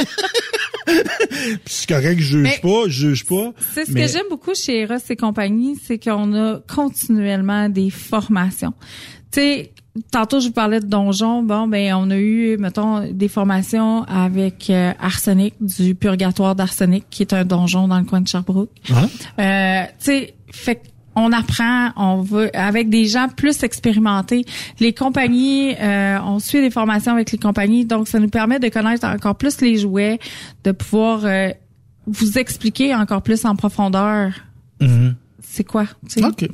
Puis 0.86 1.60
c'est 1.66 1.90
correct, 1.90 2.20
je 2.20 2.24
juge 2.38 2.44
Mais- 2.44 2.60
pas, 2.62 2.84
je 2.88 3.08
juge 3.10 3.26
pas. 3.26 3.54
C'est 3.74 3.86
ce 3.86 3.92
mais- 3.92 4.06
que 4.06 4.12
j'aime 4.12 4.26
beaucoup 4.30 4.54
chez 4.54 4.82
Eros 4.82 4.96
et 5.10 5.16
compagnie, 5.16 5.76
c'est 5.84 5.98
qu'on 5.98 6.34
a 6.36 6.60
continuellement 6.74 7.70
des 7.70 7.90
formations. 7.90 8.74
Tu 9.36 9.42
sais, 9.42 9.74
tantôt 10.12 10.40
je 10.40 10.48
vous 10.48 10.54
parlais 10.54 10.80
de 10.80 10.86
donjon, 10.86 11.44
bon 11.44 11.68
ben 11.68 11.94
on 11.96 12.10
a 12.10 12.16
eu 12.18 12.56
mettons 12.58 13.06
des 13.12 13.28
formations 13.28 14.04
avec 14.04 14.70
euh, 14.70 14.94
Arsenic 14.98 15.56
du 15.60 15.94
purgatoire 15.94 16.56
d'Arsenic 16.56 17.06
qui 17.10 17.24
est 17.24 17.34
un 17.34 17.44
donjon 17.44 17.90
dans 17.90 18.00
le 18.00 18.06
coin 18.06 18.22
de 18.22 18.28
Sherbrooke. 18.30 18.70
Euh, 19.40 19.84
tu 20.00 20.06
sais, 20.06 20.34
fait 20.54 20.82
on 21.18 21.34
apprend, 21.34 21.92
on 21.98 22.22
va 22.22 22.48
avec 22.54 22.90
des 22.90 23.06
gens 23.08 23.28
plus 23.30 23.64
expérimentés. 23.64 24.46
Les 24.80 24.94
compagnies, 24.94 25.74
euh, 25.82 26.18
on 26.26 26.40
suit 26.40 26.62
des 26.62 26.70
formations 26.72 27.12
avec 27.12 27.32
les 27.32 27.38
compagnies, 27.38 27.86
donc 27.86 28.08
ça 28.08 28.20
nous 28.20 28.30
permet 28.30 28.60
de 28.60 28.70
connaître 28.70 29.06
encore 29.06 29.36
plus 29.36 29.60
les 29.62 29.78
jouets, 29.78 30.20
de 30.64 30.72
pouvoir 30.72 31.22
euh, 31.26 31.50
vous 32.08 32.38
expliquer 32.38 32.96
encore 32.96 33.22
plus 33.22 33.44
en 33.46 33.56
profondeur 33.58 34.32
Mhm. 34.82 35.16
c'est 35.42 35.64
quoi. 35.64 35.86
tu 36.10 36.20
sais? 36.22 36.26
OK. 36.26 36.50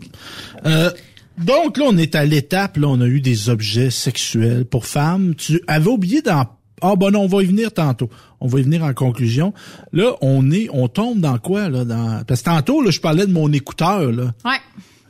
Donc 1.37 1.77
là, 1.77 1.85
on 1.87 1.97
est 1.97 2.15
à 2.15 2.25
l'étape, 2.25 2.77
là, 2.77 2.87
on 2.87 3.01
a 3.01 3.07
eu 3.07 3.21
des 3.21 3.49
objets 3.49 3.89
sexuels 3.89 4.65
pour 4.65 4.85
femmes. 4.85 5.35
Tu 5.35 5.61
avais 5.67 5.89
oublié 5.89 6.21
dans... 6.21 6.45
Ah 6.81 6.95
bon, 6.95 7.11
non, 7.11 7.21
on 7.21 7.27
va 7.27 7.43
y 7.43 7.45
venir 7.45 7.71
tantôt. 7.71 8.09
On 8.39 8.47
va 8.47 8.59
y 8.59 8.63
venir 8.63 8.83
en 8.83 8.93
conclusion. 8.93 9.53
Là, 9.93 10.13
on 10.21 10.49
est, 10.51 10.67
on 10.73 10.87
tombe 10.87 11.19
dans 11.19 11.37
quoi, 11.37 11.69
là? 11.69 11.85
Dans... 11.85 12.23
Parce 12.25 12.41
que 12.41 12.45
tantôt, 12.45 12.81
là, 12.81 12.89
je 12.89 12.99
parlais 12.99 13.27
de 13.27 13.31
mon 13.31 13.51
écouteur, 13.53 14.11
là. 14.11 14.33
Ouais. 14.43 14.57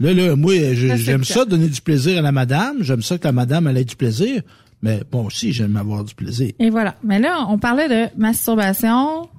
Là, 0.02 0.14
là, 0.14 0.35
moi, 0.35 0.53
j'aime 0.73 1.23
ça 1.23 1.45
donner 1.45 1.68
du 1.68 1.80
plaisir 1.80 2.18
à 2.18 2.22
la 2.22 2.31
madame. 2.31 2.77
J'aime 2.81 3.02
ça 3.02 3.18
que 3.18 3.23
la 3.23 3.31
madame, 3.31 3.68
elle 3.68 3.77
ait 3.77 3.85
du 3.85 3.95
plaisir. 3.95 4.41
Mais 4.81 5.02
bon, 5.11 5.27
aussi, 5.27 5.53
j'aime 5.53 5.77
avoir 5.77 6.03
du 6.03 6.15
plaisir. 6.15 6.52
Et 6.60 6.69
voilà. 6.72 6.95
Mais 7.03 7.19
là, 7.19 7.45
on 7.49 7.60
parlait 7.60 7.88
de 7.88 8.19
masturbation, 8.19 9.30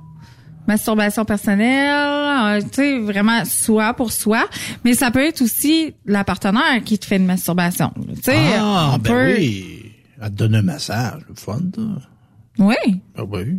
masturbation 0.73 1.25
personnelle, 1.25 2.59
euh, 2.59 2.61
tu 2.63 2.69
sais, 2.73 2.99
vraiment 2.99 3.45
soi 3.45 3.95
pour 3.95 4.11
soi. 4.13 4.47
Mais 4.85 4.95
ça 4.95 5.11
peut 5.11 5.25
être 5.25 5.43
aussi 5.43 5.95
la 6.07 6.25
partenaire 6.25 6.83
qui 6.85 6.99
te 6.99 7.07
fait 7.07 7.17
une 7.17 7.27
masturbation. 7.27 7.93
Tu 8.17 8.23
sais, 8.23 8.37
Ah, 8.59 8.93
on 8.95 8.99
ben 8.99 9.11
peut- 9.13 9.35
oui. 9.39 9.93
Elle 10.21 10.29
te 10.31 10.35
donne 10.35 10.55
un 10.57 10.63
massage. 10.63 11.21
Le 11.29 11.35
fun, 11.35 11.61
ça. 11.75 11.83
Oui. 12.59 12.75
Ah 13.17 13.25
oui. 13.25 13.59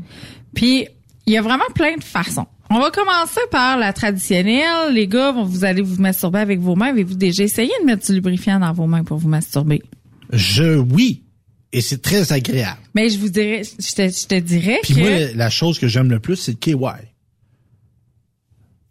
Puis, 0.56 0.88
il 1.26 1.34
y 1.34 1.38
a 1.38 1.42
vraiment 1.42 1.64
plein 1.76 1.96
de 1.98 2.04
façons. 2.04 2.46
On 2.70 2.80
va 2.80 2.90
commencer 2.92 3.42
par 3.52 3.78
la 3.78 3.92
traditionnelle. 3.94 4.94
Les 4.94 5.08
gars, 5.08 5.32
vont- 5.32 5.44
vous 5.44 5.66
allez 5.66 5.82
vous 5.82 6.02
masturber 6.02 6.40
avec 6.40 6.60
vos 6.60 6.76
mains. 6.76 6.88
Avez-vous 6.90 7.16
déjà 7.16 7.44
essayé 7.44 7.72
de 7.82 7.86
mettre 7.86 8.06
du 8.06 8.14
lubrifiant 8.14 8.60
dans 8.60 8.72
vos 8.74 8.88
mains 8.88 9.04
pour 9.04 9.18
vous 9.18 9.28
masturber? 9.30 9.82
Je, 10.32 10.78
oui. 10.78 11.23
Et 11.76 11.82
c'est 11.82 12.02
très 12.02 12.32
agréable. 12.32 12.80
Mais 12.94 13.10
je 13.10 13.18
vous 13.18 13.30
dirais, 13.30 13.64
je 13.64 13.92
te, 13.96 14.02
je 14.08 14.28
te 14.28 14.40
dirais 14.40 14.80
Puis 14.84 14.94
que... 14.94 15.00
moi, 15.00 15.34
la- 15.36 15.50
chose 15.50 15.80
que 15.80 15.88
j'aime 15.88 16.10
le 16.10 16.20
plus, 16.20 16.36
c'est 16.38 16.52
le 16.52 16.58
KY. 16.58 16.76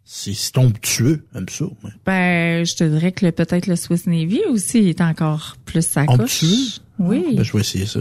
C'est 0.04 0.58
onctueux, 0.58 1.24
j'aime 1.32 1.48
ça. 1.48 1.64
moi. 1.82 1.90
Ben, 2.04 2.66
je 2.66 2.74
te 2.74 2.84
dirais 2.84 3.12
que 3.12 3.30
peut-être 3.30 3.66
le 3.66 3.76
Swiss 3.76 4.06
Navy 4.06 4.40
aussi 4.50 4.78
est 4.88 5.00
encore 5.00 5.56
plus 5.64 5.86
sa 5.86 6.04
couche. 6.04 6.20
Onctueux? 6.42 6.82
Oui. 6.98 7.24
Ben, 7.36 7.42
je 7.44 7.52
vais 7.52 7.60
essayer 7.60 7.86
ça. 7.86 8.00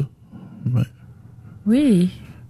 Ouais. 0.74 0.82
Oui. 1.66 2.10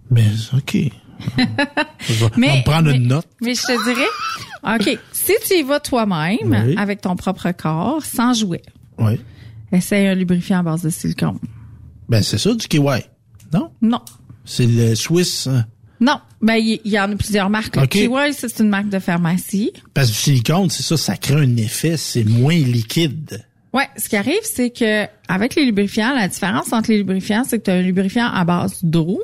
Mais, 0.09 0.25
OK. 0.53 0.73
je 1.37 2.13
vais 2.13 2.25
on 2.25 2.27
va 2.29 2.37
me 2.57 2.63
prendre 2.63 2.89
mais, 2.89 2.95
une 2.97 3.07
note. 3.07 3.27
Mais 3.41 3.53
je 3.53 3.61
te 3.61 3.83
dirais, 3.83 4.07
OK, 4.95 4.99
si 5.11 5.33
tu 5.45 5.53
y 5.59 5.63
vas 5.63 5.79
toi-même, 5.79 6.37
Oui. 6.65 6.75
avec 6.77 7.01
ton 7.01 7.15
propre 7.15 7.51
corps, 7.51 8.03
sans 8.03 8.33
jouet, 8.33 8.63
Oui. 8.97 9.19
essaye 9.71 10.07
un 10.07 10.15
lubrifiant 10.15 10.59
à 10.59 10.63
base 10.63 10.81
de 10.81 10.89
silicone. 10.89 11.37
Ben, 12.11 12.21
c'est 12.21 12.37
ça, 12.37 12.53
du 12.53 12.67
KY. 12.67 12.79
Non? 13.53 13.71
Non. 13.81 14.01
C'est 14.43 14.65
le 14.65 14.95
Swiss. 14.95 15.47
hein? 15.47 15.65
Non. 16.01 16.19
Ben, 16.41 16.55
il 16.55 16.81
y, 16.83 16.99
en 16.99 17.09
a 17.09 17.15
plusieurs 17.15 17.49
marques. 17.49 17.77
OK. 17.77 17.87
Kiwi, 17.87 18.33
c'est 18.33 18.59
une 18.59 18.67
marque 18.67 18.89
de 18.89 18.99
pharmacie. 18.99 19.71
Parce 19.93 20.07
que 20.09 20.11
du 20.11 20.17
silicone, 20.17 20.69
c'est 20.69 20.83
ça, 20.83 20.97
ça 20.97 21.15
crée 21.15 21.35
un 21.35 21.55
effet, 21.55 21.95
c'est 21.95 22.25
moins 22.25 22.53
liquide. 22.53 23.45
Ouais, 23.73 23.87
ce 23.95 24.09
qui 24.09 24.17
arrive, 24.17 24.41
c'est 24.43 24.71
que 24.71 25.05
avec 25.29 25.55
les 25.55 25.63
lubrifiants, 25.63 26.13
la 26.13 26.27
différence 26.27 26.73
entre 26.73 26.91
les 26.91 26.97
lubrifiants, 26.97 27.45
c'est 27.47 27.59
que 27.59 27.63
tu 27.63 27.71
as 27.71 27.75
un 27.75 27.81
lubrifiant 27.81 28.27
à 28.27 28.43
base 28.43 28.79
d'eau 28.83 29.21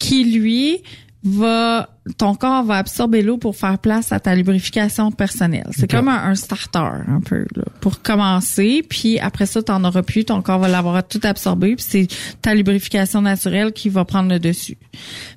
qui, 0.00 0.24
lui, 0.24 0.82
va 1.24 1.88
ton 2.18 2.34
corps 2.34 2.64
va 2.64 2.76
absorber 2.76 3.22
l'eau 3.22 3.38
pour 3.38 3.56
faire 3.56 3.78
place 3.78 4.12
à 4.12 4.20
ta 4.20 4.34
lubrification 4.34 5.10
personnelle. 5.10 5.66
C'est 5.70 5.90
comme 5.90 6.08
un, 6.08 6.22
un 6.22 6.34
starter 6.34 6.78
un 6.78 7.20
peu 7.20 7.46
là, 7.56 7.64
pour 7.80 8.02
commencer, 8.02 8.84
puis 8.86 9.18
après 9.18 9.46
ça 9.46 9.62
t'en 9.62 9.82
auras 9.84 10.02
plus, 10.02 10.26
ton 10.26 10.42
corps 10.42 10.58
va 10.58 10.68
l'avoir 10.68 11.06
tout 11.08 11.20
absorbé, 11.22 11.76
puis 11.76 11.84
c'est 11.88 12.08
ta 12.42 12.54
lubrification 12.54 13.22
naturelle 13.22 13.72
qui 13.72 13.88
va 13.88 14.04
prendre 14.04 14.30
le 14.30 14.38
dessus. 14.38 14.76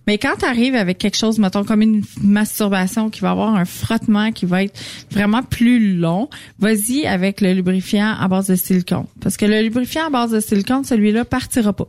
Mais 0.08 0.18
quand 0.18 0.36
tu 0.40 0.46
arrives 0.46 0.76
avec 0.76 0.98
quelque 0.98 1.16
chose 1.16 1.40
mettons 1.40 1.64
comme 1.64 1.82
une 1.82 2.04
masturbation 2.22 3.10
qui 3.10 3.22
va 3.22 3.32
avoir 3.32 3.56
un 3.56 3.66
frottement 3.66 4.34
qui 4.34 4.46
va 4.46 4.64
être 4.64 4.78
vraiment 5.10 5.44
plus 5.44 5.96
long, 5.96 6.30
vas-y 6.60 7.06
avec 7.06 7.40
le 7.40 7.54
lubrifiant 7.54 8.14
à 8.20 8.28
base 8.28 8.48
de 8.48 8.56
silicone 8.56 9.06
parce 9.22 9.38
que 9.38 9.46
le 9.46 9.62
lubrifiant 9.62 10.08
à 10.08 10.10
base 10.10 10.32
de 10.32 10.42
silicone, 10.42 10.84
celui-là 10.84 11.24
partira 11.24 11.72
pas. 11.72 11.88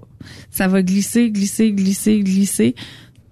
Ça 0.50 0.68
va 0.68 0.82
glisser, 0.82 1.30
glisser, 1.30 1.72
glisser, 1.72 2.20
glisser 2.20 2.74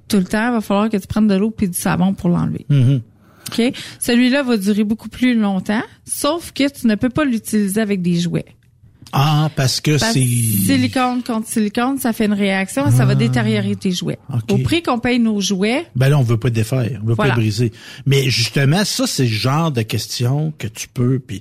tout 0.08 0.18
le 0.18 0.24
temps, 0.24 0.48
il 0.48 0.52
va 0.52 0.60
falloir 0.60 0.88
que 0.90 0.96
tu 0.96 1.06
prennes 1.06 1.28
de 1.28 1.34
l'eau 1.34 1.50
puis 1.50 1.68
du 1.68 1.78
savon 1.78 2.14
pour 2.14 2.28
l'enlever. 2.28 2.66
Mhm. 2.68 3.02
OK? 3.48 3.72
Celui-là 4.00 4.42
va 4.42 4.56
durer 4.56 4.84
beaucoup 4.84 5.08
plus 5.08 5.38
longtemps, 5.38 5.82
sauf 6.04 6.52
que 6.52 6.68
tu 6.68 6.86
ne 6.86 6.94
peux 6.96 7.10
pas 7.10 7.24
l'utiliser 7.24 7.80
avec 7.80 8.02
des 8.02 8.18
jouets. 8.18 8.46
Ah, 9.12 9.50
parce 9.54 9.80
que 9.80 9.98
c'est... 9.98 10.12
silicone 10.14 11.22
contre 11.22 11.46
silicone, 11.48 11.96
ça 11.98 12.12
fait 12.12 12.26
une 12.26 12.32
réaction 12.32 12.88
et 12.88 12.90
ça 12.90 13.04
va 13.04 13.14
détériorer 13.14 13.76
tes 13.76 13.92
jouets. 13.92 14.18
Au 14.50 14.58
prix 14.58 14.82
qu'on 14.82 14.98
paye 14.98 15.20
nos 15.20 15.40
jouets, 15.40 15.86
Ben 15.94 16.08
là, 16.08 16.18
on 16.18 16.22
veut 16.22 16.38
pas 16.38 16.50
défaire, 16.50 17.00
on 17.02 17.06
veut 17.06 17.14
Voilà. 17.14 17.34
pas 17.34 17.40
briser. 17.40 17.70
Mais 18.04 18.28
justement, 18.28 18.84
ça, 18.84 19.06
c'est 19.06 19.22
le 19.22 19.28
genre 19.28 19.70
de 19.70 19.82
questions 19.82 20.52
que 20.58 20.66
tu 20.66 20.88
peux, 20.88 21.20
puis 21.20 21.40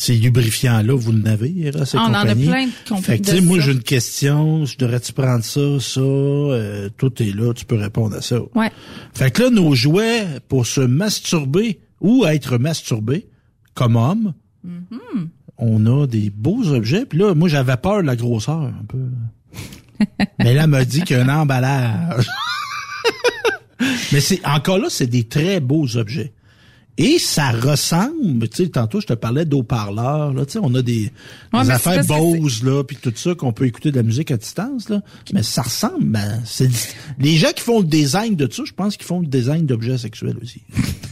ces 0.00 0.14
lubrifiants-là, 0.16 0.94
vous 0.96 1.12
en 1.12 1.24
avez, 1.26 1.52
Eros 1.66 1.84
et 1.84 1.96
On 1.96 2.00
en 2.00 2.14
a 2.14 2.34
plein 2.34 2.66
de 2.66 2.70
comp- 2.88 3.02
Fait 3.04 3.18
que, 3.18 3.24
tu 3.24 3.30
de 3.32 3.36
sais, 3.36 3.40
moi, 3.42 3.60
j'ai 3.60 3.72
une 3.72 3.82
question, 3.82 4.64
je 4.64 4.78
devrais-tu 4.78 5.12
prendre 5.12 5.44
ça, 5.44 5.60
ça, 5.78 6.00
euh, 6.00 6.88
tout 6.96 7.22
est 7.22 7.34
là, 7.36 7.52
tu 7.52 7.66
peux 7.66 7.76
répondre 7.76 8.16
à 8.16 8.22
ça. 8.22 8.38
ouais. 8.54 8.70
Fait 9.12 9.30
que 9.30 9.42
là, 9.42 9.50
nos 9.50 9.74
jouets 9.74 10.26
pour 10.48 10.66
se 10.66 10.80
masturber 10.80 11.80
ou 12.00 12.24
être 12.24 12.56
masturbé, 12.58 13.28
comme 13.74 13.96
homme, 13.96 14.32
Mm-hmm. 14.66 15.26
on 15.56 15.86
a 15.86 16.06
des 16.06 16.28
beaux 16.28 16.66
objets. 16.68 17.06
Puis 17.06 17.18
là, 17.18 17.34
moi, 17.34 17.48
j'avais 17.48 17.76
peur 17.78 18.02
de 18.02 18.06
la 18.06 18.14
grosseur, 18.16 18.60
un 18.60 18.84
peu. 18.86 18.98
Mais 20.38 20.52
là, 20.54 20.64
elle 20.64 20.70
m'a 20.70 20.84
dit 20.84 21.00
qu'il 21.02 21.16
y 21.16 21.20
a 21.20 21.24
un 21.24 21.40
emballage. 21.40 22.26
Mais 24.12 24.20
c'est 24.20 24.44
encore 24.46 24.78
là, 24.78 24.88
c'est 24.90 25.06
des 25.06 25.24
très 25.24 25.60
beaux 25.60 25.96
objets. 25.96 26.32
Et 27.02 27.18
ça 27.18 27.50
ressemble, 27.50 28.46
tu 28.50 28.64
sais, 28.64 28.68
tantôt 28.68 29.00
je 29.00 29.06
te 29.06 29.14
parlais 29.14 29.46
d'eau-parleurs, 29.46 30.34
là, 30.34 30.44
tu 30.44 30.52
sais, 30.52 30.58
on 30.62 30.74
a 30.74 30.82
des, 30.82 31.10
Ouais, 31.50 31.62
des 31.62 31.68
mais 31.68 31.72
affaires 31.72 32.04
Bose, 32.04 32.62
là, 32.62 32.84
puis 32.84 32.98
tout 33.00 33.10
ça, 33.14 33.34
qu'on 33.34 33.54
peut 33.54 33.64
écouter 33.64 33.90
de 33.90 33.96
la 33.96 34.02
musique 34.02 34.30
à 34.30 34.36
distance, 34.36 34.90
là. 34.90 35.00
Mais 35.32 35.42
ça 35.42 35.62
ressemble, 35.62 36.04
ben, 36.04 36.42
c'est, 36.44 36.68
les 37.18 37.38
gens 37.38 37.52
qui 37.56 37.62
font 37.62 37.80
le 37.80 37.86
design 37.86 38.36
de 38.36 38.46
ça, 38.52 38.64
je 38.66 38.74
pense 38.74 38.98
qu'ils 38.98 39.06
font 39.06 39.20
le 39.20 39.26
design 39.28 39.64
d'objets 39.64 39.96
sexuels 39.96 40.36
aussi. 40.42 40.60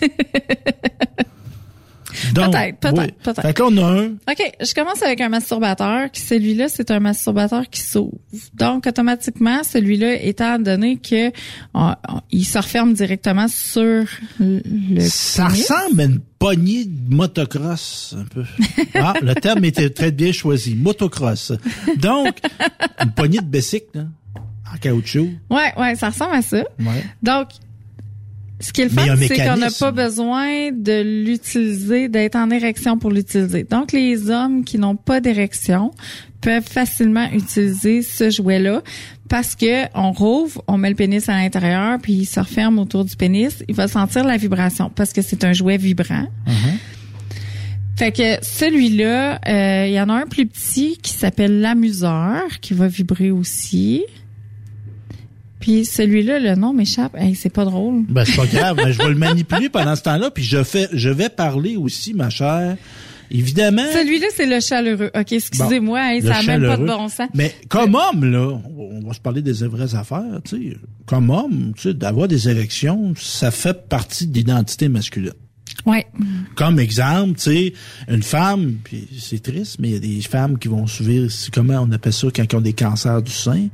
Donc, 2.35 2.53
Peut-être, 2.53 2.79
peut-être, 2.81 2.99
oui. 3.01 3.13
peut-être. 3.23 3.43
Fait 3.43 3.55
que 3.55 3.63
là, 3.63 3.69
on 3.71 3.77
a 3.79 3.85
un, 4.03 4.07
OK, 4.09 4.53
je 4.61 4.75
commence 4.75 5.03
avec 5.03 5.21
un 5.21 5.29
masturbateur 5.29 6.11
qui 6.11 6.21
celui-là 6.21 6.69
c'est 6.69 6.91
un 6.91 7.01
masturbateur 7.01 7.69
qui 7.71 7.81
s'ouvre. 7.81 8.19
Donc 8.55 8.87
automatiquement, 8.87 9.63
celui-là 9.65 10.23
étant 10.23 10.59
donné 10.59 10.97
que 10.97 11.29
on- 11.75 11.95
on- 12.09 12.21
il 12.31 12.45
se 12.45 12.59
referme 12.59 12.93
directement 12.95 13.49
sur 13.49 14.05
le 14.41 14.63
le 14.91 15.01
ça 15.01 15.47
pénis. 15.47 15.69
ressemble 15.71 16.01
à 16.01 16.05
une 16.05 16.21
poignée 16.39 16.85
de 16.85 17.15
motocross, 17.15 18.15
un 18.19 18.25
peu. 18.25 18.45
Ah, 18.95 19.15
le 19.23 19.35
terme 19.35 19.65
était 19.65 19.91
très 19.91 20.11
bien 20.13 20.33
choisi. 20.33 20.75
Motocross. 20.75 21.53
Donc, 21.97 22.37
une 23.03 23.11
poignée 23.13 23.39
de 23.41 23.45
bicycle, 23.47 23.87
là, 23.95 24.05
en 24.75 24.77
caoutchouc. 24.79 25.31
Ouais, 25.51 25.73
ouais, 25.79 25.95
ça 25.97 26.11
ressemble 26.11 26.35
à 26.35 26.43
ça. 26.43 26.59
Ouais. 26.79 27.05
Donc 27.23 27.49
Ce 28.61 28.73
qui 28.73 28.81
est 28.81 28.85
le 28.85 28.91
fun, 28.91 29.17
c'est 29.17 29.37
qu'on 29.37 29.57
n'a 29.57 29.71
pas 29.71 29.93
besoin 29.93 30.73
de 30.73 31.25
l'utiliser, 31.25 32.09
d'être 32.09 32.35
en 32.35 32.51
érection 32.51 32.99
pour 32.99 33.11
l'utiliser. 33.11 33.63
Donc, 33.63 33.93
les 33.93 34.31
hommes 34.31 34.65
qui 34.65 34.79
n'ont 34.79 34.97
pas 34.97 35.21
d'érection 35.21 35.93
peuvent 36.41 36.67
facilement 36.69 37.29
utiliser 37.33 38.03
ce 38.03 38.31
jouet-là 38.31 38.83
parce 39.29 39.55
que 39.55 39.85
on 39.95 40.13
rouvre, 40.13 40.63
on 40.67 40.79
met 40.79 40.89
le 40.89 40.95
pénis 40.95 41.29
à 41.29 41.35
l'intérieur, 41.35 41.99
puis 42.01 42.15
il 42.15 42.27
se 42.27 42.41
referme 42.41 42.79
autour 42.79 43.05
du 43.05 43.15
pénis. 43.15 43.63
Il 43.69 43.75
va 43.75 43.87
sentir 43.87 44.25
la 44.25 44.37
vibration 44.37 44.91
parce 44.95 45.13
que 45.13 45.23
c'est 45.23 45.45
un 45.45 45.53
jouet 45.53 45.77
vibrant. 45.77 46.27
Fait 47.97 48.13
que 48.13 48.39
celui-là, 48.43 49.41
euh, 49.49 49.87
il 49.89 49.93
y 49.93 50.01
en 50.01 50.09
a 50.09 50.15
un 50.15 50.27
plus 50.27 50.47
petit 50.47 50.99
qui 51.03 51.13
s'appelle 51.13 51.61
l'amuseur, 51.61 52.45
qui 52.61 52.73
va 52.73 52.87
vibrer 52.87 53.33
aussi. 53.33 54.05
Puis 55.69 55.85
celui-là, 55.85 56.39
le 56.39 56.55
nom 56.55 56.73
m'échappe. 56.73 57.15
Hey, 57.15 57.35
c'est 57.35 57.51
pas 57.51 57.67
drôle. 57.67 58.07
Ben, 58.09 58.25
c'est 58.25 58.37
pas 58.37 58.47
grave, 58.59 58.77
mais 58.83 58.95
je 58.95 58.97
vais 58.97 59.11
le 59.11 59.17
manipuler 59.17 59.69
pendant 59.69 59.95
ce 59.97 60.03
temps-là, 60.03 60.31
puis 60.31 60.43
je 60.43 60.65
fais, 60.65 60.89
je 60.95 61.11
vais 61.11 61.29
parler 61.29 61.77
aussi, 61.77 62.15
ma 62.15 62.31
chère. 62.31 62.79
Évidemment. 63.31 63.85
Celui-là, 63.93 64.29
c'est 64.35 64.47
le 64.47 64.61
chaleureux. 64.61 65.11
OK, 65.15 65.31
excusez-moi, 65.31 66.21
Bon, 66.23 66.27
ça 66.27 66.43
n'a 66.43 66.59
même 66.59 66.67
pas 66.67 66.79
de 66.79 66.87
bon 66.87 67.09
sens. 67.09 67.29
Mais 67.35 67.55
comme 67.69 67.95
homme, 67.95 68.25
là, 68.25 68.59
on 68.79 69.07
va 69.07 69.13
se 69.13 69.21
parler 69.21 69.43
des 69.43 69.53
vraies 69.67 69.95
affaires, 69.95 70.41
tu 70.43 70.71
sais. 70.71 70.77
Comme 71.05 71.29
homme, 71.29 71.75
tu 71.77 71.83
sais, 71.83 71.93
d'avoir 71.93 72.29
des 72.29 72.49
érections, 72.49 73.13
ça 73.19 73.51
fait 73.51 73.91
partie 73.91 74.27
de 74.27 74.39
l'identité 74.39 74.89
masculine. 74.89 75.35
Ouais. 75.89 76.07
Comme 76.55 76.79
exemple, 76.79 77.35
tu 77.39 77.43
sais, 77.43 77.73
une 78.09 78.23
femme, 78.23 78.75
puis 78.85 79.09
c'est 79.19 79.43
triste, 79.43 79.77
mais 79.81 79.89
il 79.89 79.95
y 79.95 79.97
a 79.97 80.01
des 80.01 80.21
femmes 80.23 80.59
qui 80.59 80.69
vont 80.69 80.87
subir, 80.87 81.29
comment 81.53 81.81
on 81.81 81.91
appelle 81.93 82.13
ça 82.13 82.27
quand 82.35 82.45
ils 82.53 82.57
ont 82.57 82.61
des 82.61 82.73
cancers 82.75 83.23
du 83.23 83.33
sein, 83.33 83.69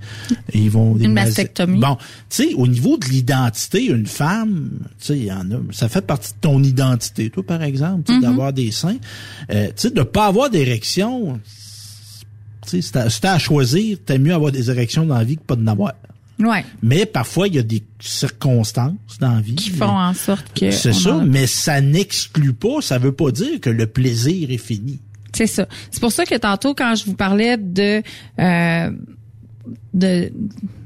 et 0.53 0.59
ils 0.59 0.71
vont 0.71 0.95
des 0.95 1.05
Une 1.07 1.13
mas- 1.13 1.25
mastectomie. 1.27 1.81
Bon, 1.81 1.97
tu 1.97 2.05
sais, 2.49 2.55
au 2.55 2.67
niveau 2.69 2.97
de 2.99 3.07
l'identité, 3.07 3.87
une 3.87 4.07
femme, 4.07 4.71
tu 5.01 5.07
sais, 5.07 5.19
il 5.19 5.25
y 5.25 5.33
en 5.33 5.51
a, 5.51 5.57
ça 5.73 5.89
fait 5.89 6.07
partie 6.07 6.33
de 6.35 6.39
ton 6.41 6.63
identité, 6.63 7.31
toi 7.31 7.43
par 7.45 7.63
exemple, 7.63 8.13
Mhm. 8.13 8.21
d'avoir 8.21 8.53
des 8.53 8.71
seins, 8.71 8.97
euh, 9.51 9.67
tu 9.69 9.73
sais, 9.77 9.91
de 9.91 10.03
pas 10.03 10.27
avoir 10.27 10.51
d'érection, 10.51 11.41
tu 12.69 12.81
sais, 12.81 12.97
à, 12.99 13.11
c'est 13.11 13.25
à 13.25 13.39
choisir, 13.39 13.99
t'aimes 14.07 14.23
mieux 14.23 14.35
avoir 14.35 14.53
des 14.53 14.71
érections 14.71 15.05
dans 15.05 15.19
la 15.19 15.25
vie 15.25 15.37
que 15.37 15.43
pas 15.43 15.57
de 15.57 15.63
n'avoir. 15.63 15.93
Ouais. 16.39 16.65
Mais 16.83 17.07
parfois, 17.07 17.47
il 17.49 17.55
y 17.55 17.59
a 17.59 17.63
des 17.63 17.83
circonstances 18.01 19.19
dans 19.21 19.35
la 19.35 19.41
vie. 19.41 19.55
Qui 19.55 19.71
font 19.71 19.87
en 19.97 20.15
sorte 20.15 20.47
que. 20.59 20.71
C'est 20.71 20.93
ça, 20.93 21.21
a- 21.21 21.25
mais 21.25 21.47
ça 21.47 21.81
n'exclut 21.81 22.53
pas, 22.55 22.81
ça 22.81 22.99
veut 22.99 23.13
pas 23.13 23.31
dire 23.31 23.61
que 23.61 23.71
le 23.71 23.87
plaisir 23.87 24.51
est 24.51 24.59
fini. 24.59 25.01
C'est 25.33 25.47
ça. 25.47 25.67
C'est 25.91 26.01
pour 26.01 26.13
ça 26.13 26.25
que 26.25 26.35
tantôt, 26.37 26.75
quand 26.75 26.95
je 26.95 27.05
vous 27.07 27.15
parlais 27.15 27.57
de 27.57 28.03
euh, 28.41 28.91
de, 29.95 30.31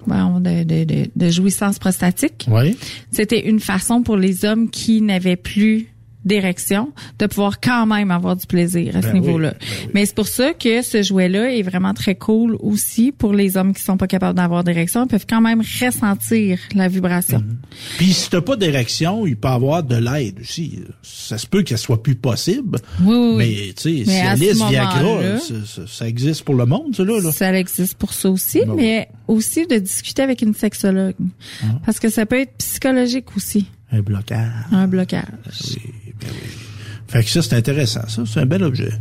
de, 0.07 0.65
de, 0.65 0.85
de, 0.85 1.11
de 1.15 1.31
jouissance 1.31 1.79
prostatique, 1.79 2.47
Oui. 2.51 2.77
c'était 3.11 3.49
une 3.49 3.61
façon 3.61 4.03
pour 4.03 4.16
les 4.16 4.45
hommes 4.45 4.70
qui 4.70 5.03
n'avaient 5.03 5.37
plus 5.37 5.89
d'érection 6.24 6.93
de 7.19 7.27
pouvoir 7.27 7.61
quand 7.61 7.86
même 7.86 8.11
avoir 8.11 8.36
du 8.36 8.47
plaisir 8.47 8.97
à 8.97 9.03
ce 9.03 9.07
Ben 9.09 9.15
oui, 9.15 9.20
niveau-là. 9.20 9.55
Mais 9.95 10.05
c'est 10.05 10.15
pour 10.15 10.28
ça 10.28 10.53
que 10.53 10.82
ce 10.82 11.03
jouet-là 11.03 11.55
est 11.55 11.62
vraiment 11.62 11.95
très 11.95 12.15
cool 12.16 12.57
aussi 12.61 13.12
pour 13.12 13.32
les 13.32 13.57
hommes 13.57 13.73
qui 13.73 13.82
sont 13.82 13.97
pas 13.97 14.07
capables 14.07 14.36
d'avoir 14.36 14.65
d'érection. 14.65 15.05
Ils 15.05 15.09
peuvent 15.09 15.27
quand 15.28 15.40
même 15.40 15.61
ressentir 15.61 16.59
la 16.74 16.89
vibration. 16.89 17.43
Puis 17.97 18.12
si 18.12 18.31
t'as 18.31 18.40
pas 18.40 18.57
d'érection, 18.57 19.27
il 19.27 19.36
peut 19.36 19.49
avoir 19.49 19.82
de 19.82 19.97
l'aide 19.97 20.40
aussi. 20.40 20.81
Ça 21.03 21.39
se 21.39 21.47
peut 21.47 21.62
qu'elle 21.62 21.78
soit 21.78 22.03
plus 22.03 22.15
possible. 22.16 22.78
Oui, 23.03 23.15
oui. 23.16 23.36
Mais 23.36 23.73
tu 23.74 24.05
sais, 24.05 24.05
Mais 24.07 24.20
à 24.20 24.36
ce 24.36 24.43
Cialis, 24.43 24.59
moment-là- 24.59 24.70
Viagra, 24.70 25.39
ça, 25.39 25.55
ça- 25.66 25.86
ça 25.86 26.09
existe 26.09 26.43
pour 26.43 26.55
le 26.57 26.66
monde, 26.66 26.95
ça 26.95 27.05
là. 27.05 27.32
Ça 27.32 27.59
existe 27.59 27.95
pour 27.97 28.12
ça 28.12 28.28
aussi, 28.31 28.61
Ben 28.66 28.74
mais 28.74 29.09
aussi 29.28 29.66
de 29.66 29.77
discuter 29.78 30.23
avec 30.23 30.43
une 30.43 30.55
sexologue. 30.55 31.15
Ah. 31.62 31.66
Parce 31.86 31.99
que 32.01 32.09
ça 32.11 32.27
peut 32.27 32.40
être 32.40 32.53
psychologique 32.59 33.36
aussi, 33.36 33.66
Un 33.93 34.01
blocage. 34.01 34.51
un 34.73 34.86
blocage. 34.86 35.24
Fait 37.09 37.24
que 37.24 37.31
ça, 37.31 37.43
c'est 37.43 37.55
intéressant. 37.55 38.07
Ça, 38.09 38.23
c'est 38.27 38.40
un 38.40 38.47
bel 38.47 38.62
objet. 38.62 38.93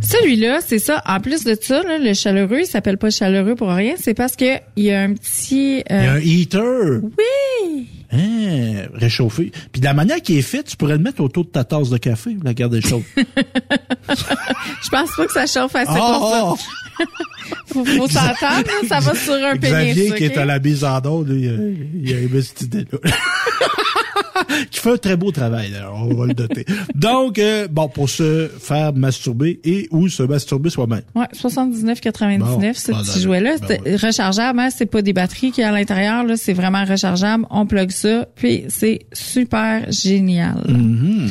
Celui-là, 0.00 0.60
c'est 0.66 0.78
ça. 0.78 1.02
En 1.06 1.20
plus 1.20 1.44
de 1.44 1.56
ça, 1.60 1.82
là, 1.82 1.98
le 1.98 2.14
chaleureux, 2.14 2.60
il 2.60 2.66
s'appelle 2.66 2.98
pas 2.98 3.10
chaleureux 3.10 3.54
pour 3.54 3.68
rien. 3.68 3.94
C'est 3.98 4.14
parce 4.14 4.36
que 4.36 4.58
il 4.76 4.84
y 4.84 4.92
a 4.92 5.02
un 5.02 5.14
petit. 5.14 5.82
Il 5.88 5.96
y 5.96 5.98
a 5.98 6.14
euh, 6.14 6.16
un 6.16 6.20
heater. 6.20 7.00
Oui. 7.02 7.88
Hein, 8.12 8.86
réchauffé. 8.94 9.50
Puis 9.72 9.80
de 9.80 9.86
la 9.86 9.94
manière 9.94 10.20
qui 10.20 10.38
est 10.38 10.42
faite, 10.42 10.66
tu 10.66 10.76
pourrais 10.76 10.96
le 10.96 11.02
mettre 11.02 11.22
autour 11.22 11.44
de 11.44 11.50
ta 11.50 11.64
tasse 11.64 11.90
de 11.90 11.98
café, 11.98 12.36
la 12.42 12.54
garder 12.54 12.80
chaude. 12.80 13.02
Je 13.16 14.88
pense 14.90 15.16
pas 15.16 15.26
que 15.26 15.32
ça 15.32 15.46
chauffe 15.46 15.74
assez 15.74 15.86
pour 15.86 16.30
ah. 16.32 16.54
ça. 16.56 17.04
faut 17.66 17.84
faut 17.84 18.08
s'entendre, 18.08 18.68
ça 18.88 19.00
va 19.00 19.14
sur 19.14 19.34
un 19.34 19.56
pénis. 19.56 19.94
Xavier, 19.94 20.14
qui 20.14 20.24
est 20.24 20.38
à 20.38 20.44
la 20.44 20.58
mise 20.58 20.84
en 20.84 21.00
lui, 21.22 21.42
il 21.42 21.48
a, 21.48 21.52
il 21.94 22.14
a 22.14 22.20
aimé 22.20 22.42
cette 22.42 22.62
idée-là. 22.62 22.98
qui 24.70 24.80
fait 24.80 24.92
un 24.92 24.96
très 24.96 25.16
beau 25.16 25.30
travail, 25.30 25.72
on 25.92 26.14
va 26.14 26.26
le 26.26 26.34
noter. 26.34 26.64
Donc, 26.94 27.38
euh, 27.38 27.68
bon, 27.68 27.88
pour 27.88 28.08
se 28.08 28.48
faire 28.58 28.92
masturber 28.92 29.60
et 29.64 29.88
ou 29.90 30.08
se 30.08 30.22
masturber 30.22 30.70
soi-même. 30.70 31.02
Ouais, 31.14 31.26
79,99 31.34 32.38
Bon, 32.38 32.60
ce 32.60 32.60
bon, 32.60 32.72
petit 32.72 32.86
d'accord. 32.86 33.04
jouet-là. 33.22 33.56
Ben 33.68 33.80
rechargeable, 33.96 34.60
hein, 34.60 34.68
c'est 34.74 34.86
pas 34.86 35.02
des 35.02 35.12
batteries 35.12 35.52
qui 35.52 35.60
y 35.60 35.64
a 35.64 35.68
à 35.68 35.72
l'intérieur, 35.72 36.24
là, 36.24 36.36
c'est 36.36 36.52
vraiment 36.52 36.84
rechargeable. 36.84 37.46
On 37.50 37.66
plug 37.66 37.90
ça, 37.94 38.26
puis 38.34 38.64
c'est 38.68 39.00
super 39.12 39.90
génial. 39.90 40.62
Mm-hmm. 40.68 41.30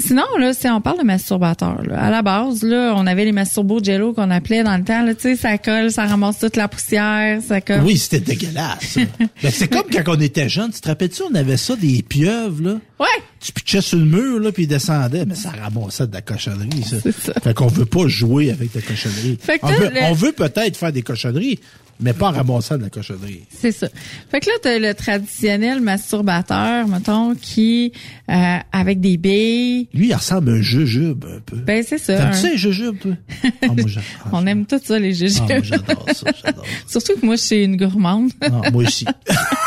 Sinon, 0.00 0.22
là, 0.38 0.54
si 0.54 0.68
on 0.68 0.80
parle 0.80 0.98
de 1.00 1.02
masturbateur, 1.04 1.82
là, 1.82 2.00
à 2.04 2.08
la 2.08 2.22
base, 2.22 2.62
là, 2.62 2.94
on 2.96 3.04
avait 3.08 3.24
les 3.24 3.32
masturbos 3.32 3.82
jello 3.82 4.12
qu'on 4.12 4.30
appelait 4.30 4.62
dans 4.62 4.76
le 4.76 4.84
temps, 4.84 5.02
là, 5.02 5.12
tu 5.12 5.22
sais, 5.22 5.34
ça 5.34 5.58
colle, 5.58 5.90
ça 5.90 6.06
ramasse 6.06 6.38
toute 6.38 6.54
la 6.54 6.68
poussière, 6.68 7.42
ça 7.42 7.60
colle. 7.60 7.80
Oui, 7.84 7.98
c'était 7.98 8.20
dégueulasse. 8.20 8.78
ça. 8.80 9.00
Ben, 9.42 9.50
c'est 9.50 9.66
comme 9.66 9.82
quand 9.92 10.16
on 10.16 10.20
était 10.20 10.48
jeune, 10.48 10.70
tu 10.70 10.80
te 10.80 10.86
rappelles-tu, 10.86 11.22
on 11.28 11.34
avait 11.34 11.56
ça, 11.56 11.74
des 11.74 12.02
pieuvres, 12.02 12.62
là? 12.62 12.74
Ouais. 13.00 13.06
Tu 13.40 13.50
pitchais 13.52 13.80
sur 13.80 13.98
le 13.98 14.04
mur, 14.04 14.38
là, 14.38 14.52
puis 14.52 14.64
il 14.64 14.68
descendait, 14.68 15.24
mais 15.26 15.34
ça 15.34 15.50
ramassait 15.50 16.06
de 16.06 16.14
la 16.14 16.22
cochonnerie, 16.22 16.84
ça. 16.84 16.98
Fait 17.42 17.54
qu'on 17.54 17.66
veut 17.66 17.84
pas 17.84 18.06
jouer 18.06 18.52
avec 18.52 18.72
de 18.72 18.78
la 18.78 18.86
cochonnerie. 18.86 19.36
Fait 19.40 19.58
que 19.58 19.66
on, 19.66 19.68
là, 19.70 19.76
veut, 19.78 19.90
le- 19.90 20.02
on 20.04 20.12
veut 20.12 20.32
peut-être 20.32 20.76
faire 20.76 20.92
des 20.92 21.02
cochonneries, 21.02 21.58
mais 22.00 22.12
pas 22.12 22.28
en 22.28 22.32
ramassant 22.32 22.76
de 22.76 22.82
la 22.82 22.90
cochonnerie. 22.90 23.42
C'est 23.50 23.72
ça. 23.72 23.88
Fait 24.30 24.40
que 24.40 24.46
là, 24.46 24.52
t'as 24.62 24.78
le 24.78 24.94
traditionnel 24.94 25.80
masturbateur, 25.80 26.86
mettons, 26.88 27.34
qui, 27.34 27.92
euh, 28.30 28.56
avec 28.72 29.00
des 29.00 29.16
billes. 29.16 29.88
Lui, 29.92 30.08
il 30.08 30.14
ressemble 30.14 30.50
à 30.50 30.52
un 30.54 30.60
jujube, 30.62 31.24
un 31.24 31.40
peu. 31.40 31.56
Ben, 31.56 31.84
c'est 31.86 31.98
ça. 31.98 32.16
T'aimes 32.16 32.26
un- 32.28 32.32
ça, 32.32 32.50
les 32.50 32.58
jujubes, 32.58 32.98
toi? 32.98 33.12
Ah, 33.62 33.66
moi. 33.66 33.84
On 34.32 34.46
aime 34.46 34.66
tout 34.66 34.80
ça, 34.82 34.98
les 34.98 35.12
jujubes. 35.14 35.42
Ah, 35.48 35.54
moi, 35.54 35.62
j'adore 35.62 36.06
ça, 36.14 36.30
j'adore. 36.44 36.64
Surtout 36.86 37.14
que 37.20 37.26
moi, 37.26 37.36
je 37.36 37.42
suis 37.42 37.64
une 37.64 37.76
gourmande. 37.76 38.30
Ah, 38.40 38.70
moi 38.72 38.84
aussi. 38.84 39.04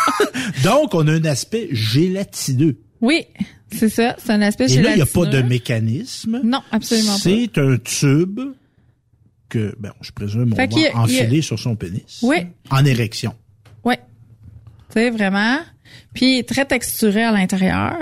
Donc, 0.64 0.94
on 0.94 1.08
a 1.08 1.12
un 1.14 1.26
aspect 1.26 1.68
gélatineux. 1.72 2.78
Oui, 3.02 3.26
c'est 3.72 3.90
ça. 3.90 4.16
C'est 4.24 4.32
un 4.32 4.42
aspect 4.42 4.72
Et 4.72 4.82
là, 4.82 4.92
il 4.92 4.96
n'y 4.98 5.02
a 5.02 5.06
pas 5.06 5.22
gélatineux. 5.22 5.44
de 5.44 5.48
mécanisme. 5.50 6.42
Non, 6.44 6.62
absolument 6.72 7.14
pas. 7.14 7.20
C'est 7.20 7.58
un 7.58 7.78
tube 7.78 8.40
que, 9.52 9.76
ben, 9.78 9.92
je 10.02 10.12
présume, 10.12 10.56
Fait 10.56 10.70
on 10.74 10.78
a- 10.78 10.92
va 10.94 11.00
enfiler 11.02 11.40
a- 11.40 11.44
sur 11.44 11.60
son 11.60 11.76
pénis. 11.76 12.20
Oui. 12.24 12.38
En 12.70 12.84
érection. 12.86 13.36
Oui. 13.84 13.96
Tu 14.90 14.94
sais, 14.94 15.10
vraiment. 15.12 15.60
Puis 16.14 16.44
très 16.44 16.66
texturé 16.66 17.24
à 17.24 17.32
l'intérieur. 17.32 17.96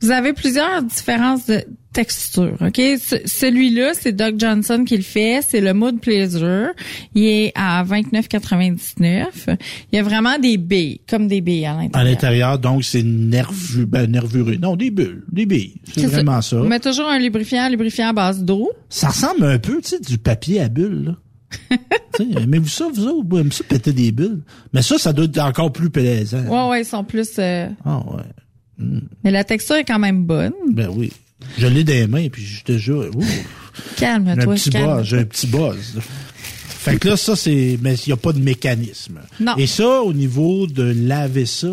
Vous 0.00 0.10
avez 0.10 0.32
plusieurs 0.32 0.82
différences 0.82 1.46
de 1.46 1.64
texture, 1.92 2.56
OK? 2.60 2.76
Ce- 2.76 3.16
Celui-là, 3.26 3.92
c'est 3.94 4.12
Doc 4.12 4.34
Johnson 4.38 4.84
qui 4.86 4.96
le 4.96 5.02
fait. 5.02 5.40
C'est 5.46 5.60
le 5.60 5.74
Mood 5.74 6.00
Pleasure. 6.00 6.68
Il 7.14 7.24
est 7.24 7.52
à 7.56 7.82
29,99. 7.82 9.48
Il 9.92 9.96
y 9.96 9.98
a 9.98 10.02
vraiment 10.02 10.38
des 10.38 10.56
billes, 10.56 11.00
comme 11.08 11.26
des 11.28 11.40
billes 11.40 11.66
à 11.66 11.72
À 11.72 11.82
l'intérieur. 11.82 12.04
l'intérieur, 12.10 12.58
donc, 12.58 12.84
c'est 12.84 13.02
nerveux, 13.02 13.86
ben, 13.86 14.10
nervureux. 14.10 14.56
Non, 14.56 14.76
des 14.76 14.90
bulles, 14.90 15.24
des 15.30 15.46
billes. 15.46 15.74
C'est 15.94 16.06
vraiment 16.06 16.40
ça. 16.40 16.56
On 16.58 16.64
met 16.68 16.80
toujours 16.80 17.08
un 17.08 17.18
lubrifiant, 17.18 17.62
un 17.64 17.70
lubrifiant 17.70 18.08
à 18.08 18.12
base 18.12 18.44
d'eau. 18.44 18.70
Ça 18.88 19.08
ressemble 19.08 19.44
un 19.44 19.58
peu, 19.58 19.80
tu 19.82 19.88
sais, 19.90 20.00
du 20.00 20.18
papier 20.18 20.60
à 20.60 20.68
bulles, 20.68 21.04
là. 21.06 21.12
Aimez-vous 22.20 22.68
ça, 22.68 22.86
vous 22.92 23.06
autres? 23.06 23.26
Vous 23.28 23.38
aimez 23.38 23.50
ça 23.50 23.64
péter 23.64 23.92
des 23.92 24.12
bulles? 24.12 24.40
Mais 24.72 24.82
ça, 24.82 24.98
ça 24.98 25.12
doit 25.12 25.24
être 25.26 25.38
encore 25.38 25.72
plus 25.72 25.90
plaisant. 25.90 26.42
Ouais, 26.44 26.70
ouais, 26.70 26.82
ils 26.82 26.86
sont 26.86 27.04
plus... 27.04 27.28
euh, 27.38 27.68
Ah 27.84 27.98
ouais. 28.06 28.22
Mais 29.24 29.30
la 29.30 29.44
texture 29.44 29.76
est 29.76 29.84
quand 29.84 29.98
même 29.98 30.24
bonne. 30.24 30.52
Ben 30.70 30.88
oui. 30.94 31.12
Je 31.56 31.66
l'ai 31.66 31.84
les 31.84 32.06
mains, 32.06 32.28
puis 32.28 32.42
je 32.44 32.64
te 32.64 32.76
jure, 32.78 33.10
ouh, 33.14 33.22
j'ai 33.96 34.06
un 34.06 34.22
Calme-toi, 34.24 34.54
petit 34.54 34.70
calme. 34.70 34.96
buzz, 34.98 35.06
j'ai 35.06 35.18
un 35.18 35.24
petit 35.24 35.46
buzz. 35.46 35.98
Fait 36.00 36.96
que 36.98 37.08
là, 37.08 37.16
ça, 37.16 37.36
c'est, 37.36 37.78
mais 37.80 37.94
il 37.94 38.08
n'y 38.08 38.12
a 38.12 38.16
pas 38.16 38.32
de 38.32 38.40
mécanisme. 38.40 39.20
Non. 39.40 39.54
Et 39.56 39.66
ça, 39.66 40.02
au 40.02 40.12
niveau 40.12 40.66
de 40.66 40.82
laver 40.82 41.46
ça, 41.46 41.70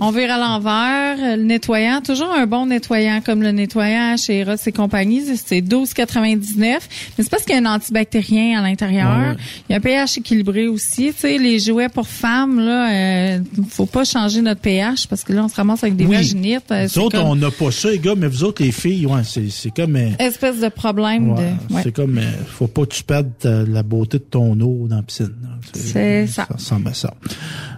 On 0.00 0.12
vire 0.12 0.30
à 0.32 0.38
l'envers, 0.38 1.16
euh, 1.18 1.36
le 1.36 1.42
nettoyant, 1.42 2.00
toujours 2.00 2.30
un 2.32 2.46
bon 2.46 2.66
nettoyant 2.66 3.20
comme 3.20 3.42
le 3.42 3.50
nettoyant 3.50 4.16
chez 4.16 4.44
Ross 4.44 4.64
et 4.68 4.72
compagnie, 4.72 5.22
c'est 5.36 5.60
12,99. 5.60 6.56
Mais 6.56 6.78
c'est 7.18 7.28
parce 7.28 7.42
qu'il 7.42 7.54
y 7.54 7.58
a 7.58 7.60
un 7.68 7.74
antibactérien 7.74 8.60
à 8.60 8.62
l'intérieur. 8.62 9.08
Ouais. 9.10 9.36
Il 9.68 9.72
y 9.72 9.74
a 9.74 9.78
un 9.78 9.80
pH 9.80 10.18
équilibré 10.18 10.68
aussi. 10.68 11.12
Tu 11.12 11.18
sais, 11.18 11.38
les 11.38 11.58
jouets 11.58 11.88
pour 11.88 12.06
femmes, 12.06 12.60
là, 12.60 12.92
euh, 12.92 13.40
faut 13.70 13.86
pas 13.86 14.04
changer 14.04 14.40
notre 14.40 14.60
pH 14.60 15.08
parce 15.08 15.24
que 15.24 15.32
là, 15.32 15.44
on 15.44 15.48
se 15.48 15.56
ramasse 15.56 15.82
avec 15.82 15.96
des 15.96 16.06
Oui. 16.06 16.14
vaginites. 16.14 16.70
euh, 16.70 16.86
nous 16.94 17.02
autres, 17.02 17.18
comme 17.18 17.26
on 17.30 17.34
n'a 17.36 17.50
pas 17.50 17.72
ça, 17.72 17.90
les 17.90 17.98
gars, 17.98 18.14
mais 18.16 18.28
vous 18.28 18.44
autres, 18.44 18.62
les 18.62 18.70
filles, 18.72 19.04
ouais, 19.06 19.22
c'est, 19.24 19.50
c'est 19.50 19.74
comme, 19.74 19.96
euh, 19.96 20.10
espèce 20.20 20.60
de 20.60 20.68
problème 20.68 21.32
ouais, 21.32 21.36
de. 21.70 21.74
ouais. 21.74 21.80
c'est 21.82 21.92
comme, 21.92 22.18
euh, 22.18 22.30
faut 22.46 22.68
pas 22.68 22.82
que 22.82 22.94
tu 22.94 23.02
perdes 23.02 23.32
la 23.42 23.82
beauté 23.82 24.18
de 24.18 24.24
ton 24.24 24.58
eau 24.60 24.86
dans 24.88 24.96
la 24.96 25.02
piscine. 25.02 25.34
là. 25.42 25.48
C'est 25.74 26.28
ça. 26.28 26.46
Ça 26.46 26.54
ressemble 26.54 26.88
à 26.88 26.94
ça. 26.94 27.12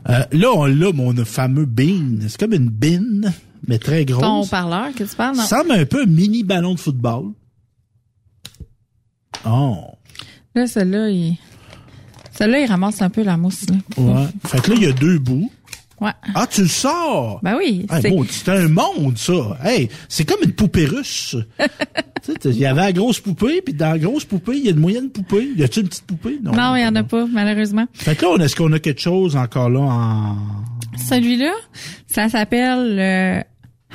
Euh, 0.08 0.24
là, 0.32 0.48
on 0.54 0.64
l'a, 0.64 0.92
mon 0.92 1.14
fameux 1.24 1.66
bean. 1.66 2.20
C'est 2.28 2.38
comme 2.38 2.54
une 2.54 2.70
bin, 2.70 3.30
mais 3.66 3.78
très 3.78 4.04
grosse. 4.04 4.22
Ton 4.22 4.46
parleur 4.46 4.94
que 4.94 5.04
tu 5.04 5.14
parles, 5.14 5.36
non? 5.36 5.42
Ça 5.42 5.58
ressemble 5.58 5.78
un 5.78 5.84
peu 5.84 6.02
un 6.02 6.06
mini 6.06 6.42
ballon 6.42 6.74
de 6.74 6.80
football. 6.80 7.32
Oh. 9.46 9.76
Là, 10.54 10.66
celle-là, 10.66 11.10
il... 11.10 11.36
Celle-là, 12.32 12.60
il 12.60 12.66
ramasse 12.66 13.02
un 13.02 13.10
peu 13.10 13.22
la 13.22 13.36
mousse, 13.36 13.66
là. 13.68 13.76
Ouais. 14.02 14.26
Fait 14.46 14.62
que 14.62 14.70
là, 14.70 14.76
il 14.76 14.82
y 14.84 14.86
a 14.86 14.92
deux 14.92 15.18
bouts. 15.18 15.50
Ouais. 16.00 16.12
Ah, 16.34 16.46
tu 16.46 16.62
le 16.62 16.68
sors? 16.68 17.40
Ben 17.42 17.56
oui. 17.58 17.86
Hey, 17.90 18.02
c'est- 18.02 18.10
bon, 18.10 18.24
c'est 18.28 18.48
un 18.50 18.68
monde, 18.68 19.18
ça. 19.18 19.58
Hey, 19.62 19.88
c'est 20.08 20.24
comme 20.24 20.42
une 20.42 20.52
poupée 20.52 20.86
russe. 20.86 21.36
Tu 22.22 22.32
sais, 22.32 22.50
il 22.50 22.58
y 22.58 22.66
avait 22.66 22.82
la 22.82 22.92
grosse 22.92 23.18
poupée, 23.18 23.62
puis 23.62 23.72
dans 23.72 23.92
la 23.92 23.98
grosse 23.98 24.26
poupée, 24.26 24.58
il 24.58 24.64
y 24.66 24.68
a 24.68 24.72
une 24.72 24.78
moyenne 24.78 25.08
poupée. 25.08 25.52
Y 25.56 25.62
a-tu 25.62 25.80
une 25.80 25.88
petite 25.88 26.04
poupée? 26.04 26.38
Non, 26.42 26.76
il 26.76 26.82
y 26.82 26.86
en 26.86 26.94
a 26.94 27.02
pas, 27.02 27.24
malheureusement. 27.26 27.86
Fait 27.94 28.14
que 28.14 28.26
là, 28.26 28.32
on- 28.32 28.38
est-ce 28.38 28.54
qu'on 28.54 28.70
a 28.72 28.78
quelque 28.78 29.00
chose 29.00 29.36
encore 29.36 29.70
là 29.70 29.80
en 29.80 30.36
Celui-là, 31.08 31.50
ça 32.06 32.28
s'appelle 32.28 32.98
euh, 32.98 33.40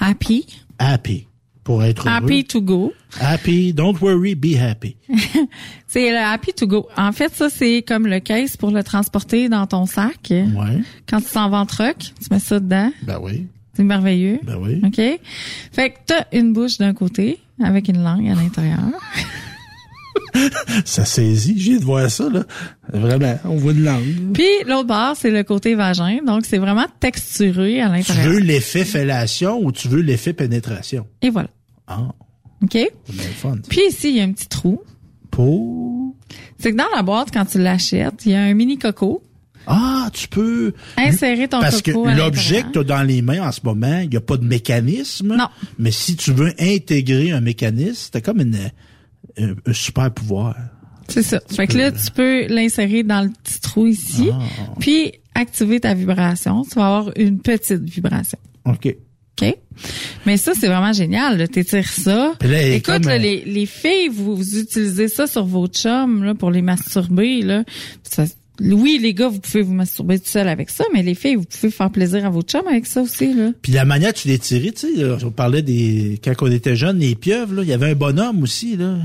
Happy. 0.03 0.47
happy? 0.79 1.27
Pour 1.65 1.83
être 1.83 2.07
heureux. 2.07 2.15
Happy 2.15 2.45
to 2.45 2.61
go. 2.61 2.93
Happy. 3.19 3.73
Don't 3.73 3.97
worry, 3.99 4.35
be 4.35 4.55
happy. 4.55 4.95
C'est 5.87 6.11
le 6.11 6.17
Happy 6.17 6.53
to 6.53 6.67
go. 6.67 6.87
En 6.95 7.11
fait, 7.11 7.33
ça, 7.35 7.49
c'est 7.49 7.81
comme 7.81 8.05
le 8.07 8.19
case 8.19 8.55
pour 8.55 8.71
le 8.71 8.83
transporter 8.83 9.49
dans 9.49 9.65
ton 9.65 9.85
sac. 9.85 10.27
Ouais. 10.29 10.81
Quand 11.09 11.19
tu 11.21 11.27
t'en 11.33 11.49
vas 11.49 11.57
en 11.57 11.65
truck, 11.65 11.97
tu 11.97 12.27
mets 12.31 12.39
ça 12.39 12.59
dedans. 12.59 12.91
Ben 13.03 13.19
oui. 13.21 13.47
C'est 13.73 13.83
merveilleux. 13.83 14.39
Ben 14.43 14.57
oui. 14.61 14.79
OK? 14.85 15.19
Fait 15.71 15.89
que 15.89 15.95
t'as 16.05 16.25
une 16.31 16.53
bouche 16.53 16.77
d'un 16.77 16.93
côté 16.93 17.39
avec 17.61 17.87
une 17.89 18.01
langue 18.03 18.29
à 18.29 18.35
l'intérieur. 18.35 18.79
Ça 20.85 21.05
saisit. 21.05 21.55
J'ai 21.57 21.79
de 21.79 21.85
voir 21.85 22.09
ça, 22.09 22.29
là. 22.29 22.43
Vraiment. 22.91 23.37
On 23.45 23.55
voit 23.55 23.71
une 23.71 23.83
langue. 23.85 24.33
Puis 24.33 24.43
l'autre 24.67 24.87
bord, 24.87 25.15
c'est 25.17 25.31
le 25.31 25.43
côté 25.43 25.75
vagin. 25.75 26.19
Donc, 26.25 26.45
c'est 26.45 26.57
vraiment 26.57 26.85
texturé 26.99 27.81
à 27.81 27.87
Tu 27.87 27.93
l'intérieur. 27.95 28.33
veux 28.33 28.39
l'effet 28.39 28.83
fellation 28.85 29.59
ou 29.63 29.71
tu 29.71 29.87
veux 29.87 30.01
l'effet 30.01 30.33
pénétration? 30.33 31.07
Et 31.21 31.29
voilà. 31.29 31.47
Ah, 31.87 32.09
OK? 32.63 32.77
fun. 33.35 33.57
Puis 33.69 33.81
ici, 33.89 34.09
il 34.09 34.15
y 34.17 34.21
a 34.21 34.23
un 34.23 34.31
petit 34.31 34.47
trou. 34.47 34.81
Pour... 35.31 36.15
C'est 36.57 36.71
que 36.71 36.77
dans 36.77 36.89
la 36.95 37.03
boîte, 37.03 37.29
quand 37.33 37.45
tu 37.45 37.59
l'achètes, 37.59 38.25
il 38.25 38.31
y 38.31 38.35
a 38.35 38.41
un 38.41 38.53
mini 38.53 38.77
coco. 38.77 39.21
Ah, 39.67 40.09
tu 40.13 40.27
peux... 40.27 40.73
Insérer 40.97 41.47
ton 41.47 41.59
Parce 41.59 41.81
que 41.81 41.91
coco. 41.91 42.07
l'objet 42.09 42.63
que 42.63 42.69
tu 42.71 42.79
as 42.79 42.83
dans 42.83 43.01
les 43.03 43.21
mains 43.21 43.47
en 43.47 43.51
ce 43.51 43.61
moment, 43.63 43.99
il 44.01 44.09
n'y 44.09 44.17
a 44.17 44.21
pas 44.21 44.37
de 44.37 44.45
mécanisme. 44.45 45.35
Non. 45.35 45.47
Mais 45.79 45.91
si 45.91 46.15
tu 46.15 46.31
veux 46.31 46.53
intégrer 46.59 47.31
un 47.31 47.41
mécanisme, 47.41 48.09
c'est 48.13 48.21
comme 48.21 48.41
une, 48.41 48.57
un, 49.37 49.53
un 49.65 49.73
super 49.73 50.11
pouvoir. 50.11 50.55
C'est 51.07 51.23
ça. 51.23 51.39
Fait 51.49 51.67
que 51.67 51.77
là, 51.77 51.91
tu 51.91 52.11
peux 52.11 52.47
l'insérer 52.47 53.03
dans 53.03 53.21
le 53.21 53.29
petit 53.43 53.59
trou 53.59 53.85
ici, 53.87 54.29
Ah. 54.31 54.39
puis 54.79 55.13
activer 55.35 55.79
ta 55.79 55.93
vibration. 55.93 56.63
Tu 56.63 56.75
vas 56.75 56.85
avoir 56.97 57.11
une 57.17 57.39
petite 57.39 57.83
vibration. 57.83 58.39
OK. 58.65 58.95
OK? 59.41 59.55
Mais 60.25 60.37
ça, 60.37 60.53
c'est 60.59 60.67
vraiment 60.67 60.93
génial. 60.93 61.47
T'étires 61.49 61.89
ça. 61.89 62.33
Là, 62.41 62.67
Écoute, 62.67 62.85
comme, 62.93 63.03
là, 63.03 63.15
euh, 63.15 63.17
les, 63.17 63.43
les 63.45 63.65
filles, 63.65 64.09
vous, 64.11 64.35
vous 64.35 64.57
utilisez 64.59 65.07
ça 65.07 65.27
sur 65.27 65.45
vos 65.45 65.67
chums 65.67 66.23
là, 66.23 66.33
pour 66.35 66.51
les 66.51 66.61
masturber. 66.61 67.41
Là. 67.41 67.63
Ça- 68.03 68.25
oui, 68.61 68.99
les 69.01 69.13
gars, 69.13 69.27
vous 69.27 69.39
pouvez 69.39 69.61
vous 69.63 69.73
masturber 69.73 70.17
tout 70.17 70.29
seul 70.29 70.47
avec 70.47 70.69
ça, 70.69 70.85
mais 70.93 71.03
les 71.03 71.13
filles, 71.13 71.35
vous 71.35 71.43
pouvez 71.43 71.69
faire 71.69 71.91
plaisir 71.91 72.25
à 72.25 72.29
vos 72.29 72.41
chums 72.41 72.65
avec 72.67 72.85
ça 72.85 73.01
aussi. 73.01 73.33
Là. 73.33 73.51
Puis 73.61 73.73
la 73.73 73.83
manière 73.83 74.13
que 74.13 74.19
tu 74.19 74.29
les 74.29 74.39
tirais, 74.39 74.71
tu 74.71 74.95
sais, 74.95 75.03
on 75.25 75.31
parlait 75.31 75.61
des... 75.61 76.21
Quand 76.23 76.31
on 76.41 76.49
était 76.51 76.77
jeunes, 76.77 76.99
les 76.99 77.15
pieuvres, 77.15 77.53
là, 77.53 77.63
il 77.63 77.67
y 77.67 77.73
avait 77.73 77.91
un 77.91 77.95
bonhomme 77.95 78.43
aussi, 78.43 78.77
là. 78.77 78.99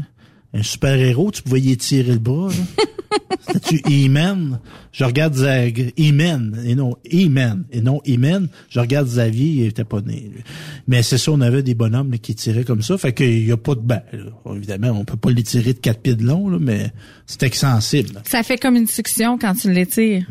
Un 0.52 0.62
super-héros, 0.62 1.30
tu 1.30 1.42
pouvais 1.42 1.60
y 1.60 1.70
étirer 1.70 2.12
le 2.12 2.18
bras, 2.18 2.48
là. 2.48 2.84
C'était-tu 3.40 3.82
E-Man? 3.86 4.60
Je 4.92 5.04
regarde 5.04 5.34
Zag... 5.34 5.92
E-Man, 5.98 6.62
et 6.64 6.74
non 6.74 6.96
E-Man, 7.12 7.64
et 7.70 7.80
non 7.80 8.00
E-Man. 8.06 8.48
Je 8.68 8.80
regarde 8.80 9.06
Xavier, 9.06 9.46
il 9.46 9.66
était 9.66 9.84
pas 9.84 10.00
né. 10.00 10.30
lui. 10.32 10.42
Mais 10.86 11.02
c'est 11.02 11.18
ça, 11.18 11.32
on 11.32 11.40
avait 11.40 11.62
des 11.62 11.74
bonhommes 11.74 12.12
là, 12.12 12.18
qui 12.18 12.34
tiraient 12.34 12.64
comme 12.64 12.82
ça. 12.82 12.98
Fait 12.98 13.12
qu'il 13.12 13.46
y 13.46 13.52
a 13.52 13.56
pas 13.56 13.74
de... 13.74 13.80
Ben, 13.80 14.02
là, 14.12 14.54
évidemment, 14.54 14.90
on 14.90 15.04
peut 15.04 15.16
pas 15.16 15.30
les 15.30 15.42
tirer 15.42 15.72
de 15.72 15.78
quatre 15.78 16.00
pieds 16.00 16.14
de 16.14 16.24
long, 16.24 16.48
là, 16.48 16.58
mais 16.60 16.92
c'est 17.26 17.42
extensible. 17.42 18.20
Ça 18.26 18.42
fait 18.42 18.58
comme 18.58 18.76
une 18.76 18.86
succion 18.86 19.38
quand 19.38 19.54
tu 19.54 19.72
l'étires. 19.72 20.26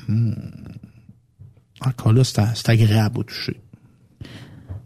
Encore 1.82 2.14
là, 2.14 2.24
c'est 2.24 2.70
agréable 2.70 3.20
au 3.20 3.24
toucher. 3.24 3.58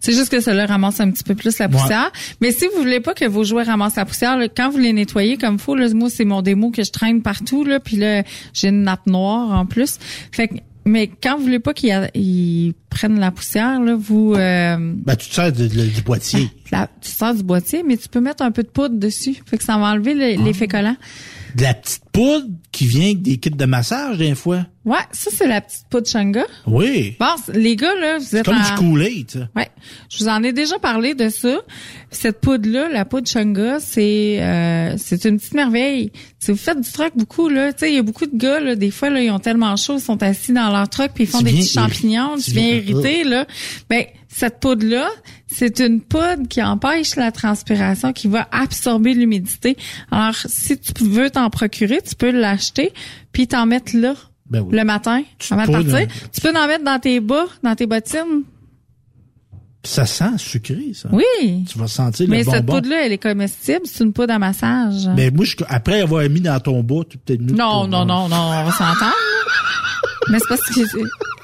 C'est 0.05 0.11
juste 0.11 0.30
que 0.30 0.41
cela 0.41 0.65
ramasse 0.65 0.99
un 0.99 1.09
petit 1.11 1.23
peu 1.23 1.34
plus 1.34 1.57
la 1.59 1.69
poussière. 1.69 2.11
Mais 2.41 2.51
si 2.51 2.65
vous 2.67 2.81
voulez 2.81 2.99
pas 2.99 3.13
que 3.13 3.23
vos 3.23 3.45
jouets 3.45 3.63
ramassent 3.63 3.95
la 3.95 4.03
poussière, 4.03 4.38
là, 4.38 4.49
quand 4.49 4.69
vous 4.69 4.77
les 4.77 4.91
nettoyez 4.91 5.38
comme 5.38 5.57
faut, 5.59 5.75
là, 5.75 5.88
moi 5.93 6.09
c'est 6.09 6.25
mon 6.25 6.41
démo 6.41 6.71
que 6.71 6.84
je 6.84 6.91
traîne 6.91 7.21
partout 7.21 7.63
là, 7.63 7.80
puis 7.80 7.95
là 7.95 8.23
j'ai 8.53 8.67
une 8.67 8.84
nappe 8.84 9.07
noire 9.07 9.51
en 9.57 9.65
plus. 9.65 9.97
Fait 10.34 10.49
que, 10.49 10.55
mais 10.85 11.07
quand 11.07 11.38
vous 11.38 11.43
voulez 11.43 11.59
pas 11.59 11.73
qu'ils 11.73 12.73
prennent 12.89 13.17
la 13.17 13.31
poussière, 13.31 13.80
là, 13.80 13.95
vous 13.97 14.34
euh, 14.34 14.75
Ben, 15.05 15.15
tu 15.15 15.30
te 15.30 15.35
sers 15.35 15.53
de- 15.53 15.67
de- 15.67 15.85
du 15.85 16.01
boîtier. 16.01 16.49
la- 16.73 16.89
tu 16.99 17.09
sors 17.09 17.34
du 17.34 17.43
boîtier, 17.43 17.84
mais 17.88 17.95
tu 17.95 18.09
peux 18.09 18.19
mettre 18.19 18.43
un 18.43 18.51
peu 18.51 18.63
de 18.63 18.67
poudre 18.67 18.97
dessus. 18.99 19.41
Fait 19.45 19.57
que 19.57 19.63
ça 19.63 19.77
va 19.77 19.85
enlever 19.93 20.13
le- 20.15 20.35
Ah. 20.38 20.43
l'effet 20.43 20.67
collant. 20.67 20.97
De 21.55 21.63
la 21.63 21.73
petite 21.75 22.03
poudre? 22.11 22.47
Qui 22.73 22.85
vient 22.87 23.05
avec 23.05 23.21
des 23.21 23.37
kits 23.37 23.49
de 23.51 23.65
massage, 23.65 24.17
des 24.17 24.35
fois. 24.35 24.65
Ouais, 24.83 24.97
ça 25.13 25.31
c'est 25.33 25.47
la 25.47 25.61
petite 25.61 25.85
poudre 25.89 26.07
Shanga. 26.07 26.43
Oui. 26.67 27.15
Bon, 27.17 27.27
les 27.53 27.77
gars 27.77 27.95
là, 27.95 28.17
vous 28.17 28.35
êtes 28.35 28.43
Comme 28.43 28.57
en- 28.57 28.61
du 28.61 28.73
Kool-Aid. 28.75 29.47
Ouais, 29.55 29.69
je 30.09 30.17
vous 30.17 30.27
en 30.27 30.43
ai 30.43 30.51
déjà 30.51 30.77
parlé 30.79 31.13
de 31.13 31.29
ça. 31.29 31.59
Cette 32.11 32.41
poudre 32.41 32.67
là, 32.69 32.89
la 32.89 33.05
poudre 33.05 33.25
Chunga, 33.25 33.79
c'est 33.79 34.39
euh, 34.41 34.95
c'est 34.97 35.23
une 35.23 35.37
petite 35.37 35.53
merveille. 35.53 36.11
Si 36.39 36.51
vous 36.51 36.57
faites 36.57 36.81
du 36.81 36.91
truck 36.91 37.13
beaucoup 37.15 37.47
là, 37.47 37.71
tu 37.71 37.79
sais, 37.79 37.91
il 37.91 37.95
y 37.95 37.99
a 37.99 38.03
beaucoup 38.03 38.25
de 38.25 38.35
gars 38.35 38.59
là, 38.59 38.75
des 38.75 38.91
fois 38.91 39.09
là, 39.09 39.21
ils 39.21 39.31
ont 39.31 39.39
tellement 39.39 39.73
chaud, 39.77 39.95
ils 39.97 40.01
sont 40.01 40.21
assis 40.21 40.51
dans 40.51 40.69
leur 40.69 40.89
truck 40.89 41.11
puis 41.15 41.23
ils 41.23 41.27
font 41.27 41.37
Tu 41.37 41.45
des 41.45 41.51
viens 41.51 41.61
petits 41.61 41.73
champignons, 41.73 42.35
tu 42.43 42.51
viens- 42.51 42.67
irriter 42.75 43.23
là. 43.23 43.45
Ben 43.89 44.03
cette 44.27 44.59
poudre 44.59 44.85
là, 44.87 45.07
c'est 45.47 45.79
une 45.79 46.01
poudre 46.01 46.47
qui 46.49 46.61
empêche 46.63 47.15
la 47.17 47.31
transpiration, 47.31 48.11
qui 48.13 48.27
va 48.27 48.47
absorber 48.51 49.13
l'humidité. 49.13 49.77
Alors 50.11 50.35
si 50.47 50.77
tu 50.79 51.03
veux 51.03 51.29
t'en 51.29 51.49
procurer, 51.51 51.99
tu 52.01 52.15
peux 52.15 52.31
l'acheter 52.31 52.62
puis 53.31 53.48
t'en 53.48 53.65
mettre 53.65 53.95
là. 53.95 54.14
Ben 54.49 54.61
oui. 54.61 54.76
Le 54.77 54.84
matin, 54.84 55.23
avant 55.52 55.65
de 55.65 55.72
partir. 55.72 56.07
Tu 56.34 56.41
peux 56.41 56.49
en 56.56 56.68
mettre 56.68 56.84
dans 56.84 56.99
tes 56.99 57.19
bas, 57.19 57.45
dans 57.64 57.76
tes 57.76 57.85
bottines. 57.88 58.44
Ça 59.85 60.06
sent 60.06 60.38
sucré, 60.38 60.91
ça. 60.94 61.10
Oui. 61.11 61.65
Tu 61.69 61.77
vas 61.77 61.88
sentir 61.88 62.27
Mais 62.30 62.44
le 62.44 62.44
cette 62.49 62.65
bonbon. 62.65 62.80
poudre-là, 62.80 63.06
elle 63.06 63.11
est 63.11 63.18
comestible. 63.18 63.81
C'est 63.85 64.03
une 64.03 64.14
poudre 64.14 64.34
à 64.34 64.40
massage. 64.40 65.10
Mais 65.15 65.30
moi, 65.30 65.44
je- 65.44 65.56
après 65.68 66.02
avoir 66.02 66.27
mis 66.30 66.40
dans 66.40 66.57
ton 66.61 66.81
bas, 66.84 67.02
tu 67.10 67.18
peut-être 67.18 67.41
non, 67.41 67.85
non, 67.88 68.06
non, 68.06 68.30
non, 68.30 68.35
on 68.35 68.64
va 68.64 68.72
s'entendre. 68.72 69.14
Mais 70.29 70.39
c'est 70.39 70.47
parce 70.47 70.61
que 70.61 70.81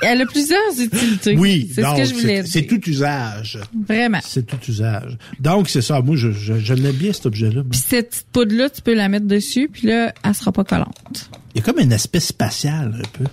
elle 0.01 0.22
a 0.22 0.26
plusieurs 0.26 0.80
utilités. 0.80 1.35
Oui, 1.38 1.69
c'est 1.73 1.81
ce 1.81 1.88
donc, 1.88 1.97
que 1.97 2.06
je 2.06 2.14
voulais 2.14 2.43
c'est 2.45 2.65
tout 2.65 2.89
usage. 2.89 3.60
Vraiment. 3.88 4.19
C'est 4.23 4.45
tout 4.45 4.60
usage. 4.68 5.18
Donc, 5.39 5.69
c'est 5.69 5.81
ça. 5.81 6.01
Moi, 6.01 6.15
je, 6.15 6.31
je, 6.31 6.57
je 6.57 6.73
l'aime 6.73 6.95
bien, 6.95 7.11
cet 7.11 7.26
objet-là. 7.26 7.64
Puis 7.69 7.80
cette 7.80 8.10
petite 8.10 8.27
poudre-là, 8.31 8.69
tu 8.69 8.81
peux 8.81 8.93
la 8.93 9.10
mettre 9.10 9.26
dessus, 9.26 9.69
puis 9.72 9.88
là, 9.88 10.14
elle 10.23 10.35
sera 10.35 10.51
pas 10.51 10.64
collante. 10.64 11.30
Il 11.53 11.60
y 11.60 11.61
a 11.61 11.65
comme 11.65 11.80
une 11.80 11.91
espèce 11.91 12.27
spatiale, 12.27 13.01
un 13.03 13.18
peu. 13.18 13.26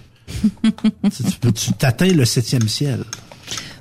tu 1.52 1.72
t'atteins 1.74 2.12
le 2.12 2.24
septième 2.24 2.68
ciel? 2.68 3.04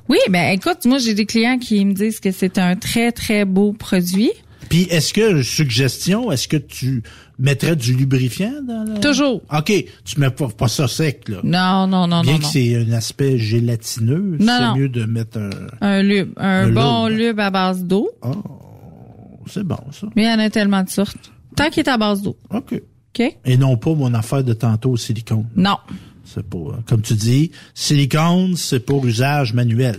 Oui, 0.07 0.19
ben 0.29 0.51
écoute, 0.51 0.85
moi 0.85 0.99
j'ai 0.99 1.15
des 1.15 1.25
clients 1.25 1.57
qui 1.57 1.83
me 1.83 1.93
disent 1.93 2.19
que 2.19 2.31
c'est 2.31 2.59
un 2.59 2.75
très 2.75 3.11
très 3.11 3.43
beau 3.43 3.73
produit. 3.73 4.31
Puis, 4.69 4.83
est-ce 4.89 5.13
que, 5.13 5.43
suggestion, 5.43 6.31
est-ce 6.31 6.47
que 6.47 6.57
tu 6.57 7.03
mettrais 7.39 7.75
du 7.75 7.93
lubrifiant 7.93 8.61
dans 8.67 8.83
la... 8.83 8.99
Toujours. 8.99 9.41
OK. 9.55 9.71
Tu 10.05 10.19
mets 10.19 10.29
pas, 10.29 10.47
pas 10.49 10.67
ça 10.67 10.87
sec, 10.87 11.27
là. 11.29 11.37
Non, 11.43 11.87
non, 11.87 12.07
non, 12.07 12.21
Bien 12.21 12.33
non, 12.33 12.37
que 12.39 12.43
non. 12.43 12.49
c'est 12.49 12.75
un 12.75 12.91
aspect 12.93 13.37
gélatineux, 13.37 14.37
c'est 14.39 14.75
mieux 14.79 14.89
de 14.89 15.05
mettre 15.05 15.37
un... 15.37 15.49
Un 15.81 16.01
lube, 16.01 16.31
un, 16.37 16.67
Un 16.67 16.71
bon 16.71 17.07
lube. 17.07 17.17
lube 17.19 17.39
à 17.39 17.49
base 17.49 17.83
d'eau. 17.83 18.09
C'est 19.47 19.63
bon, 19.63 19.77
ça. 19.91 20.07
Mais 20.15 20.23
il 20.23 20.29
y 20.29 20.33
en 20.33 20.39
a 20.39 20.49
tellement 20.49 20.83
de 20.83 20.89
sortes. 20.89 21.31
Tant 21.55 21.69
qu'il 21.69 21.81
est 21.83 21.89
à 21.89 21.97
base 21.97 22.21
d'eau. 22.21 22.35
OK. 22.49 22.73
OK? 23.17 23.37
Et 23.45 23.57
non 23.57 23.77
pas 23.77 23.93
mon 23.93 24.13
affaire 24.13 24.43
de 24.43 24.53
tantôt 24.53 24.91
au 24.91 24.97
silicone. 24.97 25.45
Non. 25.55 25.77
C'est 26.25 26.43
pas, 26.43 26.57
comme 26.87 27.01
tu 27.01 27.13
dis, 27.13 27.51
silicone, 27.73 28.55
c'est 28.55 28.79
pour 28.79 29.05
usage 29.05 29.53
manuel. 29.53 29.97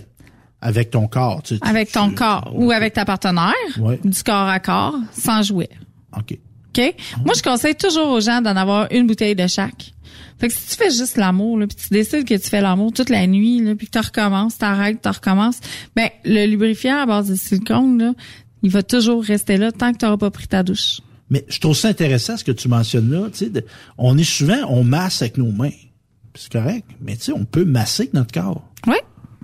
Avec 0.59 0.89
ton 0.91 1.07
corps. 1.07 1.41
Tu, 1.43 1.59
tu- 1.59 1.67
Avec 1.67 1.91
ton 1.91 2.11
corps 2.11 2.51
ou 2.55 2.71
avec 2.71 2.93
ta 2.93 3.05
partenaire, 3.05 3.53
Ouais. 3.79 3.99
du 4.03 4.21
corps 4.23 4.47
à 4.47 4.59
corps, 4.59 4.95
sans 5.11 5.41
jouet. 5.43 5.69
OK. 6.17 6.37
OK? 6.77 6.95
Moi, 7.25 7.33
je 7.35 7.41
conseille 7.41 7.75
toujours 7.75 8.09
aux 8.09 8.19
gens 8.21 8.41
d'en 8.41 8.55
avoir 8.55 8.87
une 8.91 9.07
bouteille 9.07 9.35
de 9.35 9.47
chaque. 9.47 9.93
Fait 10.39 10.49
que 10.49 10.53
si 10.53 10.69
tu 10.69 10.75
fais 10.75 10.91
juste 10.91 11.17
l'amour, 11.17 11.57
puis 11.67 11.75
tu 11.75 11.89
décides 11.89 12.23
que 12.25 12.35
tu 12.35 12.47
fais 12.49 12.61
l'amour 12.61 12.93
toute 12.93 13.09
la 13.09 13.25
nuit, 13.25 13.59
là, 13.63 13.75
puis 13.75 13.87
que 13.87 13.91
tu 13.99 14.05
recommences, 14.05 14.57
t'arrêtes, 14.57 15.01
tu 15.01 15.09
recommences, 15.09 15.59
ben 15.95 16.09
le 16.25 16.45
lubrifiant 16.45 16.97
à 17.01 17.05
base 17.07 17.29
de 17.29 17.35
silicone, 17.35 17.97
là, 17.97 18.13
il 18.61 18.69
va 18.69 18.83
toujours 18.83 19.23
rester 19.23 19.57
là 19.57 19.71
tant 19.71 19.93
que 19.93 19.97
tu 19.97 20.05
n'auras 20.05 20.17
pas 20.17 20.29
pris 20.31 20.47
ta 20.47 20.61
douche. 20.63 21.01
Mais 21.29 21.43
je 21.49 21.59
trouve 21.59 21.75
ça 21.75 21.87
intéressant 21.89 22.37
ce 22.37 22.43
que 22.43 22.51
tu 22.51 22.67
mentionnes 22.67 23.09
là. 23.11 23.27
Tu 23.31 23.39
sais, 23.45 23.49
de- 23.49 23.65
on 23.97 24.17
est 24.17 24.23
souvent, 24.23 24.57
on 24.69 24.83
masse 24.83 25.21
avec 25.23 25.37
nos 25.37 25.51
mains. 25.51 25.71
C'est 26.35 26.51
correct. 26.51 26.85
Mais 27.01 27.15
tu 27.17 27.23
sais, 27.23 27.31
on 27.33 27.43
peut 27.45 27.65
masser 27.65 28.03
avec 28.03 28.13
notre 28.13 28.31
corps. 28.31 28.63
Oui. 28.85 28.95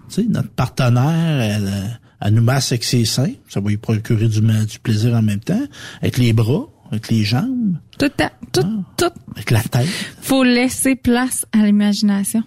Tu 0.10 0.16
sais, 0.16 0.24
notre 0.30 0.50
partenaire, 0.50 1.42
elle, 1.42 2.00
elle 2.22 2.34
nous 2.36 2.44
masse 2.44 2.72
avec 2.72 2.84
ses 2.84 3.04
seins. 3.06 3.32
Ça 3.50 3.60
va 3.60 3.70
lui 3.70 3.78
procurer 3.78 4.28
du, 4.28 4.42
du 4.42 4.80
plaisir 4.80 5.14
en 5.16 5.22
même 5.24 5.40
temps. 5.40 5.64
Avec 6.02 6.18
les 6.18 6.34
bras, 6.34 6.68
avec 6.94 7.10
les 7.10 7.24
jambes, 7.24 7.78
Tout, 7.98 8.10
tout, 8.52 8.62
tout. 8.98 9.12
avec 9.32 9.52
la 9.52 9.62
tête? 9.64 9.88
Faut 10.22 10.44
laisser 10.44 10.96
place 10.96 11.46
à 11.52 11.66
l'imagination. 11.66 12.44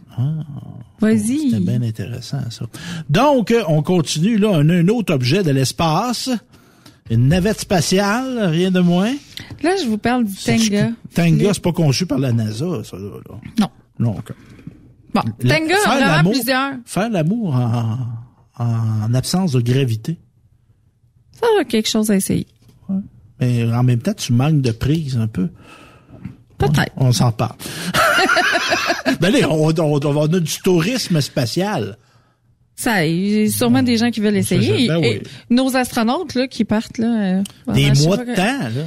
Vas-y. 1.01 1.51
C'était 1.51 1.60
bien 1.60 1.82
intéressant, 1.82 2.48
ça. 2.51 2.64
Donc, 3.10 3.51
euh, 3.51 3.62
on 3.68 3.82
continue, 3.82 4.39
là. 4.39 4.48
On 4.52 4.68
a 4.68 4.74
un 4.74 4.89
autre 4.89 5.12
objet 5.14 5.43
de 5.43 5.51
l'espace. 5.51 6.31
Une 7.10 7.28
navette 7.28 7.60
spatiale, 7.60 8.47
rien 8.47 8.70
de 8.70 8.81
moins? 8.81 9.12
Là, 9.62 9.70
je 9.81 9.86
vous 9.86 9.98
parle 9.98 10.24
du 10.24 10.35
Tenga. 10.35 10.90
Tenga, 11.14 11.52
c'est 11.55 11.62
pas 11.62 11.73
conçu 11.73 12.06
par 12.06 12.18
la 12.18 12.32
NASA, 12.32 12.82
ça, 12.85 12.97
là. 12.97 13.10
Non. 13.60 13.68
Non. 13.98 14.16
Bon, 15.14 15.23
La- 15.40 15.59
Tenga, 15.59 15.74
faire 15.77 15.93
vraiment 15.93 16.06
l'amour- 16.16 16.32
plusieurs. 16.32 16.73
Faire 16.85 17.10
l'amour 17.10 17.55
en, 17.55 17.98
en 18.64 19.14
absence 19.14 19.52
de 19.52 19.60
gravité. 19.60 20.18
Ça, 21.32 21.47
là, 21.59 21.64
quelque 21.64 21.89
chose 21.89 22.10
à 22.10 22.16
essayer. 22.16 22.47
Mais 23.41 23.65
en 23.73 23.83
même 23.83 24.01
temps, 24.01 24.15
tu 24.15 24.33
manques 24.33 24.61
de 24.63 24.71
prise 24.73 25.17
un 25.17 25.27
peu. 25.27 25.49
Peut-être. 26.59 26.93
On, 26.97 27.13
s'en 27.13 27.33
parle. 27.33 27.57
ben 29.21 29.31
là, 29.31 29.51
on, 29.51 29.71
on, 29.79 30.07
on 30.07 30.23
a 30.23 30.41
du 30.41 30.59
tourisme 30.63 31.21
spatial. 31.21 31.99
Ça, 32.75 33.07
il 33.07 33.29
y 33.29 33.47
a 33.47 33.51
sûrement 33.51 33.83
des 33.83 33.97
gens 33.97 34.11
qui 34.11 34.21
veulent 34.21 34.37
essayer. 34.37 34.89
ben 34.89 35.03
Et 35.03 35.23
nos 35.51 35.77
astronautes, 35.77 36.35
là, 36.35 36.47
qui 36.47 36.65
partent, 36.65 36.99
là. 36.99 37.39
euh, 37.39 37.43
Des 37.73 37.91
mois 38.05 38.19
de 38.19 38.35
temps, 38.35 38.59
là. 38.69 38.85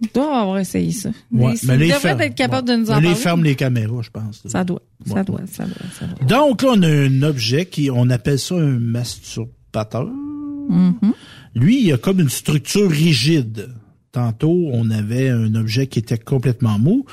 Ils 0.00 0.08
doivent 0.14 0.32
avoir 0.32 0.58
essayé 0.58 0.92
ça. 0.92 1.10
Ouais, 1.32 1.54
mais 1.64 1.88
ils 1.88 1.92
devraient 1.92 2.26
être 2.26 2.34
capables 2.36 2.68
ouais. 2.70 2.76
de 2.76 2.80
nous 2.82 2.90
en 2.90 2.94
parler. 2.94 3.08
ils 3.10 3.16
ferment 3.16 3.42
les 3.42 3.56
caméras, 3.56 4.02
je 4.02 4.10
pense. 4.10 4.42
Ça 4.46 4.62
doit. 4.62 4.80
Ça 5.04 5.24
doit, 5.24 5.40
ça 5.50 5.64
doit, 5.64 5.74
ça 5.98 6.06
doit. 6.06 6.26
Donc 6.26 6.62
là, 6.62 6.70
on 6.74 6.82
a 6.82 6.88
un 6.88 7.22
objet 7.22 7.66
qui, 7.66 7.90
on 7.90 8.08
appelle 8.10 8.38
ça 8.38 8.54
un 8.54 8.78
masturbateur. 8.78 10.06
Mhm. 10.68 10.94
Lui, 11.54 11.82
il 11.82 11.92
a 11.92 11.98
comme 11.98 12.20
une 12.20 12.28
structure 12.28 12.88
rigide. 12.88 13.70
Tantôt, 14.12 14.70
on 14.72 14.90
avait 14.90 15.28
un 15.28 15.54
objet 15.54 15.86
qui 15.86 15.98
était 15.98 16.18
complètement 16.18 16.78
mou. 16.78 17.04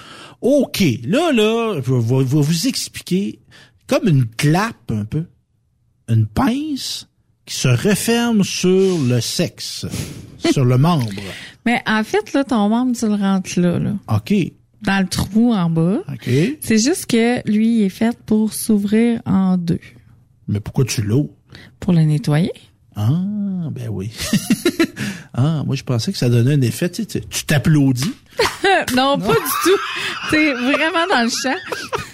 OK, 0.42 0.84
là, 1.04 1.32
là, 1.34 1.82
je 1.86 1.92
vais, 1.92 2.24
vous 2.24 2.68
expliquer 2.68 3.40
comme 3.88 4.08
une 4.08 4.26
clappe 4.26 4.92
un 4.92 5.04
peu, 5.04 5.26
une 6.08 6.26
pince 6.26 7.10
qui 7.46 7.56
se 7.56 7.68
referme 7.68 8.44
sur 8.44 8.98
le 9.00 9.20
sexe, 9.20 9.86
sur 10.52 10.64
le 10.64 10.78
membre. 10.78 11.10
Mais 11.66 11.82
en 11.86 12.04
fait, 12.04 12.34
là, 12.34 12.44
ton 12.44 12.70
membre, 12.70 12.96
tu 12.98 13.08
le 13.08 13.16
rentres 13.16 13.60
là, 13.60 13.78
là. 13.78 13.94
OK, 14.08 14.34
Dans 14.82 15.02
le 15.02 15.08
trou 15.08 15.54
en 15.54 15.70
bas. 15.70 16.00
OK. 16.08 16.30
C'est 16.62 16.80
juste 16.80 17.08
que 17.08 17.48
lui, 17.50 17.80
il 17.80 17.84
est 17.84 17.90
fait 17.90 18.18
pour 18.26 18.54
s'ouvrir 18.54 19.22
en 19.26 19.58
deux. 19.58 19.80
Mais 20.48 20.60
pourquoi 20.60 20.86
tu 20.86 21.02
l'ouvres? 21.02 21.34
Pour 21.80 21.94
le 21.94 22.02
nettoyer. 22.02 22.52
Ah, 22.96 23.70
ben 23.72 23.90
oui. 23.90 24.12
ah, 25.34 25.64
moi, 25.66 25.76
je 25.76 25.84
pensais 25.84 26.12
que 26.12 26.18
ça 26.18 26.30
donnait 26.30 26.54
un 26.54 26.62
effet. 26.62 26.90
Tu 26.90 27.06
sais, 27.08 27.22
t'applaudis. 27.46 28.14
non, 28.96 29.18
pas 29.18 29.34
du 29.34 29.40
tout. 29.64 29.80
C'est 30.30 30.54
vraiment 30.54 31.08
dans 31.10 31.24
le 31.24 31.30
champ. 31.30 31.56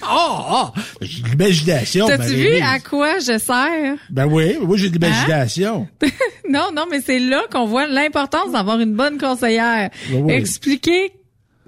Ah, 0.02 0.46
ah! 0.50 0.74
J'ai 1.02 1.22
de 1.22 1.30
l'imagination. 1.30 2.08
T'as-tu 2.08 2.34
vu 2.34 2.58
à 2.62 2.80
quoi 2.80 3.20
je 3.20 3.38
sers? 3.38 3.96
Ben 4.10 4.26
oui, 4.26 4.58
moi, 4.62 4.76
j'ai 4.78 4.90
de 4.90 4.94
l'imagination. 4.94 5.88
non, 6.50 6.70
non, 6.76 6.86
mais 6.90 7.02
c'est 7.02 7.20
là 7.20 7.44
qu'on 7.52 7.66
voit 7.66 7.88
l'importance 7.88 8.52
d'avoir 8.52 8.80
une 8.80 8.96
bonne 8.96 9.18
conseillère. 9.18 9.90
Ben 10.12 10.22
oui. 10.22 10.34
Expliquer 10.34 11.12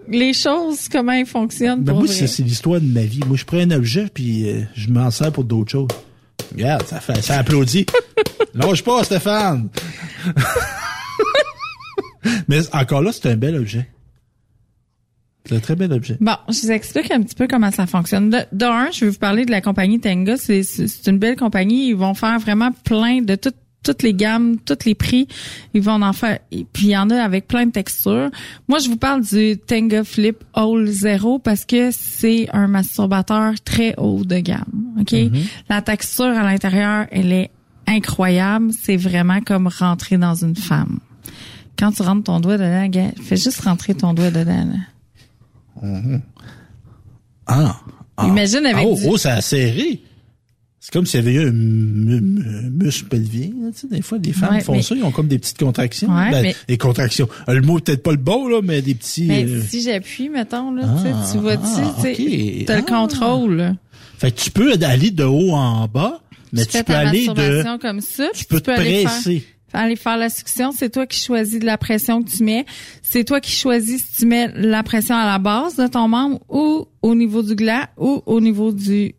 les 0.08 0.34
choses, 0.34 0.90
comment 0.92 1.14
elles 1.14 1.26
fonctionnent 1.26 1.84
Ben 1.84 1.94
pour 1.94 2.04
moi, 2.04 2.12
c'est 2.12 2.44
l'histoire 2.44 2.82
de 2.82 2.88
ma 2.88 3.04
vie. 3.04 3.22
Moi, 3.28 3.38
je 3.38 3.46
prends 3.46 3.58
un 3.58 3.72
objet, 3.72 4.08
puis 4.14 4.50
euh, 4.50 4.62
je 4.76 4.90
m'en 4.90 5.12
sers 5.12 5.32
pour 5.32 5.44
d'autres 5.44 5.72
choses. 5.72 5.88
Regarde, 6.52 6.86
ça 6.88 7.00
fait, 7.00 7.22
ça 7.22 7.38
applaudit. 7.40 7.86
Lâche 8.54 8.84
pas, 8.84 9.04
Stéphane! 9.04 9.70
Mais 12.48 12.60
encore 12.74 13.02
là, 13.02 13.12
c'est 13.12 13.28
un 13.30 13.36
bel 13.36 13.56
objet. 13.56 13.90
C'est 15.46 15.56
un 15.58 15.60
très 15.60 15.76
bel 15.76 15.92
objet. 15.92 16.18
Bon, 16.22 16.36
je 16.48 16.62
vous 16.62 16.72
explique 16.72 17.12
un 17.12 17.22
petit 17.22 17.36
peu 17.36 17.48
comment 17.48 17.72
ça 17.72 17.86
fonctionne. 17.86 18.30
De, 18.30 18.40
de 18.54 18.66
un, 18.66 18.92
je 18.92 19.06
vais 19.06 19.12
vous 19.12 19.18
parler 19.18 19.46
de 19.46 19.52
la 19.52 19.60
compagnie 19.60 20.00
Tenga. 20.00 20.38
C'est, 20.38 20.64
une 21.08 21.20
belle 21.20 21.36
compagnie. 21.36 21.90
Ils 21.90 21.96
vont 21.96 22.14
faire 22.14 22.40
vraiment 22.40 22.72
plein 22.84 23.22
de 23.22 23.36
toutes 23.36 23.56
toutes 23.84 24.02
les 24.02 24.14
gammes, 24.14 24.56
tous 24.66 24.86
les 24.86 24.96
prix. 24.96 25.28
Ils 25.74 25.82
vont 25.82 26.02
en 26.02 26.14
faire. 26.14 26.40
Et 26.52 26.66
puis 26.72 26.86
il 26.86 26.92
y 26.92 26.98
en 26.98 27.10
a 27.10 27.22
avec 27.22 27.50
plein 27.50 27.66
de 27.66 27.72
textures. 27.72 28.32
Moi, 28.70 28.80
je 28.80 28.88
vous 28.88 28.96
parle 28.96 29.26
du 29.26 29.58
Tenga 29.58 30.06
Flip 30.06 30.42
Hole 30.54 30.88
Zero 30.88 31.38
parce 31.38 31.66
que 31.66 31.92
c'est 31.92 32.48
un 32.54 32.68
masturbateur 32.68 33.54
très 33.66 33.94
haut 33.98 34.24
de 34.24 34.40
gamme. 34.40 34.96
Ok, 35.02 35.14
la 35.70 35.82
texture 35.82 36.24
à 36.24 36.44
l'intérieur, 36.44 37.08
elle 37.12 37.34
est 37.34 37.52
incroyable. 37.88 38.72
C'est 38.82 38.98
vraiment 38.98 39.42
comme 39.42 39.68
rentrer 39.68 40.18
dans 40.18 40.36
une 40.36 40.56
femme. 40.56 41.00
Quand 41.78 41.92
tu 41.92 42.02
rentres 42.04 42.24
ton 42.26 42.40
doigt 42.40 42.58
dedans, 42.58 43.12
fais 43.22 43.38
juste 43.38 43.62
rentrer 43.62 43.94
ton 43.96 44.14
doigt 44.14 44.32
dedans. 44.32 44.66
là. 44.66 45.88
Mhm. 45.88 46.22
Ah. 47.48 47.78
ah. 48.18 48.28
Imagine 48.28 48.66
avec 48.66 48.86
Ah, 48.86 48.90
oh, 48.90 48.96
du- 48.96 49.08
oh, 49.08 49.18
ça 49.18 49.34
a 49.36 49.42
serré. 49.42 50.02
C'est 50.80 50.92
comme 50.92 51.06
s'il 51.06 51.22
y 51.22 51.24
avait 51.24 51.34
eu 51.36 51.48
un 51.48 51.52
mu- 51.54 52.20
mu- 52.22 52.70
muscle 52.72 53.06
pelvien. 53.08 53.48
là, 53.62 53.72
tu 53.74 53.80
sais, 53.82 53.88
des 53.88 54.02
fois, 54.02 54.18
les 54.22 54.34
femmes 54.34 54.56
Ouais, 54.56 54.60
font 54.62 54.74
mais- 54.74 54.82
ça, 54.82 54.96
ils 54.96 55.04
ont 55.04 55.12
comme 55.12 55.28
des 55.30 55.40
petites 55.40 55.58
contractions. 55.58 56.10
Ouais, 56.14 56.30
Ben, 56.30 56.42
mais- 56.44 56.56
Des 56.68 56.78
contractions. 56.78 57.28
Le 57.48 57.62
mot 57.62 57.80
peut-être 57.80 58.04
pas 58.04 58.12
le 58.12 58.18
bon, 58.18 58.50
là, 58.50 58.60
mais 58.62 58.82
des 58.82 58.94
petits... 58.94 59.26
Mais 59.28 59.46
euh, 59.46 59.62
si 59.66 59.82
j'appuie, 59.82 60.28
mettons, 60.28 60.72
là, 60.74 60.84
Ah, 60.86 61.02
tu 61.02 61.32
tu 61.32 61.38
vois-tu, 61.42 61.64
ah, 61.78 61.94
tu 61.96 62.02
sais, 62.16 62.58
ok. 62.60 62.66
t'as 62.66 62.76
le 62.78 62.84
Ah. 62.86 62.92
contrôle, 62.92 63.56
là. 63.56 63.76
Fait 64.18 64.32
que 64.32 64.40
tu 64.42 64.52
peux 64.52 64.74
aller 64.82 65.12
de 65.12 65.24
haut 65.24 65.52
en 65.52 65.88
bas, 65.88 66.22
mais 66.54 66.66
tu, 66.66 66.84
peux 66.84 66.94
aller 66.94 67.28
de... 67.28 67.78
comme 67.78 68.00
ça, 68.02 68.30
Tu 68.34 68.46
peux 68.46 68.62
te 68.62 68.72
aller 68.72 69.04
presser. 69.04 69.40
faire, 69.68 69.82
aller 69.82 69.96
faire 69.96 70.18
la 70.18 70.30
succion. 70.30 70.72
C'est 70.72 70.90
toi 70.90 71.06
qui 71.08 71.20
choisis 71.20 71.60
de 71.60 71.66
la 71.66 71.78
pression 71.78 72.24
que 72.24 72.30
tu 72.30 72.44
mets. 72.44 72.66
C'est 73.02 73.24
toi 73.24 73.42
qui 73.42 73.52
choisis 73.52 74.04
si 74.04 74.22
tu 74.22 74.26
mets 74.26 74.50
la 74.56 74.84
pression 74.84 75.16
à 75.16 75.26
la 75.26 75.40
base 75.40 75.76
de 75.76 75.88
ton 75.88 76.08
membre 76.08 76.40
ou 76.50 76.88
au 77.02 77.16
niveau 77.16 77.42
du 77.44 77.56
gland 77.56 77.86
ou 77.98 78.22
au 78.26 78.40
niveau 78.40 78.72
du... 78.72 79.16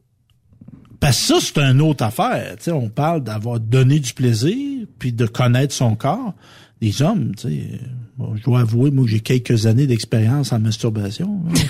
Parce 1.00 1.18
que 1.20 1.38
ça, 1.38 1.40
c'est 1.40 1.58
une 1.58 1.82
autre 1.82 2.02
affaire. 2.04 2.54
Tu 2.56 2.64
sais, 2.64 2.72
on 2.72 2.88
parle 2.88 3.22
d'avoir 3.22 3.60
donné 3.60 4.00
du 4.00 4.14
plaisir, 4.14 4.86
puis 4.98 5.12
de 5.12 5.26
connaître 5.26 5.74
son 5.74 5.96
corps. 5.96 6.32
Les 6.80 7.02
hommes, 7.02 7.34
tu 7.36 7.48
sais, 7.48 7.80
bon, 8.16 8.34
je 8.36 8.42
dois 8.42 8.60
avouer, 8.60 8.90
moi, 8.90 9.04
j'ai 9.06 9.20
quelques 9.20 9.66
années 9.66 9.86
d'expérience 9.86 10.52
en 10.52 10.60
masturbation. 10.60 11.42
hein. 11.48 11.52
tu 11.54 11.64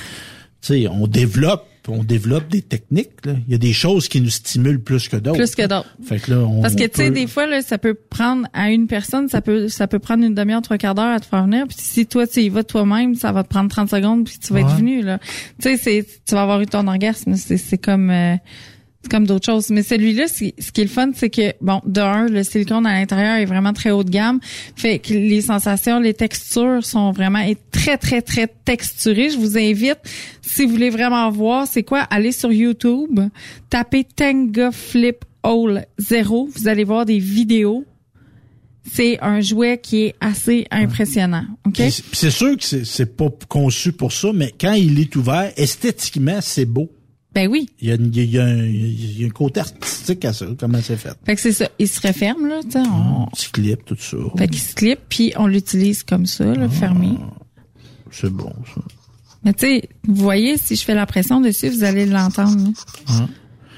sais, 0.61 0.89
on 0.89 1.09
développe, 1.09 1.67
on 1.89 2.03
développe 2.03 2.49
des 2.49 2.63
techniques. 2.63 3.25
Là. 3.25 3.35
Il 3.47 3.53
y 3.53 3.55
a 3.55 3.59
des 3.59 3.73
choses 3.73 4.09
qui 4.09 4.21
nous 4.21 4.31
stimulent 4.31 4.81
plus 4.83 5.09
que 5.09 5.17
d'autres. 5.17 5.37
Plus 5.39 5.55
que 5.55 5.67
d'autres. 5.67 5.95
Fait 6.03 6.19
que 6.19 6.31
là, 6.33 6.39
on 6.39 6.63
Parce 6.63 6.75
que, 6.75 6.85
tu 6.85 6.91
sais, 6.95 7.09
peut- 7.09 7.15
des 7.15 7.27
fois, 7.27 7.47
là, 7.47 7.63
ça 7.63 7.79
peut 7.79 7.95
prendre 7.95 8.47
à 8.53 8.71
une 8.71 8.87
personne, 8.87 9.29
ça 9.29 9.41
peut, 9.41 9.69
ça 9.69 9.87
peut 9.87 9.99
prendre 9.99 10.25
une 10.25 10.35
demi-heure, 10.35 10.63
trois 10.63 10.79
quarts 10.79 10.95
d'heure 10.95 11.15
à 11.15 11.21
te 11.21 11.27
faire 11.27 11.45
venir. 11.45 11.67
Puis 11.67 11.77
si 11.79 12.07
toi, 12.07 12.27
tu 12.27 12.41
y 12.41 12.49
vas 12.49 12.65
toi-même, 12.65 13.15
ça 13.15 13.33
va 13.33 13.43
te 13.43 13.49
prendre 13.49 13.69
30 13.71 13.91
secondes, 13.91 14.25
puis 14.25 14.39
tu 14.39 14.53
vas 14.53 14.61
être 14.61 14.77
venu, 14.77 15.03
là. 15.03 15.19
Tu 15.61 15.71
sais, 15.71 15.77
c'est, 15.77 16.07
tu 16.27 16.35
vas 16.35 16.43
avoir 16.43 16.61
eu 16.61 16.67
ton 16.67 16.87
orgasme. 16.87 17.35
C'est, 17.37 17.57
c'est 17.59 17.79
comme, 17.79 18.11
euh, 18.11 18.37
c'est 19.05 19.11
comme 19.11 19.27
d'autres 19.27 19.47
choses. 19.47 19.71
Mais 19.71 19.83
celui-là, 19.83 20.27
ce 20.29 20.39
qui 20.73 20.81
est 20.81 20.85
le 20.85 20.89
fun, 20.89 21.11
c'est 21.15 21.31
que, 21.31 21.53
bon, 21.61 21.81
de 21.87 22.01
un, 22.01 22.27
le 22.27 22.43
silicone 22.43 22.87
à 22.87 22.95
l'intérieur 22.99 23.37
est 23.37 23.45
vraiment 23.45 23.73
très 23.73 23.91
haut 23.91 24.03
de 24.03 24.11
gamme. 24.11 24.41
Fait 24.75 24.99
que 24.99 25.13
les 25.13 25.43
sensations, 25.43 26.01
les 26.01 26.15
textures 26.15 26.85
sont 26.85 27.13
vraiment 27.13 27.45
très, 27.71 27.99
très, 27.99 28.23
très 28.23 28.49
texturées. 28.65 29.31
Je 29.31 29.37
vous 29.39 29.57
invite, 29.57 29.99
si 30.43 30.65
vous 30.65 30.71
voulez 30.73 30.91
vraiment 30.91 31.31
voir, 31.31 31.67
c'est 31.67 31.83
quoi, 31.83 32.01
allez 32.01 32.33
sur 32.33 32.51
YouTube, 32.51 33.21
tapez 33.71 34.05
Tenga 34.05 34.73
Flip 34.73 35.25
Hole 35.43 35.85
Zero. 35.99 36.49
Vous 36.57 36.69
allez 36.69 36.85
voir 36.85 37.05
des 37.05 37.19
vidéos. 37.19 37.85
C'est 38.93 39.19
un 39.23 39.41
jouet 39.41 39.79
qui 39.83 40.03
est 40.05 40.15
assez 40.21 40.67
impressionnant. 40.71 41.45
OK? 41.67 41.81
C'est- 42.13 42.31
sûr 42.31 42.57
que 42.57 42.85
c'est 42.85 43.17
pas 43.17 43.29
conçu 43.49 43.93
pour 43.93 44.13
ça, 44.13 44.31
mais 44.35 44.53
quand 44.61 44.75
il 44.75 44.99
est 45.01 45.17
ouvert, 45.17 45.51
esthétiquement, 45.57 46.39
c'est 46.43 46.67
beau. 46.67 46.91
Ben 47.35 47.49
oui. 47.49 47.69
Il 47.81 47.89
y 47.89 47.93
a, 47.93 47.95
il 47.97 48.31
y 48.31 48.39
un, 48.39 48.57
il 48.65 49.21
y 49.21 49.25
a 49.25 49.27
un 49.27 49.31
côté 49.31 49.61
artistique 49.61 50.25
à 50.25 50.33
ça, 50.33 50.47
comment 50.59 50.79
c'est 50.83 50.97
fait. 50.97 51.17
Fait 51.27 51.35
que 51.35 51.41
c'est 51.41 51.53
ça. 51.53 51.69
Il 51.79 51.89
se 51.89 52.07
referme, 52.07 52.47
là, 52.47 52.61
tu 52.63 52.73
sais. 52.73 52.79
On... 52.79 53.27
Petit 53.27 53.51
clip, 53.51 53.85
tout 53.85 53.97
ça. 53.99 54.17
Fait 54.39 54.49
qu'il 54.49 54.61
se 54.61 54.75
clip, 54.75 55.01
puis 55.09 55.33
on 55.37 55.47
l'utilise 55.47 56.03
comme 56.05 56.27
ça, 56.27 56.45
là, 56.45 56.69
fermé. 56.69 57.11
C'est 58.11 58.31
bon, 58.31 58.53
ça. 58.75 58.81
Mais 59.45 59.53
tu 59.53 59.67
sais, 59.67 59.89
vous 60.07 60.15
voyez, 60.23 60.57
si 60.57 60.77
je 60.77 60.85
fais 60.85 60.95
la 60.95 61.07
pression 61.07 61.41
dessus, 61.41 61.69
vous 61.69 61.85
allez 61.85 62.07
l'entendre. 62.07 62.57
là. 62.57 62.71
Hein? 63.09 63.29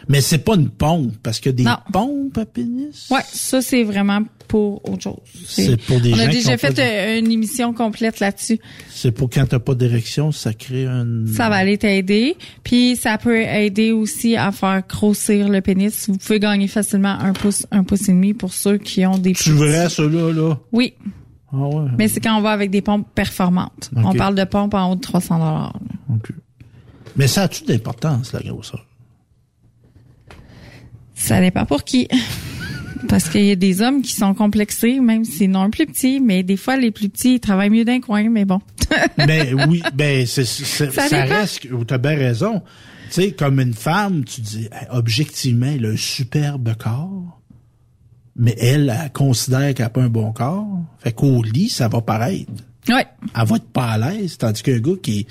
Mais 0.08 0.20
c'est 0.20 0.38
pas 0.38 0.54
une 0.54 0.68
pompe, 0.70 1.12
parce 1.22 1.40
que 1.40 1.50
des 1.50 1.64
Non. 1.64 1.76
pompes 1.92 2.38
à 2.38 2.46
pénis? 2.46 3.08
Ouais, 3.10 3.22
ça, 3.32 3.60
c'est 3.60 3.82
vraiment 3.82 4.20
pour 4.46 4.88
autre 4.88 5.02
chose. 5.02 5.16
C'est 5.46 5.76
pour 5.84 6.00
des 6.00 6.12
On 6.12 6.16
gens 6.16 6.22
a 6.22 6.28
déjà 6.28 6.56
fait 6.56 6.72
de- 6.72 6.80
euh, 6.80 7.18
une 7.18 7.32
émission 7.32 7.72
complète 7.72 8.20
là-dessus. 8.20 8.60
C'est 8.88 9.10
pour 9.10 9.28
quand 9.28 9.44
t'as 9.48 9.58
pas 9.58 9.74
d'érection, 9.74 10.30
ça 10.30 10.54
crée 10.54 10.86
un... 10.86 11.26
Ça 11.26 11.48
va 11.48 11.56
aller 11.56 11.76
t'aider. 11.78 12.36
Puis 12.62 12.94
ça 12.94 13.18
peut 13.18 13.40
aider 13.40 13.90
aussi 13.90 14.36
à 14.36 14.52
faire 14.52 14.82
grossir 14.88 15.48
le 15.48 15.60
pénis. 15.60 16.08
Vous 16.08 16.16
pouvez 16.18 16.38
gagner 16.38 16.68
facilement 16.68 17.18
un 17.18 17.32
pouce, 17.32 17.66
un 17.72 17.82
pouce 17.82 18.08
et 18.08 18.12
demi 18.12 18.32
pour 18.34 18.52
ceux 18.52 18.78
qui 18.78 19.04
ont 19.04 19.18
des 19.18 19.32
Tu 19.32 19.50
vrai, 19.50 19.88
ceux-là, 19.88 20.32
là? 20.32 20.56
Oui. 20.70 20.94
Ah 21.52 21.56
ouais. 21.66 21.90
Mais 21.98 22.06
c'est 22.06 22.20
quand 22.20 22.36
on 22.38 22.42
va 22.42 22.50
avec 22.50 22.70
des 22.70 22.82
pompes 22.82 23.06
performantes. 23.14 23.90
On 23.96 24.14
parle 24.14 24.36
de 24.36 24.44
pompes 24.44 24.74
en 24.74 24.92
haut 24.92 24.96
de 24.96 25.00
300 25.00 25.38
dollars. 25.38 25.76
OK. 26.14 26.30
Mais 27.16 27.26
ça 27.26 27.42
a-tu 27.42 27.64
d'importance, 27.64 28.32
la 28.32 28.40
grosseur? 28.40 28.86
Ça 31.16 31.40
dépend 31.40 31.64
pour 31.66 31.82
qui. 31.82 32.06
Parce 33.08 33.28
qu'il 33.28 33.44
y 33.44 33.50
a 33.50 33.56
des 33.56 33.82
hommes 33.82 34.02
qui 34.02 34.12
sont 34.12 34.34
complexés, 34.34 35.00
même 35.00 35.24
s'ils 35.24 35.50
n'ont 35.50 35.62
un 35.62 35.70
plus 35.70 35.86
petit, 35.86 36.18
mais 36.20 36.42
des 36.42 36.56
fois, 36.56 36.76
les 36.76 36.90
plus 36.90 37.08
petits, 37.08 37.34
ils 37.34 37.40
travaillent 37.40 37.70
mieux 37.70 37.84
d'un 37.84 38.00
coin, 38.00 38.28
mais 38.30 38.44
bon. 38.44 38.60
ben 39.18 39.66
oui, 39.68 39.82
ben 39.94 40.26
c'est, 40.26 40.44
c'est- 40.44 40.90
Ça 40.90 41.08
ça, 41.08 41.24
reste, 41.24 41.66
t'as 41.86 41.98
bien 41.98 42.16
raison. 42.16 42.62
Tu 43.08 43.12
sais, 43.22 43.32
comme 43.32 43.60
une 43.60 43.74
femme, 43.74 44.24
tu 44.24 44.40
dis, 44.40 44.68
objectivement, 44.90 45.66
elle 45.66 45.86
a 45.86 45.88
un 45.90 45.96
superbe 45.96 46.74
corps, 46.76 47.40
mais 48.34 48.54
elle, 48.58 48.94
elle 49.04 49.12
considère 49.12 49.72
qu'elle 49.74 49.86
n'a 49.86 49.90
pas 49.90 50.02
un 50.02 50.08
bon 50.08 50.32
corps. 50.32 50.66
Fait 50.98 51.12
qu'au 51.12 51.42
lit, 51.42 51.68
ça 51.68 51.88
va 51.88 52.00
paraître. 52.00 52.50
Ouais. 52.88 53.06
Elle 53.38 53.46
va 53.46 53.56
être 53.56 53.68
pas 53.72 53.86
à 53.92 53.98
l'aise, 53.98 54.38
tandis 54.38 54.62
qu'un 54.62 54.78
gars 54.78 54.92
qui 55.02 55.26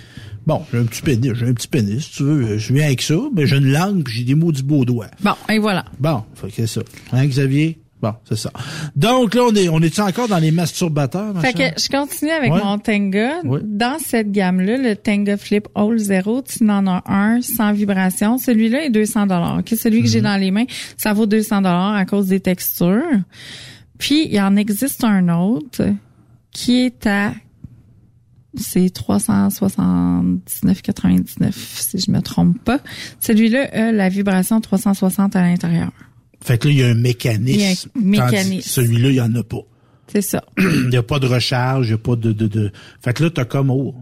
bon, 0.46 0.62
j'ai 0.72 0.80
un 0.80 0.84
petit 0.86 1.02
pénis, 1.02 1.34
j'ai 1.34 1.48
un 1.48 1.54
petit 1.54 1.68
pénis, 1.68 2.04
si 2.06 2.12
tu 2.18 2.24
veux, 2.24 2.58
je 2.58 2.74
viens 2.74 2.86
avec 2.86 3.02
ça, 3.02 3.16
mais 3.34 3.48
j'ai 3.48 3.58
une 3.58 3.72
langue, 3.72 4.04
puis 4.04 4.14
j'ai 4.18 4.24
des 4.24 4.36
mots 4.36 4.52
du 4.52 4.62
beau 4.64 4.86
doigt. 4.86 5.08
Bon, 5.22 5.34
et 5.50 5.58
voilà. 5.60 5.86
Bon, 6.00 6.24
fait 6.36 6.48
que 6.50 6.54
c'est 6.56 6.68
ça. 6.68 6.82
Hein, 7.12 7.26
Xavier? 7.26 7.80
Bon, 8.02 8.14
c'est 8.30 8.36
ça. 8.38 8.52
Donc 8.96 9.34
là, 9.34 9.44
on 9.50 9.56
est, 9.56 9.70
on 9.70 9.80
est 9.80 9.98
encore 10.00 10.28
dans 10.28 10.38
les 10.38 10.52
masturbateurs, 10.52 11.34
Fait 11.42 11.54
que 11.54 11.82
je 11.82 11.88
continue 11.90 12.30
avec 12.30 12.52
Ouais. 12.54 12.62
mon 12.64 12.78
Tenga. 12.78 13.42
Ouais. 13.46 13.62
Dans 13.64 13.98
cette 13.98 14.32
gamme-là, 14.32 14.78
le 14.78 14.96
Tenga 14.96 15.38
Flip 15.38 15.68
All 15.74 15.98
Zero, 15.98 16.44
tu 16.44 16.70
en 16.70 16.86
as 16.86 17.02
un 17.08 17.42
sans 17.42 17.72
vibration. 17.72 18.38
Celui-là 18.38 18.84
est 18.86 18.90
200 18.92 19.24
dollars. 19.28 19.62
Celui 19.76 20.04
que 20.04 20.10
j'ai 20.10 20.20
Mhm. 20.20 20.26
dans 20.26 20.38
les 20.40 20.52
mains, 20.52 20.66
ça 20.98 21.14
vaut 21.14 21.26
200 21.26 21.62
dollars 21.62 21.96
à 21.96 22.06
cause 22.06 22.28
des 22.28 22.42
textures. 22.42 23.02
Puis, 23.98 24.28
il 24.30 24.40
en 24.42 24.56
existe 24.58 25.04
un 25.04 25.30
autre 25.30 25.82
qui 26.52 26.82
est 26.86 27.08
à 27.08 27.34
c'est 28.60 28.88
379,99 28.88 31.52
si 31.54 32.00
je 32.00 32.12
me 32.12 32.22
trompe 32.22 32.58
pas. 32.64 32.80
Celui-là 33.20 33.70
a 33.72 33.92
la 33.92 34.10
vibration 34.10 34.62
360 34.62 35.36
à 35.36 35.42
l'intérieur. 35.42 35.92
Fait 36.42 36.58
que 36.58 36.68
là, 36.68 36.74
il 36.74 36.80
y 36.80 36.84
a 36.84 36.88
un 36.88 36.94
mécanisme. 36.94 37.60
Il 37.60 37.62
y 37.62 37.66
a 37.66 37.70
un 37.70 37.76
tandis 37.76 38.06
mécanisme. 38.06 38.58
que 38.58 38.70
Celui-là, 38.70 39.10
il 39.10 39.16
y 39.16 39.22
en 39.22 39.34
a 39.36 39.44
pas. 39.44 39.62
C'est 40.08 40.22
ça. 40.22 40.44
il 40.58 40.90
n'y 40.90 40.98
a 40.98 41.04
pas 41.04 41.20
de 41.20 41.28
recharge, 41.28 41.88
il 41.88 41.90
n'y 41.90 41.96
a 41.96 41.98
pas 41.98 42.16
de, 42.16 42.32
de, 42.32 42.48
de... 42.48 42.72
Fait 43.02 43.14
que 43.14 43.24
là, 43.24 43.30
t'as 43.32 43.46
comme, 43.46 43.72
oh, 43.72 43.96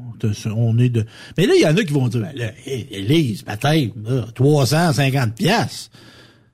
on 0.55 0.77
est 0.77 0.89
de... 0.89 1.05
Mais 1.37 1.45
là, 1.45 1.53
il 1.55 1.61
y 1.61 1.65
en 1.65 1.75
a 1.75 1.83
qui 1.83 1.93
vont 1.93 2.07
dire, 2.07 2.21
ben 2.21 2.31
là, 2.35 2.51
hé, 2.65 2.87
Élise, 2.91 3.43
baptême, 3.43 3.91
là, 4.05 4.25
350 4.35 5.35
piastres. 5.35 5.89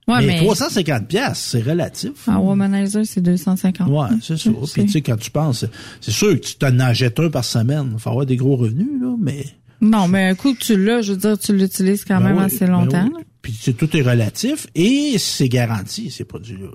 Ouais, 0.10 0.20
mais, 0.22 0.28
mais- 0.28 0.46
350 0.46 1.08
piastres, 1.08 1.38
c'est 1.52 1.62
relatif. 1.62 2.28
En 2.28 2.40
Womanizer, 2.40 3.06
c'est 3.06 3.22
250. 3.22 3.88
Ouais, 3.90 4.08
c'est 4.22 4.38
ça. 4.38 4.50
Puis 4.74 4.86
tu 4.86 4.90
sais, 4.92 5.02
quand 5.02 5.18
tu 5.18 5.32
penses, 5.32 5.66
c'est 6.02 6.12
sûr 6.12 6.30
que 6.32 6.46
tu 6.46 6.56
t'en 6.56 6.78
achètes 6.80 7.20
un 7.20 7.30
par 7.30 7.46
semaine. 7.46 7.92
Il 7.94 8.00
faut 8.00 8.10
avoir 8.10 8.26
des 8.26 8.36
gros 8.36 8.56
revenus, 8.56 8.88
là, 9.02 9.16
mais... 9.20 9.46
Non, 9.82 10.10
mais 10.10 10.28
un 10.30 10.36
coup 10.36 10.54
que 10.54 10.60
tu 10.60 10.76
l'as, 10.84 11.02
je 11.02 11.14
veux 11.14 11.18
dire, 11.18 11.38
tu 11.40 11.56
l'utilises 11.56 12.04
quand 12.04 12.20
Ben 12.20 12.30
même 12.30 12.38
oui, 12.40 12.44
assez 12.44 12.66
ben 12.66 12.72
longtemps. 12.72 13.10
oui. 13.16 13.24
Puis 13.42 13.54
tu 13.54 13.60
sais, 13.62 13.74
tout 13.74 13.96
est 13.96 14.02
relatif 14.02 14.68
et 14.76 15.16
c'est 15.18 15.48
garanti, 15.48 16.12
ces 16.12 16.26
produits-là. 16.26 16.68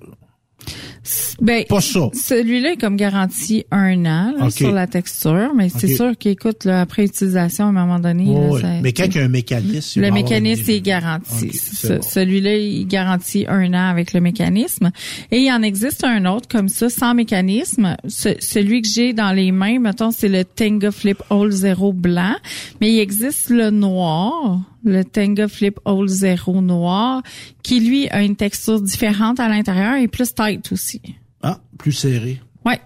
Ben, 1.40 1.64
Pas 1.68 1.80
ça. 1.82 2.08
Celui-là 2.14 2.72
est 2.72 2.76
comme 2.80 2.96
garanti 2.96 3.66
un 3.70 4.06
an 4.06 4.32
là, 4.38 4.50
sur 4.50 4.72
la 4.72 4.86
texture, 4.86 5.52
mais 5.54 5.68
c'est 5.68 5.94
sûr 5.96 6.12
qu'écoute, 6.18 6.64
là, 6.64 6.80
après 6.80 7.04
utilisation, 7.04 7.66
à 7.66 7.68
un 7.68 7.72
moment 7.72 7.98
donné, 7.98 8.24
là, 8.24 8.60
ça- 8.60 8.80
mais 8.82 8.92
quand 8.92 9.04
il 9.04 9.16
y 9.16 9.18
a 9.18 9.24
un 9.24 9.28
mécanisme... 9.28 10.00
le 10.00 10.10
mécanisme 10.10 10.70
est 10.70 10.80
garanti. 10.80 11.50
Bon. 11.84 12.00
Celui-là, 12.02 12.56
il 12.56 12.86
garantit 12.86 13.44
un 13.48 13.74
an 13.74 13.90
avec 13.90 14.14
le 14.14 14.20
mécanisme. 14.20 14.92
Et 15.30 15.40
il 15.40 15.52
en 15.52 15.60
existe 15.62 16.04
un 16.04 16.24
autre 16.24 16.48
comme 16.48 16.68
ça, 16.68 16.88
sans 16.88 17.12
mécanisme. 17.14 17.96
Ce- 18.08 18.36
celui 18.40 18.80
que 18.80 18.88
j'ai 18.88 19.12
dans 19.12 19.32
les 19.32 19.52
mains, 19.52 19.80
mettons, 19.80 20.10
c'est 20.12 20.28
le 20.28 20.44
Tenga 20.44 20.90
Flip 20.90 21.22
All 21.30 21.50
Zero 21.50 21.92
blanc. 21.92 22.36
Mais 22.80 22.90
il 22.92 23.00
existe 23.00 23.50
le 23.50 23.70
noir, 23.70 24.60
le 24.84 25.04
Tenga 25.04 25.48
Flip 25.48 25.78
All 25.84 26.06
Zero 26.08 26.60
noir, 26.60 27.22
qui 27.62 27.80
lui 27.80 28.08
a 28.10 28.22
une 28.22 28.36
texture 28.36 28.80
différente 28.80 29.40
à 29.40 29.48
l'intérieur 29.48 29.94
et 29.96 30.08
plus 30.08 30.34
tight 30.34 30.70
aussi. 30.72 31.00
Ah, 31.42 31.60
plus 31.78 31.92
serré. 31.92 32.40
Ouais. 32.64 32.80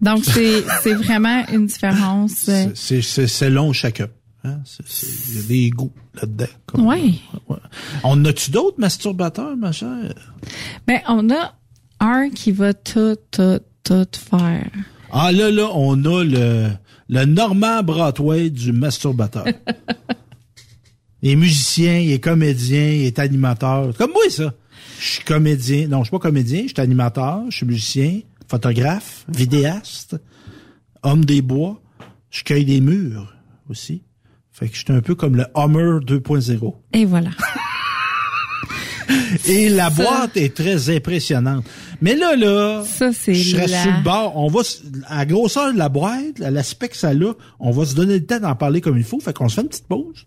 Donc 0.00 0.24
c'est 0.24 0.64
c'est 0.82 0.94
vraiment 0.94 1.44
une 1.52 1.66
différence. 1.66 2.48
euh, 2.48 2.66
C'est- 2.74 3.50
long 3.50 3.72
chacun. 3.72 4.08
Hein? 4.42 4.60
Il 5.28 5.34
y 5.34 5.38
a 5.38 5.42
des 5.48 5.70
goûts 5.70 5.92
là-dedans. 6.14 6.46
Ouais. 6.78 7.12
On 8.02 8.24
a-tu 8.24 8.50
d'autres 8.50 8.80
masturbateurs, 8.80 9.54
ma 9.56 9.70
chère? 9.70 10.14
Ben 10.86 11.00
on 11.08 11.28
a 11.30 11.54
un 12.00 12.30
qui 12.30 12.50
va 12.50 12.72
tout 12.72 13.16
tout 13.30 13.60
tout 13.84 14.06
faire. 14.14 14.70
Ah 15.12 15.30
là, 15.32 15.50
là, 15.50 15.68
on 15.74 16.02
a 16.04 16.24
le, 16.24 16.68
le 17.08 17.24
Normand 17.26 17.82
Brathwaite 17.82 18.52
du 18.54 18.72
masturbateur. 18.72 19.44
il 21.22 21.30
est 21.32 21.36
musicien, 21.36 21.98
il 21.98 22.12
est 22.12 22.20
comédien, 22.20 22.90
il 22.90 23.04
est 23.06 23.18
animateur. 23.18 23.94
Comme 23.96 24.10
moi, 24.12 24.22
ça. 24.30 24.54
Je 25.00 25.06
suis 25.12 25.24
comédien. 25.24 25.88
Non, 25.88 25.98
je 26.00 26.04
suis 26.04 26.10
pas 26.10 26.18
comédien, 26.18 26.62
je 26.62 26.68
suis 26.68 26.80
animateur, 26.80 27.42
je 27.50 27.56
suis 27.58 27.66
musicien, 27.66 28.20
photographe, 28.48 29.24
vidéaste, 29.28 30.16
homme 31.02 31.24
des 31.24 31.42
bois. 31.42 31.80
Je 32.30 32.42
cueille 32.44 32.64
des 32.64 32.80
murs 32.80 33.34
aussi. 33.68 34.02
Fait 34.52 34.68
que 34.68 34.74
je 34.76 34.80
suis 34.84 34.92
un 34.92 35.00
peu 35.00 35.14
comme 35.14 35.36
le 35.36 35.46
Hummer 35.56 36.00
2.0. 36.04 36.74
Et 36.92 37.04
voilà. 37.04 37.30
Et 39.48 39.68
la 39.68 39.90
boîte 39.90 40.36
est 40.36 40.54
très 40.54 40.94
impressionnante. 40.94 41.64
Mais 42.00 42.14
là, 42.14 42.36
là, 42.36 42.82
Ça, 42.84 43.10
je 43.10 43.32
serais 43.34 43.66
la- 43.66 43.82
sur 43.82 43.92
le 43.92 44.02
bord. 44.02 44.36
On 44.36 44.48
va, 44.48 44.60
à 45.06 45.18
la 45.18 45.26
grosseur 45.26 45.72
de 45.72 45.78
la 45.78 45.88
boîte, 45.88 46.40
à 46.40 46.50
l'aspect 46.50 46.88
que 46.88 46.96
ça 46.96 47.10
a, 47.10 47.14
on 47.58 47.70
va 47.70 47.84
se 47.84 47.94
donner 47.94 48.14
le 48.18 48.26
temps 48.26 48.40
d'en 48.40 48.54
parler 48.54 48.80
comme 48.80 48.96
il 48.96 49.04
faut. 49.04 49.20
Fait 49.20 49.32
qu'on 49.32 49.48
se 49.48 49.56
fait 49.56 49.62
une 49.62 49.68
petite 49.68 49.86
pause. 49.88 50.26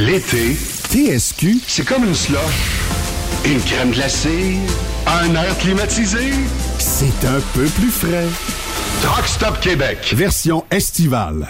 L'été, 0.00 0.56
TSQ, 0.88 1.60
c'est 1.66 1.84
comme 1.84 2.04
une 2.06 2.14
slush. 2.14 2.38
Une 3.44 3.60
crème 3.60 3.90
glacée, 3.90 4.56
un 5.06 5.34
air 5.34 5.58
climatisé. 5.58 6.30
C'est 6.78 7.26
un 7.26 7.40
peu 7.52 7.66
plus 7.66 7.90
frais. 7.90 8.26
Truck 9.02 9.26
Stop 9.26 9.60
Québec. 9.60 10.14
Version 10.16 10.64
estivale. 10.70 11.46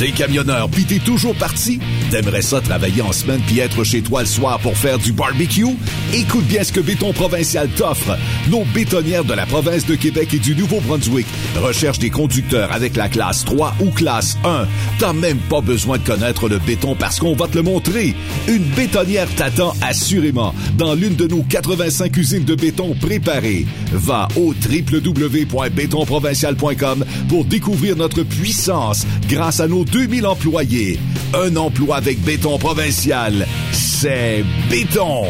T'es 0.00 0.10
camionneur 0.12 0.70
pis 0.70 0.86
t'es 0.86 0.98
toujours 0.98 1.34
parti? 1.34 1.78
T'aimerais 2.10 2.40
ça 2.40 2.62
travailler 2.62 3.02
en 3.02 3.12
semaine 3.12 3.42
puis 3.46 3.58
être 3.58 3.84
chez 3.84 4.00
toi 4.00 4.22
le 4.22 4.26
soir 4.26 4.58
pour 4.60 4.74
faire 4.74 4.98
du 4.98 5.12
barbecue? 5.12 5.66
Écoute 6.14 6.46
bien 6.46 6.64
ce 6.64 6.72
que 6.72 6.80
Béton 6.80 7.12
Provincial 7.12 7.68
t'offre. 7.68 8.16
Nos 8.48 8.64
bétonnières 8.74 9.26
de 9.26 9.34
la 9.34 9.44
province 9.44 9.84
de 9.84 9.96
Québec 9.96 10.32
et 10.32 10.38
du 10.38 10.56
Nouveau-Brunswick 10.56 11.26
recherchent 11.56 11.98
des 11.98 12.08
conducteurs 12.08 12.72
avec 12.72 12.96
la 12.96 13.10
classe 13.10 13.44
3 13.44 13.74
ou 13.80 13.90
classe 13.90 14.38
1. 14.42 14.66
T'as 14.98 15.12
même 15.12 15.36
pas 15.36 15.60
besoin 15.60 15.98
de 15.98 16.02
connaître 16.02 16.48
le 16.48 16.60
béton 16.60 16.96
parce 16.98 17.20
qu'on 17.20 17.34
va 17.34 17.46
te 17.46 17.58
le 17.58 17.62
montrer. 17.62 18.14
Une 18.48 18.64
bétonnière 18.64 19.28
t'attend 19.36 19.74
assurément 19.82 20.54
dans 20.78 20.94
l'une 20.94 21.16
de 21.16 21.26
nos 21.26 21.42
85 21.42 22.16
usines 22.16 22.44
de 22.44 22.54
béton 22.54 22.96
préparées. 22.98 23.66
Va 23.92 24.28
au 24.34 24.54
www.bétonprovincial.com 24.54 27.04
pour 27.28 27.44
découvrir 27.44 27.96
notre 27.96 28.22
puissance 28.22 29.06
grâce 29.28 29.60
à 29.60 29.68
nos 29.68 29.84
2000 29.92 30.26
employés. 30.26 30.98
Un 31.34 31.56
emploi 31.56 31.96
avec 31.96 32.20
béton 32.22 32.58
provincial. 32.58 33.46
C'est 33.72 34.44
béton. 34.70 35.24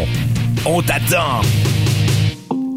On 0.64 0.82
t'attend. 0.82 1.42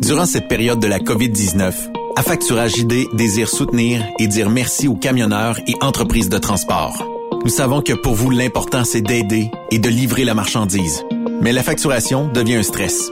Durant 0.02 0.26
cette 0.26 0.48
période 0.48 0.80
de 0.80 0.88
la 0.88 1.00
COVID-19, 1.00 1.74
Affacturage 2.16 2.78
ID 2.78 3.08
désire 3.14 3.50
soutenir 3.50 4.06
et 4.20 4.28
dire 4.28 4.50
merci 4.50 4.88
aux 4.88 4.96
camionneurs 4.96 5.60
et 5.68 5.74
entreprises 5.82 6.30
de 6.30 6.38
transport. 6.38 7.04
Nous 7.44 7.50
savons 7.50 7.82
que 7.82 7.94
pour 7.94 8.14
vous, 8.14 8.30
l'important, 8.30 8.84
c'est 8.84 9.02
d'aider 9.02 9.50
et 9.72 9.80
de 9.80 9.90
livrer 9.90 10.24
la 10.24 10.36
marchandise. 10.36 11.04
Mais 11.42 11.52
la 11.52 11.64
facturation 11.64 12.28
devient 12.32 12.56
un 12.56 12.64
stress. 12.64 13.12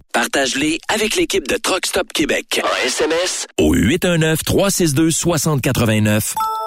Partage-les 0.13 0.79
avec 0.93 1.15
l'équipe 1.15 1.47
de 1.47 1.55
Truck 1.55 1.85
Stop 1.85 2.11
Québec. 2.13 2.61
En 2.63 2.85
SMS 2.85 3.47
au 3.57 3.73
819-362-6089. 3.75 6.35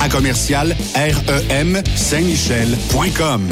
à 0.00 0.08
commercial 0.08 0.76
REM 0.94 1.82
Saint-Michel.com. 1.96 3.48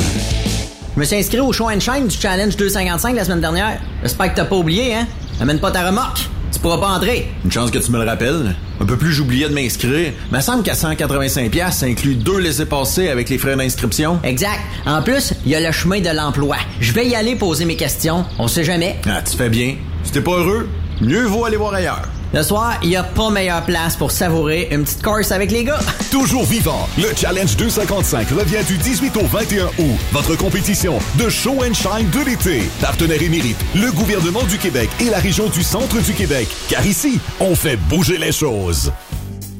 Je 0.94 1.00
me 1.00 1.04
suis 1.04 1.16
inscrit 1.16 1.40
au 1.40 1.52
show 1.52 1.68
and 1.68 1.80
shine 1.80 2.06
du 2.08 2.16
Challenge 2.16 2.56
255 2.56 3.16
la 3.16 3.24
semaine 3.24 3.40
dernière. 3.40 3.78
J'espère 4.02 4.30
que 4.30 4.36
t'as 4.36 4.44
pas 4.44 4.56
oublié, 4.56 4.94
hein? 4.94 5.06
Amène 5.40 5.58
pas 5.58 5.70
ta 5.70 5.86
remorque. 5.86 6.28
Tu 6.52 6.58
pourras 6.60 6.78
pas 6.78 6.88
entrer. 6.88 7.28
Une 7.44 7.52
chance 7.52 7.70
que 7.70 7.78
tu 7.78 7.90
me 7.90 7.98
le 7.98 8.08
rappelles. 8.08 8.54
Un 8.80 8.86
peu 8.86 8.96
plus 8.96 9.12
j'oubliais 9.12 9.48
de 9.48 9.54
m'inscrire. 9.54 10.12
Mais 10.32 10.40
semble 10.40 10.62
qu'à 10.62 10.74
185 10.74 11.50
pièces, 11.50 11.76
ça 11.76 11.86
inclut 11.86 12.14
deux 12.14 12.38
laissés-passer 12.38 13.08
avec 13.08 13.28
les 13.28 13.36
frais 13.36 13.56
d'inscription. 13.56 14.20
Exact. 14.22 14.60
En 14.86 15.02
plus, 15.02 15.34
il 15.44 15.52
y 15.52 15.54
a 15.54 15.60
le 15.60 15.72
chemin 15.72 16.00
de 16.00 16.08
l'emploi. 16.08 16.56
Je 16.80 16.92
vais 16.92 17.06
y 17.06 17.14
aller 17.14 17.36
poser 17.36 17.64
mes 17.66 17.76
questions. 17.76 18.24
On 18.38 18.48
sait 18.48 18.64
jamais. 18.64 18.96
Ah, 19.06 19.20
tu 19.22 19.36
fais 19.36 19.50
bien. 19.50 19.76
Si 20.04 20.12
t'es 20.12 20.22
pas 20.22 20.38
heureux, 20.38 20.68
mieux 21.02 21.24
vaut 21.24 21.44
aller 21.44 21.56
voir 21.56 21.74
ailleurs. 21.74 22.08
Le 22.34 22.42
soir, 22.42 22.78
il 22.82 22.88
n'y 22.88 22.96
a 22.96 23.04
pas 23.04 23.30
meilleure 23.30 23.64
place 23.64 23.96
pour 23.96 24.10
savourer 24.10 24.68
une 24.72 24.82
petite 24.82 25.02
course 25.02 25.30
avec 25.30 25.50
les 25.50 25.64
gars. 25.64 25.78
Toujours 26.10 26.44
vivant, 26.44 26.88
le 26.98 27.14
Challenge 27.16 27.56
255 27.56 28.28
revient 28.30 28.64
du 28.66 28.76
18 28.76 29.16
au 29.16 29.26
21 29.26 29.66
août. 29.66 29.98
Votre 30.12 30.36
compétition 30.36 30.98
de 31.18 31.28
show 31.28 31.62
and 31.62 31.74
shine 31.74 32.10
de 32.10 32.24
l'été. 32.24 32.62
Partenaire 32.80 33.22
émérite, 33.22 33.58
le 33.74 33.92
gouvernement 33.92 34.42
du 34.44 34.58
Québec 34.58 34.90
et 35.00 35.10
la 35.10 35.18
région 35.18 35.48
du 35.48 35.62
centre 35.62 36.00
du 36.02 36.12
Québec. 36.12 36.48
Car 36.68 36.84
ici, 36.84 37.20
on 37.40 37.54
fait 37.54 37.76
bouger 37.76 38.18
les 38.18 38.32
choses. 38.32 38.92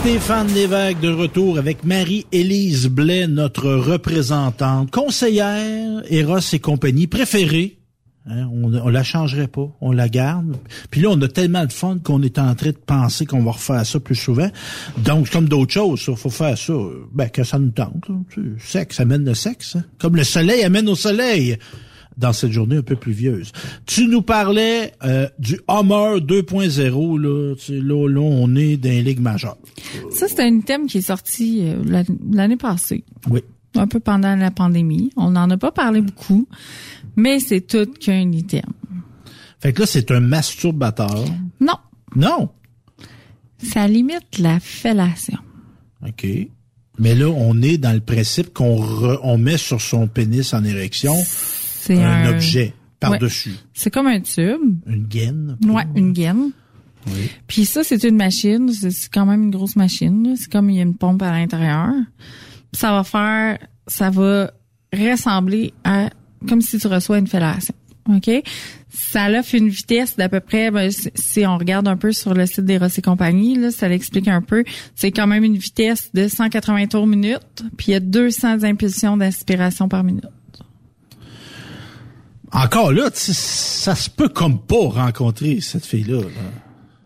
Stéphane 0.00 0.48
Lévesque 0.54 1.00
de 1.00 1.10
retour 1.10 1.58
avec 1.58 1.84
Marie-Élise 1.84 2.88
Blais, 2.88 3.26
notre 3.26 3.68
représentante, 3.70 4.90
conseillère, 4.90 6.02
Eros 6.10 6.38
et 6.52 6.58
compagnie 6.60 7.06
préférée. 7.06 7.78
Hein, 8.30 8.48
on, 8.52 8.72
on 8.74 8.88
la 8.88 9.02
changerait 9.02 9.48
pas, 9.48 9.68
on 9.80 9.90
la 9.92 10.08
garde. 10.08 10.56
Puis 10.90 11.00
là, 11.00 11.08
on 11.10 11.20
a 11.20 11.28
tellement 11.28 11.64
de 11.64 11.72
fun 11.72 11.98
qu'on 12.02 12.22
est 12.22 12.38
en 12.38 12.54
train 12.54 12.70
de 12.70 12.76
penser 12.76 13.26
qu'on 13.26 13.42
va 13.42 13.52
refaire 13.52 13.84
ça 13.84 13.98
plus 14.00 14.14
souvent. 14.14 14.50
Donc, 14.98 15.30
comme 15.30 15.48
d'autres 15.48 15.72
choses, 15.74 16.04
il 16.06 16.16
faut 16.16 16.30
faire 16.30 16.56
ça. 16.56 16.74
Ben, 17.12 17.28
que 17.28 17.42
ça 17.42 17.58
nous 17.58 17.70
tente. 17.70 18.08
là. 18.08 18.14
Sais, 18.34 18.42
Sexe 18.58 19.00
amène 19.00 19.24
le 19.24 19.34
sexe. 19.34 19.76
hein. 19.76 19.84
Comme 19.98 20.16
le 20.16 20.24
soleil 20.24 20.62
amène 20.62 20.88
au 20.88 20.94
soleil 20.94 21.58
dans 22.18 22.32
cette 22.34 22.50
journée 22.52 22.76
un 22.76 22.82
peu 22.82 22.96
pluvieuse. 22.96 23.52
Tu 23.86 24.08
nous 24.08 24.20
parlais 24.22 24.92
euh, 25.04 25.28
du 25.38 25.58
Hummer 25.68 26.20
2.0. 26.20 27.18
Là, 27.20 27.54
Tu 27.56 27.80
là, 27.80 28.08
là, 28.08 28.20
on 28.20 28.54
est 28.56 28.76
dans 28.76 28.90
les 28.90 29.02
ligues 29.02 29.20
majeures. 29.20 29.56
Ça, 30.10 30.26
c'est 30.28 30.40
un 30.42 30.58
item 30.58 30.86
qui 30.88 30.98
est 30.98 31.02
sorti 31.02 31.60
euh, 31.62 31.82
l'an- 31.84 32.02
l'année 32.32 32.56
passée. 32.56 33.04
Oui. 33.30 33.40
Un 33.76 33.86
peu 33.86 34.00
pendant 34.00 34.34
la 34.34 34.50
pandémie. 34.50 35.10
On 35.16 35.30
n'en 35.30 35.48
a 35.50 35.56
pas 35.56 35.70
parlé 35.72 36.00
beaucoup, 36.00 36.48
mais 37.16 37.38
c'est 37.38 37.60
tout 37.60 37.86
qu'un 38.00 38.32
item. 38.32 38.64
Fait 39.60 39.72
que 39.72 39.80
là, 39.80 39.86
c'est 39.86 40.10
un 40.10 40.20
masturbateur. 40.20 41.24
Non, 41.60 41.74
Non. 42.16 42.48
ça 43.62 43.86
limite 43.88 44.38
la 44.38 44.58
fellation. 44.60 45.38
OK. 46.06 46.26
Mais 47.00 47.14
là, 47.14 47.28
on 47.28 47.60
est 47.62 47.78
dans 47.78 47.92
le 47.92 48.00
principe 48.00 48.52
qu'on 48.52 48.82
on 49.22 49.38
met 49.38 49.56
sur 49.58 49.80
son 49.80 50.08
pénis 50.08 50.52
en 50.54 50.64
érection 50.64 51.14
C'est 51.96 52.02
un, 52.02 52.24
un- 52.26 52.30
objet 52.30 52.74
par-dessus. 53.00 53.52
C'est 53.74 53.90
comme 53.92 54.06
un 54.06 54.20
tube. 54.20 54.60
Une 54.86 55.06
gaine. 55.06 55.56
Ouais, 55.66 55.84
une 55.94 56.12
gaine. 56.12 56.50
Oui. 57.06 57.30
Puis 57.46 57.64
ça, 57.64 57.84
c'est 57.84 58.02
une 58.04 58.16
machine. 58.16 58.70
C'est 58.72 59.10
quand 59.12 59.24
même 59.26 59.44
une 59.44 59.50
grosse 59.50 59.76
machine. 59.76 60.34
C'est 60.36 60.50
comme 60.50 60.68
il 60.70 60.76
y 60.76 60.80
a 60.80 60.82
une 60.82 60.96
pompe 60.96 61.22
à 61.22 61.30
l'intérieur. 61.30 61.90
Ça 62.72 62.92
va 62.92 63.04
faire, 63.04 63.58
ça 63.86 64.10
va 64.10 64.50
ressembler 64.92 65.72
à 65.84 66.10
comme 66.48 66.60
si 66.60 66.78
tu 66.78 66.86
reçois 66.86 67.18
une 67.18 67.26
fellation. 67.26 67.74
OK? 68.08 68.30
Ça 68.90 69.28
offre 69.38 69.54
une 69.54 69.68
vitesse 69.68 70.16
d'à 70.16 70.28
peu 70.28 70.40
près, 70.40 70.70
ben, 70.70 70.90
si- 70.90 71.46
on 71.46 71.58
regarde 71.58 71.86
un 71.88 71.96
peu 71.96 72.12
sur 72.12 72.32
le 72.34 72.46
site 72.46 72.64
des 72.64 72.76
et 72.96 73.02
compagnie, 73.02 73.54
là, 73.56 73.70
ça 73.70 73.86
l'explique 73.88 74.28
un 74.28 74.40
peu. 74.40 74.64
C'est 74.94 75.12
quand 75.12 75.26
même 75.26 75.44
une 75.44 75.56
vitesse 75.58 76.10
de 76.14 76.26
180 76.26 76.86
tours 76.86 77.06
minute, 77.06 77.64
puis 77.76 77.88
il 77.88 77.90
y 77.92 77.94
a 77.94 78.00
200 78.00 78.64
impulsions 78.64 79.16
d'aspiration 79.18 79.88
par 79.88 80.04
minute. 80.04 80.24
Encore 82.52 82.92
là, 82.92 83.10
ça 83.12 83.94
se 83.94 84.08
peut 84.10 84.28
comme 84.28 84.60
pas 84.60 84.88
rencontrer 84.88 85.60
cette 85.60 85.84
fille-là. 85.84 86.20
là. 86.20 86.28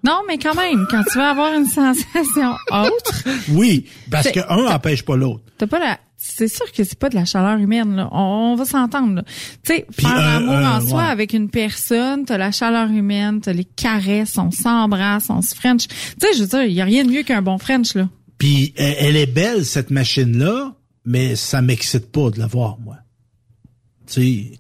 Non, 0.04 0.20
mais 0.26 0.36
quand 0.36 0.54
même, 0.54 0.86
quand 0.90 1.02
tu 1.10 1.18
vas 1.18 1.30
avoir 1.30 1.54
une 1.54 1.66
sensation 1.66 2.54
autre, 2.72 3.24
Oui, 3.50 3.86
parce 4.10 4.30
que 4.30 4.40
un 4.48 4.68
n'empêche 4.68 5.04
pas 5.04 5.16
l'autre. 5.16 5.44
T'as 5.58 5.66
pas 5.66 5.78
la. 5.78 5.98
C'est 6.16 6.48
sûr 6.48 6.70
que 6.70 6.84
c'est 6.84 6.98
pas 6.98 7.08
de 7.08 7.16
la 7.16 7.24
chaleur 7.24 7.58
humaine, 7.58 7.96
là. 7.96 8.08
On, 8.12 8.52
on 8.52 8.54
va 8.54 8.64
s'entendre, 8.64 9.16
là. 9.16 9.24
Tu 9.64 9.74
sais, 9.74 9.86
faire 9.92 10.16
euh, 10.16 10.32
l'amour 10.34 10.54
euh, 10.54 10.76
en 10.76 10.80
soi 10.80 10.98
ouais. 10.98 11.10
avec 11.10 11.32
une 11.32 11.50
personne, 11.50 12.24
t'as 12.24 12.38
la 12.38 12.52
chaleur 12.52 12.88
humaine, 12.90 13.40
t'as 13.40 13.52
les 13.52 13.64
caresses, 13.64 14.38
on 14.38 14.50
s'embrasse, 14.52 15.30
on 15.30 15.42
se 15.42 15.54
French. 15.54 15.88
Tu 15.88 15.94
sais, 16.20 16.28
je 16.36 16.42
veux 16.42 16.48
dire, 16.48 16.62
il 16.64 16.72
y 16.72 16.80
a 16.80 16.84
rien 16.84 17.04
de 17.04 17.10
mieux 17.10 17.22
qu'un 17.24 17.42
bon 17.42 17.58
French, 17.58 17.94
là. 17.94 18.08
Puis 18.38 18.72
elle, 18.76 18.96
elle 18.98 19.16
est 19.16 19.26
belle, 19.26 19.64
cette 19.64 19.90
machine-là, 19.90 20.74
mais 21.04 21.34
ça 21.36 21.60
m'excite 21.62 22.10
pas 22.12 22.30
de 22.30 22.38
la 22.38 22.46
voir, 22.46 22.78
moi. 22.84 22.96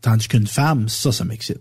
Tandis 0.00 0.28
qu'une 0.28 0.46
femme, 0.46 0.88
ça, 0.88 1.12
ça 1.12 1.24
m'excite. 1.24 1.60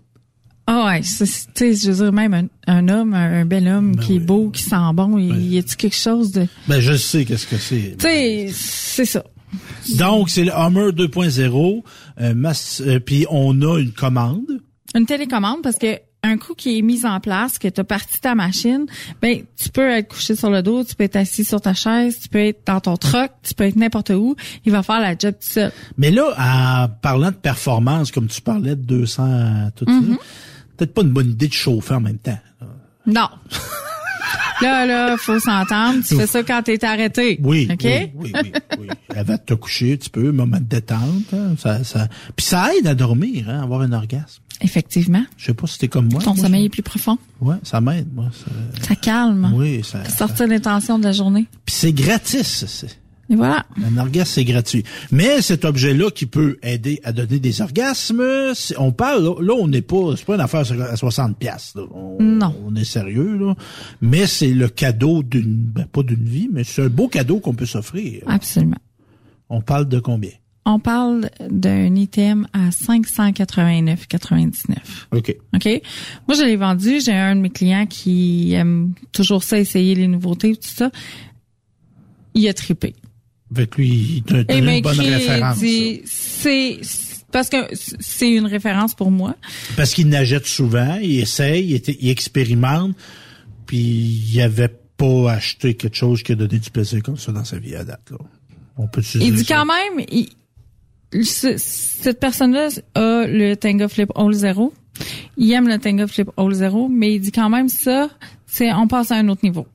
Ah 0.66 0.86
ouais, 0.86 1.00
tu 1.00 1.26
sais, 1.26 1.74
je 1.74 1.90
veux 1.90 2.04
dire, 2.04 2.12
même 2.12 2.34
un, 2.34 2.46
un 2.68 2.88
homme, 2.88 3.14
un, 3.14 3.40
un 3.40 3.44
bel 3.44 3.66
homme 3.66 3.96
qui 3.96 4.16
est 4.16 4.20
beau, 4.20 4.50
qui 4.50 4.62
sent 4.62 4.76
bon, 4.94 5.18
il 5.18 5.52
y 5.52 5.58
a-tu 5.58 5.74
quelque 5.76 5.96
chose 5.96 6.30
de... 6.30 6.46
Ben, 6.68 6.78
je 6.80 6.96
sais 6.96 7.24
qu'est-ce 7.24 7.48
que 7.48 7.56
c'est. 7.56 7.96
Tu 7.98 8.06
sais, 8.06 8.50
c'est 8.52 9.04
ça. 9.04 9.24
Donc, 9.98 10.30
c'est 10.30 10.44
le 10.44 10.52
Hummer 10.52 10.92
2.0. 10.92 11.82
Euh, 12.20 12.34
euh, 12.80 13.00
puis 13.00 13.26
on 13.28 13.60
a 13.62 13.78
une 13.78 13.92
commande. 13.92 14.60
Une 14.94 15.06
télécommande, 15.06 15.62
parce 15.62 15.76
que 15.76 15.98
un 16.24 16.36
coup 16.38 16.54
qui 16.54 16.78
est 16.78 16.82
mis 16.82 17.04
en 17.04 17.18
place, 17.18 17.58
que 17.58 17.66
tu 17.66 17.80
as 17.80 17.84
parti 17.84 18.20
ta 18.20 18.34
machine, 18.36 18.86
ben 19.20 19.42
tu 19.56 19.68
peux 19.70 19.88
être 19.90 20.08
couché 20.08 20.36
sur 20.36 20.50
le 20.50 20.62
dos, 20.62 20.84
tu 20.84 20.94
peux 20.94 21.02
être 21.04 21.16
assis 21.16 21.44
sur 21.44 21.60
ta 21.60 21.74
chaise, 21.74 22.20
tu 22.22 22.28
peux 22.28 22.38
être 22.38 22.60
dans 22.66 22.78
ton 22.80 22.96
truck, 22.96 23.30
tu 23.42 23.54
peux 23.54 23.64
être 23.64 23.74
n'importe 23.76 24.10
où, 24.10 24.36
il 24.64 24.70
va 24.70 24.82
faire 24.84 25.00
la 25.00 25.16
job 25.18 25.32
tout 25.34 25.38
seul. 25.40 25.72
Mais 25.98 26.10
là, 26.12 26.28
en 26.38 26.88
parlant 26.88 27.30
de 27.32 27.36
performance, 27.36 28.12
comme 28.12 28.28
tu 28.28 28.40
parlais 28.40 28.76
de 28.76 28.82
200, 28.84 29.70
tout 29.74 29.84
Mhm. 29.88 30.12
ça, 30.14 30.18
peut-être 30.76 30.94
pas 30.94 31.02
une 31.02 31.10
bonne 31.10 31.30
idée 31.30 31.48
de 31.48 31.52
chauffer 31.52 31.94
en 31.94 32.00
même 32.00 32.18
temps. 32.18 32.38
Non. 33.04 33.28
là, 34.60 34.86
là, 34.86 35.16
faut 35.16 35.40
s'entendre. 35.40 36.04
Tu 36.06 36.14
fais 36.16 36.26
ça 36.28 36.42
quand 36.44 36.62
t'es 36.62 36.84
arrêté. 36.84 37.40
Oui, 37.42 37.68
OK? 37.70 37.80
oui, 37.82 38.12
oui, 38.14 38.32
oui, 38.34 38.52
oui. 38.78 38.86
Avant 39.16 39.34
de 39.34 39.40
te 39.40 39.54
coucher 39.54 39.94
un 39.94 39.96
petit 39.96 40.08
peu, 40.10 40.30
moment 40.30 40.58
de 40.58 40.64
détente. 40.64 41.34
hein, 41.34 41.54
ça, 41.58 41.82
ça... 41.82 42.06
Puis 42.36 42.46
ça 42.46 42.70
aide 42.76 42.86
à 42.86 42.94
dormir, 42.94 43.48
hein, 43.50 43.60
avoir 43.60 43.80
un 43.80 43.92
orgasme. 43.92 44.40
Effectivement. 44.62 45.24
Je 45.36 45.46
sais 45.46 45.54
pas 45.54 45.66
si 45.66 45.78
t'es 45.78 45.88
comme 45.88 46.08
moi. 46.10 46.22
Ton 46.22 46.34
Moi, 46.34 46.44
sommeil 46.44 46.62
ça- 46.62 46.66
est 46.66 46.68
plus 46.70 46.82
profond. 46.82 47.18
Ouais, 47.40 47.56
ça 47.62 47.80
m'aide, 47.80 48.08
moi. 48.14 48.30
ça- 48.32 48.86
Ça 48.88 48.94
calme. 48.96 49.52
Oui, 49.54 49.82
ça. 49.84 50.04
Sortir 50.08 50.46
les 50.46 50.60
tensions 50.60 50.98
de 50.98 51.04
la 51.04 51.12
journée. 51.12 51.46
Puis 51.66 51.74
c'est 51.74 51.92
gratis. 51.92 52.64
c'est- 52.66 52.98
Et 53.30 53.36
voilà. 53.36 53.64
Un 53.82 53.96
orgasme, 53.96 54.30
c'est 54.34 54.44
gratuit. 54.44 54.84
Mais 55.10 55.40
cet 55.40 55.64
objet-là 55.64 56.10
qui 56.10 56.26
peut 56.26 56.58
aider 56.62 57.00
à 57.02 57.12
donner 57.12 57.38
des 57.38 57.62
orgasmes, 57.62 58.22
on 58.78 58.92
parle, 58.92 59.24
là, 59.24 59.34
là, 59.40 59.54
on 59.58 59.68
n'est 59.68 59.80
pas, 59.80 60.14
c'est 60.16 60.26
pas 60.26 60.34
une 60.34 60.40
affaire 60.42 60.64
à 60.90 60.96
60 60.96 61.38
pièces. 61.38 61.74
Non. 62.20 62.54
On 62.66 62.74
est 62.76 62.84
sérieux, 62.84 63.38
là. 63.38 63.54
Mais 64.02 64.26
c'est 64.26 64.50
le 64.52 64.68
cadeau 64.68 65.22
d'une, 65.22 65.56
ben, 65.56 65.86
pas 65.86 66.02
d'une 66.02 66.24
vie, 66.28 66.48
mais 66.52 66.62
c'est 66.64 66.82
un 66.82 66.88
beau 66.88 67.08
cadeau 67.08 67.38
qu'on 67.40 67.54
peut 67.54 67.64
s'offrir. 67.64 68.22
Absolument. 68.26 68.76
On 69.48 69.60
parle 69.62 69.88
de 69.88 69.98
combien? 69.98 70.30
On 70.64 70.78
parle 70.78 71.28
d'un 71.50 71.96
item 71.96 72.46
à 72.52 72.68
589,99. 72.68 74.76
OK. 75.10 75.36
OK? 75.54 75.82
Moi, 76.28 76.36
je 76.36 76.44
l'ai 76.44 76.56
vendu. 76.56 77.00
J'ai 77.00 77.12
un 77.12 77.34
de 77.34 77.40
mes 77.40 77.50
clients 77.50 77.86
qui 77.86 78.52
aime 78.52 78.94
toujours 79.10 79.42
ça, 79.42 79.58
essayer 79.58 79.96
les 79.96 80.06
nouveautés, 80.06 80.54
tout 80.54 80.68
ça. 80.68 80.92
Il 82.34 82.48
a 82.48 82.54
trippé. 82.54 82.94
Avec 83.54 83.76
lui, 83.76 84.22
il 84.28 84.64
m'a 84.64 84.76
une 84.76 84.82
bonne 84.82 85.00
référence. 85.00 85.58
c'est, 86.04 86.80
parce 87.32 87.48
que 87.48 87.56
c'est 87.74 88.30
une 88.30 88.46
référence 88.46 88.94
pour 88.94 89.10
moi. 89.10 89.34
Parce 89.76 89.94
qu'il 89.94 90.08
n'achète 90.08 90.46
souvent, 90.46 90.98
il 91.02 91.18
essaye, 91.18 91.82
il, 92.00 92.08
expérimente, 92.08 92.94
puis 93.66 93.78
il 93.78 94.40
avait 94.40 94.72
pas 94.96 95.32
acheté 95.32 95.74
quelque 95.74 95.96
chose 95.96 96.22
qui 96.22 96.32
a 96.32 96.34
donné 96.36 96.58
du 96.58 96.70
plaisir 96.70 97.02
comme 97.02 97.16
ça 97.16 97.32
dans 97.32 97.44
sa 97.44 97.58
vie 97.58 97.74
à 97.74 97.84
date. 97.84 98.10
Là. 98.10 98.18
On 98.76 98.86
peut 98.86 99.02
Il 99.14 99.34
dit 99.34 99.44
quand 99.44 99.66
même, 99.66 100.06
il- 100.10 100.30
cette 101.22 102.20
personne-là 102.20 102.68
a 102.94 103.26
le 103.26 103.54
Tenga 103.54 103.88
Flip 103.88 104.10
All 104.14 104.32
Zero. 104.32 104.72
Il 105.36 105.50
aime 105.52 105.68
le 105.68 105.78
Tenga 105.78 106.06
Flip 106.06 106.30
All 106.36 106.52
Zero, 106.52 106.88
mais 106.88 107.14
il 107.14 107.20
dit 107.20 107.32
quand 107.32 107.48
même 107.48 107.68
ça, 107.68 108.10
c'est 108.46 108.72
on 108.72 108.86
passe 108.86 109.10
à 109.10 109.16
un 109.16 109.28
autre 109.28 109.42
niveau. 109.44 109.66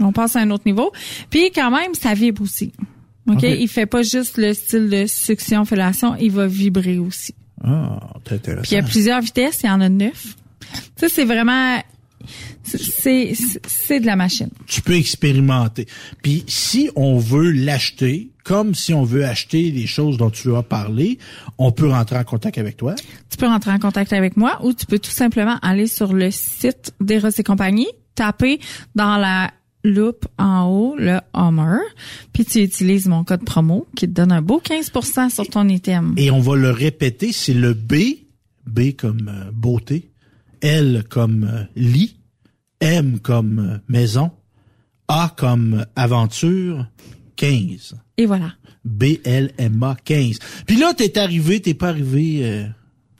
On 0.00 0.12
passe 0.12 0.36
à 0.36 0.40
un 0.40 0.50
autre 0.50 0.64
niveau. 0.66 0.92
Puis 1.30 1.50
quand 1.54 1.70
même, 1.70 1.94
ça 1.94 2.14
vibre 2.14 2.42
aussi. 2.42 2.72
OK? 3.28 3.36
Ok. 3.36 3.42
Il 3.42 3.68
fait 3.68 3.86
pas 3.86 4.02
juste 4.02 4.36
le 4.36 4.52
style 4.52 4.88
de 4.88 5.06
succion 5.06 5.64
fellation, 5.64 6.16
il 6.16 6.30
va 6.30 6.46
vibrer 6.46 6.98
aussi. 6.98 7.34
Ah, 7.62 7.98
intéressant. 8.30 8.62
Puis 8.62 8.72
il 8.72 8.74
y 8.74 8.78
a 8.78 8.82
plusieurs 8.82 9.20
vitesses, 9.20 9.60
il 9.62 9.66
y 9.66 9.70
en 9.70 9.80
a 9.80 9.88
neuf. 9.88 10.36
Sais, 10.96 11.08
c'est 11.08 11.24
vraiment 11.24 11.78
c'est 12.62 13.32
c'est 13.66 14.00
de 14.00 14.06
la 14.06 14.16
machine. 14.16 14.48
tu 14.66 14.82
peux 14.82 14.94
expérimenter. 14.94 15.86
Puis 16.22 16.44
si 16.46 16.90
on 16.96 17.18
veut 17.18 17.50
l'acheter, 17.50 18.30
comme 18.44 18.74
si 18.74 18.92
on 18.94 19.04
veut 19.04 19.24
acheter 19.24 19.70
les 19.70 19.86
choses 19.86 20.16
dont 20.16 20.30
tu 20.30 20.54
as 20.54 20.62
parlé, 20.62 21.18
on 21.58 21.72
peut 21.72 21.88
rentrer 21.88 22.18
en 22.18 22.24
contact 22.24 22.58
avec 22.58 22.76
toi. 22.76 22.94
tu 23.30 23.36
peux 23.36 23.46
rentrer 23.46 23.72
en 23.72 23.78
contact 23.78 24.12
avec 24.12 24.36
moi 24.36 24.60
ou 24.62 24.72
tu 24.72 24.86
peux 24.86 24.98
tout 24.98 25.10
simplement 25.10 25.58
aller 25.62 25.86
sur 25.86 26.12
le 26.12 26.30
site 26.30 26.92
d'Eros 27.00 27.28
et 27.36 27.42
compagnie, 27.42 27.88
taper 28.14 28.60
dans 28.94 29.16
la 29.16 29.50
loupe 29.84 30.26
en 30.38 30.66
haut 30.66 30.96
le 30.96 31.20
Hummer, 31.34 31.78
puis 32.32 32.44
tu 32.44 32.62
utilises 32.62 33.06
mon 33.06 33.22
code 33.22 33.44
promo 33.44 33.86
qui 33.94 34.06
te 34.06 34.12
donne 34.12 34.32
un 34.32 34.42
beau 34.42 34.60
15% 34.64 35.30
sur 35.30 35.46
ton 35.46 35.68
item. 35.68 36.14
Et 36.16 36.30
on 36.30 36.40
va 36.40 36.56
le 36.56 36.70
répéter, 36.70 37.32
c'est 37.32 37.54
le 37.54 37.74
B, 37.74 37.94
B 38.66 38.92
comme 38.96 39.28
euh, 39.28 39.50
beauté, 39.52 40.10
L 40.64 41.04
comme 41.08 41.44
euh, 41.44 41.64
lit, 41.76 42.16
M 42.80 43.18
comme 43.20 43.58
euh, 43.58 43.78
maison, 43.88 44.30
A 45.08 45.32
comme 45.36 45.74
euh, 45.74 45.84
aventure, 45.94 46.86
15. 47.36 47.94
Et 48.16 48.26
voilà. 48.26 48.52
B-L-M-A 48.84 49.96
15. 50.04 50.38
Puis 50.66 50.76
là, 50.76 50.92
t'es 50.94 51.18
arrivé, 51.18 51.60
t'es 51.60 51.74
pas 51.74 51.88
arrivé... 51.90 52.40
euh, 52.44 52.64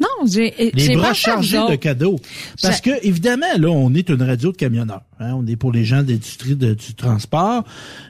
Non, 0.01 0.27
j'ai 0.27 0.55
les 0.75 0.95
bras 0.97 1.15
chargés 1.15 1.57
de 1.71 1.77
cadeaux. 1.77 2.19
Parce 2.63 2.81
que, 2.81 2.91
évidemment, 3.07 3.47
là, 3.59 3.69
on 3.69 3.93
est 3.95 4.09
une 4.09 4.23
radio 4.23 4.53
de 4.53 4.57
camionneurs. 4.57 5.03
hein. 5.21 5.33
On 5.35 5.47
est 5.47 5.57
pour 5.57 5.73
les 5.73 5.85
gens 5.85 6.03
de 6.03 6.13
l'industrie 6.13 6.57
de- 6.57 6.75
du 6.75 6.95
transport. 6.95 7.65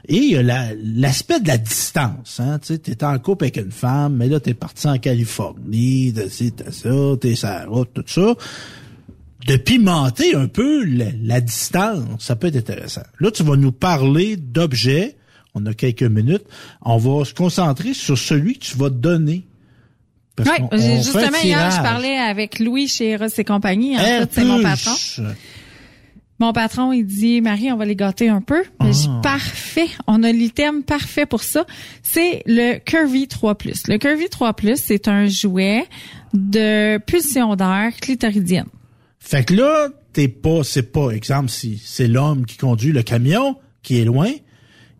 Et 0.07 0.17
il 0.17 0.31
y 0.31 0.35
a 0.37 0.43
la- 0.43 0.73
l'aspect 0.75 1.39
de 1.39 1.47
la 1.47 1.57
distance. 1.57 2.39
Hein. 2.39 2.59
Tu 2.59 2.67
sais, 2.73 2.77
t'es 2.79 3.03
en 3.03 3.17
couple 3.19 3.45
avec 3.45 3.57
une 3.57 3.71
femme, 3.71 4.15
mais 4.17 4.27
là, 4.29 4.39
t'es 4.39 4.53
parti 4.53 4.87
en 4.87 4.97
Californie, 4.97 6.13
t'as 6.13 6.71
ça, 6.71 6.89
t'es 7.19 7.35
sur 7.35 7.47
la 7.49 7.65
route, 7.65 7.89
tout 7.93 8.03
ça. 8.07 8.33
De 9.45 9.57
pimenter 9.57 10.35
un 10.35 10.47
peu 10.47 10.83
la, 10.85 11.05
la 11.21 11.41
distance, 11.41 12.03
ça 12.19 12.35
peut 12.35 12.47
être 12.47 12.55
intéressant. 12.55 13.03
Là, 13.19 13.29
tu 13.31 13.43
vas 13.43 13.55
nous 13.55 13.71
parler 13.71 14.37
d'objets. 14.37 15.17
On 15.53 15.65
a 15.67 15.73
quelques 15.73 16.03
minutes. 16.03 16.43
On 16.81 16.97
va 16.97 17.23
se 17.25 17.33
concentrer 17.33 17.93
sur 17.93 18.17
celui 18.17 18.57
que 18.57 18.65
tu 18.65 18.77
vas 18.77 18.89
donner. 18.89 19.45
Parce 20.35 20.49
on 20.59 20.75
un 20.75 20.97
justement 20.97 21.37
hier, 21.43 21.71
je 21.71 21.81
parlais 21.81 22.17
avec 22.17 22.59
Louis 22.59 22.87
chez 22.87 23.11
Eros 23.11 23.27
et 23.37 23.43
compagnie. 23.45 23.95
En 23.97 24.01
fait, 24.01 24.29
c'est 24.31 24.43
mon 24.43 24.61
patron. 24.61 24.91
Mon 26.39 26.51
patron, 26.51 26.91
il 26.91 27.05
dit, 27.05 27.39
Marie, 27.39 27.71
on 27.71 27.77
va 27.77 27.85
les 27.85 27.95
gâter 27.95 28.27
un 28.27 28.41
peu. 28.41 28.61
J'ai 28.81 29.07
Ah. 29.09 29.21
parfait. 29.23 29.87
On 30.07 30.21
a 30.23 30.31
l'item 30.33 30.83
parfait 30.83 31.25
pour 31.25 31.43
ça. 31.43 31.65
C'est 32.03 32.43
le 32.45 32.79
Curvy 32.79 33.29
3 33.29 33.57
Le 33.87 33.97
Curvy 33.97 34.27
3 34.29 34.53
c'est 34.75 35.07
un 35.07 35.27
jouet 35.27 35.85
de 36.33 36.97
pulsion 36.97 37.55
d'air 37.55 37.93
clitoridienne. 38.01 38.65
Fait 39.27 39.43
que 39.43 39.55
là, 39.55 39.89
t'es 40.13 40.27
pas, 40.27 40.63
c'est 40.63 40.91
pas, 40.91 41.09
exemple, 41.09 41.49
si 41.49 41.81
c'est 41.83 42.07
l'homme 42.07 42.45
qui 42.45 42.57
conduit 42.57 42.91
le 42.91 43.01
camion, 43.01 43.57
qui 43.81 43.99
est 43.99 44.05
loin, 44.05 44.29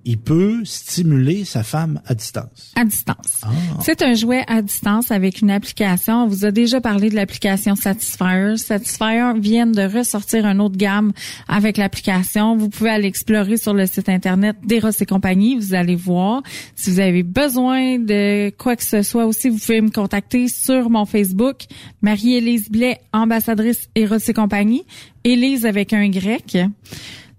il 0.06 0.20
peut 0.20 0.62
stimuler 0.64 1.46
sa 1.46 1.64
femme 1.64 2.00
à 2.06 2.14
distance. 2.14 2.72
À 2.76 2.86
distance. 2.86 3.42
C'est 3.82 4.04
un 4.04 4.14
jouet 4.14 4.44
à 4.48 4.62
distance 4.62 5.10
avec 5.10 5.42
une 5.42 5.50
application. 5.50 6.24
On 6.24 6.28
vous 6.28 6.46
a 6.46 6.52
déjà 6.52 6.80
parlé 6.80 7.10
de 7.10 7.16
l'application 7.16 7.76
Satisfyer. 7.76 8.58
Satisfyer 8.58 9.34
vient 9.40 9.66
de 9.66 9.82
ressortir 9.82 10.46
une 10.46 10.62
autre 10.62 10.78
gamme 10.78 11.12
avec 11.48 11.78
l'application. 11.78 12.56
Vous 12.56 12.70
pouvez 12.70 12.92
aller 12.92 13.08
explorer 13.08 13.58
sur 13.58 13.74
le 13.74 13.88
site 13.88 14.08
internet 14.08 14.58
d'Eros 14.64 14.90
et 15.00 15.06
compagnie. 15.08 15.56
Vous 15.56 15.74
allez 15.74 15.96
voir. 15.96 16.44
Si 16.76 16.92
vous 16.92 17.00
avez 17.00 17.24
besoin 17.24 17.98
de 17.98 18.52
quoi 18.52 18.76
que 18.76 18.84
ce 18.84 19.02
soit 19.02 19.26
aussi, 19.26 19.50
vous 19.50 19.58
pouvez 19.58 19.82
me 19.82 19.90
contacter 19.90 20.48
sur 20.48 20.92
mon 20.92 21.06
Facebook. 21.06 21.64
Marie-Élise 22.04 22.70
Blais, 22.70 23.00
ambassadrice 23.12 23.90
Eros 23.96 24.18
et 24.18 24.34
compagnie. 24.34 24.86
Élise 25.24 25.66
avec 25.66 25.94
un 25.94 26.08
grec 26.10 26.56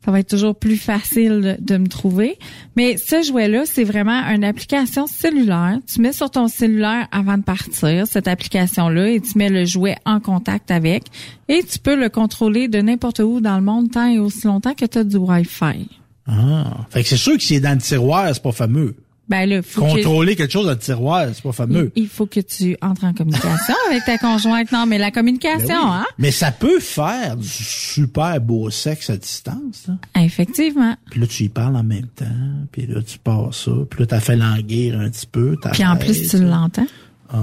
ça 0.06 0.12
va 0.12 0.20
être 0.20 0.28
toujours 0.28 0.54
plus 0.54 0.76
facile 0.76 1.56
de 1.58 1.76
me 1.76 1.88
trouver. 1.88 2.38
Mais 2.76 2.96
ce 2.96 3.24
jouet-là, 3.24 3.64
c'est 3.66 3.82
vraiment 3.82 4.22
une 4.28 4.44
application 4.44 5.08
cellulaire. 5.08 5.80
Tu 5.92 6.00
mets 6.00 6.12
sur 6.12 6.30
ton 6.30 6.46
cellulaire 6.46 7.08
avant 7.10 7.36
de 7.36 7.42
partir 7.42 8.06
cette 8.06 8.28
application-là 8.28 9.10
et 9.10 9.20
tu 9.20 9.36
mets 9.36 9.48
le 9.48 9.64
jouet 9.64 9.96
en 10.04 10.20
contact 10.20 10.70
avec 10.70 11.02
et 11.48 11.64
tu 11.64 11.80
peux 11.80 11.96
le 11.96 12.08
contrôler 12.08 12.68
de 12.68 12.80
n'importe 12.80 13.18
où 13.18 13.40
dans 13.40 13.56
le 13.56 13.62
monde 13.62 13.90
tant 13.90 14.06
et 14.06 14.20
aussi 14.20 14.46
longtemps 14.46 14.74
que 14.74 14.86
tu 14.86 14.98
as 14.98 15.02
du 15.02 15.16
Wi-Fi. 15.16 15.88
Ah. 16.28 16.86
Fait 16.90 17.02
que 17.02 17.08
c'est 17.08 17.16
sûr 17.16 17.36
que 17.36 17.42
s'il 17.42 17.56
est 17.56 17.60
dans 17.60 17.74
le 17.74 17.80
tiroir, 17.80 18.32
c'est 18.32 18.42
pas 18.42 18.52
fameux. 18.52 18.94
Ben 19.28 19.44
là, 19.48 19.60
faut 19.62 19.80
que- 19.82 19.90
Contrôler 19.94 20.36
quelque 20.36 20.52
chose 20.52 20.66
dans 20.66 20.72
le 20.72 20.78
tiroir, 20.78 21.26
c'est 21.34 21.42
pas 21.42 21.50
fameux. 21.52 21.90
il 21.96 22.06
faut 22.06 22.26
que 22.26 22.38
tu 22.38 22.76
entres 22.80 23.04
en 23.04 23.12
communication 23.12 23.74
avec 23.90 24.04
ta 24.04 24.18
conjointe. 24.18 24.70
Non, 24.70 24.86
mais 24.86 24.98
la 24.98 25.10
communication, 25.10 25.66
Ben 25.66 25.74
oui. 25.82 25.90
hein? 25.94 26.06
Mais 26.18 26.30
ça 26.30 26.52
peut 26.52 26.78
faire 26.78 27.36
du 27.36 27.48
super 27.48 28.40
beau 28.40 28.70
sexe 28.70 29.10
à 29.10 29.16
distance. 29.16 29.88
Là. 29.88 30.22
Effectivement. 30.22 30.94
Puis 31.10 31.18
là, 31.20 31.26
tu 31.26 31.42
y 31.44 31.48
parles 31.48 31.74
en 31.76 31.82
même 31.82 32.06
temps. 32.06 32.24
Puis 32.70 32.86
là, 32.86 33.02
tu 33.02 33.18
passes 33.18 33.64
ça. 33.64 33.72
Puis 33.90 34.00
là, 34.00 34.06
t'as 34.06 34.20
fait 34.20 34.36
languir 34.36 35.00
un 35.00 35.10
petit 35.10 35.26
peu. 35.26 35.56
Puis 35.72 35.84
en 35.84 35.96
plus, 35.96 36.28
tu 36.28 36.38
l'entends. 36.38 36.86
Ah. 37.32 37.38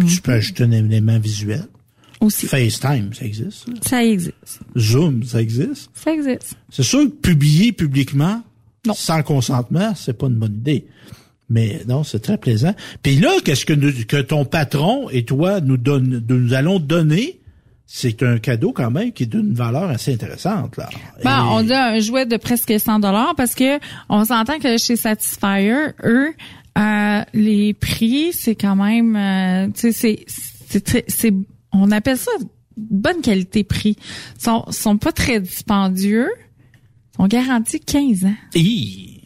Puis 0.00 0.16
tu 0.16 0.20
peux 0.20 0.32
ajouter 0.32 0.64
un 0.64 0.72
élément 0.72 1.18
visuel. 1.18 1.64
Aussi. 2.20 2.46
FaceTime, 2.46 3.12
ça 3.14 3.24
existe. 3.24 3.66
ça? 3.66 3.72
Ça 3.88 4.04
existe. 4.04 4.60
Zoom, 4.78 5.24
ça 5.24 5.40
existe? 5.42 5.90
Ça 5.94 6.12
existe. 6.12 6.54
C'est 6.70 6.84
sûr 6.84 7.00
que 7.00 7.08
publier 7.10 7.72
publiquement, 7.72 8.42
sans 8.92 9.22
consentement, 9.22 9.92
c'est 9.94 10.12
pas 10.16 10.26
une 10.26 10.34
bonne 10.36 10.54
idée. 10.56 10.86
Mais 11.48 11.82
non, 11.86 12.02
c'est 12.02 12.20
très 12.20 12.38
plaisant. 12.38 12.74
Puis 13.02 13.16
là, 13.16 13.30
qu'est-ce 13.44 13.66
que, 13.66 13.72
nous- 13.74 13.92
que 14.06 14.20
ton 14.20 14.44
patron 14.44 15.08
et 15.10 15.24
toi 15.24 15.60
nous 15.60 15.76
donne, 15.76 16.24
nous 16.28 16.54
allons 16.54 16.78
donner, 16.78 17.40
c'est 17.86 18.22
un 18.22 18.38
cadeau 18.38 18.72
quand 18.72 18.90
même 18.90 19.12
qui 19.12 19.24
est 19.24 19.26
d'une 19.26 19.52
valeur 19.52 19.84
assez 19.90 20.14
intéressante 20.14 20.76
là. 20.78 20.88
Et- 21.20 21.22
on 21.26 21.68
a 21.70 21.90
un 21.92 21.98
jouet 22.00 22.24
de 22.26 22.36
presque 22.38 22.72
100 22.78 23.00
dollars 23.00 23.34
parce 23.36 23.54
que 23.54 23.78
on 24.08 24.24
s'entend 24.24 24.58
que 24.58 24.78
chez 24.78 24.96
Satisfyer, 24.96 25.88
eux, 26.04 26.32
euh, 26.78 27.20
les 27.34 27.74
prix, 27.74 28.32
c'est 28.32 28.54
quand 28.54 28.76
même, 28.76 29.14
euh, 29.14 29.68
tu 29.74 29.92
sais, 29.92 30.24
c'est, 30.26 31.04
c'est, 31.08 31.34
on 31.72 31.90
appelle 31.90 32.16
ça 32.16 32.30
bonne 32.78 33.20
qualité 33.20 33.62
prix. 33.62 33.96
Ils 34.38 34.42
sont, 34.42 34.64
sont 34.70 34.96
pas 34.96 35.12
très 35.12 35.38
dispendieux. 35.40 36.30
Ils 37.12 37.16
sont 37.16 37.26
garantis 37.26 37.80
15 37.80 38.24
ans. 38.24 38.34
Hi! 38.54 39.20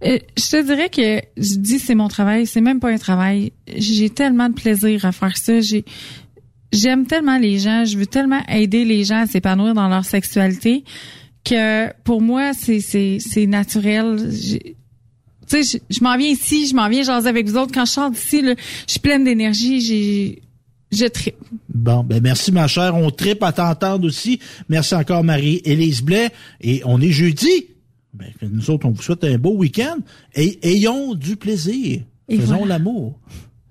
Euh, 0.05 0.17
je 0.37 0.49
te 0.49 0.65
dirais 0.65 0.89
que 0.89 1.21
je 1.37 1.55
dis 1.55 1.79
c'est 1.79 1.95
mon 1.95 2.07
travail, 2.07 2.45
c'est 2.45 2.61
même 2.61 2.79
pas 2.79 2.89
un 2.89 2.97
travail. 2.97 3.51
J'ai 3.75 4.09
tellement 4.09 4.49
de 4.49 4.53
plaisir 4.53 5.05
à 5.05 5.11
faire 5.11 5.35
ça. 5.37 5.59
J'ai 5.59 5.83
j'aime 6.71 7.05
tellement 7.05 7.37
les 7.37 7.59
gens, 7.59 7.83
je 7.85 7.97
veux 7.97 8.05
tellement 8.05 8.41
aider 8.47 8.85
les 8.85 9.03
gens 9.03 9.21
à 9.21 9.25
s'épanouir 9.25 9.73
dans 9.73 9.89
leur 9.89 10.05
sexualité 10.05 10.83
que 11.43 11.91
pour 12.03 12.21
moi 12.21 12.53
c'est 12.53 12.79
c'est 12.79 13.45
naturel. 13.47 14.29
Tu 14.31 15.63
sais, 15.63 15.79
je, 15.89 15.95
je 15.95 16.03
m'en 16.03 16.15
viens 16.15 16.29
ici, 16.29 16.67
je 16.67 16.75
m'en 16.75 16.87
viens 16.89 17.01
jaser 17.01 17.27
avec 17.27 17.47
vous 17.47 17.57
autres. 17.57 17.73
Quand 17.73 17.85
je 17.85 17.91
sors 17.91 18.11
d'ici, 18.11 18.41
je 18.41 18.55
suis 18.85 18.99
pleine 18.99 19.23
d'énergie. 19.23 19.81
J'ai 19.81 20.41
je 20.91 21.05
tripe. 21.05 21.35
Bon, 21.67 22.03
ben 22.03 22.21
merci 22.21 22.51
ma 22.51 22.67
chère, 22.67 22.95
on 22.95 23.11
tripe 23.11 23.43
à 23.43 23.51
t'entendre 23.51 24.07
aussi. 24.07 24.39
Merci 24.69 24.95
encore 24.95 25.23
Marie-Élise 25.23 26.01
Blais. 26.01 26.29
Et 26.61 26.81
on 26.85 26.99
est 26.99 27.11
jeudi. 27.11 27.67
Ben, 28.19 28.49
nous 28.51 28.69
autres, 28.69 28.85
on 28.87 28.91
vous 28.91 29.01
souhaite 29.01 29.23
un 29.23 29.37
beau 29.37 29.55
week-end 29.55 29.97
et 30.35 30.59
ayons 30.67 31.15
du 31.15 31.37
plaisir. 31.37 32.01
Et 32.27 32.37
Faisons 32.37 32.57
voilà. 32.57 32.79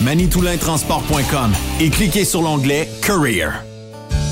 manitoulintransport.com 0.00 1.52
et 1.80 1.90
cliquez 1.90 2.24
sur 2.24 2.42
l'onglet 2.42 2.88
Career. 3.02 3.50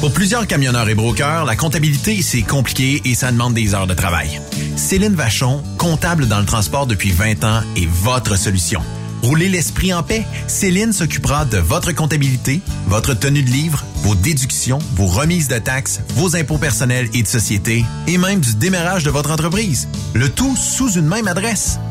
Pour 0.01 0.13
plusieurs 0.13 0.47
camionneurs 0.47 0.89
et 0.89 0.95
brokers, 0.95 1.45
la 1.45 1.57
comptabilité, 1.57 2.23
c'est 2.23 2.41
compliqué 2.41 3.03
et 3.05 3.15
ça 3.15 3.31
demande 3.33 3.53
des 3.53 3.75
heures 3.75 3.87
de 3.87 3.93
travail. 3.93 4.41
Céline 4.77 5.15
Vachon, 5.15 5.63
comptable 5.77 6.27
dans 6.27 6.41
le 6.41 6.47
transport 6.47 6.87
depuis 6.87 7.11
20 7.11 7.45
ans, 7.45 7.61
est 7.77 7.87
votre 7.87 8.37
solution. 8.39 8.81
Roulez 9.23 9.51
l'esprit 9.51 9.93
en 9.93 10.03
paix. 10.03 10.25
Céline 10.47 10.95
s'occupera 10.95 11.45
de 11.45 11.59
votre 11.59 11.93
comptabilité, 11.93 12.63
votre 12.87 13.13
tenue 13.13 13.43
de 13.43 13.51
livre, 13.51 13.85
vos 13.97 14.15
déductions, 14.15 14.79
vos 14.97 15.07
remises 15.07 15.49
de 15.49 15.59
taxes, 15.59 16.01
vos 16.15 16.35
impôts 16.35 16.57
personnels 16.57 17.11
et 17.13 17.23
de 17.23 17.29
société, 17.29 17.85
et 18.07 18.17
même 18.17 18.41
du 18.41 18.55
démarrage 18.55 19.05
de 19.05 19.11
votre 19.11 19.31
entreprise. 19.31 19.89
Le 20.15 20.31
tout 20.31 20.57
sous 20.57 20.93
une 20.93 21.07
même 21.07 21.29
adresse. 21.29 21.79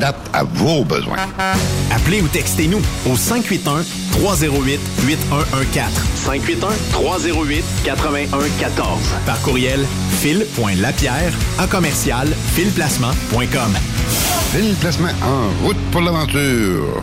s'adapte 0.00 0.30
à 0.32 0.44
vos 0.44 0.84
besoins. 0.84 1.16
Appelez 1.90 2.22
ou 2.22 2.28
textez-nous 2.28 2.80
au 3.06 3.16
581 3.16 3.84
308 4.12 4.80
8114. 5.06 5.92
581-308-8114. 6.26 8.82
Par 9.26 9.42
courriel, 9.42 9.84
fil.lapierre 10.20 11.32
à 11.58 11.66
commercial 11.66 12.28
filplacement.com. 12.54 13.76
Fil 14.52 14.74
Placement 14.80 15.12
en 15.22 15.50
route 15.64 15.76
pour 15.92 16.00
l'aventure. 16.00 17.02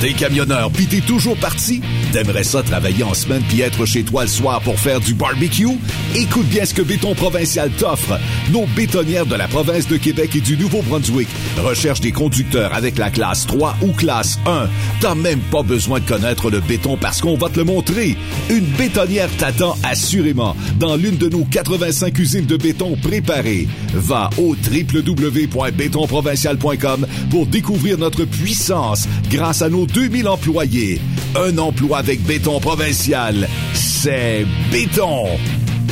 T'es 0.00 0.14
camionneur 0.14 0.70
pis 0.70 0.86
t'es 0.86 1.02
toujours 1.02 1.36
parti? 1.36 1.82
T'aimerais 2.10 2.42
ça 2.42 2.62
travailler 2.62 3.04
en 3.04 3.12
semaine 3.12 3.42
puis 3.46 3.60
être 3.60 3.84
chez 3.84 4.02
toi 4.02 4.22
le 4.22 4.28
soir 4.28 4.62
pour 4.62 4.80
faire 4.80 4.98
du 4.98 5.12
barbecue? 5.12 5.68
Écoute 6.14 6.46
bien 6.46 6.64
ce 6.64 6.72
que 6.72 6.80
Béton 6.80 7.14
Provincial 7.14 7.70
t'offre. 7.70 8.18
Nos 8.50 8.64
bétonnières 8.74 9.26
de 9.26 9.34
la 9.34 9.46
province 9.46 9.86
de 9.88 9.98
Québec 9.98 10.30
et 10.34 10.40
du 10.40 10.56
Nouveau-Brunswick 10.56 11.28
recherchent 11.58 12.00
des 12.00 12.12
conducteurs 12.12 12.72
avec 12.72 12.96
la 12.96 13.10
classe 13.10 13.46
3 13.46 13.76
ou 13.82 13.92
classe 13.92 14.38
1. 14.46 14.70
T'as 15.02 15.14
même 15.14 15.40
pas 15.50 15.62
besoin 15.62 16.00
de 16.00 16.06
connaître 16.06 16.50
le 16.50 16.60
béton 16.60 16.96
parce 16.96 17.20
qu'on 17.20 17.36
va 17.36 17.50
te 17.50 17.58
le 17.58 17.64
montrer. 17.64 18.16
Une 18.48 18.64
bétonnière 18.64 19.28
t'attend 19.36 19.76
assurément 19.82 20.56
dans 20.78 20.96
l'une 20.96 21.18
de 21.18 21.28
nos 21.28 21.44
85 21.44 22.18
usines 22.18 22.46
de 22.46 22.56
béton 22.56 22.96
préparées. 23.02 23.68
Va 23.92 24.30
au 24.38 24.56
www.bétonprovincial.com 24.56 27.06
pour 27.30 27.46
découvrir 27.46 27.98
notre 27.98 28.24
puissance 28.24 29.06
grâce 29.28 29.60
à 29.60 29.68
nos 29.68 29.89
2000 29.92 30.28
employés. 30.28 31.00
Un 31.36 31.58
emploi 31.58 31.98
avec 31.98 32.22
béton 32.22 32.60
provincial, 32.60 33.48
c'est 33.74 34.46
béton. 34.70 35.26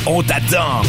On 0.05 0.23
t'attend. 0.23 0.81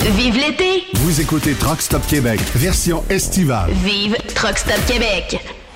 Vive 0.00 0.36
l'été! 0.36 0.84
Vous 0.94 1.20
écoutez 1.20 1.54
Truck 1.54 1.80
Stop 1.80 2.04
Québec, 2.08 2.40
version 2.56 3.04
estivale. 3.08 3.70
Vive 3.84 4.16
Truck 4.34 4.58
Stop 4.58 4.84
Québec! 4.86 5.61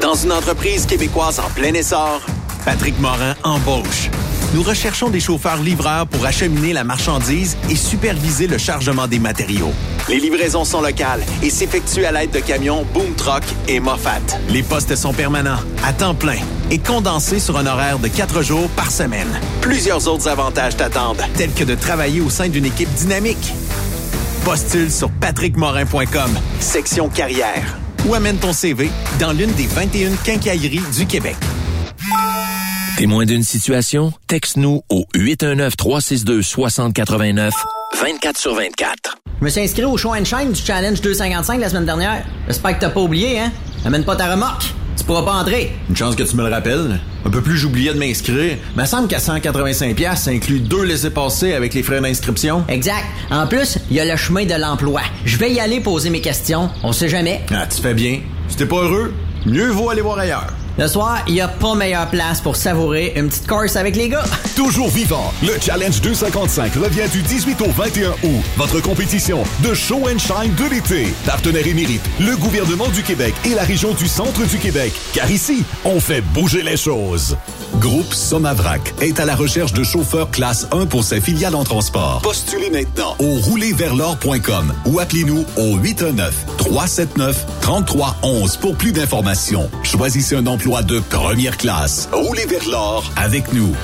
Dans 0.00 0.14
une 0.14 0.32
entreprise 0.32 0.86
québécoise 0.86 1.38
en 1.38 1.48
plein 1.50 1.72
essor, 1.72 2.20
Patrick 2.64 2.98
Morin 2.98 3.34
embauche. 3.44 4.10
Nous 4.52 4.62
recherchons 4.62 5.08
des 5.08 5.20
chauffeurs 5.20 5.62
livreurs 5.62 6.06
pour 6.06 6.24
acheminer 6.26 6.72
la 6.72 6.84
marchandise 6.84 7.56
et 7.70 7.76
superviser 7.76 8.46
le 8.46 8.58
chargement 8.58 9.06
des 9.06 9.18
matériaux. 9.18 9.72
Les 10.08 10.18
livraisons 10.20 10.64
sont 10.64 10.80
locales 10.80 11.22
et 11.42 11.50
s'effectuent 11.50 12.04
à 12.04 12.12
l'aide 12.12 12.30
de 12.30 12.40
camions 12.40 12.84
Boom 12.92 13.14
Truck 13.16 13.42
et 13.68 13.80
Moffat. 13.80 14.20
Les 14.48 14.62
postes 14.62 14.94
sont 14.96 15.12
permanents, 15.12 15.60
à 15.84 15.92
temps 15.92 16.14
plein 16.14 16.38
et 16.70 16.78
condensés 16.78 17.40
sur 17.40 17.56
un 17.56 17.66
horaire 17.66 17.98
de 17.98 18.08
quatre 18.08 18.42
jours 18.42 18.68
par 18.70 18.90
semaine. 18.90 19.40
Plusieurs 19.60 20.08
autres 20.08 20.28
avantages 20.28 20.76
t'attendent, 20.76 21.22
tels 21.36 21.52
que 21.52 21.64
de 21.64 21.74
travailler 21.74 22.20
au 22.20 22.30
sein 22.30 22.48
d'une 22.48 22.66
équipe 22.66 22.92
dynamique. 22.94 23.52
Postule 24.44 24.90
sur 24.90 25.10
patrickmorin.com, 25.10 26.30
section 26.60 27.08
carrière, 27.08 27.78
ou 28.06 28.14
amène 28.14 28.36
ton 28.38 28.52
CV 28.52 28.88
dans 29.18 29.32
l'une 29.32 29.50
des 29.52 29.66
21 29.66 30.14
quincailleries 30.24 30.82
du 30.96 31.06
Québec. 31.06 31.34
Témoin 32.96 33.24
d'une 33.24 33.42
situation? 33.42 34.12
Texte-nous 34.28 34.82
au 34.88 35.04
819-362-6089, 35.16 37.50
24 38.00 38.38
sur 38.38 38.54
24. 38.54 39.16
Je 39.40 39.44
me 39.44 39.50
suis 39.50 39.60
inscrit 39.62 39.84
au 39.84 39.96
show 39.96 40.14
and 40.14 40.24
shine 40.24 40.52
du 40.52 40.60
Challenge 40.60 41.00
255 41.00 41.60
la 41.60 41.68
semaine 41.68 41.86
dernière. 41.86 42.24
J'espère 42.46 42.76
que 42.76 42.80
t'as 42.82 42.90
pas 42.90 43.00
oublié, 43.00 43.40
hein? 43.40 43.50
Amène 43.84 44.04
pas 44.04 44.14
ta 44.16 44.30
remorque. 44.30 44.72
Tu 44.96 45.04
pourras 45.04 45.22
pas 45.22 45.34
entrer. 45.34 45.72
Une 45.88 45.96
chance 45.96 46.14
que 46.14 46.22
tu 46.22 46.36
me 46.36 46.44
le 46.46 46.52
rappelles. 46.52 47.00
Un 47.26 47.30
peu 47.30 47.40
plus, 47.40 47.56
j'oubliais 47.56 47.92
de 47.92 47.98
m'inscrire. 47.98 48.56
Mais 48.76 48.84
il 48.84 48.86
semble 48.86 49.08
qu'à 49.08 49.18
185$, 49.18 50.16
ça 50.16 50.30
inclut 50.30 50.60
deux 50.60 50.84
laissés-passer 50.84 51.52
avec 51.54 51.74
les 51.74 51.82
frais 51.82 52.00
d'inscription. 52.00 52.64
Exact. 52.68 53.04
En 53.30 53.46
plus, 53.46 53.78
il 53.90 53.96
y 53.96 54.00
a 54.00 54.04
le 54.04 54.16
chemin 54.16 54.44
de 54.44 54.54
l'emploi. 54.54 55.02
Je 55.24 55.36
vais 55.36 55.52
y 55.52 55.60
aller 55.60 55.80
poser 55.80 56.10
mes 56.10 56.20
questions. 56.20 56.70
On 56.82 56.92
sait 56.92 57.08
jamais. 57.08 57.42
Ah, 57.50 57.66
tu 57.66 57.82
fais 57.82 57.94
bien. 57.94 58.20
Si 58.48 58.56
t'es 58.56 58.66
pas 58.66 58.82
heureux, 58.82 59.12
mieux 59.46 59.70
vaut 59.70 59.90
aller 59.90 60.02
voir 60.02 60.18
ailleurs. 60.18 60.52
Le 60.76 60.88
soir, 60.88 61.22
il 61.28 61.34
n'y 61.34 61.40
a 61.40 61.46
pas 61.46 61.76
meilleure 61.76 62.08
place 62.08 62.40
pour 62.40 62.56
savourer 62.56 63.12
une 63.14 63.28
petite 63.28 63.46
course 63.46 63.76
avec 63.76 63.94
les 63.94 64.08
gars. 64.08 64.24
Toujours 64.56 64.88
vivant, 64.88 65.32
le 65.40 65.52
Challenge 65.60 66.00
255 66.00 66.74
revient 66.74 67.08
du 67.12 67.22
18 67.22 67.60
au 67.60 67.70
21 67.70 68.10
août. 68.10 68.42
Votre 68.56 68.80
compétition 68.80 69.44
de 69.62 69.72
show 69.72 70.08
and 70.08 70.18
shine 70.18 70.52
de 70.56 70.64
l'été. 70.68 71.14
Partenaire 71.26 71.64
émérite, 71.64 72.02
le 72.18 72.36
gouvernement 72.36 72.88
du 72.88 73.04
Québec 73.04 73.34
et 73.44 73.54
la 73.54 73.62
région 73.62 73.94
du 73.94 74.08
centre 74.08 74.44
du 74.46 74.58
Québec. 74.58 74.92
Car 75.12 75.30
ici, 75.30 75.62
on 75.84 76.00
fait 76.00 76.22
bouger 76.22 76.62
les 76.62 76.76
choses. 76.76 77.36
Groupe 77.78 78.12
Somavrac 78.12 78.94
est 79.00 79.20
à 79.20 79.26
la 79.26 79.36
recherche 79.36 79.74
de 79.74 79.84
chauffeurs 79.84 80.30
classe 80.30 80.66
1 80.72 80.86
pour 80.86 81.04
ses 81.04 81.20
filiales 81.20 81.54
en 81.54 81.62
transport. 81.64 82.20
Postulez 82.22 82.70
maintenant 82.70 83.14
au 83.20 83.36
roulerversl'or.com 83.36 84.74
ou 84.86 84.98
appelez-nous 84.98 85.44
au 85.56 85.78
819-379-3311 85.78 88.58
pour 88.58 88.74
plus 88.76 88.90
d'informations. 88.92 89.70
Choisissez 89.82 90.36
un 90.36 90.46
emploi 90.64 90.82
de 90.82 90.98
première 90.98 91.58
classe. 91.58 92.08
Roulez 92.10 92.46
vers 92.46 92.66
l'or 92.66 93.12
avec 93.16 93.52
nous. 93.52 93.74